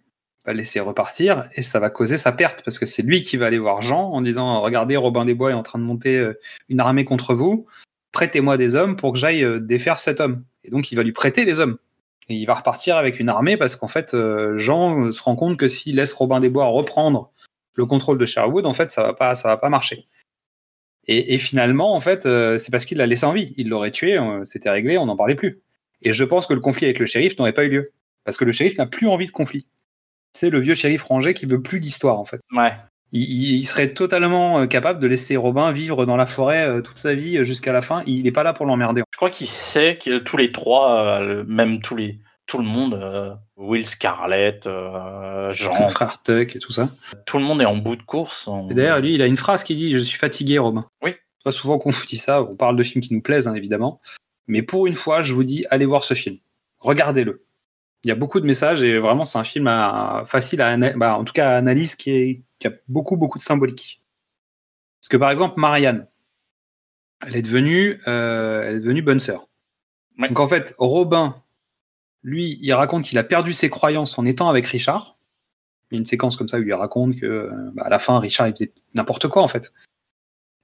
va 0.45 0.51
le 0.51 0.57
laisser 0.57 0.81
repartir, 0.81 1.49
et 1.55 1.61
ça 1.61 1.79
va 1.79 1.89
causer 1.89 2.17
sa 2.17 2.33
perte, 2.33 2.63
parce 2.65 2.77
que 2.79 2.85
c'est 2.85 3.01
lui 3.01 3.21
qui 3.21 3.37
va 3.37 3.45
aller 3.45 3.57
voir 3.57 3.81
Jean 3.81 4.11
en 4.11 4.21
disant 4.21 4.59
Regardez, 4.59 4.97
Robin 4.97 5.23
des 5.23 5.33
Bois 5.33 5.51
est 5.51 5.53
en 5.53 5.63
train 5.63 5.79
de 5.79 5.85
monter 5.85 6.17
euh, 6.17 6.37
une 6.67 6.81
armée 6.81 7.05
contre 7.05 7.33
vous, 7.33 7.65
prêtez-moi 8.11 8.57
des 8.57 8.75
hommes 8.75 8.97
pour 8.97 9.13
que 9.13 9.19
j'aille 9.19 9.45
défaire 9.61 9.99
cet 9.99 10.19
homme. 10.19 10.43
Et 10.65 10.71
donc, 10.71 10.91
il 10.91 10.95
va 10.95 11.03
lui 11.03 11.13
prêter 11.13 11.45
des 11.45 11.59
hommes. 11.59 11.77
Et 12.27 12.35
il 12.35 12.45
va 12.45 12.55
repartir 12.55 12.97
avec 12.97 13.19
une 13.19 13.29
armée, 13.29 13.55
parce 13.55 13.75
qu'en 13.75 13.87
fait, 13.87 14.13
euh, 14.13 14.57
Jean 14.57 15.11
se 15.11 15.21
rend 15.21 15.35
compte 15.35 15.57
que 15.57 15.67
s'il 15.67 15.95
laisse 15.95 16.11
Robin 16.13 16.39
des 16.39 16.49
Bois 16.49 16.65
reprendre 16.65 17.31
le 17.75 17.85
contrôle 17.85 18.17
de 18.17 18.25
Sherwood, 18.25 18.65
en 18.65 18.73
fait, 18.73 18.89
ça 18.91 19.03
va 19.03 19.13
pas, 19.13 19.33
va 19.33 19.57
pas 19.57 19.69
marcher. 19.69 20.07
Et, 21.07 21.35
et 21.35 21.37
finalement, 21.37 21.95
en 21.95 21.99
fait, 21.99 22.25
euh, 22.25 22.57
c'est 22.57 22.71
parce 22.71 22.85
qu'il 22.85 22.97
l'a 22.97 23.05
laissé 23.05 23.25
en 23.25 23.33
vie. 23.33 23.53
Il 23.57 23.69
l'aurait 23.69 23.91
tué, 23.91 24.17
euh, 24.17 24.43
c'était 24.43 24.71
réglé, 24.71 24.97
on 24.97 25.05
n'en 25.05 25.15
parlait 25.15 25.35
plus. 25.35 25.61
Et 26.01 26.13
je 26.13 26.23
pense 26.23 26.47
que 26.47 26.53
le 26.53 26.61
conflit 26.61 26.85
avec 26.85 26.99
le 26.99 27.05
shérif 27.05 27.37
n'aurait 27.37 27.53
pas 27.53 27.63
eu 27.63 27.69
lieu. 27.69 27.91
Parce 28.23 28.37
que 28.37 28.45
le 28.45 28.51
shérif 28.51 28.77
n'a 28.77 28.87
plus 28.87 29.07
envie 29.07 29.27
de 29.27 29.31
conflit. 29.31 29.67
C'est 30.33 30.49
le 30.49 30.59
vieux 30.59 30.75
shérif 30.75 31.03
rangé 31.03 31.33
qui 31.33 31.45
veut 31.45 31.61
plus 31.61 31.79
d'histoire, 31.79 32.19
en 32.19 32.25
fait. 32.25 32.41
Ouais. 32.51 32.73
Il, 33.11 33.65
serait 33.65 33.93
totalement 33.93 34.59
euh, 34.59 34.65
capable 34.65 34.99
de 34.99 35.07
laisser 35.07 35.37
Robin 35.37 35.71
vivre 35.71 36.05
dans 36.05 36.17
la 36.17 36.25
forêt 36.25 36.67
euh, 36.67 36.81
toute 36.81 36.97
sa 36.97 37.13
vie 37.13 37.37
euh, 37.37 37.43
jusqu'à 37.43 37.71
la 37.71 37.81
fin. 37.81 38.03
Il 38.05 38.23
n'est 38.23 38.31
pas 38.31 38.43
là 38.43 38.51
pour 38.51 38.65
l'emmerder. 38.65 39.03
Je 39.13 39.17
crois 39.17 39.29
qu'il 39.29 39.47
sait 39.47 39.97
que 39.97 40.17
tous 40.17 40.35
les 40.35 40.51
trois, 40.51 41.21
même 41.45 41.81
tous 41.81 41.95
les, 41.95 42.19
tout 42.45 42.59
le 42.59 42.63
monde, 42.63 42.93
euh, 42.93 43.33
Will 43.57 43.85
Scarlett, 43.85 44.67
euh, 44.67 45.51
Jean, 45.51 45.89
frère 45.89 46.21
Tuck 46.21 46.55
et 46.55 46.59
tout 46.59 46.71
ça. 46.71 46.89
tout 47.25 47.37
le 47.37 47.43
monde 47.43 47.61
est 47.61 47.65
en 47.65 47.77
bout 47.77 47.95
de 47.95 48.03
course. 48.03 48.49
Et 48.69 48.73
d'ailleurs, 48.73 48.99
lui, 48.99 49.15
il 49.15 49.21
a 49.21 49.25
une 49.25 49.37
phrase 49.37 49.63
qui 49.63 49.75
dit 49.75 49.91
Je 49.91 49.99
suis 49.99 50.17
fatigué, 50.17 50.57
Robin. 50.57 50.85
Oui. 51.01 51.15
Pas 51.43 51.51
souvent 51.51 51.77
qu'on 51.77 51.91
vous 51.91 52.05
dit 52.05 52.17
ça. 52.17 52.41
On 52.41 52.55
parle 52.55 52.75
de 52.75 52.83
films 52.83 53.03
qui 53.03 53.13
nous 53.13 53.21
plaisent, 53.21 53.47
hein, 53.47 53.55
évidemment. 53.55 54.01
Mais 54.47 54.61
pour 54.61 54.87
une 54.87 54.95
fois, 54.95 55.23
je 55.23 55.33
vous 55.33 55.43
dis 55.43 55.65
allez 55.69 55.85
voir 55.85 56.03
ce 56.03 56.13
film. 56.13 56.37
Regardez-le. 56.79 57.43
Il 58.05 58.09
y 58.09 58.11
a 58.11 58.15
beaucoup 58.15 58.39
de 58.39 58.45
messages 58.45 58.83
et 58.83 58.99
vraiment, 58.99 59.25
c'est 59.25 59.39
un 59.39 59.43
film 59.43 59.65
à- 59.65 60.23
facile 60.27 60.61
à 60.61 60.77
bah, 60.95 61.17
en 61.17 61.23
tout 61.23 61.33
cas 61.33 61.49
à 61.49 61.57
analyse 61.57 61.95
qui, 61.95 62.11
est- 62.11 62.41
qui 62.59 62.67
a 62.67 62.71
beaucoup, 62.87 63.17
beaucoup 63.17 63.39
de 63.39 63.43
symbolique. 63.43 64.03
Parce 65.01 65.09
que 65.09 65.17
par 65.17 65.31
exemple, 65.31 65.59
Marianne, 65.59 66.07
elle 67.25 67.35
est 67.35 67.41
devenue, 67.41 67.99
euh, 68.07 68.61
elle 68.63 68.75
est 68.75 68.79
devenue 68.79 69.01
bonne 69.01 69.19
sœur. 69.19 69.47
Ouais. 70.19 70.27
Donc 70.27 70.39
en 70.39 70.47
fait, 70.47 70.75
Robin, 70.77 71.41
lui, 72.21 72.59
il 72.61 72.71
raconte 72.73 73.05
qu'il 73.05 73.17
a 73.17 73.23
perdu 73.23 73.53
ses 73.53 73.71
croyances 73.71 74.19
en 74.19 74.25
étant 74.25 74.49
avec 74.49 74.67
Richard. 74.67 75.17
Il 75.89 75.95
y 75.95 75.97
a 75.97 75.99
une 75.99 76.05
séquence 76.05 76.37
comme 76.37 76.47
ça 76.47 76.57
où 76.57 76.61
il 76.61 76.65
lui 76.65 76.73
raconte 76.73 77.15
que 77.19 77.25
euh, 77.25 77.71
bah, 77.73 77.85
à 77.87 77.89
la 77.89 77.97
fin, 77.97 78.19
Richard, 78.19 78.47
il 78.47 78.53
faisait 78.53 78.71
n'importe 78.93 79.27
quoi 79.29 79.41
en 79.41 79.47
fait. 79.47 79.73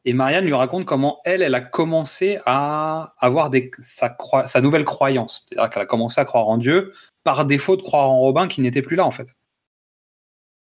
Et 0.06 0.14
Marianne 0.14 0.46
lui 0.46 0.54
raconte 0.54 0.86
comment 0.86 1.22
elle, 1.26 1.42
elle 1.42 1.56
a 1.56 1.62
commencé 1.62 2.38
à 2.46 3.16
avoir 3.18 3.50
des, 3.50 3.72
sa 3.82 4.62
nouvelle 4.62 4.86
croyance. 4.86 5.48
C'est-à-dire 5.50 5.72
qu'elle 5.72 5.84
a 5.84 5.88
commencé 5.88 6.22
à 6.22 6.26
croire 6.26 6.48
en 6.48 6.60
Dieu 6.60 6.94
par 7.24 7.46
défaut 7.46 7.76
de 7.76 7.82
croire 7.82 8.10
en 8.10 8.20
Robin 8.20 8.48
qui 8.48 8.62
n'était 8.62 8.82
plus 8.82 8.96
là 8.96 9.06
en 9.06 9.12
fait. 9.12 9.36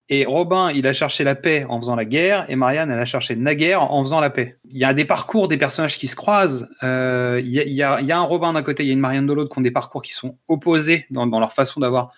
Et 0.09 0.25
Robin, 0.25 0.71
il 0.71 0.87
a 0.87 0.93
cherché 0.93 1.25
la 1.25 1.35
paix 1.35 1.65
en 1.67 1.81
faisant 1.81 1.97
la 1.97 2.05
guerre, 2.05 2.49
et 2.49 2.55
Marianne, 2.55 2.89
elle 2.91 2.99
a 2.99 3.05
cherché 3.05 3.35
naguère 3.35 3.91
en 3.91 4.01
faisant 4.03 4.21
la 4.21 4.29
paix. 4.29 4.57
Il 4.69 4.77
y 4.77 4.85
a 4.85 4.93
des 4.93 5.03
parcours 5.03 5.49
des 5.49 5.57
personnages 5.57 5.97
qui 5.97 6.07
se 6.07 6.15
croisent. 6.15 6.69
Euh, 6.81 7.41
il, 7.43 7.49
y 7.49 7.73
y 7.73 7.83
a, 7.83 7.99
il 7.99 8.07
y 8.07 8.11
a 8.13 8.17
un 8.17 8.23
Robin 8.23 8.53
d'un 8.53 8.63
côté, 8.63 8.83
il 8.83 8.87
y 8.87 8.89
a 8.91 8.93
une 8.93 9.01
Marianne 9.01 9.27
de 9.27 9.33
l'autre 9.33 9.51
qui 9.51 9.59
ont 9.59 9.61
des 9.61 9.71
parcours 9.71 10.01
qui 10.01 10.13
sont 10.13 10.37
opposés 10.47 11.05
dans, 11.09 11.27
dans 11.27 11.41
leur 11.41 11.51
façon 11.51 11.81
d'avoir 11.81 12.13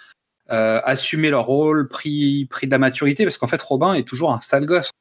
euh, 0.52 0.80
assumé 0.84 1.32
leur 1.32 1.46
rôle, 1.48 1.88
pris, 1.88 2.46
pris 2.52 2.68
de 2.68 2.72
la 2.72 2.78
maturité, 2.78 3.24
parce 3.24 3.40
qu'en 3.40 3.48
fait, 3.48 3.62
Robin 3.62 3.96
est 3.96 4.08
toujours 4.08 4.32
un 4.32 4.40
sale 4.40 4.68
gosse, 4.68 4.92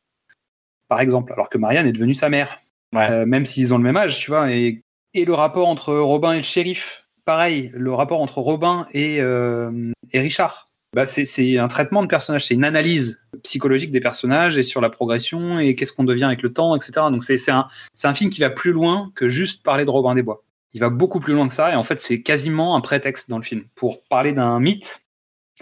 par 0.89 1.01
exemple, 1.01 1.35
alors 1.35 1.51
que 1.51 1.59
Marianne 1.59 1.87
est 1.87 1.93
devenue 1.93 2.15
sa 2.15 2.31
mère, 2.31 2.59
Euh, 2.95 3.27
même 3.27 3.45
s'ils 3.45 3.75
ont 3.75 3.77
le 3.77 3.85
même 3.85 3.99
âge, 3.99 4.19
tu 4.19 4.31
vois. 4.31 4.51
Et, 4.51 4.83
et 5.13 5.27
le 5.27 5.35
rapport 5.35 5.69
entre 5.69 5.95
Robin 5.95 6.33
et 6.33 6.37
le 6.37 6.43
shérif, 6.43 7.07
pareil, 7.29 7.71
le 7.75 7.93
rapport 7.93 8.23
entre 8.23 8.39
Robin 8.39 8.87
et, 8.95 9.21
euh, 9.21 9.69
et 10.15 10.21
Richard. 10.21 10.65
Bah, 10.97 11.05
c'est- 11.05 11.59
un 11.59 11.69
traitement 11.69 12.01
de 12.01 12.07
personnage, 12.07 12.47
c'est 12.47 12.55
une 12.55 12.65
analyse 12.65 13.21
psychologique 13.43 13.93
des 13.93 14.01
personnages 14.01 14.57
et 14.57 14.63
sur 14.63 14.81
la 14.81 14.89
progression 14.89 15.59
et 15.59 15.75
qu'est-ce 15.75 15.93
qu'on 15.93 16.05
devient 16.05 16.25
avec 16.25 16.41
le 16.41 16.55
temps, 16.55 16.75
etc. 16.75 16.93
Donc 17.11 17.23
c'est 17.23 17.51
un, 17.51 17.69
un 18.03 18.15
film 18.15 18.31
qui 18.31 18.41
va 18.41 18.49
plus 18.49 18.73
loin 18.73 19.13
que 19.15 19.29
juste 19.29 19.63
parler 19.63 19.85
de 19.85 19.91
Robin 19.91 20.15
des 20.15 20.23
Bois. 20.23 20.43
Il 20.73 20.81
va 20.81 20.89
beaucoup 20.89 21.21
plus 21.21 21.35
loin 21.35 21.47
que 21.47 21.53
ça 21.53 21.71
et 21.71 21.75
en 21.75 21.83
fait 21.83 22.01
c'est 22.01 22.23
quasiment 22.23 22.75
un 22.77 22.81
prétexte 22.81 23.29
dans 23.29 23.37
le 23.37 23.45
film 23.45 23.65
pour 23.75 24.03
parler 24.05 24.33
d'un 24.33 24.59
mythe, 24.59 25.03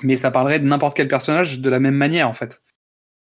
mais 0.05 0.15
ça 0.15 0.31
parlerait 0.31 0.61
de 0.61 0.67
n'importe 0.69 0.97
quel 0.97 1.09
personnage 1.09 1.59
de 1.59 1.69
la 1.69 1.81
même 1.81 1.97
manière 1.97 2.29
en 2.29 2.33
fait. 2.33 2.61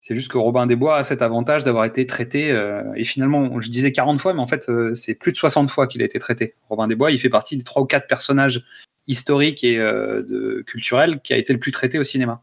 C'est 0.06 0.14
juste 0.14 0.30
que 0.30 0.38
Robin 0.38 0.68
des 0.68 0.76
Bois 0.76 0.98
a 0.98 1.02
cet 1.02 1.20
avantage 1.20 1.64
d'avoir 1.64 1.84
été 1.84 2.06
traité, 2.06 2.52
euh, 2.52 2.84
et 2.94 3.02
finalement, 3.02 3.60
je 3.60 3.68
disais 3.68 3.90
40 3.90 4.20
fois, 4.20 4.34
mais 4.34 4.40
en 4.40 4.46
fait, 4.46 4.68
euh, 4.68 4.94
c'est 4.94 5.16
plus 5.16 5.32
de 5.32 5.36
60 5.36 5.68
fois 5.68 5.88
qu'il 5.88 6.00
a 6.00 6.04
été 6.04 6.20
traité. 6.20 6.54
Robin 6.68 6.86
des 6.86 6.94
Bois, 6.94 7.10
il 7.10 7.18
fait 7.18 7.28
partie 7.28 7.56
des 7.56 7.64
trois 7.64 7.82
ou 7.82 7.86
quatre 7.86 8.06
personnages 8.06 8.64
historiques 9.08 9.64
et 9.64 9.80
euh, 9.80 10.62
culturels 10.64 11.20
qui 11.22 11.32
a 11.32 11.36
été 11.36 11.52
le 11.52 11.58
plus 11.58 11.72
traité 11.72 11.98
au 11.98 12.04
cinéma. 12.04 12.40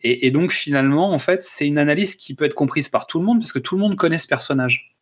Et, 0.00 0.30
donc, 0.30 0.52
finalement, 0.52 1.12
en 1.12 1.18
fait, 1.18 1.44
c'est 1.44 1.66
une 1.66 1.76
analyse 1.76 2.14
qui 2.14 2.34
peut 2.34 2.46
être 2.46 2.54
comprise 2.54 2.88
par 2.88 3.06
tout 3.06 3.18
le 3.18 3.26
monde, 3.26 3.40
parce 3.40 3.52
que 3.52 3.58
tout 3.58 3.74
le 3.74 3.82
monde 3.82 3.96
connaît 3.96 4.16
ce 4.16 4.28
personnage. 4.28 4.96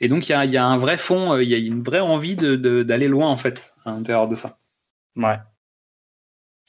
Et 0.00 0.08
donc, 0.08 0.28
il 0.28 0.32
y 0.32 0.56
a, 0.58 0.66
un 0.66 0.76
vrai 0.76 0.98
fond, 0.98 1.38
il 1.38 1.48
y 1.48 1.54
a 1.54 1.58
une 1.58 1.82
vraie 1.82 2.00
envie 2.00 2.36
d'aller 2.36 3.08
loin, 3.08 3.30
en 3.30 3.38
fait, 3.38 3.72
à 3.86 3.92
l'intérieur 3.92 4.28
de 4.28 4.34
ça. 4.34 4.58
Ouais. 5.16 5.38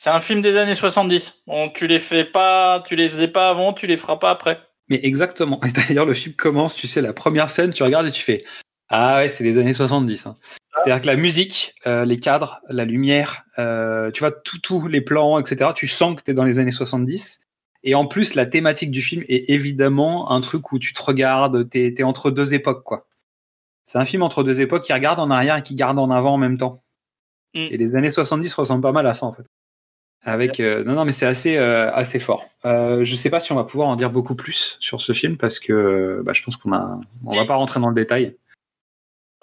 C'est 0.04 0.10
un 0.10 0.20
film 0.20 0.42
des 0.42 0.58
années 0.58 0.76
70. 0.76 1.44
On, 1.48 1.70
tu 1.70 1.88
les 1.88 1.98
fais 1.98 2.26
pas, 2.26 2.84
tu 2.86 2.98
les 2.98 3.08
faisais 3.08 3.30
pas 3.30 3.48
avant, 3.48 3.72
tu 3.72 3.88
les 3.88 3.96
feras 3.96 4.18
pas 4.18 4.32
après. 4.32 4.60
Mais 4.90 5.00
exactement. 5.02 5.64
Et 5.64 5.72
d'ailleurs, 5.72 6.06
le 6.06 6.14
film 6.14 6.36
commence, 6.36 6.76
tu 6.76 6.88
sais, 6.88 7.00
la 7.00 7.14
première 7.14 7.50
scène, 7.50 7.72
tu 7.72 7.84
regardes 7.84 8.08
et 8.08 8.12
tu 8.12 8.22
fais 8.22 8.44
Ah 8.90 9.20
ouais, 9.20 9.30
c'est 9.30 9.46
les 9.46 9.58
années 9.58 9.74
70. 9.74 10.26
hein. 10.26 10.36
C'est-à-dire 10.74 11.00
que 11.00 11.08
la 11.08 11.16
musique, 11.16 11.76
euh, 11.88 12.04
les 12.04 12.20
cadres, 12.20 12.60
la 12.68 12.84
lumière, 12.84 13.46
euh, 13.60 14.12
tu 14.12 14.20
vois, 14.20 14.32
tout, 14.32 14.60
tous 14.60 14.90
les 14.90 15.00
plans, 15.00 15.40
etc., 15.40 15.72
tu 15.74 15.88
sens 15.88 16.18
que 16.18 16.22
tu 16.22 16.32
es 16.32 16.34
dans 16.34 16.44
les 16.44 16.60
années 16.60 16.72
70. 16.72 17.40
Et 17.84 17.96
en 17.96 18.06
plus, 18.06 18.36
la 18.36 18.46
thématique 18.46 18.92
du 18.92 19.02
film 19.02 19.24
est 19.30 19.50
évidemment 19.52 20.32
un 20.32 20.42
truc 20.42 20.74
où 20.74 20.80
tu 20.80 20.92
te 20.92 21.02
regardes, 21.02 21.70
tu 21.70 21.96
es, 21.98 22.04
entre 22.04 22.30
deux 22.30 22.54
époques, 22.54 22.84
quoi. 22.84 23.08
C'est 23.86 24.00
un 24.00 24.06
film 24.06 24.22
entre 24.24 24.44
deux 24.44 24.60
époques 24.60 24.84
qui 24.84 24.92
regarde 24.92 25.22
en 25.22 25.32
arrière 25.32 25.56
et 25.56 25.64
qui 25.64 25.76
garde 25.76 25.98
en 25.98 26.12
avant 26.12 26.34
en 26.34 26.38
même 26.38 26.58
temps. 26.58 26.84
Et 27.54 27.78
les 27.78 27.96
années 27.96 28.12
70 28.12 28.54
ressemblent 28.54 28.82
pas 28.82 28.92
mal 28.92 29.08
à 29.08 29.14
ça, 29.14 29.26
en 29.26 29.32
fait. 29.32 29.46
Avec 30.26 30.62
euh, 30.62 30.84
non 30.86 30.94
non 30.94 31.04
mais 31.04 31.12
c'est 31.12 31.26
assez 31.26 31.58
euh, 31.58 31.92
assez 31.94 32.20
fort. 32.20 32.48
Euh, 32.64 33.04
je 33.04 33.16
sais 33.16 33.30
pas 33.30 33.42
si 33.42 33.52
on 33.52 33.56
va 33.56 33.66
pouvoir 33.66 33.90
en 33.90 33.98
dire 33.98 34.10
beaucoup 34.10 34.36
plus 34.36 34.78
sur 34.80 35.02
ce 35.02 35.12
film 35.12 35.38
parce 35.38 35.60
que 35.60 36.22
bah, 36.24 36.32
je 36.34 36.42
pense 36.44 36.56
qu'on 36.56 36.72
a 36.72 36.98
on 37.26 37.32
va 37.32 37.46
pas 37.46 37.56
rentrer 37.56 37.82
dans 37.82 37.90
le 37.90 37.96
détail. 37.96 38.38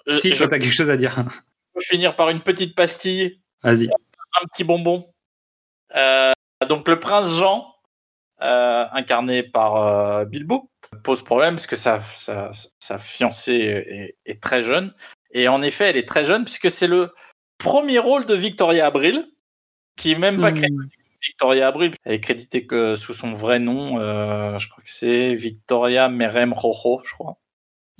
Euh, 0.07 0.17
si 0.17 0.33
je 0.33 0.43
t'as 0.43 0.57
quelque 0.57 0.73
chose 0.73 0.89
à 0.89 0.97
dire. 0.97 1.15
peux 1.73 1.81
finir 1.81 2.15
par 2.15 2.29
une 2.29 2.41
petite 2.41 2.73
pastille, 2.73 3.39
Vas-y. 3.63 3.89
un 3.89 4.47
petit 4.47 4.63
bonbon. 4.63 5.07
Euh, 5.95 6.31
donc 6.67 6.87
le 6.87 6.99
prince 6.99 7.37
Jean, 7.37 7.75
euh, 8.41 8.85
incarné 8.91 9.43
par 9.43 9.75
euh, 9.75 10.25
Bilbo, 10.25 10.71
pose 11.03 11.23
problème 11.23 11.55
parce 11.55 11.67
que 11.67 11.75
sa, 11.75 11.99
sa, 11.99 12.49
sa 12.79 12.97
fiancée 12.97 13.53
est, 13.87 14.15
est 14.25 14.41
très 14.41 14.63
jeune. 14.63 14.93
Et 15.31 15.47
en 15.47 15.61
effet, 15.61 15.89
elle 15.89 15.97
est 15.97 16.07
très 16.07 16.23
jeune 16.23 16.43
puisque 16.43 16.71
c'est 16.71 16.87
le 16.87 17.13
premier 17.59 17.99
rôle 17.99 18.25
de 18.25 18.33
Victoria 18.33 18.87
Abril, 18.87 19.30
qui 20.01 20.11
est 20.13 20.17
même 20.17 20.39
pas 20.41 20.51
crédité 20.51 20.97
Victoria 21.21 21.67
Abril. 21.67 21.93
Elle 22.03 22.15
est 22.15 22.19
créditée 22.19 22.65
que 22.65 22.95
sous 22.95 23.13
son 23.13 23.33
vrai 23.33 23.59
nom. 23.59 23.99
euh, 23.99 24.57
je 24.57 24.67
crois 24.67 24.83
que 24.83 24.89
c'est 24.89 25.35
Victoria 25.35 26.09
Merem 26.09 26.51
Rojo, 26.53 27.01
je 27.05 27.13
crois, 27.13 27.37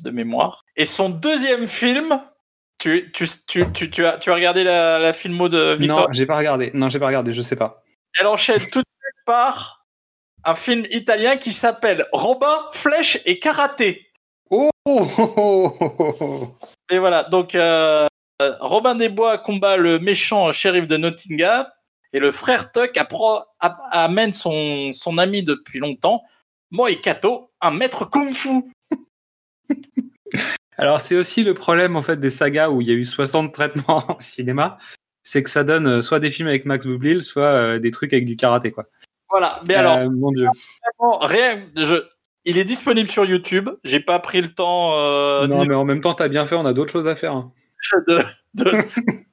de 0.01 0.09
mémoire. 0.09 0.63
Et 0.75 0.85
son 0.85 1.09
deuxième 1.09 1.67
film, 1.67 2.19
tu, 2.79 3.11
tu, 3.13 3.25
tu, 3.47 3.71
tu, 3.71 3.91
tu 3.91 4.05
as, 4.05 4.17
tu 4.17 4.31
as 4.31 4.33
regardé 4.33 4.63
la, 4.63 4.97
la 4.97 5.13
filmo 5.13 5.49
de 5.49 5.75
Victoria 5.75 6.07
Non, 6.07 6.13
j'ai 6.13 6.25
pas 6.25 6.37
regardé. 6.37 6.71
Non, 6.73 6.89
j'ai 6.89 6.97
pas 6.97 7.05
regardé, 7.07 7.31
je 7.31 7.43
sais 7.43 7.55
pas. 7.55 7.83
Elle 8.19 8.25
enchaîne 8.25 8.57
tout 8.59 8.79
de 8.79 8.85
suite 8.99 9.25
par 9.25 9.85
un 10.43 10.55
film 10.55 10.85
italien 10.89 11.37
qui 11.37 11.51
s'appelle 11.51 12.05
Robin, 12.11 12.57
Flèche 12.73 13.19
et 13.25 13.37
Karaté. 13.37 14.07
Oh, 14.49 14.71
Et 16.89 16.97
voilà, 16.97 17.23
donc 17.23 17.53
euh, 17.53 18.07
Robin 18.59 18.95
des 18.95 19.09
Bois 19.09 19.37
combat 19.37 19.77
le 19.77 19.99
méchant 19.99 20.51
shérif 20.51 20.87
de 20.87 20.97
Nottingham 20.97 21.67
et 22.13 22.19
le 22.19 22.31
frère 22.31 22.71
Tuck 22.71 22.97
amène 23.91 24.31
son, 24.31 24.91
son 24.93 25.17
ami 25.17 25.43
depuis 25.43 25.79
longtemps, 25.79 26.23
Moi 26.71 26.91
et 26.91 26.99
Kato, 26.99 27.51
un 27.61 27.71
maître 27.71 28.05
kung-fu. 28.09 28.63
Alors 30.77 31.01
c'est 31.01 31.15
aussi 31.15 31.43
le 31.43 31.53
problème 31.53 31.95
en 31.95 32.01
fait 32.01 32.17
des 32.19 32.29
sagas 32.29 32.69
où 32.69 32.81
il 32.81 32.87
y 32.87 32.91
a 32.91 32.95
eu 32.95 33.05
60 33.05 33.53
traitements 33.53 34.03
au 34.17 34.21
cinéma, 34.21 34.77
c'est 35.23 35.43
que 35.43 35.49
ça 35.49 35.63
donne 35.63 35.87
euh, 35.87 36.01
soit 36.01 36.19
des 36.19 36.31
films 36.31 36.47
avec 36.47 36.65
Max 36.65 36.87
Boublil, 36.87 37.21
soit 37.21 37.43
euh, 37.43 37.79
des 37.79 37.91
trucs 37.91 38.13
avec 38.13 38.25
du 38.25 38.35
karaté 38.35 38.71
quoi. 38.71 38.85
Voilà, 39.29 39.61
mais 39.67 39.75
alors, 39.75 39.97
Euh, 39.97 40.09
mon 40.09 40.31
dieu. 40.31 40.47
vraiment, 40.99 41.19
rien, 41.19 41.65
je, 41.77 41.95
il 42.45 42.57
est 42.57 42.63
disponible 42.65 43.09
sur 43.09 43.23
YouTube. 43.25 43.69
J'ai 43.83 43.99
pas 43.99 44.19
pris 44.19 44.41
le 44.41 44.49
temps. 44.53 44.93
euh, 44.97 45.47
non 45.47 45.61
ni- 45.61 45.67
mais 45.67 45.75
en 45.75 45.85
même 45.85 46.01
temps 46.01 46.13
t'as 46.13 46.27
bien 46.27 46.45
fait, 46.45 46.55
on 46.55 46.65
a 46.65 46.73
d'autres 46.73 46.91
choses 46.91 47.07
à 47.07 47.15
faire. 47.15 47.33
hein. 47.33 47.51
de- 48.07 48.23
de- 48.55 48.71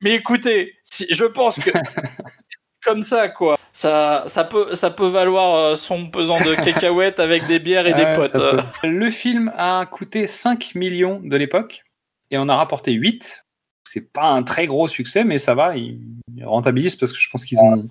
Mais 0.00 0.14
écoutez, 0.14 0.74
si, 0.82 1.06
je 1.10 1.24
pense 1.24 1.58
que 1.58 1.70
comme 2.84 3.02
ça, 3.02 3.28
quoi, 3.28 3.58
ça, 3.72 4.24
ça 4.26 4.44
peut, 4.44 4.74
ça 4.74 4.90
peut 4.90 5.08
valoir 5.08 5.54
euh, 5.56 5.76
son 5.76 6.08
pesant 6.08 6.38
de 6.38 6.54
cacahuètes 6.54 7.20
avec 7.20 7.46
des 7.46 7.58
bières 7.58 7.86
et 7.86 7.94
des 7.94 8.04
Ouais, 8.04 8.14
potes. 8.14 8.40
Le 8.82 9.10
film 9.10 9.52
a 9.56 9.84
coûté 9.86 10.26
5 10.26 10.74
millions 10.74 11.20
de 11.22 11.36
l'époque 11.36 11.84
et 12.30 12.38
on 12.38 12.48
a 12.48 12.56
rapporté 12.56 12.92
8. 12.92 13.44
C'est 13.84 14.12
pas 14.12 14.28
un 14.28 14.42
très 14.42 14.66
gros 14.66 14.86
succès, 14.86 15.24
mais 15.24 15.38
ça 15.38 15.54
va, 15.54 15.76
ils 15.76 16.00
rentabilisent 16.44 16.96
parce 16.96 17.12
que 17.12 17.18
je 17.18 17.28
pense 17.30 17.44
qu'ils 17.44 17.58
ont. 17.58 17.86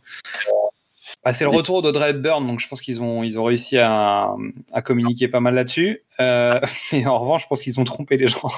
Ah, 1.23 1.34
c'est 1.34 1.43
le 1.43 1.49
retour 1.49 1.81
d'Audrey 1.81 2.09
Hepburn, 2.09 2.45
donc 2.45 2.59
je 2.59 2.67
pense 2.67 2.81
qu'ils 2.81 3.01
ont, 3.01 3.23
ils 3.23 3.39
ont 3.39 3.43
réussi 3.43 3.77
à, 3.77 4.35
à 4.71 4.81
communiquer 4.81 5.27
pas 5.27 5.39
mal 5.39 5.55
là-dessus. 5.55 6.03
Euh, 6.19 6.59
et 6.91 7.05
en 7.05 7.19
revanche, 7.19 7.43
je 7.43 7.47
pense 7.47 7.61
qu'ils 7.61 7.79
ont 7.79 7.84
trompé 7.84 8.17
les 8.17 8.27
gens. 8.27 8.49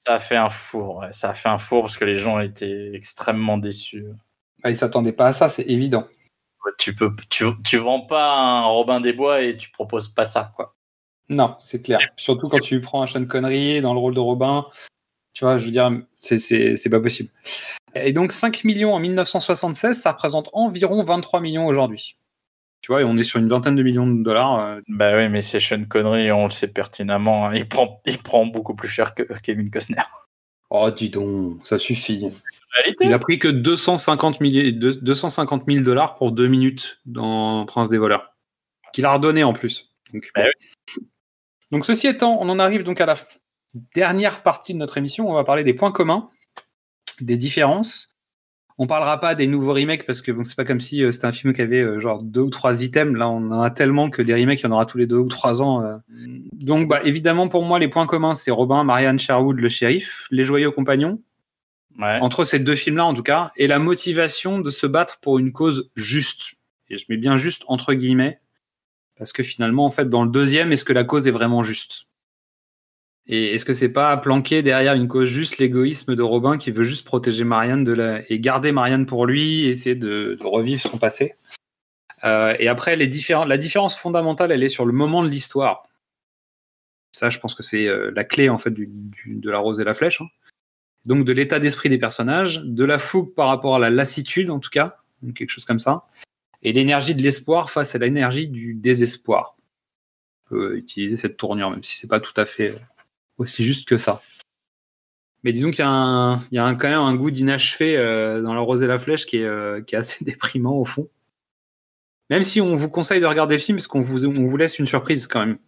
Ça 0.00 0.14
a 0.14 0.18
fait 0.20 0.36
un 0.36 0.48
four, 0.48 0.98
ouais, 0.98 1.12
ça 1.12 1.30
a 1.30 1.34
fait 1.34 1.48
un 1.48 1.58
four 1.58 1.82
parce 1.82 1.96
que 1.96 2.04
les 2.04 2.14
gens 2.14 2.38
étaient 2.38 2.92
extrêmement 2.94 3.58
déçus. 3.58 4.06
Ah, 4.62 4.70
ils 4.70 4.76
s'attendaient 4.78 5.12
pas 5.12 5.26
à 5.26 5.32
ça, 5.32 5.48
c'est 5.48 5.64
évident. 5.64 6.06
Ouais, 6.64 6.72
Tu 6.78 6.94
peux, 6.94 7.10
tu, 7.28 7.44
tu 7.64 7.76
vends 7.78 8.02
pas 8.02 8.32
un 8.34 8.64
Robin 8.66 9.00
des 9.00 9.12
Bois 9.12 9.42
et 9.42 9.56
tu 9.56 9.70
proposes 9.70 10.08
pas 10.08 10.24
ça, 10.24 10.52
quoi. 10.54 10.74
Non, 11.28 11.56
c'est 11.58 11.82
clair. 11.82 11.98
Surtout 12.16 12.48
quand 12.48 12.60
tu 12.60 12.80
prends 12.80 13.02
un 13.02 13.06
Sean 13.06 13.24
Connery 13.26 13.80
dans 13.80 13.92
le 13.92 13.98
rôle 14.00 14.14
de 14.14 14.20
Robin, 14.20 14.66
tu 15.34 15.44
vois, 15.44 15.58
je 15.58 15.64
veux 15.66 15.70
dire, 15.72 15.90
c'est- 16.18 16.38
c'est 16.38 16.76
c'est 16.76 16.90
pas 16.90 17.00
possible. 17.00 17.30
Et 17.94 18.12
donc 18.12 18.32
5 18.32 18.64
millions 18.64 18.94
en 18.94 19.00
1976, 19.00 20.00
ça 20.00 20.12
représente 20.12 20.48
environ 20.52 21.02
23 21.02 21.40
millions 21.40 21.66
aujourd'hui. 21.66 22.16
Tu 22.80 22.92
vois, 22.92 23.00
et 23.00 23.04
on 23.04 23.16
est 23.16 23.22
sur 23.24 23.38
une 23.40 23.48
vingtaine 23.48 23.74
de 23.76 23.82
millions 23.82 24.06
de 24.06 24.22
dollars. 24.22 24.58
euh, 24.60 24.80
Bah 24.88 25.16
oui, 25.16 25.28
mais 25.28 25.40
c'est 25.42 25.60
Sean 25.60 25.84
Connery, 25.84 26.30
on 26.32 26.44
le 26.44 26.50
sait 26.50 26.68
pertinemment. 26.68 27.46
hein. 27.48 27.54
Il 27.54 27.68
prend, 27.68 28.00
il 28.06 28.18
prend 28.18 28.46
beaucoup 28.46 28.74
plus 28.74 28.88
cher 28.88 29.14
que 29.14 29.22
Kevin 29.42 29.70
Costner. 29.70 30.02
Oh, 30.70 30.90
dis 30.90 31.10
donc, 31.10 31.66
ça 31.66 31.78
suffit. 31.78 32.28
réalité. 32.76 33.06
Il 33.06 33.12
a 33.12 33.18
pris 33.18 33.38
que 33.38 33.48
250 33.48 34.38
000, 34.40 34.70
deux- 34.72 34.94
250 34.96 35.64
000 35.66 35.82
dollars 35.82 36.16
pour 36.16 36.30
deux 36.30 36.46
minutes 36.46 37.00
dans 37.06 37.64
Prince 37.66 37.88
des 37.88 37.98
voleurs. 37.98 38.34
Qu'il 38.92 39.04
a 39.06 39.12
redonné 39.12 39.42
en 39.44 39.52
plus. 39.54 39.94
Donc, 40.12 40.30
bon. 40.36 40.44
Donc, 41.70 41.84
ceci 41.84 42.06
étant, 42.06 42.38
on 42.40 42.48
en 42.48 42.58
arrive 42.58 42.82
donc 42.82 43.00
à 43.00 43.06
la 43.06 43.16
dernière 43.94 44.42
partie 44.42 44.72
de 44.72 44.78
notre 44.78 44.98
émission. 44.98 45.28
On 45.28 45.34
va 45.34 45.44
parler 45.44 45.64
des 45.64 45.74
points 45.74 45.92
communs, 45.92 46.30
des 47.20 47.36
différences. 47.36 48.14
On 48.80 48.86
parlera 48.86 49.18
pas 49.18 49.34
des 49.34 49.48
nouveaux 49.48 49.74
remakes 49.74 50.06
parce 50.06 50.22
que 50.22 50.30
bon, 50.30 50.44
c'est 50.44 50.54
pas 50.56 50.64
comme 50.64 50.78
si 50.78 51.02
euh, 51.02 51.10
c'était 51.10 51.26
un 51.26 51.32
film 51.32 51.52
qui 51.52 51.62
avait 51.62 51.80
euh, 51.80 51.98
genre 51.98 52.22
deux 52.22 52.42
ou 52.42 52.50
trois 52.50 52.84
items. 52.84 53.18
Là, 53.18 53.28
on 53.28 53.50
en 53.50 53.60
a 53.60 53.70
tellement 53.70 54.08
que 54.08 54.22
des 54.22 54.34
remakes, 54.34 54.60
il 54.60 54.64
y 54.64 54.66
en 54.68 54.72
aura 54.72 54.86
tous 54.86 54.98
les 54.98 55.06
deux 55.06 55.16
ou 55.16 55.26
trois 55.26 55.60
ans. 55.62 55.82
euh. 55.82 55.96
Donc, 56.52 56.88
bah, 56.88 57.00
évidemment, 57.02 57.48
pour 57.48 57.64
moi, 57.64 57.80
les 57.80 57.88
points 57.88 58.06
communs, 58.06 58.36
c'est 58.36 58.52
Robin, 58.52 58.84
Marianne 58.84 59.18
Sherwood, 59.18 59.58
le 59.58 59.68
shérif, 59.68 60.28
Les 60.30 60.44
Joyeux 60.44 60.70
Compagnons. 60.70 61.20
Entre 62.22 62.44
ces 62.44 62.60
deux 62.60 62.76
films-là, 62.76 63.04
en 63.04 63.14
tout 63.14 63.24
cas, 63.24 63.50
et 63.56 63.66
la 63.66 63.80
motivation 63.80 64.60
de 64.60 64.70
se 64.70 64.86
battre 64.86 65.18
pour 65.20 65.40
une 65.40 65.50
cause 65.50 65.90
juste. 65.96 66.52
Et 66.88 66.96
je 66.96 67.04
mets 67.08 67.16
bien 67.16 67.36
juste 67.36 67.64
entre 67.66 67.92
guillemets, 67.94 68.40
parce 69.16 69.32
que 69.32 69.42
finalement, 69.42 69.84
en 69.84 69.90
fait, 69.90 70.08
dans 70.08 70.22
le 70.22 70.30
deuxième, 70.30 70.70
est-ce 70.70 70.84
que 70.84 70.92
la 70.92 71.02
cause 71.02 71.26
est 71.26 71.32
vraiment 71.32 71.64
juste? 71.64 72.07
Et 73.28 73.54
est-ce 73.54 73.66
que 73.66 73.74
c'est 73.74 73.90
pas 73.90 74.16
planqué 74.16 74.62
derrière 74.62 74.94
une 74.94 75.06
cause 75.06 75.28
juste 75.28 75.58
l'égoïsme 75.58 76.16
de 76.16 76.22
Robin 76.22 76.56
qui 76.56 76.70
veut 76.70 76.82
juste 76.82 77.04
protéger 77.04 77.44
Marianne 77.44 78.24
et 78.28 78.40
garder 78.40 78.72
Marianne 78.72 79.04
pour 79.04 79.26
lui, 79.26 79.66
essayer 79.66 79.94
de, 79.94 80.38
revivre 80.40 80.80
son 80.80 80.96
passé? 80.96 81.34
Euh, 82.24 82.56
Et 82.58 82.68
après, 82.68 82.96
la 82.96 83.06
différence 83.06 83.96
fondamentale, 83.96 84.50
elle 84.50 84.62
est 84.62 84.70
sur 84.70 84.86
le 84.86 84.94
moment 84.94 85.22
de 85.22 85.28
l'histoire. 85.28 85.82
Ça, 87.12 87.28
je 87.28 87.38
pense 87.38 87.54
que 87.54 87.62
c'est 87.62 87.86
euh, 87.86 88.10
la 88.14 88.24
clé 88.24 88.48
en 88.48 88.58
fait 88.58 88.72
de 88.72 89.50
la 89.50 89.58
rose 89.58 89.78
et 89.78 89.84
la 89.84 89.94
flèche. 89.94 90.22
hein. 90.22 90.28
Donc 91.04 91.24
de 91.24 91.32
l'état 91.32 91.58
d'esprit 91.58 91.88
des 91.88 91.98
personnages, 91.98 92.60
de 92.64 92.84
la 92.84 92.98
fougue 92.98 93.34
par 93.34 93.48
rapport 93.48 93.76
à 93.76 93.78
la 93.78 93.90
lassitude 93.90 94.50
en 94.50 94.58
tout 94.58 94.70
cas, 94.70 94.98
quelque 95.34 95.50
chose 95.50 95.64
comme 95.64 95.78
ça. 95.78 96.06
Et 96.62 96.72
l'énergie 96.72 97.14
de 97.14 97.22
l'espoir 97.22 97.70
face 97.70 97.94
à 97.94 97.98
l'énergie 97.98 98.48
du 98.48 98.74
désespoir. 98.74 99.56
On 100.46 100.48
peut 100.50 100.76
utiliser 100.76 101.16
cette 101.16 101.36
tournure, 101.36 101.70
même 101.70 101.84
si 101.84 101.96
c'est 101.96 102.08
pas 102.08 102.20
tout 102.20 102.32
à 102.36 102.46
fait 102.46 102.78
aussi 103.38 103.64
juste 103.64 103.88
que 103.88 103.98
ça. 103.98 104.22
Mais 105.44 105.52
disons 105.52 105.70
qu'il 105.70 105.80
y 105.80 105.82
a, 105.82 105.90
un, 105.90 106.38
il 106.50 106.56
y 106.56 106.58
a 106.58 106.64
un- 106.64 106.74
quand 106.74 106.88
même 106.88 106.98
un 106.98 107.14
goût 107.14 107.30
d'inachevé 107.30 107.96
euh, 107.96 108.42
dans 108.42 108.54
la 108.54 108.60
rose 108.60 108.82
et 108.82 108.86
la 108.86 108.98
flèche 108.98 109.24
qui 109.24 109.38
est, 109.38 109.44
euh, 109.44 109.80
qui 109.80 109.94
est 109.94 109.98
assez 109.98 110.24
déprimant 110.24 110.76
au 110.76 110.84
fond. 110.84 111.08
Même 112.30 112.42
si 112.42 112.60
on 112.60 112.74
vous 112.74 112.90
conseille 112.90 113.20
de 113.20 113.26
regarder 113.26 113.54
le 113.54 113.60
film, 113.60 113.78
parce 113.78 113.86
qu'on 113.86 114.02
vous, 114.02 114.26
on 114.26 114.46
vous 114.46 114.56
laisse 114.56 114.78
une 114.78 114.86
surprise 114.86 115.26
quand 115.26 115.40
même. 115.40 115.58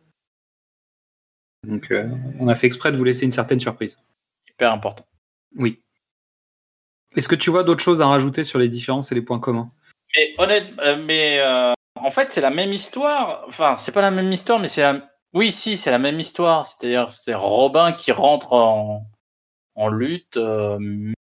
Donc 1.67 1.91
euh, 1.91 2.09
on 2.39 2.49
a 2.49 2.55
fait 2.55 2.67
exprès 2.67 2.93
de 2.93 2.97
vous 2.97 3.05
laisser 3.05 3.25
une 3.25 3.33
certaine 3.33 3.61
surprise. 3.61 3.97
Hyper 4.49 4.73
important. 4.73 5.07
Oui. 5.57 5.81
Est-ce 7.17 7.29
que 7.29 7.35
tu 7.35 7.51
vois 7.51 7.65
d'autres 7.65 7.83
choses 7.83 8.01
à 8.03 8.07
rajouter 8.07 8.45
sur 8.45 8.59
les 8.59 8.69
différences 8.69 9.11
et 9.11 9.15
les 9.15 9.23
points 9.23 9.41
communs? 9.41 9.73
Mais 10.17 10.35
honnêtement, 10.39 10.97
mais 11.05 11.41
en 11.97 12.11
fait, 12.11 12.31
c'est 12.31 12.41
la 12.41 12.51
même 12.51 12.73
histoire. 12.73 13.45
Enfin, 13.47 13.77
c'est 13.77 13.93
pas 13.93 14.03
la 14.03 14.11
même 14.11 14.31
histoire, 14.33 14.59
mais 14.59 14.69
c'est 14.69 14.83
la... 14.83 15.11
Oui, 15.32 15.52
si, 15.52 15.77
c'est 15.77 15.90
la 15.90 15.98
même 15.98 16.19
histoire. 16.19 16.66
C'est-à-dire, 16.66 17.11
c'est 17.11 17.35
Robin 17.35 17.93
qui 17.93 18.12
rentre 18.12 18.52
en, 18.52 19.07
lutte, 19.90 20.36
euh, 20.36 20.78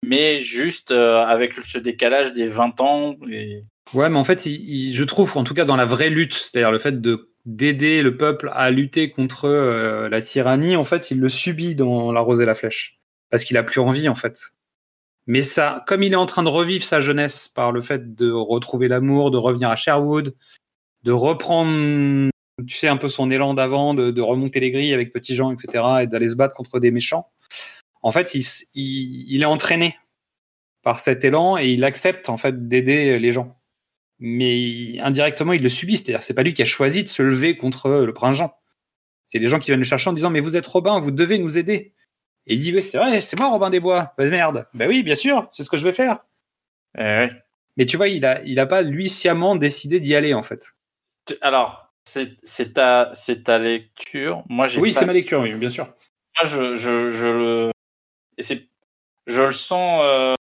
mais 0.03 0.39
juste 0.39 0.91
euh, 0.91 1.23
avec 1.23 1.53
ce 1.53 1.77
décalage 1.77 2.33
des 2.33 2.47
20 2.47 2.81
ans. 2.81 3.15
Et... 3.29 3.63
Ouais, 3.93 4.09
mais 4.09 4.17
en 4.17 4.23
fait, 4.23 4.43
je 4.45 5.03
trouve, 5.03 5.37
en 5.37 5.43
tout 5.43 5.53
cas 5.53 5.63
dans 5.63 5.77
la 5.77 5.85
vraie 5.85 6.09
lutte, 6.09 6.33
c'est-à-dire 6.33 6.71
le 6.71 6.79
fait 6.79 6.99
de 6.99 7.31
d'aider 7.45 8.03
le 8.03 8.17
peuple 8.17 8.51
à 8.53 8.69
lutter 8.69 9.09
contre 9.09 9.45
euh, 9.45 10.09
la 10.09 10.21
tyrannie, 10.21 10.75
en 10.75 10.83
fait, 10.83 11.09
il 11.09 11.19
le 11.19 11.29
subit 11.29 11.73
dans 11.73 12.11
La 12.11 12.21
Rose 12.21 12.39
et 12.39 12.45
la 12.45 12.53
Flèche, 12.53 12.99
parce 13.29 13.43
qu'il 13.43 13.57
a 13.57 13.63
plus 13.63 13.79
envie, 13.81 14.09
en 14.09 14.15
fait. 14.15 14.51
Mais 15.27 15.41
ça, 15.41 15.83
comme 15.87 16.03
il 16.03 16.13
est 16.13 16.17
en 16.17 16.25
train 16.25 16.43
de 16.43 16.49
revivre 16.49 16.83
sa 16.83 16.99
jeunesse 16.99 17.47
par 17.47 17.71
le 17.71 17.81
fait 17.81 18.15
de 18.15 18.31
retrouver 18.31 18.87
l'amour, 18.87 19.31
de 19.31 19.37
revenir 19.37 19.69
à 19.69 19.75
Sherwood, 19.75 20.35
de 21.03 21.11
reprendre, 21.11 22.30
tu 22.65 22.77
sais, 22.77 22.88
un 22.88 22.97
peu 22.97 23.09
son 23.09 23.29
élan 23.31 23.53
d'avant, 23.53 23.93
de, 23.93 24.11
de 24.11 24.21
remonter 24.21 24.59
les 24.59 24.71
grilles 24.71 24.93
avec 24.93 25.11
Petit 25.13 25.35
Jean, 25.35 25.51
etc., 25.51 25.83
et 26.03 26.07
d'aller 26.07 26.29
se 26.29 26.35
battre 26.35 26.55
contre 26.55 26.79
des 26.79 26.91
méchants, 26.91 27.29
en 28.01 28.11
fait, 28.11 28.33
il, 28.35 28.41
s- 28.41 28.67
il, 28.73 29.25
il 29.33 29.41
est 29.41 29.45
entraîné 29.45 29.97
par 30.81 30.99
cet 30.99 31.23
élan 31.23 31.57
et 31.57 31.69
il 31.69 31.83
accepte, 31.83 32.29
en 32.29 32.38
fait, 32.38 32.67
d'aider 32.67 33.19
les 33.19 33.31
gens 33.31 33.57
mais 34.23 34.99
indirectement 34.99 35.51
il 35.53 35.63
le 35.63 35.69
subit. 35.69 35.97
C'est-à-dire, 35.97 36.21
c'est 36.21 36.35
pas 36.35 36.43
lui 36.43 36.53
qui 36.53 36.61
a 36.61 36.65
choisi 36.65 37.03
de 37.03 37.09
se 37.09 37.23
lever 37.23 37.57
contre 37.57 37.89
le 37.89 38.13
prince 38.13 38.38
Jean. 38.38 38.53
C'est 39.25 39.39
les 39.39 39.47
gens 39.47 39.57
qui 39.57 39.71
viennent 39.71 39.79
le 39.79 39.83
chercher 39.85 40.11
en 40.11 40.13
disant 40.13 40.29
mais 40.29 40.41
vous 40.41 40.55
êtes 40.57 40.67
Robin, 40.67 40.99
vous 40.99 41.09
devez 41.09 41.39
nous 41.39 41.57
aider. 41.57 41.95
Et 42.45 42.53
il 42.53 42.59
dit 42.59 42.71
oui 42.71 42.83
c'est 42.83 42.99
vrai, 42.99 43.21
c'est 43.21 43.35
moi 43.39 43.49
Robin 43.49 43.71
des 43.71 43.79
Bois. 43.79 44.13
Bah 44.19 44.25
merde. 44.27 44.67
Bah 44.75 44.85
oui 44.88 45.01
bien 45.01 45.15
sûr, 45.15 45.47
c'est 45.49 45.63
ce 45.63 45.71
que 45.71 45.77
je 45.77 45.83
vais 45.83 45.91
faire. 45.91 46.19
Mais 46.95 47.85
tu 47.88 47.97
vois, 47.97 48.09
il 48.09 48.23
a, 48.25 48.43
il 48.43 48.59
a 48.59 48.67
pas 48.67 48.83
lui 48.83 49.09
sciemment 49.09 49.55
décidé 49.55 49.99
d'y 49.99 50.13
aller 50.15 50.35
en 50.35 50.43
fait. 50.43 50.73
Alors, 51.41 51.90
c'est 52.05 52.73
ta, 52.73 53.11
c'est 53.13 53.43
ta 53.43 53.59
lecture. 53.59 54.43
Moi, 54.49 54.67
Oui, 54.77 54.93
c'est 54.93 55.05
ma 55.05 55.13
lecture, 55.13 55.41
oui, 55.41 55.53
bien 55.53 55.69
sûr. 55.69 55.85
Moi, 55.85 56.45
je, 56.45 56.75
je, 56.75 57.09
je 57.09 57.27
le, 57.27 57.71
et 58.37 58.43
je 59.27 59.41
le 59.41 59.51
sens, 59.51 60.01
euh, 60.03 60.35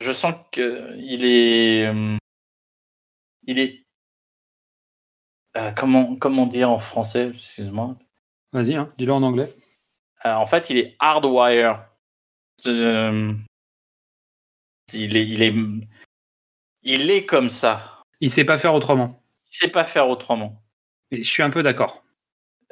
je 0.00 0.12
sens 0.12 0.34
que 0.52 0.96
il 0.96 1.24
est, 1.24 1.92
il 3.46 3.58
est, 3.58 3.84
euh, 5.56 5.72
comment, 5.72 6.16
comment 6.16 6.46
dire 6.46 6.70
en 6.70 6.78
français, 6.78 7.28
excuse-moi. 7.28 7.96
Vas-y, 8.52 8.74
hein, 8.74 8.92
dis-le 8.98 9.12
en 9.12 9.22
anglais. 9.22 9.52
Euh, 10.26 10.34
en 10.34 10.46
fait, 10.46 10.70
il 10.70 10.78
est 10.78 10.96
hardwire. 10.98 11.86
Euh, 12.66 13.34
il 14.92 15.16
est, 15.16 15.26
il 15.26 15.42
est, 15.42 15.54
il 16.82 17.10
est 17.10 17.26
comme 17.26 17.50
ça. 17.50 17.99
Il 18.20 18.30
sait 18.30 18.44
pas 18.44 18.58
faire 18.58 18.74
autrement. 18.74 19.22
Il 19.50 19.56
sait 19.56 19.68
pas 19.68 19.84
faire 19.84 20.08
autrement. 20.08 20.62
Et 21.10 21.22
je 21.22 21.28
suis 21.28 21.42
un 21.42 21.50
peu 21.50 21.62
d'accord. 21.62 22.04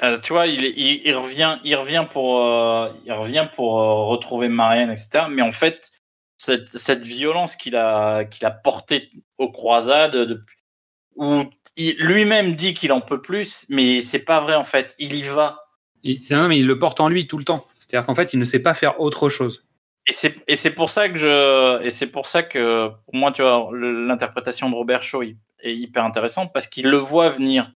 Euh, 0.03 0.19
tu 0.21 0.33
vois, 0.33 0.47
il, 0.47 0.65
est- 0.65 0.75
il, 0.77 1.03
il 1.07 1.15
revient, 1.17 1.59
il 1.65 1.75
revient 1.75 2.07
pour, 2.11 2.45
euh, 2.45 2.89
il 3.05 3.13
revient 3.13 3.49
pour 3.57 3.81
euh, 3.81 4.05
retrouver 4.05 4.49
Marianne, 4.49 4.91
etc. 4.91 5.25
Mais 5.29 5.43
en 5.43 5.51
fait, 5.51 5.91
cette, 6.37 6.69
cette 6.77 7.05
violence 7.05 7.57
qu'il 7.57 7.75
a, 7.75 8.25
qu'il 8.25 8.47
a 8.47 8.51
portée 8.53 9.11
aux 9.39 9.51
croisades, 9.51 10.45
où 11.17 11.43
lui-même 11.99 12.55
dit 12.55 12.75
qu'il 12.75 12.93
en 12.93 13.01
peut 13.01 13.21
plus, 13.21 13.67
mais 13.69 14.01
c'est 14.03 14.19
pas 14.21 14.39
vrai 14.41 14.55
en 14.55 14.65
fait. 14.65 14.95
Il 15.01 15.15
y 15.15 15.23
va. 15.23 15.65
Il, 16.05 16.21
non, 16.31 16.47
mais 16.49 16.59
il 16.59 16.67
le 16.67 16.79
porte 16.79 17.01
en 17.01 17.09
lui 17.09 17.27
tout 17.27 17.39
le 17.39 17.45
temps. 17.45 17.67
C'est-à-dire 17.81 18.07
qu'en 18.07 18.15
fait, 18.15 18.33
il 18.33 18.39
ne 18.39 18.45
sait 18.45 18.61
pas 18.61 18.75
faire 18.75 19.01
autre 19.01 19.29
chose. 19.31 19.65
Et 20.09 20.57
c'est, 20.57 20.71
pour 20.71 20.89
ça 20.89 21.11
que 21.11 21.19
je, 21.19 21.83
et 21.85 21.91
c'est 21.91 22.07
pour 22.07 22.27
ça 22.27 22.43
que 22.43 22.89
pour 22.89 23.15
moi, 23.15 23.31
tu 23.31 23.43
vois, 23.43 23.69
l'interprétation 23.75 24.71
de 24.71 24.75
Robert 24.75 25.03
Shaw 25.03 25.23
est 25.23 25.37
hyper 25.65 26.05
intéressante 26.05 26.51
parce 26.55 26.67
qu'il 26.67 26.89
le 26.89 26.97
voit 26.97 27.29
venir. 27.29 27.73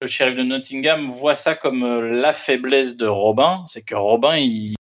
Le 0.00 0.06
shérif 0.06 0.36
de 0.36 0.42
Nottingham 0.42 1.06
voit 1.06 1.34
ça 1.34 1.54
comme 1.54 1.82
euh, 1.82 2.00
la 2.20 2.32
faiblesse 2.32 2.96
de 2.96 3.06
Robin, 3.06 3.64
c'est 3.66 3.82
que 3.82 3.94
Robin, 3.94 4.36
il, 4.36 4.76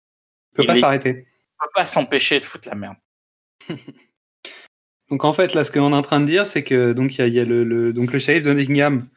peut 0.54 0.64
il 0.64 0.68
pas 0.68 0.76
s'arrêter. 0.76 1.14
peut 1.14 1.70
pas 1.76 1.86
s'empêcher 1.86 2.40
de 2.40 2.46
foutre 2.46 2.68
la 2.68 2.76
merde. 2.76 2.96
Donc 5.10 5.24
en 5.24 5.34
fait, 5.34 5.54
là, 5.54 5.64
ce 5.64 5.72
qu'on 5.72 5.92
est 5.92 5.96
en 5.96 6.02
train 6.02 6.20
de 6.22 6.26
dire, 6.26 6.48
c'est 6.48 6.64
que 6.64 6.94
donc 6.94 7.16
il 7.16 7.20
y 7.20 7.22
a, 7.22 7.28
il 7.28 7.34
y 7.34 7.40
a 7.40 7.46
le, 7.46 7.64
le- 7.66 7.92
donc 7.92 8.14
le 8.14 8.20
shérif 8.20 8.44
de 8.44 8.54
Nottingham 8.54 9.08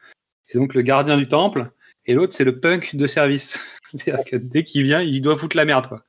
et 0.49 0.57
donc 0.57 0.73
le 0.73 0.81
gardien 0.81 1.15
du 1.15 1.27
temple, 1.27 1.71
et 2.05 2.13
l'autre 2.13 2.33
c'est 2.33 2.43
le 2.43 2.59
punk 2.59 2.95
de 2.95 3.07
service. 3.07 3.59
C'est-à-dire 3.93 4.23
que 4.25 4.35
dès 4.35 4.63
qu'il 4.63 4.83
vient, 4.83 4.99
il 5.01 5.21
doit 5.21 5.37
foutre 5.37 5.55
la 5.55 5.63
merde, 5.65 5.87
quoi. 5.87 6.03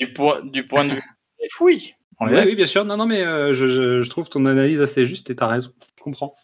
Du 0.00 0.12
point, 0.12 0.42
du 0.44 0.66
point 0.66 0.84
de 0.84 0.94
vue. 0.94 1.02
oui, 1.60 1.94
on 2.20 2.28
est 2.28 2.44
Oui, 2.44 2.54
bien 2.54 2.66
sûr. 2.66 2.84
Non, 2.84 2.96
non, 2.96 3.06
mais 3.06 3.22
euh, 3.22 3.52
je, 3.54 3.68
je- 3.68 4.02
je 4.02 4.10
trouve 4.10 4.28
ton 4.28 4.44
analyse 4.46 4.80
assez 4.80 5.04
juste 5.06 5.30
et 5.30 5.36
t'as 5.36 5.46
raison. 5.46 5.70
Je 5.98 6.02
comprends. 6.02 6.34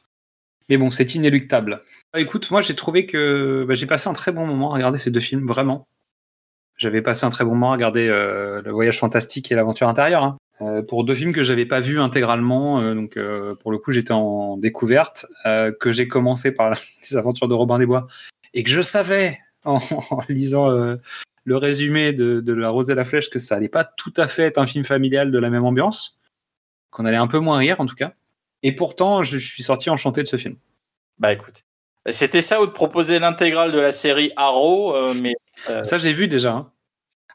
Mais 0.68 0.76
bon, 0.78 0.90
c'est 0.90 1.14
inéluctable. 1.14 1.82
Ah, 2.12 2.20
Écoute, 2.20 2.50
moi 2.50 2.62
j'ai 2.62 2.74
trouvé 2.76 3.04
que 3.04 3.64
bah, 3.68 3.74
j'ai 3.74 3.86
passé 3.86 4.08
un 4.08 4.12
très 4.14 4.32
bon 4.32 4.46
moment 4.46 4.70
à 4.70 4.74
regarder 4.74 4.96
ces 4.98 5.10
deux 5.10 5.20
films, 5.20 5.46
vraiment. 5.46 5.86
J'avais 6.78 7.02
passé 7.02 7.26
un 7.26 7.30
très 7.30 7.44
bon 7.44 7.50
moment 7.50 7.70
à 7.70 7.72
regarder 7.74 8.08
euh, 8.08 8.62
Le 8.62 8.70
Voyage 8.70 8.98
fantastique 8.98 9.52
et 9.52 9.54
L'Aventure 9.54 9.88
intérieure. 9.88 10.22
hein. 10.24 10.38
Euh, 10.60 10.80
pour 10.82 11.04
deux 11.04 11.14
films 11.14 11.32
que 11.32 11.42
j'avais 11.42 11.66
pas 11.66 11.80
vus 11.80 11.98
intégralement, 12.00 12.94
donc 12.94 13.18
pour 13.60 13.72
le 13.72 13.78
coup 13.78 13.90
j'étais 13.90 14.12
en 14.12 14.56
découverte, 14.56 15.26
que 15.44 15.90
j'ai 15.90 16.06
commencé 16.06 16.52
par 16.52 16.72
les 17.10 17.16
aventures 17.16 17.48
de 17.48 17.54
Robin 17.54 17.78
des 17.78 17.86
Bois 17.86 18.06
et 18.54 18.62
que 18.62 18.70
je 18.70 18.80
savais 18.80 19.38
en, 19.64 19.78
en 20.10 20.22
lisant 20.28 20.70
le 21.44 21.56
résumé 21.56 22.12
de, 22.12 22.40
de 22.40 22.52
La 22.52 22.70
Rose 22.70 22.90
et 22.90 22.94
la 22.94 23.04
Flèche 23.04 23.30
que 23.30 23.38
ça 23.38 23.56
allait 23.56 23.68
pas 23.68 23.84
tout 23.84 24.12
à 24.16 24.28
fait 24.28 24.44
être 24.44 24.58
un 24.58 24.66
film 24.66 24.84
familial 24.84 25.30
de 25.32 25.38
la 25.38 25.50
même 25.50 25.64
ambiance, 25.64 26.20
qu'on 26.90 27.04
allait 27.04 27.16
un 27.16 27.26
peu 27.26 27.38
moins 27.38 27.58
rire 27.58 27.80
en 27.80 27.86
tout 27.86 27.94
cas. 27.96 28.12
Et 28.62 28.74
pourtant, 28.74 29.22
je, 29.22 29.38
je 29.38 29.46
suis 29.46 29.62
sorti 29.62 29.90
enchanté 29.90 30.22
de 30.22 30.28
ce 30.28 30.36
film. 30.36 30.56
Bah 31.18 31.32
écoute. 31.32 31.64
C'était 32.10 32.40
ça 32.40 32.60
ou 32.60 32.66
de 32.66 32.72
proposer 32.72 33.18
l'intégrale 33.18 33.70
de 33.72 33.78
la 33.78 33.92
série 33.92 34.32
Arrow, 34.36 34.94
euh, 34.96 35.14
mais. 35.22 35.34
euh, 35.70 35.84
Ça, 35.84 35.98
j'ai 35.98 36.12
vu 36.12 36.26
déjà. 36.28 36.52
hein. 36.52 36.70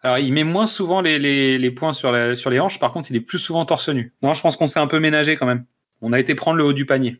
Alors, 0.03 0.19
il 0.19 0.31
met 0.33 0.43
moins 0.43 0.67
souvent 0.67 1.01
les, 1.01 1.19
les- 1.19 1.57
les 1.57 1.71
points 1.71 1.93
sur, 1.93 2.11
la- 2.11 2.35
sur 2.35 2.49
les 2.49 2.59
hanches, 2.59 2.77
par 2.79 2.91
contre, 2.93 3.09
il 3.09 3.15
est 3.17 3.21
plus 3.21 3.39
souvent 3.39 3.65
torse 3.65 3.89
nu. 3.89 4.13
Non, 4.21 4.33
je 4.33 4.41
pense 4.41 4.55
qu'on 4.57 4.67
s'est 4.67 4.79
un 4.79 4.87
peu 4.87 4.99
ménagé 4.99 5.37
quand 5.37 5.45
même. 5.45 5.65
On 6.01 6.13
a 6.13 6.19
été 6.19 6.35
prendre 6.35 6.57
le 6.57 6.63
haut 6.65 6.73
du 6.73 6.85
panier. 6.85 7.17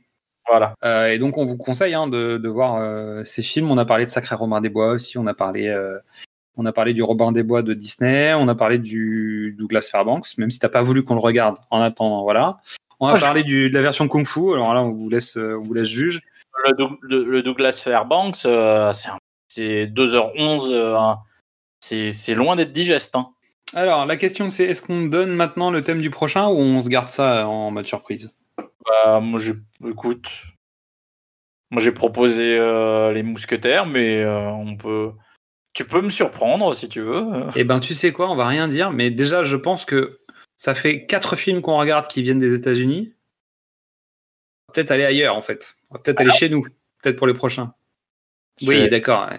Voilà. 0.49 0.73
Euh, 0.83 1.07
et 1.11 1.19
donc, 1.19 1.37
on 1.37 1.45
vous 1.45 1.57
conseille 1.57 1.93
hein, 1.93 2.07
de, 2.07 2.37
de 2.37 2.49
voir 2.49 3.25
ces 3.25 3.43
films. 3.43 3.71
On 3.71 3.77
a 3.77 3.85
parlé 3.85 4.05
de 4.05 4.09
Sacré 4.09 4.35
Robin 4.35 4.61
des 4.61 4.69
Bois 4.69 4.91
aussi. 4.91 5.17
On 5.17 5.25
a 5.27 5.33
parlé, 5.33 5.67
on 6.57 6.65
a 6.65 6.71
parlé 6.73 6.93
du 6.93 7.03
Robin 7.03 7.31
des 7.31 7.43
Bois 7.43 7.61
de 7.61 7.73
Disney. 7.73 8.33
On 8.33 8.47
a 8.47 8.55
parlé 8.55 8.77
du 8.79 9.55
Douglas 9.57 9.87
Fairbanks, 9.91 10.37
même 10.37 10.49
si 10.49 10.59
t'as 10.59 10.69
pas 10.69 10.81
voulu 10.81 11.03
qu'on 11.03 11.13
le 11.15 11.21
regarde. 11.21 11.57
En 11.69 11.81
attendant, 11.81 12.23
voilà. 12.23 12.57
On 12.99 13.07
a 13.07 13.15
je- 13.15 13.23
parlé 13.23 13.43
du, 13.43 13.69
de 13.69 13.75
la 13.75 13.81
version 13.83 14.07
Kung 14.07 14.25
Fu. 14.27 14.53
Alors 14.53 14.73
là, 14.73 14.81
on 14.81 14.91
vous 14.91 15.09
laisse, 15.09 15.37
euh, 15.37 15.57
on 15.59 15.63
vous 15.63 15.73
laisse 15.73 15.87
juge. 15.89 16.19
le, 16.65 16.73
Doug- 16.73 16.97
le- 17.01 17.23
le 17.23 17.43
Douglas 17.43 17.79
Fairbanks, 17.83 18.45
euh, 18.45 18.91
c'est 18.91 19.09
un- 19.09 19.17
c'est 19.47 19.85
2h11, 19.87 20.69
euh, 20.73 20.97
c'est 21.79 22.33
loin 22.33 22.55
d'être 22.55 22.71
digeste. 22.73 23.15
Hein. 23.15 23.29
Alors, 23.73 24.05
la 24.05 24.17
question 24.17 24.49
c'est 24.49 24.63
est-ce 24.65 24.81
qu'on 24.81 25.05
donne 25.05 25.31
maintenant 25.33 25.69
le 25.71 25.83
thème 25.83 26.01
du 26.01 26.09
prochain 26.09 26.47
ou 26.47 26.57
on 26.57 26.81
se 26.81 26.89
garde 26.89 27.09
ça 27.09 27.47
en 27.47 27.69
mode 27.71 27.85
surprise? 27.85 28.31
Bah, 28.85 29.19
moi, 29.19 29.39
j'ai, 29.39 29.53
écoute, 29.87 30.29
moi 31.71 31.81
j'ai 31.81 31.91
proposé 31.91 32.57
euh, 32.57 33.11
les 33.13 33.23
mousquetaires, 33.23 33.85
mais 33.85 34.21
euh, 34.23 34.49
on 34.49 34.75
peut, 34.77 35.11
tu 35.77 35.85
peux 35.85 36.01
me 36.01 36.09
surprendre 36.09 36.73
si 36.73 36.89
tu 36.89 37.01
veux. 37.01 37.23
Eh 37.55 37.63
ben, 37.63 37.79
tu 37.79 37.93
sais 37.93 38.11
quoi, 38.11 38.31
on 38.31 38.35
va 38.35 38.47
rien 38.47 38.67
dire, 38.67 38.89
mais 38.91 39.11
déjà, 39.11 39.43
je 39.43 39.55
pense 39.55 39.85
que 39.85 40.17
ça 40.55 40.73
fait 40.73 41.05
quatre 41.05 41.35
films 41.35 41.61
qu'on 41.61 41.77
regarde 41.77 42.07
qui 42.07 42.23
viennent 42.23 42.39
des 42.39 42.55
États-Unis. 42.55 43.13
On 43.13 44.69
va 44.69 44.73
Peut-être 44.73 44.89
aller 44.89 45.05
ailleurs, 45.05 45.37
en 45.37 45.43
fait. 45.43 45.75
On 45.91 45.95
va 45.95 46.01
peut-être 46.01 46.19
aller 46.19 46.31
chez 46.31 46.49
nous, 46.49 46.63
peut-être 47.03 47.15
pour 47.15 47.27
les 47.27 47.35
prochains. 47.35 47.75
Oui, 48.63 48.89
d'accord. 48.89 49.29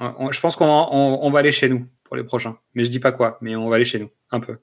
Je 0.00 0.40
pense 0.40 0.56
qu'on 0.56 0.66
va, 0.66 0.88
on- 0.90 1.20
on 1.22 1.30
va 1.30 1.38
aller 1.38 1.52
chez 1.52 1.68
nous 1.68 1.86
pour 2.02 2.16
les 2.16 2.24
prochains. 2.24 2.58
Mais 2.74 2.82
je 2.82 2.90
dis 2.90 2.98
pas 2.98 3.12
quoi, 3.12 3.38
mais 3.40 3.54
on 3.54 3.68
va 3.68 3.76
aller 3.76 3.84
chez 3.84 4.00
nous, 4.00 4.10
un 4.32 4.40
peu. 4.40 4.58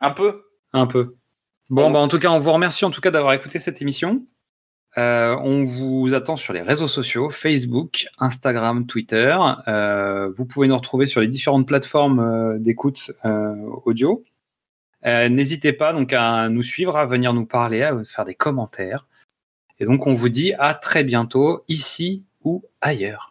Un 0.00 0.10
peu? 0.10 0.42
Un 0.74 0.86
peu. 0.86 1.16
Bon, 1.70 1.90
bah, 1.90 2.00
en 2.00 2.08
tout 2.08 2.18
cas, 2.18 2.28
on 2.28 2.38
vous 2.38 2.52
remercie 2.52 2.84
en 2.84 2.90
tout 2.90 3.00
cas 3.00 3.10
d'avoir 3.10 3.32
écouté 3.32 3.60
cette 3.60 3.80
émission. 3.80 4.26
Euh, 4.96 5.36
on 5.42 5.64
vous 5.64 6.14
attend 6.14 6.36
sur 6.36 6.52
les 6.52 6.62
réseaux 6.62 6.88
sociaux, 6.88 7.28
Facebook, 7.28 8.06
Instagram, 8.18 8.86
Twitter. 8.86 9.36
Euh, 9.68 10.30
vous 10.34 10.46
pouvez 10.46 10.66
nous 10.66 10.76
retrouver 10.76 11.06
sur 11.06 11.20
les 11.20 11.28
différentes 11.28 11.66
plateformes 11.66 12.20
euh, 12.20 12.58
d'écoute 12.58 13.10
audio. 13.84 14.22
N'hésitez 15.04 15.72
pas 15.72 15.92
donc 15.92 16.12
à 16.12 16.48
nous 16.48 16.62
suivre, 16.62 16.96
à 16.96 17.06
venir 17.06 17.32
nous 17.32 17.46
parler, 17.46 17.82
à 17.82 18.02
faire 18.04 18.24
des 18.24 18.34
commentaires. 18.34 19.06
Et 19.78 19.84
donc 19.84 20.06
on 20.06 20.12
vous 20.12 20.28
dit 20.28 20.52
à 20.58 20.74
très 20.74 21.04
bientôt, 21.04 21.64
ici 21.68 22.24
ou 22.42 22.62
ailleurs. 22.80 23.27